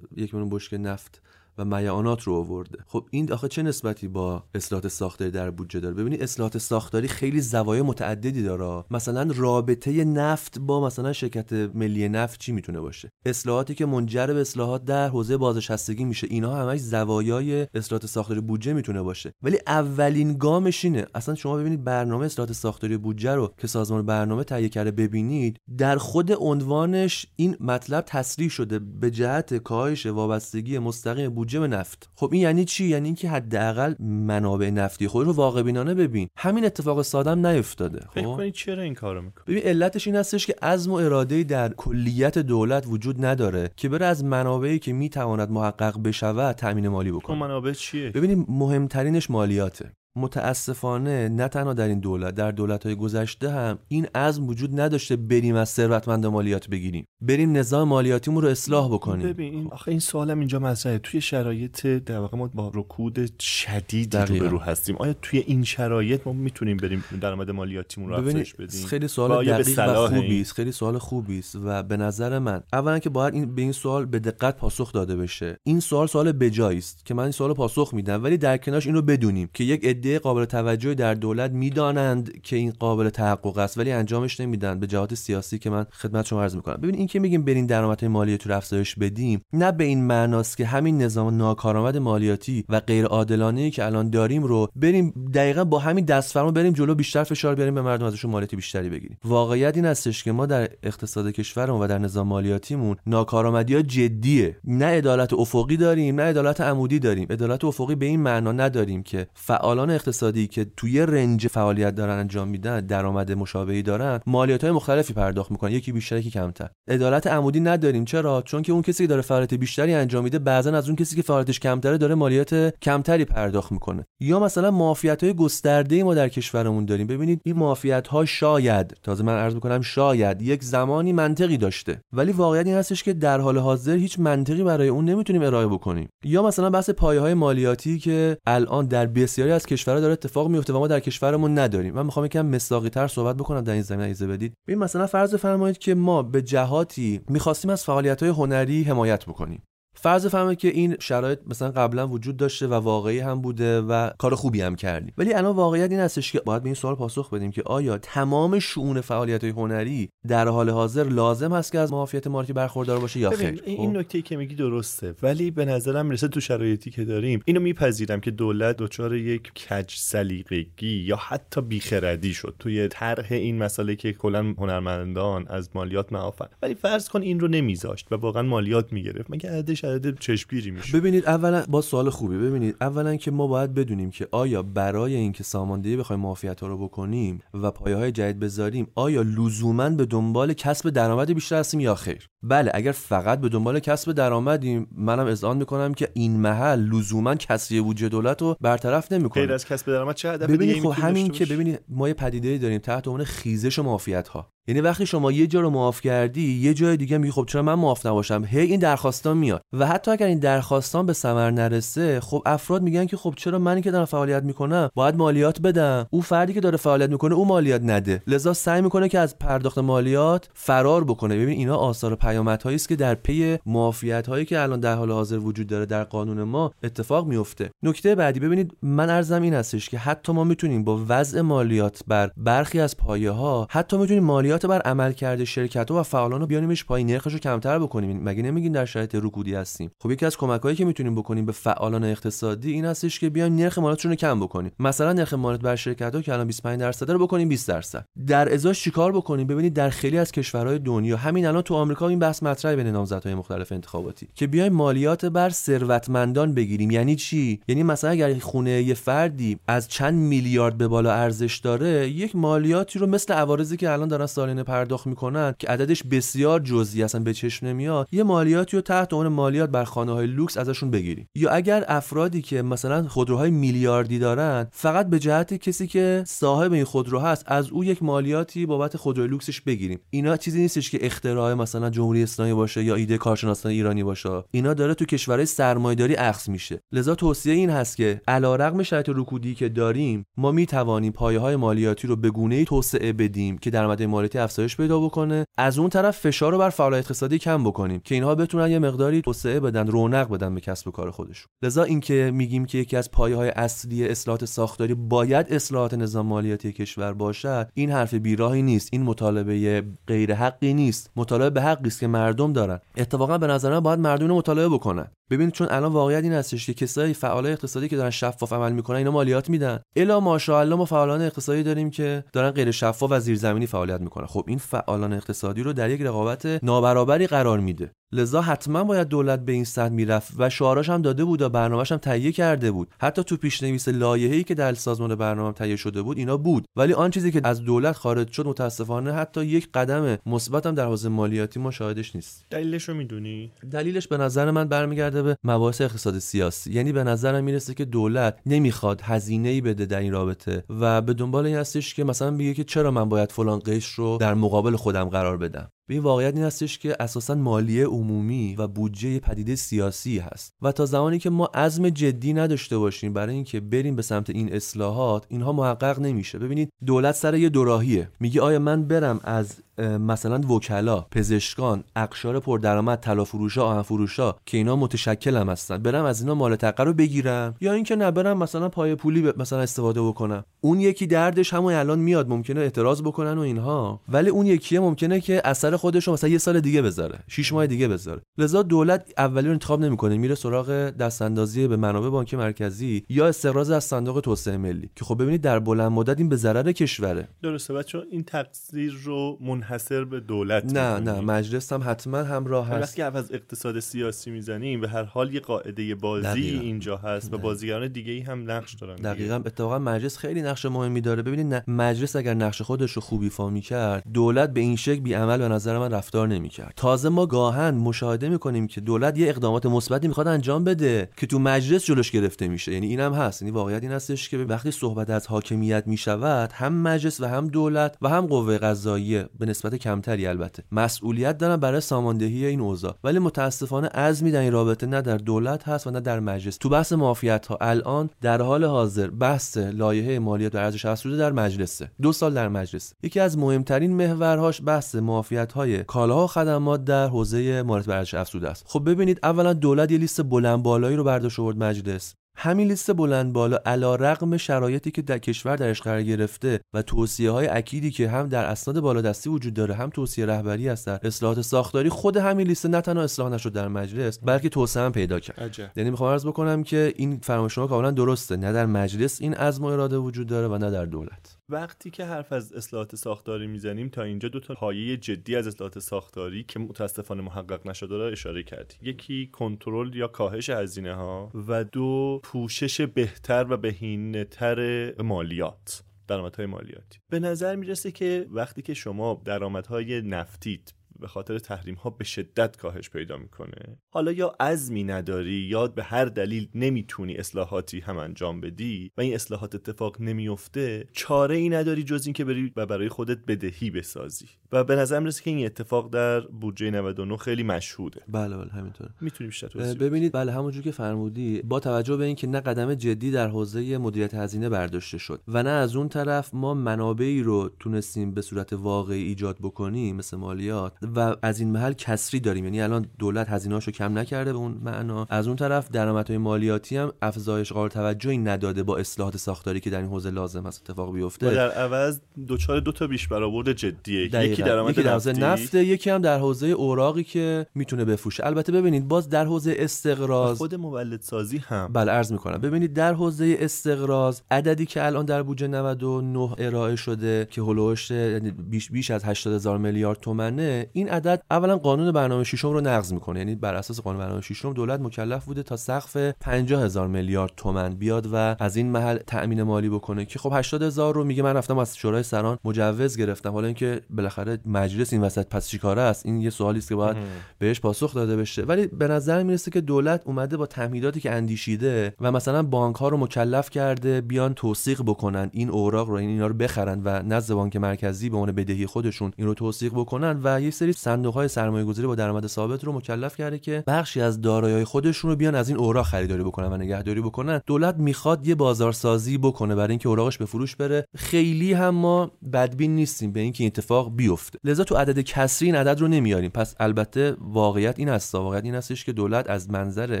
یک 0.16 0.34
میلیون 0.34 0.50
بشکه 0.50 0.78
نفت 0.78 1.22
و 1.60 1.64
میعانات 1.64 2.22
رو 2.22 2.34
آورده. 2.34 2.78
خب 2.86 3.06
این 3.10 3.32
آخه 3.32 3.48
چه 3.48 3.62
نسبتی 3.62 4.08
با 4.08 4.44
اصلاحات 4.54 4.88
ساختاری 4.88 5.30
در 5.30 5.50
بودجه 5.50 5.80
داره؟ 5.80 5.94
ببینید 5.94 6.22
اصلاحات 6.22 6.58
ساختاری 6.58 7.08
خیلی 7.08 7.40
زوایای 7.40 7.82
متعددی 7.82 8.42
داره. 8.42 8.84
مثلا 8.90 9.28
رابطه 9.36 10.04
نفت 10.04 10.58
با 10.58 10.86
مثلا 10.86 11.12
شرکت 11.12 11.52
ملی 11.52 12.08
نفت 12.08 12.40
چی 12.40 12.52
می‌تونه 12.52 12.80
باشه؟ 12.80 13.12
اصلاحاتی 13.26 13.74
که 13.74 13.86
منجر 13.86 14.26
به 14.26 14.40
اصلاحات 14.40 14.84
در 14.84 15.08
حوزه 15.08 15.36
بازنشستگی 15.36 16.04
میشه. 16.04 16.26
اینا 16.30 16.54
همش 16.54 16.80
زوایای 16.80 17.66
اصلاحات 17.74 18.06
ساختاری 18.06 18.40
بودجه 18.40 18.72
می‌تونه 18.72 19.02
باشه. 19.02 19.32
ولی 19.42 19.58
اولین 19.66 20.38
گامش 20.38 20.84
اینه. 20.84 21.06
اصلا 21.14 21.34
شما 21.34 21.56
ببینید 21.56 21.84
برنامه 21.84 22.24
اصلاحات 22.24 22.52
ساختاری 22.52 22.96
بودجه 22.96 23.34
رو 23.34 23.54
که 23.58 23.66
سازمان 23.66 24.06
برنامه 24.06 24.44
تهیه 24.44 24.68
کرده 24.68 24.90
ببینید 24.90 25.56
در 25.78 25.96
خود 25.96 26.32
عنوانش 26.32 27.26
این 27.36 27.56
مطلب 27.60 28.04
تصریح 28.06 28.48
شده 28.48 28.78
به 28.78 29.10
جهت 29.10 29.54
کاهش 29.54 30.06
وابستگی 30.06 30.78
مستقیم 30.78 31.30
بودجه 31.30 31.49
بودجه 31.58 31.76
نفت. 31.76 32.10
خب 32.14 32.28
این 32.32 32.42
یعنی 32.42 32.64
چی؟ 32.64 32.84
یعنی 32.84 33.08
اینکه 33.08 33.28
حداقل 33.28 33.94
منابع 34.00 34.70
نفتی 34.70 35.08
خود 35.08 35.26
رو 35.26 35.32
واقع 35.32 35.62
بینانه 35.62 35.94
ببین. 35.94 36.28
همین 36.36 36.64
اتفاق 36.64 37.02
سادم 37.02 37.46
نیفتاده 37.46 38.00
خب؟ 38.00 38.10
فکر 38.14 38.36
کنید 38.36 38.54
چرا 38.54 38.82
این 38.82 38.94
کارو 38.94 39.22
می‌کنه 39.22 39.44
ببین 39.46 39.62
علتش 39.62 40.06
این 40.06 40.16
هستش 40.16 40.46
که 40.46 40.54
عزم 40.62 40.92
و 40.92 40.94
اراده 40.94 41.44
در 41.44 41.68
کلیت 41.68 42.38
دولت 42.38 42.86
وجود 42.86 43.24
نداره 43.24 43.70
که 43.76 43.88
بره 43.88 44.06
از 44.06 44.24
منابعی 44.24 44.78
که 44.78 44.92
می‌تواند 44.92 45.50
محقق 45.50 46.02
بشود 46.02 46.56
تامین 46.56 46.88
مالی 46.88 47.10
بکنه. 47.10 47.36
خب 47.36 47.42
منابع 47.42 47.72
چیه؟ 47.72 48.10
ببینیم 48.10 48.46
مهمترینش 48.48 49.30
مالیاته. 49.30 49.92
متاسفانه 50.16 51.28
نه 51.28 51.48
تنها 51.48 51.74
در 51.74 51.88
این 51.88 52.00
دولت 52.00 52.34
در 52.34 52.50
دولت 52.50 52.86
های 52.86 52.94
گذشته 52.94 53.50
هم 53.50 53.78
این 53.88 54.06
عزم 54.14 54.46
وجود 54.46 54.80
نداشته 54.80 55.16
بریم 55.16 55.54
از 55.54 55.68
ثروتمند 55.68 56.26
مالیات 56.26 56.68
بگیریم. 56.68 57.06
بریم 57.20 57.56
نظام 57.56 57.88
مالیاتیمون 57.88 58.42
رو 58.42 58.48
اصلاح 58.48 58.88
بکنیم. 58.88 59.28
ببین 59.28 59.68
آخه 59.70 59.90
این 59.90 60.00
سوالم 60.00 60.38
اینجا 60.38 60.58
مطرحه. 60.58 60.98
توی 60.98 61.20
شرایط 61.20 61.86
در 61.86 62.18
واقع 62.18 62.38
ما 62.38 62.46
با 62.46 62.72
رکود 62.74 63.40
شدید 63.40 64.16
رو 64.16 64.48
رو 64.48 64.58
هستیم. 64.58 64.96
آیا 64.96 65.14
توی 65.22 65.38
این 65.38 65.64
شرایط 65.64 66.26
ما 66.26 66.32
می‌تونیم 66.32 66.76
بریم 66.76 67.04
درآمد 67.20 67.50
مالیاتیمون 67.50 68.10
رو 68.10 68.16
افزایش 68.16 68.54
بدیم؟ 68.54 68.86
خیلی 68.86 69.08
سوال 69.08 69.44
دقیق 69.44 69.78
و 69.78 70.08
خوبی 70.08 70.40
است 70.40 70.52
خیلی 70.52 70.72
سوال 70.72 70.98
خوبی 70.98 71.38
است 71.38 71.56
و 71.64 71.82
به 71.82 71.96
نظر 71.96 72.38
من 72.38 72.62
اولا 72.72 72.98
که 72.98 73.10
باید 73.10 73.34
این 73.34 73.54
به 73.54 73.62
این 73.62 73.72
سوال 73.72 74.06
به 74.06 74.18
دقت 74.18 74.56
پاسخ 74.56 74.92
داده 74.92 75.16
بشه. 75.16 75.56
این 75.62 75.80
سوال 75.80 76.06
سوال 76.06 76.32
بجایی 76.32 76.78
است 76.78 77.06
که 77.06 77.14
من 77.14 77.22
این 77.22 77.32
سوال 77.32 77.54
پاسخ 77.54 77.94
میدم 77.94 78.24
ولی 78.24 78.36
در 78.36 78.56
کنارش 78.56 78.86
اینو 78.86 79.02
بدونیم 79.02 79.48
که 79.54 79.64
یک 79.64 79.80
عده 80.00 80.18
قابل 80.18 80.44
توجهی 80.44 80.94
در 80.94 81.14
دولت 81.14 81.50
می‌دانند 81.50 82.42
که 82.42 82.56
این 82.56 82.72
قابل 82.78 83.08
تحقق 83.10 83.58
است 83.58 83.78
ولی 83.78 83.92
انجامش 83.92 84.40
نمیدن. 84.40 84.80
به 84.80 84.86
جهات 84.86 85.14
سیاسی 85.14 85.58
که 85.58 85.70
من 85.70 85.86
خدمت 85.92 86.26
شما 86.26 86.42
عرض 86.42 86.56
می‌کنم. 86.56 86.76
ببین 86.76 86.94
این 86.94 87.06
که 87.06 87.18
میگیم 87.18 87.44
برین 87.44 87.66
درآمد 87.66 88.04
مالیاتی 88.04 88.48
رو 88.48 88.56
افزایش 88.56 88.94
بدیم 88.94 89.40
نه 89.52 89.72
به 89.72 89.84
این 89.84 90.04
معناست 90.04 90.56
که 90.56 90.66
همین 90.66 91.02
نظام 91.02 91.36
ناکارآمد 91.36 91.96
مالیاتی 91.96 92.64
و 92.68 92.80
غیر 92.80 93.04
عادلانه 93.04 93.70
که 93.70 93.84
الان 93.84 94.10
داریم 94.10 94.42
رو 94.42 94.68
بریم 94.76 95.30
دقیقا 95.34 95.64
با 95.64 95.78
همین 95.78 96.04
دستفرما 96.04 96.50
بریم 96.50 96.72
جلو 96.72 96.94
بیشتر 96.94 97.24
فشار 97.24 97.54
بیاریم 97.54 97.74
به 97.74 97.82
مردم 97.82 98.06
ازشون 98.06 98.30
مالیاتی 98.30 98.56
بیشتری 98.56 98.88
بگیریم. 98.88 99.18
واقعیت 99.24 99.76
این 99.76 99.84
هستش 99.84 100.24
که 100.24 100.32
ما 100.32 100.46
در 100.46 100.68
اقتصاد 100.82 101.30
کشورمون 101.30 101.80
و 101.80 101.86
در 101.86 101.98
نظام 101.98 102.26
مالیاتیمون 102.26 102.96
ناکارآمدی 103.06 103.82
جدیه. 103.82 104.56
نه 104.64 104.84
عدالت 104.84 105.32
افقی 105.32 105.76
داریم 105.76 106.20
نه 106.20 106.22
عدالت 106.22 106.60
عمودی 106.60 106.98
داریم. 106.98 107.26
عدالت 107.30 107.64
افقی 107.64 107.94
به 107.94 108.06
این 108.06 108.20
معنا 108.20 108.52
نداریم 108.52 109.02
که 109.02 109.26
فعالان 109.34 109.89
اقتصادی 109.90 110.46
که 110.46 110.66
توی 110.76 111.00
رنج 111.00 111.46
فعالیت 111.46 111.94
دارن 111.94 112.18
انجام 112.18 112.48
میدن 112.48 112.80
درآمد 112.80 113.32
مشابهی 113.32 113.82
دارن 113.82 114.20
مالیات 114.26 114.64
های 114.64 114.72
مختلفی 114.72 115.12
پرداخت 115.12 115.50
می‌کنن 115.50 115.72
یکی 115.72 115.92
بیشتر 115.92 116.16
یکی 116.16 116.30
کمتر. 116.30 116.68
عدالت 116.88 117.26
عمودی 117.26 117.60
نداریم. 117.60 118.04
چرا؟ 118.04 118.42
چون 118.42 118.62
که 118.62 118.72
اون 118.72 118.82
کسی 118.82 119.04
که 119.04 119.06
داره 119.06 119.22
فعالیت 119.22 119.54
بیشتری 119.54 119.94
انجام 119.94 120.24
میده 120.24 120.38
بعضا 120.38 120.72
از 120.72 120.86
اون 120.86 120.96
کسی 120.96 121.16
که 121.16 121.22
فعالیتش 121.22 121.60
کمتره 121.60 121.98
داره 121.98 122.14
مالیات 122.14 122.74
کمتری 122.82 123.24
پرداخت 123.24 123.72
می‌کنه. 123.72 124.04
یا 124.20 124.40
مثلا 124.40 124.70
معافیت 124.70 125.24
های 125.24 125.34
گسترده 125.34 126.04
ما 126.04 126.14
در 126.14 126.28
کشورمون 126.28 126.84
داریم. 126.84 127.06
ببینید 127.06 127.40
این 127.44 127.56
معافیت 127.56 128.08
ها 128.08 128.24
شاید 128.24 128.96
تازه 129.02 129.24
من 129.24 129.34
عرض 129.34 129.54
می‌کنم 129.54 129.80
شاید 129.80 130.42
یک 130.42 130.64
زمانی 130.64 131.12
منطقی 131.12 131.56
داشته. 131.56 132.00
ولی 132.12 132.32
واقعیت 132.32 132.66
این 132.66 132.74
هستش 132.74 133.02
که 133.02 133.12
در 133.12 133.40
حال 133.40 133.58
حاضر 133.58 133.96
هیچ 133.96 134.18
منطقی 134.18 134.62
برای 134.62 134.88
اون 134.88 135.04
نمی‌تونیم 135.04 135.42
ارائه 135.42 135.66
بکنیم. 135.66 136.08
یا 136.24 136.42
مثلا 136.42 136.70
بحث 136.70 136.90
پایه 136.90 137.20
های 137.20 137.34
مالیاتی 137.34 137.98
که 137.98 138.36
الان 138.46 138.86
در 138.86 139.06
بسیاری 139.06 139.52
از 139.52 139.66
کشورها 139.80 140.00
داره 140.00 140.12
اتفاق 140.12 140.48
میفته 140.48 140.72
و 140.72 140.78
ما 140.78 140.86
در 140.88 141.00
کشورمون 141.00 141.58
نداریم. 141.58 141.94
من 141.94 142.06
می‌خوام 142.06 142.26
یکم 142.26 142.46
مصداقی 142.46 142.88
تر 142.88 143.08
صحبت 143.08 143.36
بکنم 143.36 143.60
در 143.60 143.72
این 143.72 143.82
زمینه 143.82 144.04
اجازه 144.04 144.26
بدید. 144.26 144.52
ببین 144.66 144.78
مثلا 144.78 145.06
فرض 145.06 145.34
فرمایید 145.34 145.78
که 145.78 145.94
ما 145.94 146.22
به 146.22 146.42
جهاتی 146.42 147.20
می‌خواستیم 147.28 147.70
از 147.70 147.84
فعالیت 147.84 148.22
های 148.22 148.32
هنری 148.32 148.82
حمایت 148.82 149.24
بکنیم. 149.24 149.62
فرض 149.94 150.26
فهمه 150.26 150.56
که 150.56 150.68
این 150.68 150.96
شرایط 151.00 151.38
مثلا 151.46 151.70
قبلا 151.70 152.08
وجود 152.08 152.36
داشته 152.36 152.66
و 152.66 152.74
واقعی 152.74 153.18
هم 153.18 153.40
بوده 153.40 153.80
و 153.80 154.10
کار 154.18 154.34
خوبی 154.34 154.60
هم 154.60 154.74
کردیم. 154.74 155.14
ولی 155.18 155.34
الان 155.34 155.56
واقعیت 155.56 155.90
این 155.90 156.00
هستش 156.00 156.32
که 156.32 156.40
باید 156.40 156.62
به 156.62 156.68
این 156.68 156.74
سوال 156.74 156.94
پاسخ 156.94 157.30
بدیم 157.30 157.50
که 157.50 157.62
آیا 157.66 157.98
تمام 157.98 158.58
شؤون 158.58 159.00
فعالیت 159.00 159.44
هنری 159.44 160.08
در 160.28 160.48
حال 160.48 160.70
حاضر 160.70 161.04
لازم 161.04 161.52
هست 161.52 161.72
که 161.72 161.78
از 161.78 161.92
معافیت 161.92 162.26
مارکی 162.26 162.52
برخوردار 162.52 162.98
باشه 162.98 163.20
یا 163.20 163.30
خیر؟ 163.30 163.62
این 163.64 163.90
خب؟ 163.90 163.98
نکته 163.98 164.22
که 164.22 164.36
میگی 164.36 164.54
درسته 164.54 165.14
ولی 165.22 165.50
به 165.50 165.64
نظرم 165.64 166.06
می‌رسه 166.06 166.28
تو 166.28 166.40
شرایطی 166.40 166.90
که 166.90 167.04
داریم. 167.04 167.42
اینو 167.44 167.60
میپذیرم 167.60 168.20
که 168.20 168.30
دولت 168.30 168.76
دچار 168.76 169.14
یک 169.14 169.52
کج 169.54 169.94
سلیقگی 169.94 170.96
یا 170.96 171.16
حتی 171.16 171.60
بیخردی 171.60 172.34
شد 172.34 172.54
توی 172.58 172.88
طرح 172.88 173.26
این 173.30 173.58
مسئله 173.58 173.96
که 173.96 174.12
کلا 174.12 174.54
هنرمندان 174.58 175.46
از 175.48 175.70
مالیات 175.74 176.12
معافن. 176.12 176.46
ولی 176.62 176.74
فرض 176.74 177.08
کن 177.08 177.22
این 177.22 177.40
رو 177.40 177.48
نمیذاشت 177.48 178.12
و 178.12 178.16
واقعا 178.16 178.42
مالیات 178.42 178.92
می‌گرفت. 178.92 179.30
مگه 179.30 179.50
شرایط 179.80 180.18
چشمگیری 180.18 180.70
میشه. 180.70 180.98
ببینید 180.98 181.26
اولا 181.26 181.64
با 181.68 181.80
سوال 181.80 182.10
خوبی. 182.10 182.38
ببینید 182.38 182.76
اولا 182.80 183.16
که 183.16 183.30
ما 183.30 183.46
باید 183.46 183.74
بدونیم 183.74 184.10
که 184.10 184.28
آیا 184.32 184.62
برای 184.62 185.14
اینکه 185.14 185.44
ساماندهی 185.44 185.96
بخوایم 185.96 186.20
معافیت 186.22 186.60
ها 186.60 186.66
رو 186.66 186.78
بکنیم 186.78 187.42
و 187.54 187.70
پایه 187.70 187.96
های 187.96 188.12
جدید 188.12 188.38
بذاریم 188.38 188.86
آیا 188.94 189.22
لزوما 189.22 189.90
به 189.90 190.06
دنبال 190.06 190.52
کسب 190.52 190.90
درآمد 190.90 191.32
بیشتر 191.32 191.58
هستیم 191.58 191.80
یا 191.80 191.94
خیر؟ 191.94 192.28
بله 192.42 192.70
اگر 192.74 192.92
فقط 192.92 193.40
به 193.40 193.48
دنبال 193.48 193.78
کسب 193.78 194.12
درآمدیم 194.12 194.86
منم 194.92 195.26
اذعان 195.26 195.56
می‌کنم 195.56 195.94
که 195.94 196.08
این 196.14 196.40
محل 196.40 196.80
لزوما 196.80 197.34
کسری 197.34 197.80
بودجه 197.80 198.08
دولت 198.08 198.42
رو 198.42 198.56
برطرف 198.60 199.12
نمی‌کنه. 199.12 199.42
غیر 199.42 199.52
از 199.52 199.64
کسب 199.64 199.86
درآمد 199.86 200.14
چه 200.14 200.30
هدف 200.30 200.50
ببینید 200.50 200.82
خب 200.82 200.90
همین 200.90 201.28
که 201.28 201.46
ببینید 201.46 201.80
ما 201.88 202.08
یه 202.08 202.14
پدیده 202.14 202.58
داریم 202.58 202.78
تحت 202.78 203.08
عنوان 203.08 203.24
خیزش 203.24 203.78
و 203.78 203.82
معافیت 203.82 204.28
ها 204.28 204.52
یعنی 204.68 204.80
وقتی 204.80 205.06
شما 205.06 205.32
یه 205.32 205.46
جا 205.46 205.60
رو 205.60 205.70
معاف 205.70 206.00
کردی 206.00 206.52
یه 206.52 206.74
جای 206.74 206.96
دیگه 206.96 207.18
میگی 207.18 207.32
خب 207.32 207.44
چرا 207.48 207.62
من 207.62 207.74
معاف 207.74 208.06
نباشم؟ 208.06 208.44
هی 208.46 208.60
این 208.60 208.80
درخواستان 208.80 209.36
میاد. 209.36 209.62
و 209.72 209.86
حتی 209.86 210.10
اگر 210.10 210.26
این 210.26 210.38
درخواستان 210.38 211.06
به 211.06 211.12
ثمر 211.12 211.50
نرسه 211.50 212.20
خب 212.20 212.42
افراد 212.46 212.82
میگن 212.82 213.06
که 213.06 213.16
خب 213.16 213.34
چرا 213.36 213.58
منی 213.58 213.82
که 213.82 213.90
دارم 213.90 214.04
فعالیت 214.04 214.42
می‌کنم؟ 214.42 214.90
باید 214.94 215.16
مالیات 215.16 215.60
بدم. 215.60 216.06
او 216.10 216.22
فردی 216.22 216.52
که 216.52 216.60
داره 216.60 216.76
فعالیت 216.76 217.10
می‌کنه 217.10 217.34
او 217.34 217.46
مالیات 217.46 217.82
نده. 217.84 218.22
لذا 218.26 218.52
سعی 218.52 218.82
می‌کنه 218.82 219.08
که 219.08 219.18
از 219.18 219.38
پرداخت 219.38 219.78
مالیات 219.78 220.48
فرار 220.54 221.04
بکنه. 221.04 221.36
ببین 221.36 221.58
اینا 221.58 221.76
آثار 221.76 222.14
پیامدهایی 222.14 222.76
است 222.76 222.88
که 222.88 222.96
در 222.96 223.14
پی 223.14 223.58
معافیت 223.66 224.26
هایی 224.26 224.44
که 224.44 224.60
الان 224.60 224.80
در 224.80 224.94
حال 224.94 225.10
حاضر 225.10 225.38
وجود 225.38 225.66
داره 225.66 225.86
در 225.86 226.04
قانون 226.04 226.42
ما 226.42 226.72
اتفاق 226.82 227.26
میفته. 227.26 227.70
نکته 227.82 228.14
بعدی 228.14 228.40
ببینید 228.40 228.76
من 228.82 229.10
ارزم 229.10 229.42
این 229.42 229.54
هستش 229.54 229.88
که 229.88 229.98
حتی 229.98 230.32
ما 230.32 230.44
می‌تونیم 230.44 230.84
با 230.84 231.04
وضع 231.08 231.40
مالیات 231.40 232.00
بر 232.06 232.30
برخی 232.36 232.80
از 232.80 232.96
پایه 232.96 233.30
ها 233.30 233.66
حتی 233.70 233.96
می‌تونیم 233.96 234.24
مالیات 234.24 234.49
بر 234.58 234.80
عمل 234.80 235.12
کرده 235.12 235.44
شرکت 235.44 235.90
ها 235.90 236.00
و 236.00 236.02
فعالان 236.02 236.40
رو 236.40 236.46
بیانیمش 236.46 236.84
پایین 236.84 237.06
نرخش 237.06 237.32
رو 237.32 237.38
کمتر 237.38 237.78
بکنیم. 237.78 238.20
مگه 238.24 238.42
نمیگین 238.42 238.72
در 238.72 238.84
شرایط 238.84 239.14
رکودی 239.14 239.54
هستیم؟ 239.54 239.90
خب 240.02 240.10
یکی 240.10 240.26
از 240.26 240.36
کمکهایی 240.36 240.76
که 240.76 240.84
می‌تونیم 240.84 241.14
بکنیم 241.14 241.46
به 241.46 241.52
فعالان 241.52 242.04
اقتصادی 242.04 242.72
این 242.72 242.84
هستش 242.84 243.20
که 243.20 243.30
بیایم 243.30 243.56
نرخ 243.56 243.78
مالیاتشون 243.78 244.10
رو 244.10 244.16
کم 244.16 244.40
بکنیم. 244.40 244.72
مثلا 244.78 245.12
نرخ 245.12 245.34
مالیات 245.34 245.62
بر 245.62 245.76
شرکت 245.76 246.14
ها 246.14 246.22
که 246.22 246.32
الان 246.32 246.46
25 246.46 246.80
درصد 246.80 247.10
رو 247.10 247.18
بکنیم 247.18 247.48
20 247.48 247.68
درصد. 247.68 248.04
در 248.26 248.54
ازاش 248.54 248.82
چیکار 248.82 249.12
بکنیم؟ 249.12 249.46
ببینید 249.46 249.74
در 249.74 249.90
خیلی 249.90 250.18
از 250.18 250.32
کشورهای 250.32 250.78
دنیا 250.78 251.16
همین 251.16 251.46
الان 251.46 251.62
تو 251.62 251.74
آمریکا 251.74 252.08
این 252.08 252.18
بحث 252.18 252.42
مطرحه 252.42 252.76
بین 252.76 252.86
نامزدهای 252.86 253.34
مختلف 253.34 253.72
انتخاباتی 253.72 254.28
که 254.34 254.46
بیایم 254.46 254.72
مالیات 254.72 255.24
بر 255.24 255.50
ثروتمندان 255.50 256.54
بگیریم. 256.54 256.90
یعنی 256.90 257.16
چی؟ 257.16 257.60
یعنی 257.68 257.82
مثلا 257.82 258.10
اگر 258.10 258.38
خونه 258.38 258.82
یه 258.82 258.94
فردی 258.94 259.58
از 259.68 259.88
چند 259.88 260.14
میلیارد 260.14 260.78
به 260.78 260.88
بالا 260.88 261.12
ارزش 261.12 261.58
داره 261.58 262.10
یک 262.10 262.36
مالیاتی 262.36 262.98
رو 262.98 263.06
مثل 263.06 263.34
عوارضی 263.34 263.76
که 263.76 263.90
الان 263.90 264.08
دارن 264.08 264.26
سالانه 264.40 264.62
پرداخت 264.62 265.06
می‌کنن 265.06 265.54
که 265.58 265.68
عددش 265.68 266.02
بسیار 266.02 266.60
جزئی 266.60 267.02
اصلا 267.02 267.20
به 267.20 267.34
چشم 267.34 267.66
نمیاد 267.66 268.08
یه 268.12 268.22
مالیاتی 268.22 268.76
رو 268.76 268.80
تحت 268.80 269.12
عنوان 269.12 269.28
مالیات 269.28 269.70
بر 269.70 269.84
خانه 269.84 270.12
های 270.12 270.26
لوکس 270.26 270.56
ازشون 270.58 270.90
بگیریم. 270.90 271.28
یا 271.34 271.50
اگر 271.50 271.84
افرادی 271.88 272.42
که 272.42 272.62
مثلا 272.62 273.08
خودروهای 273.08 273.50
میلیاردی 273.50 274.18
دارن 274.18 274.68
فقط 274.72 275.06
به 275.06 275.18
جهت 275.18 275.54
کسی 275.54 275.86
که 275.86 276.24
صاحب 276.26 276.72
این 276.72 276.84
خودرو 276.84 277.18
هست 277.18 277.44
از 277.46 277.70
او 277.70 277.84
یک 277.84 278.02
مالیاتی 278.02 278.66
بابت 278.66 278.96
خودروی 278.96 279.28
لوکسش 279.28 279.60
بگیریم. 279.60 280.00
اینا 280.10 280.36
چیزی 280.36 280.60
نیستش 280.60 280.90
که 280.90 281.06
اختراع 281.06 281.54
مثلا 281.54 281.90
جمهوری 281.90 282.22
اسلامی 282.22 282.54
باشه 282.54 282.84
یا 282.84 282.94
ایده 282.94 283.18
کارشناسان 283.18 283.72
ایرانی 283.72 284.02
باشه. 284.02 284.44
اینا 284.50 284.74
داره 284.74 284.94
تو 284.94 285.04
کشورهای 285.04 285.46
سرمایه‌داری 285.46 286.16
اخذ 286.16 286.48
میشه. 286.48 286.80
لذا 286.92 287.14
توصیه 287.14 287.54
این 287.54 287.70
هست 287.70 287.96
که 287.96 288.20
علیرغم 288.28 288.82
شرایط 288.82 289.08
رکودی 289.14 289.54
که 289.54 289.68
داریم 289.68 290.26
ما 290.36 290.52
می 290.52 290.66
توانیم 290.66 291.12
پایه 291.12 291.38
های 291.38 291.56
مالیاتی 291.56 292.08
رو 292.08 292.16
به 292.16 292.30
گونه‌ای 292.30 292.64
توسعه 292.64 293.12
بدیم 293.12 293.58
که 293.58 293.70
درآمد 293.70 294.02
مالیاتی 294.30 294.38
افزایش 294.38 294.76
پیدا 294.76 295.00
بکنه 295.00 295.44
از 295.58 295.78
اون 295.78 295.90
طرف 295.90 296.18
فشار 296.18 296.52
رو 296.52 296.58
بر 296.58 296.70
فعالیت 296.70 296.98
اقتصادی 296.98 297.38
کم 297.38 297.64
بکنیم 297.64 298.00
که 298.04 298.14
اینها 298.14 298.34
بتونن 298.34 298.70
یه 298.70 298.78
مقداری 298.78 299.22
توسعه 299.22 299.60
بدن 299.60 299.86
رونق 299.86 300.28
بدن 300.28 300.54
به 300.54 300.60
کسب 300.60 300.88
و 300.88 300.90
کار 300.90 301.10
خودشون. 301.10 301.46
لذا 301.62 301.82
اینکه 301.82 302.30
میگیم 302.34 302.64
که 302.64 302.78
یکی 302.78 302.96
از 302.96 303.10
پایه 303.10 303.36
های 303.36 303.48
اصلی 303.48 304.08
اصلاحات 304.08 304.44
ساختاری 304.44 304.94
باید 304.94 305.46
اصلاحات 305.52 305.94
نظام 305.94 306.26
مالیاتی 306.26 306.72
کشور 306.72 307.12
باشد 307.12 307.68
این 307.74 307.90
حرف 307.90 308.14
بیراهی 308.14 308.62
نیست 308.62 308.88
این 308.92 309.02
مطالبه 309.02 309.84
غیر 310.06 310.34
حقی 310.34 310.74
نیست. 310.74 311.10
مطالبه 311.16 311.50
به 311.50 311.62
حقی 311.62 311.88
است 311.88 312.00
که 312.00 312.06
مردم 312.06 312.52
دارن. 312.52 312.80
اتفاقا 312.96 313.38
به 313.38 313.46
نظر 313.46 313.70
من 313.70 313.80
باید 313.80 313.98
مردم 313.98 314.26
مطالبه 314.26 314.68
بکنن. 314.68 315.06
ببینید 315.30 315.54
چون 315.54 315.68
الان 315.70 315.92
واقعیت 315.92 316.22
این 316.22 316.32
هستش 316.32 316.66
که 316.66 316.74
کسایی 316.74 317.14
فعال 317.14 317.46
اقتصادی 317.46 317.88
که 317.88 317.96
دارن 317.96 318.10
شفاف 318.10 318.52
عمل 318.52 318.72
می‌کنن 318.72 318.96
اینا 318.96 319.10
مالیات 319.10 319.50
میدن. 319.50 319.80
الا 319.96 320.20
ماشاءالله 320.20 320.76
ما 320.76 320.84
فعالان 320.84 321.22
اقتصادی 321.22 321.62
داریم 321.62 321.90
که 321.90 322.24
دارن 322.32 322.50
غیر 322.50 322.70
شفاف 322.70 323.12
و 323.12 323.20
زیرزمینی 323.20 323.66
فعالیت 323.66 324.00
می‌کنن. 324.00 324.26
خب 324.26 324.44
این 324.48 324.58
فعالان 324.58 325.12
اقتصادی 325.12 325.62
رو 325.62 325.72
در 325.72 325.90
یک 325.90 326.02
رقابت 326.02 326.64
نابرابری 326.64 327.26
قرار 327.26 327.60
میده. 327.60 327.90
لذا 328.12 328.40
حتما 328.40 328.84
باید 328.84 329.08
دولت 329.08 329.40
به 329.40 329.52
این 329.52 329.64
سطح 329.64 329.88
می‌رفت 329.88 330.32
و 330.38 330.50
شعاراش 330.50 330.88
هم 330.88 331.02
داده 331.02 331.24
بود 331.24 331.42
و 331.42 331.48
برنامه‌اش 331.48 331.92
هم 331.92 331.98
تهیه 331.98 332.32
کرده 332.32 332.70
بود. 332.70 332.88
حتی 333.00 333.24
تو 333.24 333.36
پیشنویس 333.36 333.88
لایحه‌ای 333.88 334.44
که 334.44 334.54
در 334.54 334.74
سازمان 334.74 335.14
برنامه 335.14 335.52
تهیه 335.52 335.76
شده 335.76 336.02
بود 336.02 336.18
اینا 336.18 336.36
بود. 336.36 336.64
ولی 336.76 336.92
آن 336.92 337.10
چیزی 337.10 337.32
که 337.32 337.40
از 337.44 337.62
دولت 337.64 337.96
خارج 337.96 338.30
شد 338.30 338.46
متاسفانه 338.46 339.12
حتی 339.12 339.44
یک 339.44 339.68
قدم 339.74 340.18
مثبت 340.26 340.66
هم 340.66 340.74
در 340.74 340.84
حوزه 340.84 341.08
مالیاتی 341.08 341.60
ما 341.60 341.70
شاهدش 341.70 342.14
نیست. 342.14 342.46
دلیلش 342.50 342.88
رو 342.88 342.94
می‌دونی؟ 342.94 343.52
دلیلش 343.70 344.08
به 344.08 344.16
نظر 344.16 344.50
من 344.50 344.68
برمیگرده 344.68 345.22
به 345.22 345.36
مباحث 345.44 345.80
اقتصاد 345.80 346.18
سیاسی. 346.18 346.72
یعنی 346.72 346.92
به 346.92 347.04
نظرم 347.04 347.44
می‌رسه 347.44 347.74
که 347.74 347.84
دولت 347.84 348.38
نمی‌خواد 348.46 349.00
هزینه‌ای 349.00 349.60
بده 349.60 349.86
در 349.86 350.00
این 350.00 350.12
رابطه 350.12 350.64
و 350.80 351.02
به 351.02 351.14
دنبال 351.14 351.46
این 351.46 351.56
هستش 351.56 351.94
که 351.94 352.04
مثلا 352.04 352.30
بگه 352.30 352.54
که 352.54 352.64
چرا 352.64 352.90
من 352.90 353.08
باید 353.08 353.32
فلان 353.32 353.58
قش 353.58 353.86
رو 353.86 354.18
در 354.20 354.34
مقابل 354.34 354.76
خودم 354.76 355.04
قرار 355.04 355.36
بدم. 355.36 355.70
به 355.90 355.94
این 355.94 356.02
واقعیت 356.02 356.34
این 356.34 356.44
هستش 356.44 356.78
که 356.78 356.96
اساسا 357.00 357.34
مالیه 357.34 357.86
عمومی 357.86 358.54
و 358.58 358.68
بودجه 358.68 359.18
پدیده 359.18 359.56
سیاسی 359.56 360.18
هست. 360.18 360.54
و 360.62 360.72
تا 360.72 360.86
زمانی 360.86 361.18
که 361.18 361.30
ما 361.30 361.46
عزم 361.54 361.88
جدی 361.88 362.32
نداشته 362.32 362.78
باشیم 362.78 363.12
برای 363.12 363.34
اینکه 363.34 363.60
بریم 363.60 363.96
به 363.96 364.02
سمت 364.02 364.30
این 364.30 364.52
اصلاحات 364.52 365.26
اینها 365.28 365.52
محقق 365.52 365.98
نمیشه. 365.98 366.38
ببینید 366.38 366.72
دولت 366.86 367.14
سر 367.14 367.34
یه 367.34 367.48
دوراهیه. 367.48 368.08
میگه 368.20 368.40
آیا 368.40 368.58
من 368.58 368.84
برم 368.84 369.20
از 369.24 369.56
مثلا 369.80 370.38
وکلا 370.38 371.00
پزشکان 371.00 371.84
اقشار 371.96 372.40
پردرآمد 372.40 373.00
طلا 373.00 373.24
فروشا 373.24 373.64
آهن 373.64 373.82
فروشا 373.82 374.34
که 374.46 374.56
اینا 374.56 374.76
متشکل 374.76 375.36
هم 375.36 375.48
هستن. 375.48 375.78
برم 375.78 376.04
از 376.04 376.20
اینا 376.20 376.34
مال 376.34 376.56
تقه 376.56 376.84
رو 376.84 376.92
بگیرم 376.92 377.54
یا 377.60 377.72
اینکه 377.72 377.96
نه 377.96 378.10
برم 378.10 378.38
مثلا 378.38 378.68
پای 378.68 378.94
پولی 378.94 379.32
مثلا 379.36 379.60
استفاده 379.60 380.02
بکنم. 380.02 380.44
اون 380.60 380.80
یکی 380.80 381.06
دردش 381.06 381.54
همون 381.54 381.72
الان 381.72 381.98
میاد 381.98 382.28
ممکنه 382.28 382.60
اعتراض 382.60 383.02
بکنن 383.02 383.38
و 383.38 383.40
اینها. 383.40 384.00
ولی 384.08 384.30
اون 384.30 384.46
یکیه 384.46 384.80
ممکنه 384.80 385.20
که 385.20 385.42
اثر 385.44 385.76
خودش 385.76 386.06
رو 386.06 386.12
مثلا 386.12 386.30
یه 386.30 386.38
سال 386.38 386.60
دیگه 386.60 386.82
بذاره 386.82 387.18
6 387.28 387.52
ماه 387.52 387.66
دیگه 387.66 387.88
بذاره. 387.88 388.20
لذا 388.38 388.62
دولت 388.62 389.12
اولی 389.18 389.46
رو 389.46 389.52
انتخاب 389.52 389.80
نمی‌کنه 389.80 390.16
میره 390.16 390.34
سراغ 390.34 390.70
دستاندازی 390.90 391.68
به 391.68 391.76
منابع 391.76 392.08
بانک 392.08 392.34
مرکزی 392.34 393.04
یا 393.08 393.26
استقراض 393.26 393.70
از 393.70 393.84
صندوق 393.84 394.20
توسعه 394.20 394.56
ملی. 394.56 394.90
که 394.96 395.04
خب 395.04 395.22
ببینید 395.22 395.40
در 395.40 395.58
بلند 395.58 395.92
مدت 395.92 396.18
این 396.18 396.28
به 396.28 396.36
ضرر 396.36 396.72
کشوره. 396.72 397.28
درسته 397.42 397.74
بچه 397.74 398.02
این 398.10 398.24
تقصیر 398.24 398.92
رو 399.04 399.38
منحصر 399.70 400.04
به 400.04 400.20
دولت 400.20 400.64
نه 400.64 400.98
نه 400.98 401.20
مجلس 401.20 401.72
هم 401.72 401.82
حتما 401.84 402.18
همراه 402.18 402.68
هست. 402.68 402.82
وقتی 402.82 403.02
از 403.02 403.32
اقتصاد 403.32 403.80
سیاسی 403.80 404.30
می‌زنیم 404.30 404.80
به 404.80 404.88
هر 404.88 405.02
حال 405.02 405.34
یه 405.34 405.40
قاعده 405.40 405.94
بازی 405.94 406.26
دقیقا. 406.26 406.62
اینجا 406.62 406.96
هست 406.96 407.34
و 407.34 407.38
بازیگران 407.38 407.88
دیگه 407.88 408.12
ای 408.12 408.20
هم 408.20 408.50
نقش 408.50 408.74
دارن 408.74 408.96
دقیقا 408.96 409.34
اتفاقا 409.34 409.78
مجلس 409.78 410.16
خیلی 410.16 410.42
نقش 410.42 410.66
مهمی 410.66 411.00
داره. 411.00 411.22
ببینید 411.22 411.64
مجلس 411.68 412.16
اگر 412.16 412.34
نقش 412.34 412.62
خودش 412.62 412.92
رو 412.92 413.02
خوبی 413.02 413.30
فا 413.30 413.50
کرد 413.50 414.04
دولت 414.14 414.52
به 414.52 414.60
این 414.60 414.76
شکل 414.76 415.00
بی 415.00 415.14
عمل 415.14 415.38
به 415.38 415.48
نظر 415.48 415.78
من 415.78 415.90
رفتار 415.90 416.28
نمی‌کرد. 416.28 416.72
تازه 416.76 417.08
ما 417.08 417.26
گاهن 417.26 417.74
مشاهده 417.74 418.28
می‌کنیم 418.28 418.66
که 418.66 418.80
دولت 418.80 419.18
یه 419.18 419.28
اقدامات 419.28 419.66
مثبتی 419.66 420.08
می‌خواد 420.08 420.28
انجام 420.28 420.64
بده 420.64 421.08
که 421.16 421.26
تو 421.26 421.38
مجلس 421.38 421.84
جلوش 421.84 422.10
گرفته 422.10 422.48
میشه. 422.48 422.72
یعنی 422.72 422.86
اینم 422.86 423.12
هست. 423.12 423.42
یعنی 423.42 423.52
واقعیت 423.52 423.82
این 423.82 423.92
هستش 423.92 424.28
که 424.28 424.38
وقتی 424.38 424.70
صحبت 424.70 425.10
از 425.10 425.26
حاکمیت 425.26 425.86
می‌شود 425.86 426.52
هم 426.52 426.72
مجلس 426.72 427.20
و 427.20 427.26
هم 427.26 427.48
دولت 427.48 427.96
و 428.02 428.08
هم 428.08 428.26
قوه 428.26 428.58
قضاییه 428.58 429.28
به 429.38 429.46
نسبت 429.50 429.74
کمتری 429.74 430.26
البته. 430.26 430.62
مسئولیت 430.72 431.38
دارن 431.38 431.56
برای 431.56 431.80
ساماندهی 431.80 432.46
این 432.46 432.60
اوضاع. 432.60 432.94
ولی 433.04 433.18
متاسفانه 433.18 433.88
عزمی 433.88 434.30
در 434.30 434.40
این 434.40 434.52
رابطه 434.52 434.86
نه 434.86 435.02
در 435.02 435.16
دولت 435.16 435.68
هست 435.68 435.86
و 435.86 435.90
نه 435.90 436.00
در 436.00 436.20
مجلس. 436.20 436.56
تو 436.56 436.68
بحث 436.68 436.92
معافیت 436.92 437.46
ها 437.46 437.58
الان 437.60 438.10
در 438.20 438.42
حال 438.42 438.64
حاضر 438.64 439.10
بحث 439.10 439.56
لایحه 439.56 440.18
مالیات 440.18 440.52
بر 440.52 440.64
ارزش 440.64 440.84
افزوده 440.84 441.16
در 441.16 441.32
مجلسه. 441.32 441.90
دو 442.02 442.12
سال 442.12 442.34
در 442.34 442.48
مجلس. 442.48 442.94
یکی 443.02 443.20
از 443.20 443.38
مهمترین 443.38 443.94
محورهاش 443.96 444.62
بحث 444.64 444.94
معافیت 444.94 445.52
های 445.52 445.84
کالاها 445.84 446.24
و 446.24 446.26
خدمات 446.26 446.84
در 446.84 447.06
حوزه 447.06 447.62
مالیات 447.62 447.86
بر 447.86 447.96
ارزش 447.96 448.14
افزوده 448.14 448.48
است. 448.48 448.64
خب 448.66 448.90
ببینید 448.90 449.20
اولا 449.22 449.52
دولت 449.52 449.90
یه 449.90 449.98
لیست 449.98 450.22
بلند 450.22 450.62
بالایی 450.62 450.96
رو 450.96 451.04
برداشت 451.04 451.40
آورد 451.40 451.56
مجلس. 451.56 452.14
همین 452.36 452.68
لیست 452.68 452.92
بلند 452.92 453.32
بالا 453.32 453.58
علا 453.66 453.94
رقم 453.94 454.36
شرایطی 454.36 454.90
که 454.90 455.02
در 455.02 455.18
کشور 455.18 455.56
درش 455.56 455.82
قرار 455.82 456.02
گرفته 456.02 456.60
و 456.74 456.82
توصیه 456.82 457.30
های 457.30 457.46
اکیدی 457.46 457.90
که 457.90 458.08
هم 458.08 458.28
در 458.28 458.44
اسناد 458.44 458.80
بالادستی 458.80 459.30
وجود 459.30 459.54
داره 459.54 459.74
هم 459.74 459.90
توصیه 459.90 460.26
رهبری 460.26 460.68
است 460.68 460.86
در 460.86 461.00
اصلاحات 461.02 461.40
ساختاری 461.40 461.88
خود 461.88 462.16
همین 462.16 462.46
لیست 462.46 462.66
نه 462.66 462.80
تنها 462.80 463.02
اصلاح 463.02 463.32
نشد 463.32 463.52
در 463.52 463.68
مجلس 463.68 464.18
بلکه 464.22 464.48
توسعه 464.48 464.82
هم 464.82 464.92
پیدا 464.92 465.20
کرد. 465.20 465.38
یعنی 465.76 465.90
می‌خوام 465.90 466.12
عرض 466.12 466.26
بکنم 466.26 466.62
که 466.62 466.92
این 466.96 467.18
فرمایش 467.22 467.52
شما 467.52 467.66
کاملا 467.66 467.90
درسته 467.90 468.36
نه 468.36 468.52
در 468.52 468.66
مجلس 468.66 469.20
این 469.20 469.34
عزم 469.34 469.62
و 469.64 469.66
اراده 469.66 469.96
وجود 469.96 470.26
داره 470.26 470.48
و 470.48 470.58
نه 470.58 470.70
در 470.70 470.84
دولت. 470.84 471.39
وقتی 471.50 471.90
که 471.90 472.04
حرف 472.04 472.32
از 472.32 472.52
اصلاحات 472.52 472.96
ساختاری 472.96 473.46
می‌زنیم 473.46 473.88
تا 473.88 474.02
اینجا 474.02 474.28
دو 474.28 474.40
تا 474.40 474.54
پایه 474.54 474.96
جدی 474.96 475.36
از 475.36 475.46
اصلاحات 475.46 475.78
ساختاری 475.78 476.44
که 476.44 476.58
متاسفانه 476.58 477.22
محقق 477.22 477.66
نشده 477.68 477.96
را 477.96 478.08
اشاره 478.08 478.42
کردیم. 478.42 478.78
یکی 478.82 479.26
کنترل 479.32 479.94
یا 479.94 480.08
کاهش 480.08 480.50
هزینه 480.50 480.94
ها 480.94 481.30
و 481.48 481.64
دو 481.64 482.20
پوشش 482.22 482.80
بهتر 482.80 483.46
و 483.50 483.56
بهینه‌تر 483.56 484.92
مالیات 485.02 485.82
درآمدهای 486.08 486.46
مالیاتی. 486.46 486.98
به 487.10 487.18
نظر 487.18 487.56
می‌رسه 487.56 487.92
که 487.92 488.26
وقتی 488.30 488.62
که 488.62 488.74
شما 488.74 489.22
درآمدهای 489.24 490.02
نفتیت 490.02 490.72
به 491.00 491.08
خاطر 491.08 491.38
تحریم 491.38 491.74
ها 491.74 491.90
به 491.90 492.04
شدت 492.04 492.56
کاهش 492.56 492.90
پیدا 492.90 493.16
می‌کنه. 493.16 493.78
حالا 493.88 494.12
یا 494.12 494.36
عزمی 494.40 494.84
نداری 494.84 495.32
یا 495.32 495.66
به 495.66 495.82
هر 495.82 496.04
دلیل 496.04 496.48
نمی‌تونی 496.54 497.16
اصلاحاتی 497.16 497.80
هم 497.80 497.96
انجام 497.96 498.40
بدی 498.40 498.92
و 498.96 499.00
این 499.00 499.14
اصلاحات 499.14 499.54
اتفاق 499.54 500.00
نمیفته 500.00 500.88
چاره 500.92 501.36
ای 501.36 501.48
نداری 501.48 501.82
جز 501.82 502.06
اینکه 502.06 502.24
بری 502.24 502.52
و 502.56 502.66
برای 502.66 502.88
خودت 502.88 503.18
بدهی 503.28 503.70
بسازی. 503.70 504.28
و 504.52 504.64
به 504.64 504.76
نظر 504.76 505.00
می‌رسه 505.00 505.22
که 505.22 505.30
این 505.30 505.46
اتفاق 505.46 505.90
در 505.92 506.20
بودجه 506.20 506.70
99 506.70 507.16
خیلی 507.16 507.42
مشهوده. 507.42 508.00
بله 508.08 508.36
بله 508.36 508.50
همینطوره 508.50 508.90
می‌تونی 509.00 509.28
بیشتر 509.28 509.48
ببینید 509.74 510.12
بله 510.12 510.32
همونجور 510.32 510.62
که 510.62 510.70
فرمودی 510.70 511.42
با 511.42 511.60
توجه 511.60 511.96
به 511.96 512.04
اینکه 512.04 512.26
نه 512.26 512.40
قدم 512.40 512.74
جدی 512.74 513.10
در 513.10 513.28
حوزه 513.28 513.78
مدیریت 513.78 514.14
هزینه 514.14 514.48
برداشته 514.48 514.98
شد 514.98 515.20
و 515.28 515.42
نه 515.42 515.50
از 515.50 515.76
اون 515.76 515.88
طرف 515.88 516.34
ما 516.34 516.54
منابعی 516.54 517.22
رو 517.22 517.50
تونستیم 517.60 518.14
به 518.14 518.22
صورت 518.22 518.52
واقعی 518.52 519.02
ایجاد 519.02 519.36
بکنیم 519.42 519.96
مثل 519.96 520.16
مالیات 520.16 520.72
و 520.96 521.16
از 521.22 521.40
این 521.40 521.52
محل 521.52 521.72
کسری 521.72 522.20
داریم. 522.20 522.44
یعنی 522.44 522.60
الان 522.60 522.86
دولت 522.98 523.28
هزینه‌اشو 523.28 523.70
کم 523.70 523.98
نکرده 523.98 524.32
به 524.32 524.38
اون 524.38 524.60
معنا. 524.64 525.06
از 525.10 525.26
اون 525.26 525.36
طرف 525.36 525.70
درآمدهای 525.70 526.18
مالیاتی 526.18 526.76
هم 526.76 526.92
افزایش 527.02 527.52
قابل 527.52 527.68
توجهی 527.68 528.18
نداده 528.18 528.62
با 528.62 528.76
اصلاحات 528.76 529.16
ساختاری 529.16 529.60
که 529.60 529.70
در 529.70 529.78
این 529.78 529.88
حوزه 529.88 530.10
لازم 530.10 530.46
است 530.46 530.62
اتفاق 530.64 530.94
بیفته. 530.94 531.28
و 531.28 531.34
در 531.34 531.50
عوض 531.50 532.00
دوچار 532.26 532.60
دو 532.60 532.72
تا 532.72 532.86
بیش 532.86 533.08
برآورد 533.08 533.52
جدیه 533.52 534.08
یکی 534.40 534.48
درآمد 534.48 534.70
یکی 534.70 534.82
در 534.82 534.92
حوزه 534.92 535.12
نفته 535.12 535.64
یکی 535.64 535.90
هم 535.90 536.02
در 536.02 536.18
حوزه 536.18 536.46
اوراقی 536.46 537.04
که 537.04 537.46
می‌تونه 537.54 537.84
بفروشه. 537.84 538.26
البته 538.26 538.52
ببینید 538.52 538.88
باز 538.88 539.08
در 539.08 539.24
حوزه 539.24 539.54
استقراض 539.58 540.38
خود 540.38 540.54
مولد 540.54 541.00
سازی 541.00 541.38
هم. 541.38 541.70
بله 541.72 541.92
عرض 541.92 542.12
می‌کنم. 542.12 542.38
ببینید 542.38 542.74
در 542.74 542.94
حوزه 542.94 543.36
استقراض 543.40 544.20
عددی 544.30 544.66
که 544.66 544.86
الان 544.86 545.04
در 545.04 545.22
بودجه 545.22 545.46
99 545.46 546.34
ارائه 546.38 546.76
شده 546.76 547.26
که 547.30 547.40
هولوش 547.40 547.90
یعنی 547.90 548.30
بیش 548.30 548.70
بیش 548.70 548.90
از 548.90 549.04
80 549.04 549.34
هزار 549.34 549.58
میلیارد 549.58 550.00
تومنه 550.00 550.66
این 550.72 550.88
عدد 550.88 551.22
اولا 551.30 551.56
قانون 551.56 551.92
برنامه 551.92 552.24
ششم 552.24 552.52
رو 552.52 552.60
نقض 552.60 552.92
می‌کنه. 552.92 553.18
یعنی 553.18 553.34
بر 553.34 553.54
اساس 553.54 553.80
قانون 553.80 554.00
برنامه 554.00 554.20
ششم 554.20 554.52
دولت 554.52 554.80
مکلف 554.80 555.24
بوده 555.24 555.42
تا 555.42 555.56
سقف 555.56 555.96
50 556.20 556.62
هزار 556.62 556.88
میلیارد 556.88 557.32
تومن 557.36 557.74
بیاد 557.74 558.08
و 558.12 558.36
از 558.38 558.56
این 558.56 558.70
محل 558.70 558.96
تأمین 558.96 559.42
مالی 559.42 559.68
بکنه. 559.68 560.04
که 560.04 560.18
خب 560.18 560.32
80 560.34 560.62
هزار 560.62 560.94
رو 560.94 561.04
میگه 561.04 561.22
من 561.22 561.36
رفتم 561.36 561.58
از 561.58 561.76
شورای 561.76 562.02
سران 562.02 562.38
مجوز 562.44 562.96
گرفتم. 562.96 563.30
حالا 563.30 563.46
اینکه 563.46 563.80
بالاخره 563.90 564.29
مجلس 564.46 564.92
این 564.92 565.02
وسط 565.02 565.26
پس 565.26 565.48
چیکاره 565.48 565.82
است؟ 565.82 566.06
این 566.06 566.20
یه 566.20 566.30
سوالی 566.30 566.58
است 566.58 566.68
که 566.68 566.74
باید 566.74 566.96
بهش 567.38 567.60
پاسخ 567.60 567.94
داده 567.94 568.16
بشه. 568.16 568.42
ولی 568.42 568.66
به 568.66 568.88
نظر 568.88 569.22
می‌رسه 569.22 569.50
که 569.50 569.60
دولت 569.60 570.02
اومده 570.04 570.36
با 570.36 570.46
تمهیداتی 570.46 571.00
که 571.00 571.10
اندیشیده 571.10 571.94
و 572.00 572.12
مثلا 572.12 572.42
بانک 572.42 572.76
ها 572.76 572.88
رو 572.88 572.96
مکلف 572.96 573.50
کرده 573.50 574.00
بیان 574.00 574.34
توثیق 574.34 574.82
بکنن 574.82 575.30
این 575.32 575.50
اوراق 575.50 575.88
رو 575.88 575.94
این 575.94 576.10
اینا 576.10 576.26
رو 576.26 576.34
بخرن 576.34 576.82
و 576.84 577.02
نزد 577.02 577.34
بانک 577.34 577.56
مرکزی 577.56 578.10
به 578.10 578.16
اون 578.16 578.32
بدهی 578.32 578.66
خودشون 578.66 579.12
این 579.16 579.26
رو 579.26 579.34
توثیق 579.34 579.72
بکنن 579.72 580.20
و 580.24 580.40
یه 580.40 580.50
سری 580.50 580.72
صندوق 580.72 581.14
های 581.14 581.28
سرمایه 581.28 581.64
گذاری 581.64 581.86
با 581.88 581.94
درآمد 581.94 582.26
ثابت 582.26 582.64
رو 582.64 582.72
مکلف 582.72 583.16
کرده 583.16 583.38
که 583.38 583.64
بخشی 583.66 584.00
از 584.00 584.20
دارایی 584.20 584.64
خودشون 584.64 585.10
رو 585.10 585.16
بیان 585.16 585.34
از 585.34 585.48
این 585.48 585.58
اوراق 585.58 585.86
خریداری 585.86 586.22
بکنن 586.22 586.52
و 586.52 586.56
نگهداری 586.56 587.00
بکنن. 587.00 587.40
دولت 587.46 587.76
می‌خواد 587.76 588.26
یه 588.26 588.34
بازارسازی 588.34 589.18
بکنه 589.18 589.54
برای 589.54 589.70
اینکه 589.70 589.88
اوراقش 589.88 590.18
به 590.18 590.24
فروش 590.24 590.56
بره. 590.56 590.86
خیلی 590.96 591.52
هم 591.52 591.74
ما 591.74 592.10
بدبین 592.32 592.74
نیستیم 592.74 593.12
به 593.12 593.20
اینکه 593.20 593.46
اتفاق 593.46 593.96
بیفته. 593.96 594.19
لذا 594.44 594.64
تو 594.64 594.74
عدد 594.74 595.00
کسری 595.00 595.48
این 595.48 595.56
عدد 595.56 595.80
رو 595.80 595.88
نمیاریم. 595.88 596.30
پس 596.30 596.54
البته 596.60 597.16
واقعیت 597.20 597.78
این 597.78 597.88
است 597.88 598.14
واقعیت 598.14 598.44
این 598.44 598.54
هستش 598.54 598.84
که 598.84 598.92
دولت 598.92 599.30
از 599.30 599.50
منظر 599.50 600.00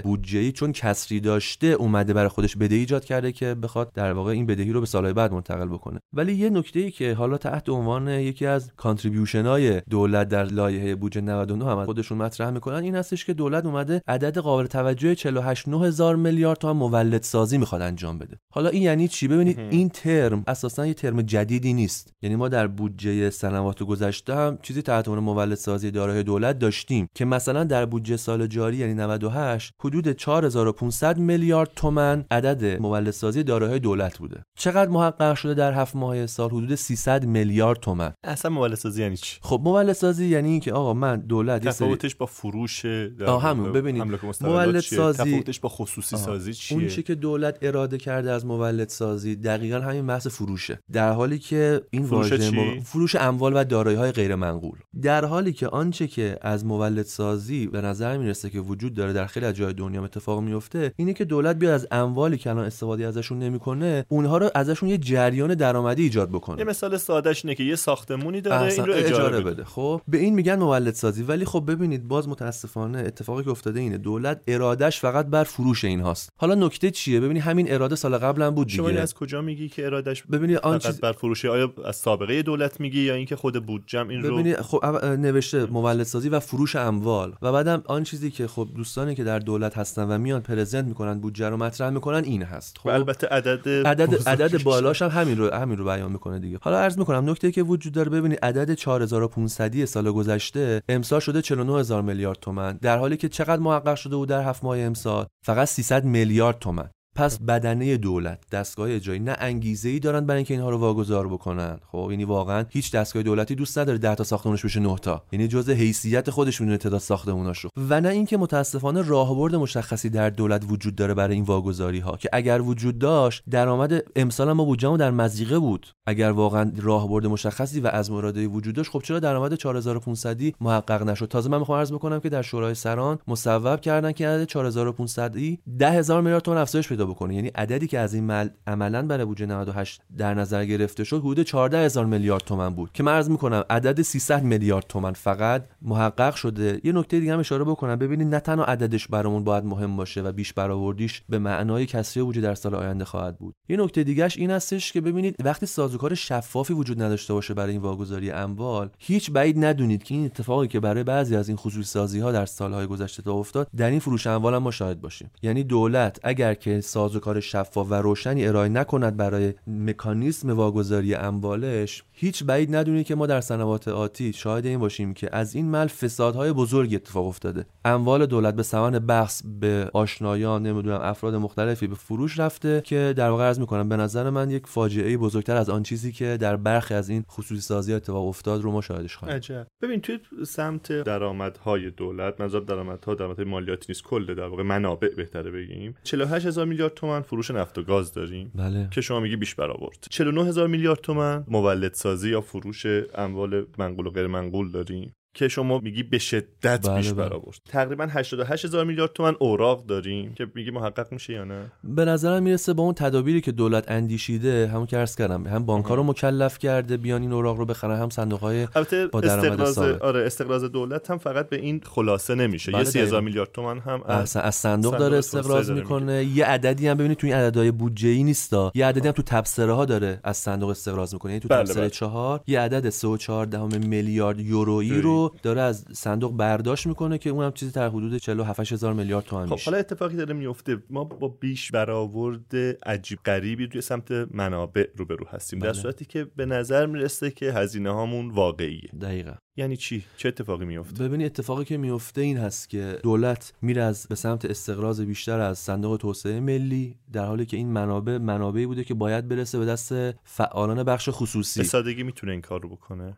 بودجه‌ای 0.00 0.52
چون 0.52 0.72
کسری 0.72 1.20
داشته 1.20 1.66
اومده 1.66 2.12
برای 2.12 2.28
خودش 2.28 2.56
بدهی 2.56 2.78
ایجاد 2.78 3.04
کرده 3.04 3.32
که 3.32 3.54
بخواد 3.54 3.92
در 3.92 4.12
واقع 4.12 4.32
این 4.32 4.46
بدهی 4.46 4.72
رو 4.72 4.80
به 4.80 4.86
سالهای 4.86 5.12
بعد 5.12 5.32
منتقل 5.32 5.68
بکنه. 5.68 6.00
ولی 6.12 6.34
یه 6.34 6.50
نکته 6.50 6.80
ای 6.80 6.90
که 6.90 7.14
حالا 7.14 7.38
تحت 7.38 7.68
عنوان 7.68 8.08
یکی 8.08 8.46
از 8.46 8.72
contribution 8.76 9.46
های 9.46 9.80
دولت 9.90 10.28
در 10.28 10.44
لایحه 10.44 10.94
بودجه 10.94 11.20
99 11.20 11.64
هم 11.64 11.84
خودشون 11.84 12.18
مطرح 12.18 12.50
می‌کنن 12.50 12.82
این 12.82 12.94
هستش 12.94 13.24
که 13.24 13.34
دولت 13.34 13.66
اومده 13.66 14.02
عدد 14.08 14.38
قابل 14.38 14.66
توجه 14.66 15.14
48 15.14 15.68
هزار 15.68 16.16
میلیارد 16.16 16.58
تومان 16.58 16.76
مولد 16.76 17.22
سازی 17.22 17.58
می‌خواد 17.58 17.82
انجام 17.82 18.18
بده. 18.18 18.38
حالا 18.52 18.68
این 18.68 18.82
یعنی 18.82 19.08
چی؟ 19.08 19.28
ببینید 19.28 19.58
این 19.70 19.88
ترم 19.88 20.44
اساسا 20.46 20.86
یه 20.86 20.94
ترم 20.94 21.22
جدیدی 21.22 21.72
نیست. 21.72 22.12
یعنی 22.22 22.36
ما 22.36 22.48
در 22.48 22.66
بودجه 22.66 23.30
سنوات 23.30 23.82
گذشته 23.82 24.09
هم 24.28 24.58
چیزی 24.62 24.82
تحت 24.82 25.08
عنوان 25.08 25.24
مولد 25.24 25.54
سازی 25.54 25.90
دارای 25.90 26.22
دولت 26.22 26.58
داشتیم 26.58 27.08
که 27.14 27.24
مثلا 27.24 27.64
در 27.64 27.86
بودجه 27.86 28.16
سال 28.16 28.46
جاری 28.46 28.76
یعنی 28.76 28.94
98 28.94 29.72
حدود 29.80 30.08
4500 30.08 31.18
میلیارد 31.18 31.70
تومن 31.76 32.24
عدد 32.30 32.80
مولد 32.80 33.10
سازی 33.10 33.42
دارای 33.42 33.78
دولت 33.78 34.18
بوده. 34.18 34.42
چقدر 34.58 34.90
محقق 34.90 35.34
شده 35.34 35.54
در 35.54 35.72
هفت 35.72 35.96
ماه 35.96 36.26
سال؟ 36.26 36.50
حدود 36.50 36.74
300 36.74 37.24
میلیارد 37.24 37.80
تومن 37.80 38.12
اصلا 38.24 38.50
مولد 38.50 38.74
سازی 38.74 39.02
یعنی 39.02 39.16
چی؟ 39.16 39.38
خب 39.42 39.60
مولد 39.64 39.92
سازی 39.92 40.26
یعنی 40.26 40.48
اینکه 40.48 40.72
آقا 40.72 40.94
من 40.94 41.20
دولت 41.20 41.68
تفاوتش 41.68 42.14
با 42.14 42.26
فروش 42.26 42.84
همون 42.84 43.72
ببینید 43.72 44.02
مولد 44.40 44.80
سازی 44.80 45.22
تفاوتش 45.22 45.60
با 45.60 45.68
خصوصی 45.68 46.16
سازی 46.16 46.54
چیه؟ 46.54 46.78
اون 46.78 46.88
که 46.88 47.14
دولت 47.14 47.58
اراده 47.62 47.98
کرده 47.98 48.30
از 48.30 48.46
مولد 48.46 48.88
سازی 48.88 49.36
دقیقا 49.36 49.78
همین 49.78 50.06
بحث 50.06 50.26
فروشه. 50.26 50.78
در 50.92 51.12
حالی 51.12 51.38
که 51.38 51.80
این 51.90 52.06
فروش, 52.06 52.32
واژه 52.32 52.80
فروش 52.80 53.16
اموال 53.16 53.52
و 53.56 53.64
دارایی 53.64 53.96
های 54.00 54.12
غیر 54.12 54.34
منقول. 54.34 54.78
در 55.02 55.24
حالی 55.24 55.52
که 55.52 55.68
آنچه 55.68 56.06
که 56.06 56.38
از 56.40 56.64
مولد 56.64 57.06
سازی 57.06 57.66
به 57.66 57.80
نظر 57.80 58.18
می‌رسه 58.18 58.50
که 58.50 58.60
وجود 58.60 58.94
داره 58.94 59.12
در 59.12 59.26
خیلی 59.26 59.46
از 59.46 59.54
جای 59.54 59.72
دنیا 59.72 60.04
اتفاق 60.04 60.40
میفته 60.40 60.92
اینه 60.96 61.12
که 61.14 61.24
دولت 61.24 61.56
بیاد 61.56 61.72
از 61.72 61.86
اموالی 61.90 62.38
که 62.38 62.50
الان 62.50 62.64
استفاده 62.64 63.06
ازشون 63.06 63.38
نمی‌کنه 63.38 64.06
اونها 64.08 64.38
رو 64.38 64.50
ازشون 64.54 64.88
یه 64.88 64.98
جریان 64.98 65.54
درآمدی 65.54 66.02
ایجاد 66.02 66.28
بکنه. 66.28 66.58
یه 66.58 66.64
مثال 66.64 66.96
سادهش 66.96 67.44
اینه 67.44 67.54
که 67.54 67.64
یه 67.64 67.76
ساختمونی 67.76 68.40
داره 68.40 68.72
این 68.72 68.86
رو 68.86 68.92
اجاره, 68.92 69.06
اجاره 69.06 69.40
بده. 69.40 69.64
خب 69.64 70.00
به 70.08 70.18
این 70.18 70.34
میگن 70.34 70.58
مولد 70.58 70.94
سازی. 70.94 71.22
ولی 71.22 71.44
خب 71.44 71.64
ببینید 71.68 72.08
باز 72.08 72.28
متاسفانه 72.28 72.98
اتفاقی 72.98 73.44
که 73.44 73.50
افتاده 73.50 73.80
اینه 73.80 73.98
دولت 73.98 74.40
ارادش 74.46 75.00
فقط 75.00 75.26
بر 75.26 75.44
فروش 75.44 75.84
این 75.84 76.00
هاست. 76.00 76.32
حالا 76.36 76.54
نکته 76.54 76.90
چیه؟ 76.90 77.20
ببینید 77.20 77.42
همین 77.42 77.72
اراده 77.72 77.96
سال 77.96 78.18
قبل 78.18 78.42
هم 78.42 78.50
بود 78.50 78.66
دیگه. 78.66 78.76
شما 78.76 78.88
از 78.88 79.14
کجا 79.14 79.42
میگی 79.42 79.68
که 79.68 79.86
ارادش 79.86 80.22
ببینید 80.22 80.56
آن 80.56 80.78
چیز 80.78 81.00
بر 81.00 81.12
فروش 81.12 81.44
آیا 81.44 81.72
از 81.84 81.96
سابقه 81.96 82.42
دولت 82.42 82.80
میگی 82.80 83.00
یا 83.00 83.14
اینکه 83.14 83.36
خود 83.36 83.66
بودجه 83.80 84.08
این 84.08 84.22
رو 84.22 84.34
ببینید 84.34 84.60
خب 84.60 85.04
نوشته 85.04 85.66
مولد 85.66 86.02
سازی 86.02 86.28
و 86.28 86.40
فروش 86.40 86.76
اموال. 86.76 87.34
و 87.42 87.52
بعدم 87.52 87.82
آن 87.86 88.02
چیزی 88.02 88.30
که 88.30 88.46
خب 88.46 88.68
دوستانی 88.74 89.14
که 89.14 89.24
در 89.24 89.38
دولت 89.38 89.78
هستن 89.78 90.04
و 90.04 90.18
میان 90.18 90.40
پرزنت 90.40 90.84
می‌کنن 90.84 91.20
بودجه 91.20 91.48
رو 91.48 91.56
مطرح 91.56 91.90
می‌کنن 91.90 92.24
این 92.24 92.42
هست. 92.42 92.78
خب 92.78 92.88
البته 92.88 93.26
عدد 93.26 93.68
عدد 93.86 94.28
عدد 94.28 94.62
بالاش 94.62 95.02
هم 95.02 95.08
همین 95.08 95.38
رو 95.38 95.54
همین 95.54 95.78
رو 95.78 95.84
بیان 95.84 96.12
می‌کنه 96.12 96.38
دیگه. 96.38 96.58
حالا 96.62 96.78
عرض 96.80 96.98
می‌کنم 96.98 97.30
نکته 97.30 97.52
که 97.52 97.62
وجود 97.62 97.92
داره 97.92 98.10
ببینید 98.10 98.38
عدد 98.42 98.74
4500 98.74 99.84
سال 99.84 100.12
گذشته 100.12 100.82
امسال 100.88 101.20
شده 101.20 101.42
49000 101.42 102.02
میلیارد 102.02 102.38
تومان 102.40 102.78
در 102.82 102.98
حالی 102.98 103.16
که 103.16 103.28
چقدر 103.28 103.62
محقق 103.62 103.94
شده 103.94 104.16
بود 104.16 104.28
در 104.28 104.42
هفت 104.42 104.64
ماه 104.64 104.78
امسال؟ 104.78 105.26
فقط 105.44 105.68
300 105.68 106.04
میلیارد 106.04 106.58
تومان 106.58 106.90
پس 107.20 107.38
بدنه 107.38 107.96
دولت 107.96 108.38
دستگاه 108.52 108.90
اجرایی 108.90 109.20
نه 109.20 109.36
انگیزه 109.38 109.88
ای 109.88 109.98
دارن 109.98 110.26
برای 110.26 110.36
اینکه 110.36 110.54
اینها 110.54 110.70
رو 110.70 110.78
واگذار 110.78 111.28
بکنن. 111.28 111.78
خب 111.92 112.08
یعنی 112.10 112.24
واقعا 112.24 112.64
هیچ 112.70 112.92
دستگاه 112.92 113.22
دولتی 113.22 113.54
دوست 113.54 113.78
نداره 113.78 113.98
10 113.98 114.14
تا 114.14 114.24
ساختمونش 114.24 114.64
بشه 114.64 114.80
9 114.80 114.96
تا. 114.96 115.22
یعنی 115.32 115.48
جزء 115.48 115.72
حیثیت 115.72 116.30
خودش 116.30 116.60
می‌دونه 116.60 116.78
تعداد 116.78 117.00
ساختموناش 117.00 117.58
رو 117.58 117.70
و 117.88 118.00
نه 118.00 118.08
اینکه 118.08 118.36
متاسفانه 118.36 119.02
راهبرد 119.02 119.54
مشخصی 119.54 120.10
در 120.10 120.30
دولت 120.30 120.64
وجود 120.68 120.94
داره 120.94 121.14
برای 121.14 121.34
این 121.34 121.44
واگذاری 121.44 121.98
ها 121.98 122.16
که 122.16 122.28
اگر 122.32 122.60
وجود 122.60 122.98
داشت 122.98 123.42
درآمد 123.50 124.02
امسال 124.16 124.52
ما 124.52 124.64
بودجهمون 124.64 124.98
در 124.98 125.10
مزیقه 125.10 125.58
بود. 125.58 125.86
اگر 126.06 126.30
واقعا 126.30 126.72
راهبرد 126.76 127.26
مشخصی 127.26 127.80
و 127.80 127.86
از 127.86 128.10
مراده 128.10 128.46
وجود 128.46 128.74
داشت 128.74 128.90
خب 128.90 129.02
چرا 129.02 129.20
درآمد 129.20 129.54
4500 129.54 130.40
محقق 130.60 131.02
نشد؟ 131.02 131.28
تازه 131.28 131.50
من 131.50 131.58
می‌خوام 131.58 131.78
عرض 131.78 131.92
بکنم 131.92 132.20
که 132.20 132.28
در 132.28 132.42
شورای 132.42 132.74
سران 132.74 133.18
مصوب 133.28 133.80
کردن 133.80 134.12
که 134.12 134.28
عدد 134.28 134.44
4500 134.44 135.36
ای 135.36 135.58
10000 135.78 136.22
میلیارد 136.22 136.42
تومان 136.42 136.60
افزایش 136.60 136.88
پیدا 136.88 137.09
بکنه. 137.10 137.34
یعنی 137.34 137.48
عددی 137.48 137.86
که 137.86 137.98
از 137.98 138.14
این 138.14 138.24
مل 138.24 138.48
عملا 138.66 139.06
برای 139.06 139.24
بودجه 139.24 139.46
98 139.46 140.00
در 140.16 140.34
نظر 140.34 140.64
گرفته 140.64 141.04
شد 141.04 141.20
حدود 141.20 141.42
14000 141.42 142.06
میلیارد 142.06 142.42
تومان 142.42 142.74
بود. 142.74 142.90
که 142.92 143.02
عرض 143.02 143.30
می‌کنم 143.30 143.64
عدد 143.70 144.02
300 144.02 144.42
میلیارد 144.42 144.86
تومان 144.88 145.12
فقط 145.12 145.64
محقق 145.82 146.34
شده. 146.34 146.80
یه 146.84 146.92
نکته 146.92 147.20
دیگه 147.20 147.32
هم 147.32 147.38
اشاره 147.38 147.64
بکنم. 147.64 147.96
ببینید 147.96 148.34
نه 148.34 148.40
تنها 148.40 148.64
عددش 148.64 149.08
برامون 149.08 149.44
باید 149.44 149.64
مهم 149.64 149.96
باشه 149.96 150.22
و 150.22 150.32
بیش 150.32 150.52
برآوردیش 150.52 151.22
به 151.28 151.38
معنای 151.38 151.86
کسری 151.86 152.22
وجود 152.22 152.42
در 152.42 152.54
سال 152.54 152.74
آینده 152.74 153.04
خواهد 153.04 153.38
بود. 153.38 153.54
یه 153.68 153.76
نکته 153.76 154.04
دیگهش 154.04 154.36
این 154.36 154.50
هستش 154.50 154.92
که 154.92 155.00
ببینید 155.00 155.36
وقتی 155.44 155.66
سازوکار 155.66 156.14
شفافی 156.14 156.72
وجود 156.72 157.02
نداشته 157.02 157.34
باشه 157.34 157.54
برای 157.54 157.72
این 157.72 157.80
واگذاری 157.80 158.30
اموال 158.30 158.90
هیچ 158.98 159.30
بعید 159.30 159.64
ندونید 159.64 160.02
که 160.02 160.14
این 160.14 160.24
اتفاقی 160.24 160.68
که 160.68 160.80
برای 160.80 161.04
بعضی 161.04 161.36
از 161.36 161.48
این 161.48 161.56
خصوصی 161.56 161.88
سازی 161.88 162.20
ها 162.20 162.32
در 162.32 162.46
سالهای 162.46 162.86
گذشته 162.86 163.22
تا 163.22 163.32
افتاد 163.32 163.68
در 163.76 163.90
این 163.90 164.00
فروش 164.00 164.26
اموال 164.26 164.54
هم 164.54 164.94
باشیم. 165.00 165.30
یعنی 165.42 165.64
دولت 165.64 166.18
اگر 166.22 166.54
که 166.54 166.80
سازوکار 167.00 167.40
شفاف 167.40 167.86
و 167.90 167.94
روشنی 167.94 168.46
ارائه 168.46 168.68
نکند 168.68 169.16
برای 169.16 169.54
مکانیزم 169.66 170.50
واگذاری 170.50 171.14
اموالش 171.14 172.02
هیچ 172.12 172.44
بعید 172.44 172.76
ندونید 172.76 173.06
که 173.06 173.14
ما 173.14 173.26
در 173.26 173.40
سنوات 173.40 173.88
آتی 173.88 174.32
شاهد 174.32 174.66
این 174.66 174.78
باشیم 174.78 175.14
که 175.14 175.28
از 175.32 175.54
این 175.54 175.70
مل 175.70 175.86
فسادهای 175.86 176.52
بزرگ 176.52 176.94
اتفاق 176.94 177.26
افتاده. 177.26 177.64
اموال 177.84 178.26
دولت 178.26 178.54
به 178.54 178.62
ثمن 178.62 178.90
بخص 178.90 179.42
به 179.60 179.90
آشنایان 179.92 180.62
نمی‌دونم 180.62 181.00
افراد 181.02 181.34
مختلفی 181.34 181.86
به 181.86 181.94
فروش 181.94 182.38
رفته 182.38 182.82
که 182.84 183.14
در 183.16 183.30
واقع 183.30 183.44
عرض 183.44 183.60
می‌کنم 183.60 183.88
به 183.88 183.96
نظر 183.96 184.30
من 184.30 184.50
یک 184.50 184.66
فاجعه 184.66 185.16
بزرگتر 185.16 185.56
از 185.56 185.70
آن 185.70 185.82
چیزی 185.82 186.12
که 186.12 186.36
در 186.40 186.56
برخی 186.56 186.94
از 186.94 187.08
این 187.08 187.24
خصوصی 187.30 187.60
سازی 187.60 187.94
اتفاق 187.94 188.26
افتاد 188.26 188.62
رو 188.62 188.72
ما 188.72 188.80
شاهدش 188.80 189.16
خواهیم. 189.16 189.36
عجب. 189.36 189.66
ببین 189.82 190.00
توی 190.00 190.18
سمت 190.46 190.92
درآمدهای 190.92 191.90
دولت 191.90 192.40
منظور 192.40 192.60
درآمدها 192.60 193.14
درآمدهای 193.14 193.44
مالیاتی 193.44 193.86
نیست 193.88 194.02
کل 194.02 194.34
در 194.34 194.46
واقع 194.46 194.62
منابع 194.62 195.08
بهتره 195.16 195.50
بگیم. 195.50 195.94
48 196.04 196.46
هزار 196.46 196.66
میلیارد 196.80 196.94
تومان 196.94 197.22
فروش 197.22 197.50
نفت 197.50 197.78
و 197.78 197.82
گاز 197.82 198.12
داریم. 198.12 198.50
بله. 198.54 198.88
که 198.90 199.00
شما 199.00 199.20
میگی 199.20 199.36
بیش 199.36 199.54
برآورد. 199.54 200.06
49 200.10 200.44
هزار 200.44 200.68
میلیارد 200.68 201.00
تومان 201.00 201.44
مولد 201.48 201.94
سازی 201.94 202.30
یا 202.30 202.40
فروش 202.40 202.86
اموال 203.14 203.66
منقول 203.78 204.06
و 204.06 204.10
غیر 204.10 204.26
منقول 204.26 204.70
داریم. 204.70 205.12
که 205.34 205.48
شما 205.48 205.78
میگی 205.78 206.02
به 206.02 206.18
شدت 206.18 206.88
بله 206.88 206.96
بیش 206.96 207.12
بله. 207.12 207.28
برآورد. 207.28 207.58
تقریبا 207.68 208.08
88 208.10 208.64
هزار 208.64 208.84
میلیارد 208.84 209.12
تومن 209.12 209.34
اوراق 209.38 209.86
داریم 209.86 210.34
که 210.34 210.46
میگی 210.54 210.70
محقق 210.70 211.12
میشه 211.12 211.32
یا 211.32 211.44
نه؟ 211.44 211.72
به 211.84 212.04
نظرم 212.04 212.42
می‌رسه 212.42 212.72
با 212.72 212.82
اون 212.82 212.94
تدابیری 212.94 213.40
که 213.40 213.52
دولت 213.52 213.90
اندیشیده 213.90 214.70
همون 214.72 214.86
که 214.86 214.96
عرض 214.96 215.16
کردم 215.16 215.46
هم 215.46 215.66
بانک‌ها 215.66 215.94
رو 215.94 216.02
مکلف 216.02 216.58
کرده 216.58 216.96
بیان 216.96 217.22
این 217.22 217.32
اوراق 217.32 217.56
رو 217.56 217.66
بخرن 217.66 217.98
هم 217.98 218.10
صندوق‌های 218.10 218.68
با 219.12 219.20
درآمد 219.20 219.64
ثابت. 219.64 220.02
آره 220.02 220.26
استقراض 220.26 220.64
دولت 220.64 221.10
هم 221.10 221.18
فقط 221.18 221.48
به 221.48 221.56
این 221.56 221.80
خلاصه 221.84 222.34
نمیشه. 222.34 222.72
بله، 222.72 222.80
یه 222.80 222.84
30 222.84 222.98
هزار 222.98 223.08
دقیقاً. 223.08 223.24
میلیارد 223.24 223.52
تومن 223.52 223.78
هم 223.78 224.02
از 224.06 224.36
از, 224.36 224.54
صندوق 224.54 224.80
صندوق 224.80 224.96
داره 224.96 225.18
استقراض 225.18 225.70
می‌کنه. 225.70 226.24
یه 226.24 226.44
عددی 226.44 226.88
هم 226.88 226.96
ببینید 226.96 227.16
تو 227.16 227.26
این 227.26 227.36
عددهای 227.36 227.70
بودجه 227.70 228.08
ای 228.08 228.22
نیستا. 228.22 228.72
یه 228.74 228.86
عددی 228.86 229.08
هم 229.08 229.14
تو 229.14 229.22
تبصره 229.22 229.72
ها 229.72 229.84
داره 229.84 230.20
از 230.24 230.36
صندوق 230.36 230.70
استقراض 230.70 231.14
می‌کنه. 231.14 231.32
یعنی 231.32 231.40
تو 231.40 231.48
بله، 231.48 231.58
تبصره 231.58 231.80
بله. 231.80 231.90
چهار 231.90 232.40
یه 232.46 232.60
عدد 232.60 232.90
3.4 232.90 233.78
میلیارد 233.86 234.40
یورویی 234.40 235.00
رو 235.00 235.19
داره 235.42 235.60
از 235.60 235.84
صندوق 235.92 236.36
برداشت 236.36 236.86
می‌کنه 236.86 237.18
که 237.18 237.30
اون 237.30 237.44
هم 237.44 237.52
چیزی 237.52 237.72
در 237.72 237.88
حدود 237.88 238.16
47 238.16 238.72
هزار 238.72 238.92
میلیارد 238.92 239.24
تومان 239.24 239.46
خب 239.46 239.52
میشه. 239.52 239.70
حالا 239.70 239.78
اتفاقی 239.78 240.16
داره 240.16 240.34
میفته 240.34 240.82
ما 240.90 241.04
با 241.04 241.28
بیش 241.28 241.70
برآورد 241.70 242.56
عجیب 242.86 243.18
غریبی 243.24 243.68
توی 243.68 243.80
سمت 243.80 244.10
منابع 244.10 244.86
روبرو 244.96 245.26
هستیم. 245.28 245.58
در 245.58 245.72
بله. 245.72 245.80
صورتی 245.80 246.04
که 246.04 246.24
به 246.36 246.46
نظر 246.46 246.86
می‌رسه 246.86 247.30
که 247.30 247.52
هزینه 247.52 247.90
هامون 247.90 248.30
واقعیه. 248.30 248.90
دقیقا. 249.00 249.32
یعنی 249.56 249.76
چی؟ 249.76 250.04
چه 250.16 250.28
اتفاقی 250.28 250.64
میفته 250.64 251.04
ببینید 251.04 251.26
اتفاقی 251.26 251.64
که 251.64 251.76
میفته 251.76 252.20
این 252.20 252.38
هست 252.38 252.68
که 252.68 252.98
دولت 253.02 253.52
میره 253.62 253.82
از 253.82 254.06
به 254.08 254.14
سمت 254.14 254.44
استقراض 254.44 255.00
بیشتر 255.00 255.40
از 255.40 255.58
صندوق 255.58 255.96
توسعه 255.96 256.40
ملی 256.40 256.96
در 257.12 257.24
حالی 257.24 257.46
که 257.46 257.56
این 257.56 257.68
منابع 257.68 258.18
منابعی 258.18 258.66
بوده 258.66 258.84
که 258.84 258.94
باید 258.94 259.28
برسه 259.28 259.58
به 259.58 259.64
دست 259.64 259.92
فعالان 260.24 260.82
بخش 260.84 261.06
به 261.06 261.12
خصوصی 261.12 261.64
سادگی 261.64 262.02
می‌تونه 262.02 262.32
این 262.32 262.40
کار 262.40 262.62
رو 262.62 262.68
بکنه؟ 262.68 263.16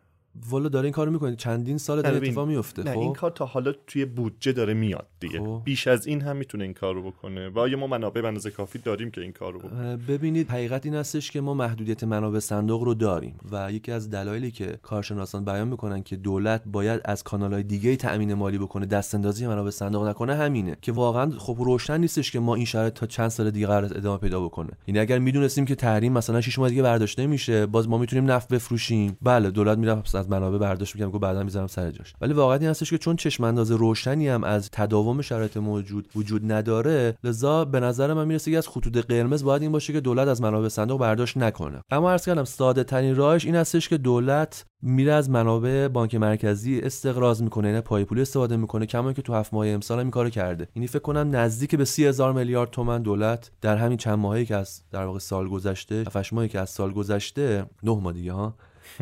والا 0.49 0.69
داره 0.69 0.85
این 0.85 0.93
کارو 0.93 1.11
می‌کنه. 1.11 1.35
چندین 1.35 1.77
سال 1.77 2.01
داره 2.01 2.17
اتفاق 2.17 2.47
میفته 2.47 2.83
نه 2.83 2.93
خب؟ 2.93 2.99
این 2.99 3.13
کار 3.13 3.31
تا 3.31 3.45
حالا 3.45 3.73
توی 3.87 4.05
بودجه 4.05 4.51
داره 4.51 4.73
میاد 4.73 5.07
دیگه. 5.19 5.39
خب. 5.39 5.61
بیش 5.65 5.87
از 5.87 6.07
این 6.07 6.21
هم 6.21 6.35
می‌تونه 6.35 6.63
این 6.63 6.73
کار 6.73 6.95
رو 6.95 7.11
بکنه. 7.11 7.49
و 7.49 7.59
آیا 7.59 7.77
ما 7.77 7.87
منابع 7.87 8.21
به 8.21 8.27
اندازه 8.27 8.51
کافی 8.51 8.79
داریم 8.79 9.11
که 9.11 9.21
این 9.21 9.31
کار 9.31 9.53
رو 9.53 9.59
بکنه 9.59 9.97
ببینید 9.97 10.49
حقیقت 10.49 10.85
این 10.85 10.95
هستش 10.95 11.31
که 11.31 11.41
ما 11.41 11.53
محدودیت 11.53 12.03
منابع 12.03 12.39
صندوق 12.39 12.83
رو 12.83 12.93
داریم. 12.93 13.35
و 13.51 13.71
یکی 13.71 13.91
از 13.91 14.09
دلایلی 14.09 14.51
که 14.51 14.79
کارشناسان 14.81 15.45
بیان 15.45 15.67
می‌کنن 15.67 16.03
که 16.03 16.15
دولت 16.15 16.61
باید 16.65 17.01
از 17.05 17.23
کانالهای 17.23 17.63
دیگه 17.63 17.95
تامین 17.95 18.33
مالی 18.33 18.57
بکنه 18.57 18.85
دست 18.85 19.15
اندازی 19.15 19.47
منابع 19.47 19.69
صندوق 19.69 20.07
نکنه 20.07 20.35
همینه. 20.35 20.77
که 20.81 20.91
واقعا 20.91 21.31
خب 21.37 21.57
روشن 21.59 21.97
نیستش 21.97 22.31
که 22.31 22.39
ما 22.39 22.55
این 22.55 22.65
شرایط 22.65 22.93
تا 22.93 23.05
چند 23.05 23.29
سال 23.29 23.51
دیگه 23.51 23.67
قرار 23.67 23.83
ادامه 23.83 24.17
پیدا 24.17 24.41
بکنه. 24.41 24.69
یعنی 24.87 24.99
اگر 24.99 25.19
می‌دونستیم 25.19 25.65
که 25.65 25.75
تحریم 25.75 26.13
مثلا 26.13 26.41
6 26.41 26.59
ماه 26.59 26.69
دیگه 26.69 26.83
برداشت 26.83 27.19
نمیشه 27.19 27.65
باز 27.65 27.89
ما 27.89 27.97
می‌تونیم 27.97 28.31
نفت 28.31 28.47
بفروشیم. 28.53 29.17
بله 29.21 29.51
دولت 29.51 29.77
میره 29.77 29.93
از 30.23 30.29
منابع 30.29 30.57
برداشت 30.57 30.95
می‌کنه 30.95 31.11
که 31.11 31.19
بعدا 31.19 31.43
می‌ذارم 31.43 31.67
سر 31.67 31.91
جاش. 31.91 32.13
ولی 32.21 32.33
واقعیت 32.33 32.61
این 32.61 32.69
هستش 32.69 32.89
که 32.89 32.97
چون 32.97 33.15
چشم 33.15 33.43
انداز 33.43 33.71
روشنی 33.71 34.27
هم 34.27 34.43
از 34.43 34.69
تداوم 34.71 35.21
شرایط 35.21 35.57
موجود 35.57 36.07
وجود 36.15 36.51
نداره 36.51 37.17
لذا 37.23 37.65
به 37.65 37.79
نظر 37.79 38.13
من 38.13 38.27
می‌رسه 38.27 38.51
که 38.51 38.57
از 38.57 38.67
خطوط 38.67 38.97
قرمز 38.97 39.43
باید 39.43 39.61
این 39.61 39.71
باشه 39.71 39.93
که 39.93 40.01
دولت 40.01 40.27
از 40.27 40.41
منابع 40.41 40.67
صندوق 40.67 40.99
برداشت 40.99 41.37
نکنه. 41.37 41.81
اما 41.91 42.11
عرض 42.11 42.25
کردم 42.25 42.43
ساده 42.43 42.83
ترین 42.83 43.15
راهش 43.15 43.45
این 43.45 43.55
هستش 43.55 43.89
که 43.89 43.97
دولت 43.97 44.65
میره 44.81 45.13
از 45.13 45.29
منابع 45.29 45.87
بانک 45.87 46.15
مرکزی 46.15 46.79
استقراض 46.79 47.41
می‌کنه 47.41 47.69
یعنی 47.69 47.81
پای 47.81 48.05
پولی 48.05 48.21
استفاده 48.21 48.57
می‌کنه 48.57 48.85
کما 48.85 49.13
که 49.13 49.21
تو 49.21 49.33
هفت 49.33 49.53
ماه 49.53 49.67
امسال 49.67 49.99
هم 49.99 50.05
این 50.05 50.11
کارو 50.11 50.29
کرده. 50.29 50.67
یعنی 50.75 50.87
فکر 50.87 50.99
کنم 50.99 51.35
نزدیک 51.35 51.75
به 51.75 51.85
سی 51.85 52.05
هزار 52.05 52.33
میلیارد 52.33 52.69
تومن 52.69 53.01
دولت 53.01 53.51
در 53.61 53.77
همین 53.77 53.97
چند 53.97 54.19
ماهی 54.19 54.45
که 54.45 54.55
از 54.55 54.81
در 54.91 55.05
واقع 55.05 55.19
سال 55.19 55.47
گذشته 55.47 56.03
7 56.07 56.33
ماهی 56.33 56.49
که 56.49 56.59
از 56.59 56.69
سال 56.69 56.91
گذشته 56.91 57.65
نه 57.83 57.99
ماه 58.01 58.13
دیگه 58.13 58.33
ها 58.33 58.55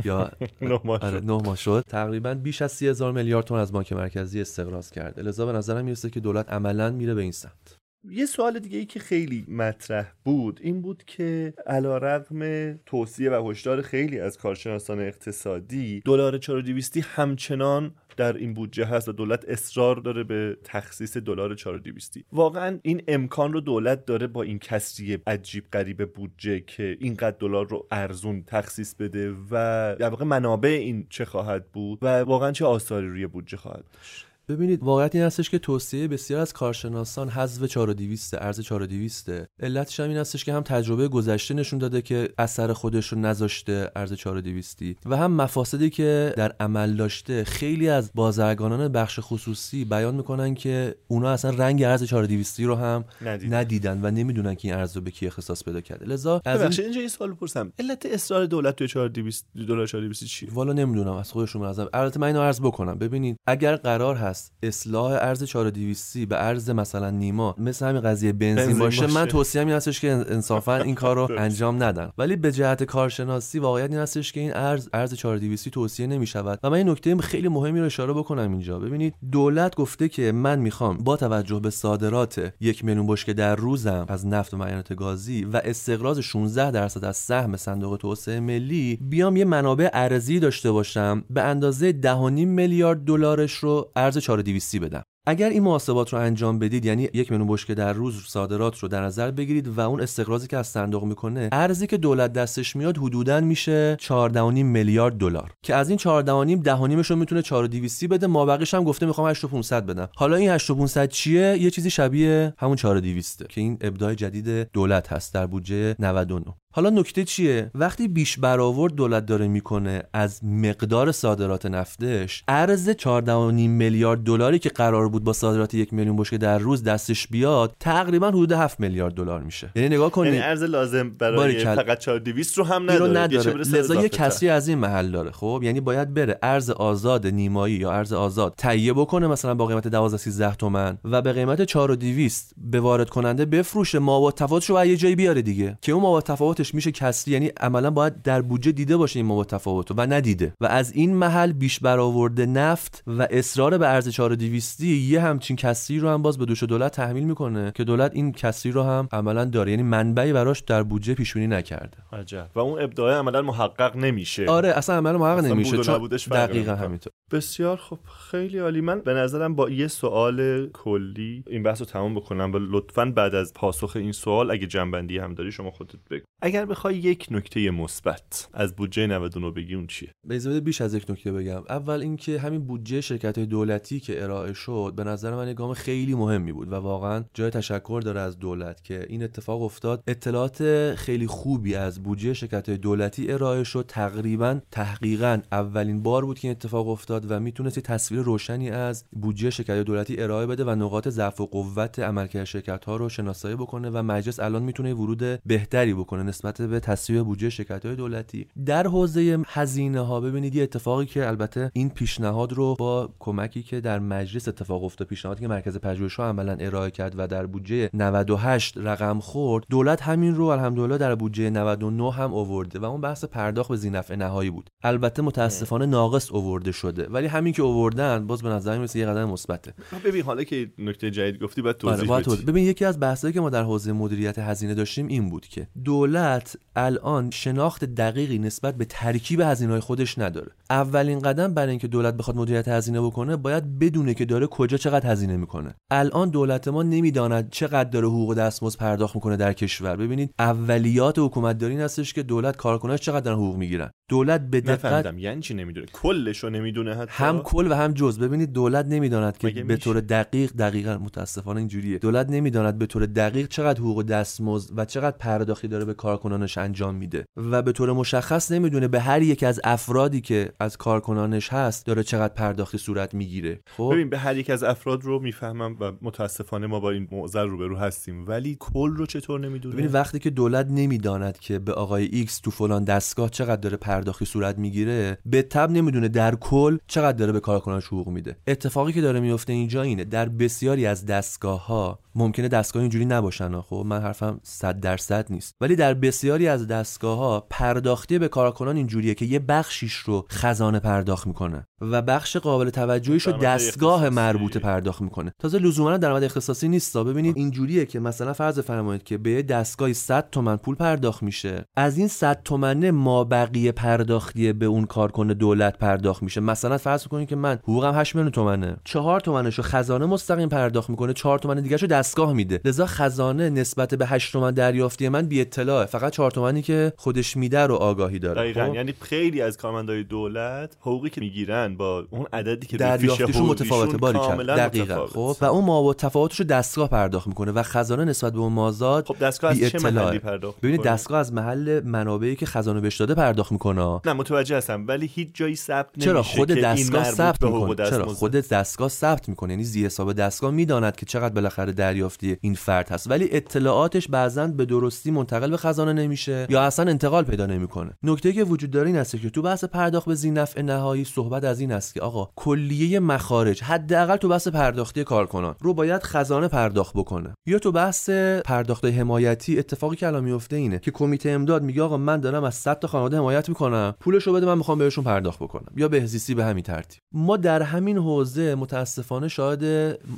یا 0.05 0.31
نه 0.61 0.79
آره 0.89 1.19
شد. 1.19 1.25
نه 1.25 1.55
شد. 1.55 1.83
تقریبا 1.87 2.33
بیش 2.33 2.61
از 2.61 2.71
سی 2.71 2.87
هزار 2.87 3.11
میلیارد 3.13 3.45
تومن 3.45 3.59
از 3.61 3.71
بانک 3.71 3.93
مرکزی 3.93 4.41
استقراض 4.41 4.91
کرده 4.91 5.21
لذا 5.21 5.45
به 5.45 5.51
نظرم 5.51 5.85
می‌رسه 5.85 6.09
که 6.09 6.19
دولت 6.19 6.49
عملا 6.49 6.89
میره 6.91 7.13
به 7.13 7.21
این 7.21 7.31
سمت. 7.31 7.81
یه 8.09 8.25
سوال 8.25 8.59
دیگه 8.59 8.77
ای 8.77 8.85
که 8.85 8.99
خیلی 8.99 9.45
مطرح 9.47 10.11
بود 10.25 10.59
این 10.63 10.81
بود 10.81 11.03
که 11.07 11.53
علا 11.65 11.97
رقم 11.97 12.73
توصیه 12.85 13.29
و 13.31 13.49
هشدار 13.49 13.81
خیلی 13.81 14.19
از 14.19 14.37
کارشناسان 14.37 14.99
اقتصادی 14.99 16.01
دلار 16.05 16.37
4200 16.37 16.97
همچنان 16.97 17.95
در 18.17 18.37
این 18.37 18.53
بودجه 18.53 18.85
هست 18.85 19.09
و 19.09 19.11
دولت 19.11 19.45
اصرار 19.47 19.95
داره 19.95 20.23
به 20.23 20.57
تخصیص 20.63 21.17
دلار 21.17 21.55
4200 21.55 22.17
واقعا 22.31 22.79
این 22.83 23.03
امکان 23.07 23.53
رو 23.53 23.61
دولت 23.61 24.05
داره 24.05 24.27
با 24.27 24.41
این 24.41 24.59
کسری 24.59 25.17
عجیب 25.27 25.63
غریب 25.73 26.13
بودجه 26.13 26.59
که 26.59 26.97
اینقدر 26.99 27.37
دلار 27.39 27.67
رو 27.67 27.87
ارزون 27.91 28.43
تخصیص 28.47 28.95
بده 28.95 29.35
و 29.51 29.55
در 29.99 30.09
واقع 30.09 30.25
منابع 30.25 30.69
این 30.69 31.07
چه 31.09 31.25
خواهد 31.25 31.71
بود 31.71 31.99
و 32.01 32.19
واقعا 32.19 32.51
چه 32.51 32.65
آثاری 32.65 33.07
روی 33.07 33.27
بودجه 33.27 33.57
خواهد 33.57 33.85
داشت. 33.93 34.30
ببینید 34.51 34.83
واقعیت 34.83 35.15
این 35.15 35.23
هستش 35.23 35.49
که 35.49 35.59
توصیه 35.59 36.07
بسیار 36.07 36.41
از 36.41 36.53
کارشناسان 36.53 37.29
حذف 37.29 37.65
4200 37.65 38.33
ارز 38.33 38.59
4200 38.59 39.29
علتش 39.59 39.99
هم 39.99 40.09
این 40.09 40.17
هستش 40.17 40.45
که 40.45 40.53
هم 40.53 40.61
تجربه 40.61 41.07
گذشته 41.07 41.53
نشون 41.53 41.79
داده 41.79 42.01
که 42.01 42.29
اثر 42.37 42.73
خودش 42.73 43.07
رو 43.07 43.19
نذاشته 43.19 43.91
ارز 43.95 44.13
4200 44.13 44.81
و 45.05 45.17
هم 45.17 45.31
مفاسدی 45.31 45.89
که 45.89 46.33
در 46.37 46.55
عمل 46.59 46.95
داشته. 46.95 47.43
خیلی 47.43 47.89
از 47.89 48.11
بازرگانان 48.15 48.87
بخش 48.87 49.19
خصوصی 49.21 49.85
بیان 49.85 50.15
می‌کنن 50.15 50.55
که 50.55 50.95
اونا 51.07 51.29
اصلا 51.29 51.51
رنگ 51.51 51.83
ارز 51.83 52.03
4200 52.03 52.59
رو 52.59 52.75
هم 52.75 53.05
ندیدن. 53.21 53.57
ندیدن 53.57 53.99
و 54.03 54.11
نمی‌دونن 54.11 54.55
که 54.55 54.67
این 54.67 54.77
ارز 54.77 54.95
رو 54.95 55.01
به 55.01 55.11
کی 55.11 55.27
اختصاص 55.27 55.63
پیدا 55.63 55.81
کرده. 55.81 56.05
لذا 56.05 56.41
از 56.45 56.61
این 56.61 56.85
اینجا 56.85 57.01
یه 57.01 57.07
سوال 57.07 57.31
بپرسم. 57.31 57.73
علت 57.79 58.05
اصرار 58.05 58.45
دولت 58.45 58.75
توی 58.75 58.87
4200 58.87 59.45
دلار 59.67 59.85
4200 59.87 60.23
چیه؟ 60.23 60.49
والا 60.53 60.73
نمی‌دونم 60.73 61.13
از 61.13 61.31
خودشون 61.31 61.63
از 61.63 61.79
البته 61.79 62.19
من 62.19 62.27
اینو 62.27 62.41
عرض 62.41 62.61
بکنم. 62.61 62.97
ببینید 62.97 63.37
اگر 63.47 63.75
قرار 63.75 64.15
هست 64.15 64.40
هست 64.41 64.53
اصلاح 64.63 65.11
ارز 65.11 65.43
4200 65.43 66.17
به 66.17 66.45
ارز 66.45 66.69
مثلا 66.69 67.09
نیما 67.09 67.55
مثل 67.57 67.85
همین 67.85 68.01
قضیه 68.01 68.33
بنزین, 68.33 68.55
بنزین 68.55 68.79
باشه, 68.79 69.01
باشه. 69.01 69.13
من 69.13 69.25
توصیه 69.25 69.61
این 69.61 69.71
هستش 69.71 69.99
که 69.99 70.11
انصافا 70.11 70.75
این 70.75 70.95
کار 70.95 71.15
رو 71.15 71.35
انجام 71.37 71.83
ندن 71.83 72.11
ولی 72.17 72.35
به 72.35 72.51
جهت 72.51 72.83
کارشناسی 72.83 73.59
واقعیت 73.59 73.89
این 73.89 73.99
هستش 73.99 74.31
که 74.31 74.39
این 74.39 74.53
ارز 74.53 74.89
ارز 74.93 75.13
4200 75.13 75.69
توصیه 75.69 76.07
نمی 76.07 76.27
شود 76.27 76.59
و 76.63 76.69
من 76.69 76.77
این 76.77 76.89
نکته 76.89 77.17
خیلی 77.17 77.47
مهمی 77.47 77.79
رو 77.79 77.85
اشاره 77.85 78.13
بکنم 78.13 78.51
اینجا. 78.51 78.79
ببینید 78.79 79.13
دولت 79.31 79.75
گفته 79.75 80.09
که 80.09 80.31
من 80.31 80.59
می‌خوام 80.59 80.97
با 80.97 81.17
توجه 81.17 81.59
به 81.59 81.69
صادرات 81.69 82.53
یک 82.59 82.85
میلیون 82.85 83.07
بشکه 83.07 83.33
در 83.33 83.55
روزم 83.55 84.05
از 84.07 84.27
نفت 84.27 84.53
و 84.53 84.57
معدنیات 84.57 84.93
گازی 84.93 85.43
و 85.43 85.61
استقراض 85.63 86.19
16 86.19 86.71
درصد 86.71 87.05
از 87.05 87.17
سهم 87.17 87.57
صندوق 87.57 87.97
توسعه 87.97 88.39
ملی 88.39 88.99
بیام 89.01 89.37
یه 89.37 89.45
منابع 89.45 89.89
ارزی 89.93 90.39
داشته 90.39 90.71
باشم. 90.71 91.23
به 91.29 91.41
اندازه 91.41 91.91
10.5 91.91 92.07
میلیارد 92.31 93.03
دلارش 93.03 93.53
رو 93.53 93.91
ارز 93.95 94.17
4200 94.31 94.75
بدم 94.75 95.03
اگر 95.27 95.49
این 95.49 95.63
محاسبات 95.63 96.13
رو 96.13 96.19
انجام 96.19 96.59
بدید 96.59 96.85
یعنی 96.85 97.03
یک 97.03 97.31
میلیون 97.31 97.49
بشکه 97.49 97.75
در 97.75 97.93
روز 97.93 98.23
صادرات 98.27 98.79
رو 98.79 98.87
در 98.87 99.01
نظر 99.01 99.31
بگیرید 99.31 99.67
و 99.67 99.79
اون 99.79 100.01
استقراضی 100.01 100.47
که 100.47 100.57
از 100.57 100.67
صندوق 100.67 101.03
می‌کنه 101.03 101.49
ارزی 101.51 101.87
که 101.87 101.97
دولت 101.97 102.33
دستش 102.33 102.75
میاد 102.75 102.97
حدودا 102.97 103.41
میشه 103.41 103.97
14.5 104.01 104.37
میلیارد 104.63 105.17
دلار 105.17 105.51
که 105.63 105.75
از 105.75 105.89
این 105.89 105.97
14.5 105.97 106.63
دهانیمش 106.63 107.11
رو 107.11 107.15
می‌تونه 107.15 107.41
4200 107.41 108.05
بده 108.05 108.27
ما 108.27 108.45
بقیش 108.45 108.73
هم 108.73 108.83
گفته 108.83 109.05
می‌خوام 109.05 109.29
8500 109.29 109.85
بدم 109.85 110.09
حالا 110.15 110.35
این 110.35 110.49
8500 110.49 111.09
چیه 111.09 111.57
یه 111.57 111.69
چیزی 111.69 111.89
شبیه 111.89 112.53
همون 112.57 112.75
4200 112.75 113.47
که 113.47 113.61
این 113.61 113.77
ابداع 113.81 114.13
جدید 114.13 114.71
دولت 114.71 115.13
هست 115.13 115.33
در 115.33 115.45
بودجه 115.45 115.95
99 115.99 116.41
حالا 116.73 116.89
نکته 116.89 117.23
چیه؟ 117.23 117.71
وقتی 117.75 118.07
بیش 118.07 118.37
برآورد 118.37 118.93
دولت 118.93 119.25
داره 119.25 119.47
می‌کنه 119.47 120.03
از 120.13 120.43
مقدار 120.43 121.11
صادرات 121.11 121.65
نفتش 121.65 122.43
ارز 122.47 122.89
14.5 122.89 123.29
میلیارد 123.53 124.23
دلاری 124.23 124.59
که 124.59 124.69
قرار 124.69 125.09
بود 125.09 125.23
با 125.23 125.33
صادرات 125.33 125.73
یک 125.73 125.93
میلیون 125.93 126.15
بشکه 126.15 126.37
در 126.37 126.57
روز 126.57 126.83
دستش 126.83 127.27
بیاد 127.27 127.75
تقریبا 127.79 128.27
حدود 128.27 128.51
7 128.51 128.79
میلیارد 128.79 129.13
دلار 129.13 129.43
میشه. 129.43 129.69
یعنی 129.75 129.89
نگاه 129.89 130.11
کنید. 130.11 130.33
یعنی 130.33 130.45
ارز 130.45 130.63
لازم 130.63 131.09
برای. 131.09 131.65
فقط 131.65 131.99
4200 131.99 132.57
رو 132.57 132.63
هم 132.63 132.83
نداره, 132.83 133.19
نداره. 133.19 133.53
لذا 133.53 133.95
یه. 133.95 134.09
کسری 134.09 134.49
از 134.49 134.67
این 134.67 134.77
محل 134.77 135.11
داره. 135.11 135.31
خب 135.31 135.61
یعنی 135.63 135.79
باید 135.79 136.13
بره 136.13 136.39
ارز 136.43 136.69
آزاد 136.69 137.27
نیمایی 137.27 137.75
یا 137.75 137.91
ارز 137.91 138.13
آزاد 138.13 138.53
تهیه 138.57 138.93
بکنه 138.93 139.27
مثلا 139.27 139.53
با 139.53 139.65
قیمت 139.65 139.87
12 139.87 140.17
13 140.17 140.55
تومن 140.55 140.97
و 141.03 141.21
به 141.21 141.33
قیمت 141.33 141.61
4200 141.61 142.53
به 142.57 142.79
وارد 142.79 143.09
کننده 143.09 143.45
بفروشه. 143.45 143.99
مابعد 143.99 144.33
تفاوتش 144.33 144.69
رو 144.69 144.85
یه 144.85 144.97
جایی 144.97 145.15
بیاره 145.15 145.41
دیگه. 145.41 145.77
که 145.81 145.91
اون 145.91 146.01
مابعد 146.01 146.23
تفاوتش 146.61 146.75
میشه 146.75 146.91
کسری. 146.91 147.33
یعنی 147.33 147.47
عملا 147.47 147.91
باید 147.91 148.21
در 148.21 148.41
بودجه 148.41 148.71
دیده 148.71 148.97
باشه 148.97 149.19
این 149.19 149.25
مابعد 149.25 149.47
تفاوت 149.47 149.91
و 149.91 150.01
ندیده. 150.01 150.53
و 150.61 150.65
از 150.65 150.91
این 150.91 151.15
محل 151.15 151.51
بیش 151.51 151.79
برآورده 151.79 152.45
نفت 152.45 153.03
و 153.07 153.27
اصرار 153.29 153.77
به 153.77 153.87
ارز 153.87 154.09
4200 154.09 154.81
یه 154.81 155.21
همچین 155.21 155.55
کسری 155.55 155.99
رو 155.99 156.09
هم 156.09 156.21
باز 156.21 156.37
به 156.37 156.45
دوش 156.45 156.63
دولت 156.63 156.91
تحمیل 156.91 157.23
می‌کنه 157.23 157.71
که 157.75 157.83
دولت 157.83 158.11
این 158.13 158.31
کسری 158.31 158.71
رو 158.71 158.83
هم 158.83 159.07
عملا 159.11 159.45
داره. 159.45 159.71
یعنی 159.71 159.83
منبعی 159.83 160.33
براش 160.33 160.59
در 160.59 160.83
بودجه 160.83 161.13
پیش 161.13 161.33
بینی 161.33 161.47
نکرده. 161.47 161.97
عجب. 162.13 162.49
و 162.55 162.59
اون 162.59 162.81
ابداع 162.81 163.13
عملا 163.13 163.41
محقق 163.41 163.95
نمیشه. 163.95 164.45
آره 164.45 164.69
اصلا 164.69 164.95
عمل 164.95 165.15
محقق 165.15 165.37
اصلا 165.37 165.53
نمیشه. 165.53 165.77
چون 165.77 166.09
دقیقا. 166.31 166.75
همینطور. 166.75 167.13
بسیار 167.31 167.77
خب 167.77 167.99
خیلی 168.31 168.57
عالی. 168.57 168.81
من 168.81 168.99
به 168.99 169.13
نظرم 169.13 169.55
با 169.55 169.69
یه 169.69 169.87
سوال 169.87 170.67
کلی 170.67 171.43
این 171.47 171.63
بحث 171.63 171.79
رو 171.79 171.85
تمام 171.85 172.15
بکنم 172.15 172.53
و 172.53 172.59
لطفا 172.59 173.05
بعد 173.05 173.35
از 173.35 173.53
پاسخ 173.53 173.95
این 173.95 174.11
سوال 174.11 174.51
اگه 174.51 174.67
جنبندی 174.67 175.17
هم 175.17 175.33
داری 175.33 175.51
شما 175.51 175.71
خودت 175.71 175.95
بگو. 176.11 176.23
اگر 176.51 176.65
بخوای 176.65 176.97
یک 176.97 177.27
نکته 177.31 177.71
مثبت 177.71 178.49
از 178.53 178.75
بودجه 178.75 179.07
99 179.07 179.51
بگی 179.51 179.75
اون 179.75 179.87
چیه؟ 179.87 180.09
به 180.23 180.59
بیش 180.59 180.81
از 180.81 180.93
یک 180.93 181.09
نکته 181.09 181.31
بگم. 181.31 181.63
اول 181.69 182.01
اینکه 182.01 182.39
همین 182.39 182.65
بودجه 182.65 183.01
شرکت 183.01 183.37
های 183.37 183.47
دولتی 183.47 183.99
که 183.99 184.23
ارائه 184.23 184.53
شد 184.53 184.93
به 184.95 185.03
نظر 185.03 185.35
من 185.35 185.53
گام 185.53 185.73
خیلی 185.73 186.15
مهمی 186.15 186.51
بود 186.51 186.71
و 186.71 186.75
واقعا 186.75 187.23
جای 187.33 187.49
تشکر 187.49 188.01
داره 188.05 188.19
از 188.19 188.39
دولت 188.39 188.83
که 188.83 189.05
این 189.09 189.23
اتفاق 189.23 189.61
افتاد. 189.61 190.03
اطلاعات 190.07 190.93
خیلی 190.95 191.27
خوبی 191.27 191.75
از 191.75 192.03
بودجه 192.03 192.33
شرکت 192.33 192.69
های 192.69 192.77
دولتی 192.77 193.31
ارائه 193.31 193.63
شد. 193.63 193.85
تقریبا 193.87 194.59
تحقیقا 194.71 195.39
اولین 195.51 196.03
بار 196.03 196.25
بود 196.25 196.39
که 196.39 196.47
این 196.47 196.57
اتفاق 196.57 196.87
افتاد 196.87 197.31
و 197.31 197.39
می‌تونست 197.39 197.79
تصویر 197.79 198.21
روشنی 198.21 198.69
از 198.69 199.05
بودجه 199.11 199.49
شرکت 199.49 199.77
دولتی 199.77 200.21
ارائه 200.21 200.47
بده 200.47 200.63
و 200.63 200.69
نقاط 200.69 201.07
ضعف 201.07 201.41
و 201.41 201.45
قوت 201.45 201.99
عملکرد 201.99 202.43
شرکت 202.43 202.85
ها 202.85 202.95
رو 202.95 203.09
شناسایی 203.09 203.55
بکنه 203.55 203.89
و 203.89 204.03
مجلس 204.03 204.39
الان 204.39 204.63
می‌تونه 204.63 204.93
ورود 204.93 205.43
بهتری 205.45 205.93
بکنه 205.93 206.23
نسبت 206.41 206.61
به 206.61 206.79
تصویب 206.79 207.23
بودجه 207.23 207.49
شرکت 207.49 207.85
های 207.85 207.95
دولتی. 207.95 208.47
در 208.65 208.87
حوزه 208.87 209.39
هزینه 209.47 209.99
ها 209.99 210.21
ببینید 210.21 210.55
یه 210.55 210.63
اتفاقی 210.63 211.05
که 211.05 211.27
البته 211.27 211.71
این 211.73 211.89
پیشنهاد 211.89 212.53
رو 212.53 212.75
با 212.79 213.09
کمکی 213.19 213.63
که 213.63 213.81
در 213.81 213.99
مجلس 213.99 214.47
اتفاق 214.47 214.83
افتاد 214.83 215.07
پیشنهادی 215.07 215.41
که 215.41 215.47
مرکز 215.47 215.77
پژوهش‌ها 215.77 216.29
عملا 216.29 216.57
ارائه 216.59 216.91
کرد 216.91 217.13
و 217.17 217.27
در 217.27 217.45
بودجه 217.45 217.89
98 217.93 218.77
رقم 218.77 219.19
خورد 219.19 219.65
دولت 219.69 220.01
همین 220.01 220.35
رو 220.35 220.45
الحمدلله 220.45 220.97
در 220.97 221.15
بودجه 221.15 221.49
99 221.49 222.11
هم 222.11 222.33
آورده 222.33 222.79
و 222.79 222.85
اون 222.85 223.01
بحث 223.01 223.25
پرداخت 223.25 223.69
به 223.69 223.75
ذینفع 223.75 224.15
نهایی 224.15 224.49
بود. 224.49 224.69
البته 224.83 225.21
متاسفانه 225.21 225.85
ناقص 225.85 226.31
آورده 226.31 226.71
شده. 226.71 227.07
ولی 227.09 227.27
همین 227.27 227.53
که 227.53 227.63
آوردن 227.63 228.27
باز 228.27 228.41
به 228.41 228.49
نظر 228.49 228.77
می‌رسه 228.77 228.99
یه 228.99 229.05
قدم 229.05 229.29
مثبته. 229.29 229.73
ببین 230.05 230.21
حالا 230.21 230.43
که 230.43 230.71
نکته 230.77 231.11
جدید 231.11 231.41
گفتی 231.41 231.61
توضیح 231.73 232.07
باید 232.07 232.21
بدی. 232.21 232.31
توضیح. 232.31 232.45
ببین 232.45 232.65
یکی 232.65 232.85
از 232.85 232.99
بحثایی 232.99 233.33
که 233.33 233.41
ما 233.41 233.49
در 233.49 233.63
حوزه 233.63 233.91
مدیریت 233.91 234.39
هزینه 234.39 234.73
داشتیم 234.73 235.07
این 235.07 235.29
بود 235.29 235.45
که 235.45 235.67
دولت 235.83 236.30
الان 236.75 237.29
شناخت 237.31 237.85
دقیقی 237.85 238.39
نسبت 238.39 238.75
به 238.75 238.85
ترکیب 238.85 239.39
هزینه 239.39 239.79
خودش 239.79 240.17
نداره. 240.17 240.51
اولین 240.69 241.19
قدم 241.19 241.53
برای 241.53 241.69
اینکه 241.69 241.87
دولت 241.87 242.13
بخواد 242.13 242.37
مدیریت 242.37 242.67
هزینه 242.67 243.01
بکنه 243.01 243.35
باید 243.35 243.79
بدونه 243.79 244.13
که 244.13 244.25
داره 244.25 244.47
کجا 244.47 244.77
چقدر 244.77 245.11
هزینه 245.11 245.37
می‌کنه. 245.37 245.75
الان 245.91 246.29
دولت 246.29 246.67
ما 246.67 246.83
نمی‌داند 246.83 247.49
چقدر 247.49 247.89
داره 247.89 248.07
حقوق 248.07 248.33
دستمزد 248.33 248.79
پرداخت 248.79 249.15
می‌کنه 249.15 249.37
در 249.37 249.53
کشور. 249.53 249.95
ببینید 249.95 250.33
اولیات 250.39 251.19
حکومت 251.19 251.57
داری 251.57 251.77
هستش 251.77 252.13
که 252.13 252.23
دولت 252.23 252.57
کارکناش 252.57 252.99
چقدر 252.99 253.19
دارن 253.19 253.37
حقوق 253.37 253.55
می‌گیرن. 253.55 253.91
دولت 254.09 254.41
به 254.41 254.61
دقت 254.61 255.13
یعنی 255.17 255.41
چی 255.41 255.53
نمی‌دونه؟ 255.53 255.87
کلشو 255.93 256.49
نمی‌دونه 256.49 256.95
حتی؟ 256.95 257.11
هم 257.11 257.39
کل 257.39 257.71
و 257.71 257.75
هم 257.75 257.93
جز. 257.93 258.19
ببینید 258.19 258.53
دولت 258.53 258.85
نمی‌داند 258.85 259.37
که 259.37 259.49
به 259.49 259.63
میشه؟ 259.63 259.77
طور 259.77 259.99
دقیق 259.99 260.51
دقیقا 260.51 260.97
متاسفانه 260.97 261.59
اینجوریه. 261.59 261.97
دولت 261.97 262.29
نمی‌داند 262.29 262.77
به 262.77 262.85
طور 262.85 263.05
دقیق 263.05 263.47
چقدر 263.47 263.79
حقوق 263.79 264.03
دستمزد 264.03 264.71
و 264.75 264.85
چقدر 264.85 265.17
پرداختی 265.17 265.67
داره 265.67 265.85
به 265.85 265.93
کارکنانش 266.21 266.57
انجام 266.57 266.95
میده 266.95 267.25
و 267.37 267.61
به 267.61 267.71
طور 267.71 267.93
مشخص 267.93 268.51
نمی‌دونه 268.51 268.87
به 268.87 268.99
هر 268.99 269.21
یک 269.21 269.43
از 269.43 269.61
افرادی 269.63 270.21
که 270.21 270.51
از 270.59 270.77
کارکنانش 270.77 271.53
هست 271.53 271.85
داره 271.85 272.03
چقدر 272.03 272.33
پرداختی 272.33 272.77
صورت 272.77 273.13
می‌گیره. 273.13 273.59
خب؟ 273.77 273.89
ببین 273.93 274.09
به 274.09 274.17
هر 274.17 274.37
یک 274.37 274.49
از 274.49 274.63
افراد 274.63 275.03
رو 275.03 275.19
می‌فهمم 275.19 275.75
و 275.79 275.91
متاسفانه 276.01 276.67
ما 276.67 276.79
با 276.79 276.91
این 276.91 277.07
معضل 277.11 277.47
روبرو 277.47 277.77
هستیم. 277.77 278.27
ولی 278.27 278.57
کل 278.59 278.95
رو 278.95 279.05
چطور 279.05 279.39
نمی‌دونه؟ 279.39 279.73
ببینید 279.73 279.93
وقتی 279.93 280.19
که 280.19 280.29
دولت 280.29 280.67
نمی‌داند 280.69 281.39
که 281.39 281.59
به 281.59 281.73
آقای 281.73 282.05
ایکس 282.05 282.39
تو 282.39 282.51
فلان 282.51 282.83
دستگاه 282.83 283.29
چقدر 283.29 283.61
داره 283.61 283.77
پرداختی 283.77 284.25
صورت 284.25 284.57
می‌گیره 284.57 285.17
به 285.25 285.41
تبع 285.41 285.71
نمی‌دونه 285.71 286.07
در 286.07 286.35
کل 286.35 286.77
چقدر 286.87 287.17
داره 287.17 287.31
به 287.31 287.39
کارکنانش 287.39 287.87
حقوق 287.87 288.07
میده. 288.07 288.35
اتفاقی 288.47 288.93
که 288.93 289.01
داره 289.01 289.19
میفته 289.19 289.53
اینجا 289.53 289.81
اینه. 289.81 290.03
در 290.03 290.29
بسیاری 290.29 290.85
از 290.85 291.05
دستگاه 291.05 291.65
ها 291.67 291.99
ممکنه 292.15 292.47
دستگاه 292.47 292.81
اینجوری 292.81 293.05
نباشن. 293.05 293.61
خب؟ 293.61 293.83
من 293.87 294.01
حرفم 294.01 294.39
100 294.43 294.79
درصد 294.79 295.25
نیست. 295.29 295.55
ولی 295.61 295.75
در 295.75 295.93
بسیاری 295.93 296.47
از 296.47 296.67
دستگاه 296.67 297.17
ها 297.17 297.47
پرداختی 297.49 298.19
به 298.19 298.27
کارکنان 298.27 298.77
اینجوریه 298.77 299.13
که 299.13 299.25
یه 299.25 299.39
بخشیش 299.39 299.93
رو 299.93 300.25
خزانه 300.31 300.79
پرداخت 300.79 301.27
می‌کنه 301.27 301.67
و 301.81 302.01
بخش 302.01 302.37
قابل 302.37 302.69
توجهیش 302.69 303.23
رو 303.23 303.33
دستگاه. 303.33 304.09
مربوطه 304.09 304.59
پرداخت 304.59 305.01
می‌کنه. 305.01 305.33
تازه 305.39 305.59
لزوما 305.59 305.97
درآمد 305.97 306.23
اختصاصی 306.23 306.67
نیست. 306.67 306.97
ببینید 306.97 307.37
اینجوریه 307.37 307.85
که 307.85 307.99
مثلا 307.99 308.33
فرض 308.33 308.59
فرمایید 308.59 309.03
که 309.03 309.17
به 309.17 309.31
یه 309.31 309.41
دستگاهی 309.41 309.93
100 309.93 310.29
تومن 310.29 310.57
پول 310.57 310.75
پرداخت 310.75 311.23
میشه. 311.23 311.65
از 311.75 311.97
این 311.97 312.07
100 312.07 312.41
تومنه 312.43 312.91
ما 312.91 313.23
بقیه 313.23 313.71
پرداختی 313.71 314.53
به 314.53 314.65
اون 314.65 314.85
کارکن 314.85 315.27
دولت 315.27 315.77
پرداخت 315.77 316.23
میشه. 316.23 316.41
مثلا 316.41 316.77
فرض 316.77 317.07
کنید 317.07 317.29
که 317.29 317.35
من 317.35 317.59
حقوقم 317.63 317.99
8 317.99 318.15
میلیون 318.15 318.31
تومنه. 318.31 318.77
4 318.85 319.19
تومنشو 319.19 319.61
خزانه 319.61 320.05
مستقیم 320.05 320.49
پرداخت 320.49 320.89
می‌کنه. 320.89 321.13
4 321.13 321.39
تومن 321.39 321.61
دیگهشو 321.61 321.87
دستگاه 322.01 322.33
میده. 322.33 322.61
لذا 322.65 322.85
خزانه 322.85 323.49
نسبت 323.49 323.93
به 323.95 324.05
8 324.05 324.33
تومن 324.33 324.51
دریافتی 324.51 325.09
من 325.09 325.27
بی 325.27 325.41
اطلاعه. 325.41 325.85
فقط 325.85 326.13
4 326.13 326.31
تومنی 326.31 326.61
که 326.61 326.93
خودش 326.97 327.37
میده 327.37 327.59
رو 327.59 327.75
آگاهی 327.75 328.19
داره. 328.19 328.41
دقیقا. 328.41 328.67
خب؟ 328.67 328.75
یعنی 328.75 328.93
خیلی 329.01 329.41
از 329.41 329.57
کارمندای 329.57 330.03
دولت 330.03 330.77
حقوقی 330.79 331.09
که 331.09 331.21
می‌گیرن 331.21 331.77
با 331.77 332.03
اون 332.09 332.25
عددی 332.33 332.67
که 332.67 332.77
دریافتیشون 332.77 333.45
متفاوته. 333.45 333.97
باری 333.97 334.19
کرد 334.19 334.45
دقیقا. 334.45 335.03
متفاوت. 335.03 335.37
خب؟ 335.37 335.43
و 335.43 335.45
اون 335.45 335.65
ما 335.65 335.93
تفاوتش 335.93 336.39
رو 336.39 336.45
دستگاه 336.45 336.89
پرداخت 336.89 337.27
می‌کنه 337.27 337.51
و 337.51 337.63
خزانه 337.63 338.05
نسبت 338.05 338.33
به 338.33 338.39
اون 338.39 338.53
مازاد 338.53 339.07
خب 339.07 339.17
دستگاه 339.17 339.51
از 339.51 339.59
چه. 339.59 339.79
محلی 339.79 340.19
پرداخت 340.19 340.57
ببینید؟ 340.61 340.81
دستگاه 340.81 341.19
از 341.19 341.33
محل 341.33 341.81
منابعی 341.85 342.35
که 342.35 342.45
خزانه 342.45 342.81
بهش 342.81 342.97
داده 342.97 343.15
پرداخت 343.15 343.51
می‌کنه. 343.51 344.01
نه 344.05 344.13
متوجه 344.13 344.57
هستم. 344.57 344.85
ولی 344.87 345.11
هیچ 345.13 345.29
جایی 345.33 345.55
ثبت 345.55 345.89
نمیشه 345.95 346.11
چرا 346.11 346.23
خود 346.23 346.51
دستگاه 346.51 347.03
ثبت 347.03 347.43
می‌کنه. 347.43 347.89
چرا. 347.89 348.05
خود 348.05 348.31
دستگاه 348.31 348.89
ثبت 348.89 349.29
می‌کنه. 349.29 349.53
یعنی 349.53 349.63
زی 349.63 349.85
حساب 349.85 350.13
دستگاه 350.13 350.51
می‌داند 350.51 350.95
که 350.95 351.05
چقدر 351.05 351.33
بالاخره 351.33 351.71
دریافتی 351.91 352.37
این 352.41 352.53
فرد 352.53 352.89
هست. 352.89 353.11
ولی 353.11 353.27
اطلاعاتش 353.31 354.07
بعضا 354.07 354.47
به 354.47 354.65
درستی 354.65 355.11
منتقل 355.11 355.49
به 355.49 355.57
خزانه 355.57 355.93
نمیشه 355.93 356.47
یا 356.49 356.61
اصلا 356.61 356.89
انتقال 356.89 357.23
پیدا 357.23 357.45
نمی‌کنه. 357.45 357.91
نکته 358.03 358.33
که 358.33 358.43
وجود 358.43 358.71
داره 358.71 358.87
این 358.87 358.97
است 358.97 359.21
که 359.21 359.29
تو 359.29 359.41
بحث 359.41 359.63
پرداخت 359.63 360.05
به 360.05 360.15
زینف 360.15 360.57
نهایی 360.57 361.03
صحبت 361.03 361.43
از 361.43 361.59
این 361.59 361.71
است 361.71 361.93
که 361.93 362.01
آقا 362.01 362.29
کلیه 362.35 362.99
مخارج 362.99 363.63
حداقل 363.63 364.15
تو 364.15 364.27
بحث 364.27 364.47
پرداختی 364.47 365.03
کارکنان 365.03 365.55
رو 365.59 365.73
باید 365.73 366.03
خزانه 366.03 366.47
پرداخت 366.47 366.93
بکنه. 366.93 367.33
یا 367.45 367.59
تو 367.59 367.71
بحث 367.71 368.09
پرداخت 368.45 368.85
حمایتی 368.85 369.59
اتفاقی 369.59 369.95
که 369.95 370.07
الان 370.07 370.23
میفته 370.23 370.55
اینه 370.55 370.79
که 370.79 370.91
کمیته 370.91 371.29
امداد 371.29 371.63
میگه 371.63 371.81
آقا 371.81 371.97
من 371.97 372.19
دارم 372.19 372.43
از 372.43 372.55
100 372.55 372.79
تا 372.79 372.87
خانواده 372.87 373.17
حمایت 373.17 373.49
می‌کنم 373.49 373.95
پولش 373.99 374.23
رو 374.23 374.33
بده 374.33 374.45
من 374.45 374.57
می‌خوام 374.57 374.77
بهشون 374.77 375.03
پرداخت 375.03 375.39
بکنم. 375.39 375.71
یا 375.75 375.87
بهزیستی 375.87 376.35
به 376.35 376.45
همین 376.45 376.63
ترتیب. 376.63 377.01
ما 377.13 377.37
در 377.37 377.61
همین 377.61 377.97
حوزه 377.97 378.55
متاسفانه 378.55 379.27
شاهد 379.27 379.63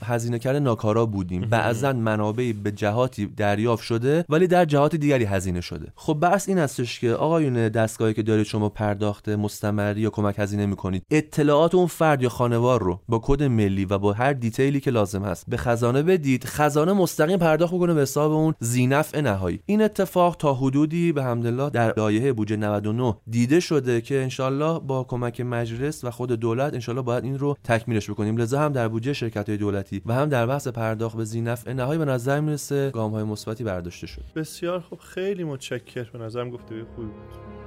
هزینه 0.04 0.40
کردن 0.40 0.64
ناکارا 0.64 1.06
بودیم. 1.06 1.48
بعضا 1.64 1.94
منابعی 1.94 2.54
به 2.54 2.72
جهاتی 2.72 3.26
دریافت 3.26 3.84
شده 3.84 4.26
ولی 4.30 4.48
در 4.48 4.66
جهات 4.66 4.96
دیگری 4.96 5.24
هزینه 5.24 5.62
شده. 5.62 5.88
خب 5.96 6.14
بحث 6.14 6.50
این 6.50 6.58
هستش 6.58 7.00
که 7.00 7.14
آقایون 7.14 7.70
دستگاهی 7.70 8.14
که 8.14 8.24
دارید 8.24 8.46
شما 8.46 8.70
پرداخت 8.70 9.30
مستمری 9.30 10.02
یا 10.02 10.10
کمک 10.10 10.36
هزینه 10.40 10.66
می‌کنید 10.66 11.04
اطلاعات 11.12 11.76
اون 11.76 11.88
فرد 11.88 12.22
یا 12.22 12.30
خانوار 12.30 12.84
رو 12.84 13.00
با 13.10 13.22
کد 13.24 13.44
ملی 13.44 13.86
و 13.86 13.98
با 13.98 14.14
هر 14.14 14.34
دیتیلی 14.34 14.80
که 14.80 14.92
لازم 14.92 15.24
هست 15.24 15.46
به 15.48 15.58
خزانه 15.58 16.04
بدید. 16.04 16.44
خزانه 16.46 16.94
مستقیم 16.94 17.38
پرداخت 17.38 17.74
بکنه 17.74 17.94
به 17.94 18.02
حساب 18.02 18.32
اون 18.32 18.54
زینف 18.60 19.16
نهایی. 19.16 19.60
این 19.66 19.82
اتفاق 19.82 20.36
تا 20.36 20.54
حدودی 20.54 21.12
به 21.12 21.24
حمدالله 21.24 21.70
در 21.70 21.94
لایحه 21.98 22.34
بودجه 22.34 22.56
99 22.56 23.16
دیده 23.28 23.60
شده 23.60 24.02
که 24.02 24.22
انشالله 24.22 24.80
با 24.80 25.04
کمک 25.04 25.42
مجلس 25.42 26.04
و 26.04 26.12
خود 26.12 26.32
دولت 26.32 26.74
انشالله 26.74 27.02
باید 27.02 27.24
این 27.24 27.40
رو 27.40 27.58
تکمیلش 27.64 28.10
بکنیم. 28.10 28.38
لذا 28.38 28.60
هم 28.60 28.72
در 28.72 28.88
بودجه 28.88 29.14
شرکت 29.14 29.50
های 29.50 29.58
دولتی 29.58 30.02
و 30.06 30.14
هم 30.14 30.30
در 30.30 30.46
بحث 30.46 30.68
پرداخت 30.68 31.18
به 31.18 31.24
زینف 31.24 31.53
نهایی 31.68 32.00
به 32.00 32.06
نظر 32.06 32.40
می‌رسه 32.40 32.90
گام 32.90 33.12
های 33.12 33.24
مثبتی 33.24 33.64
برداشته 33.64 34.08
شد. 34.08 34.24
بسیار 34.36 34.80
خب 34.80 35.00
خیلی 35.00 35.44
متشکر 35.44 36.04
به 36.04 36.20
نظرم 36.20 36.50
گفته 36.50 36.86
خوبی 36.96 37.08
بود. 37.08 37.63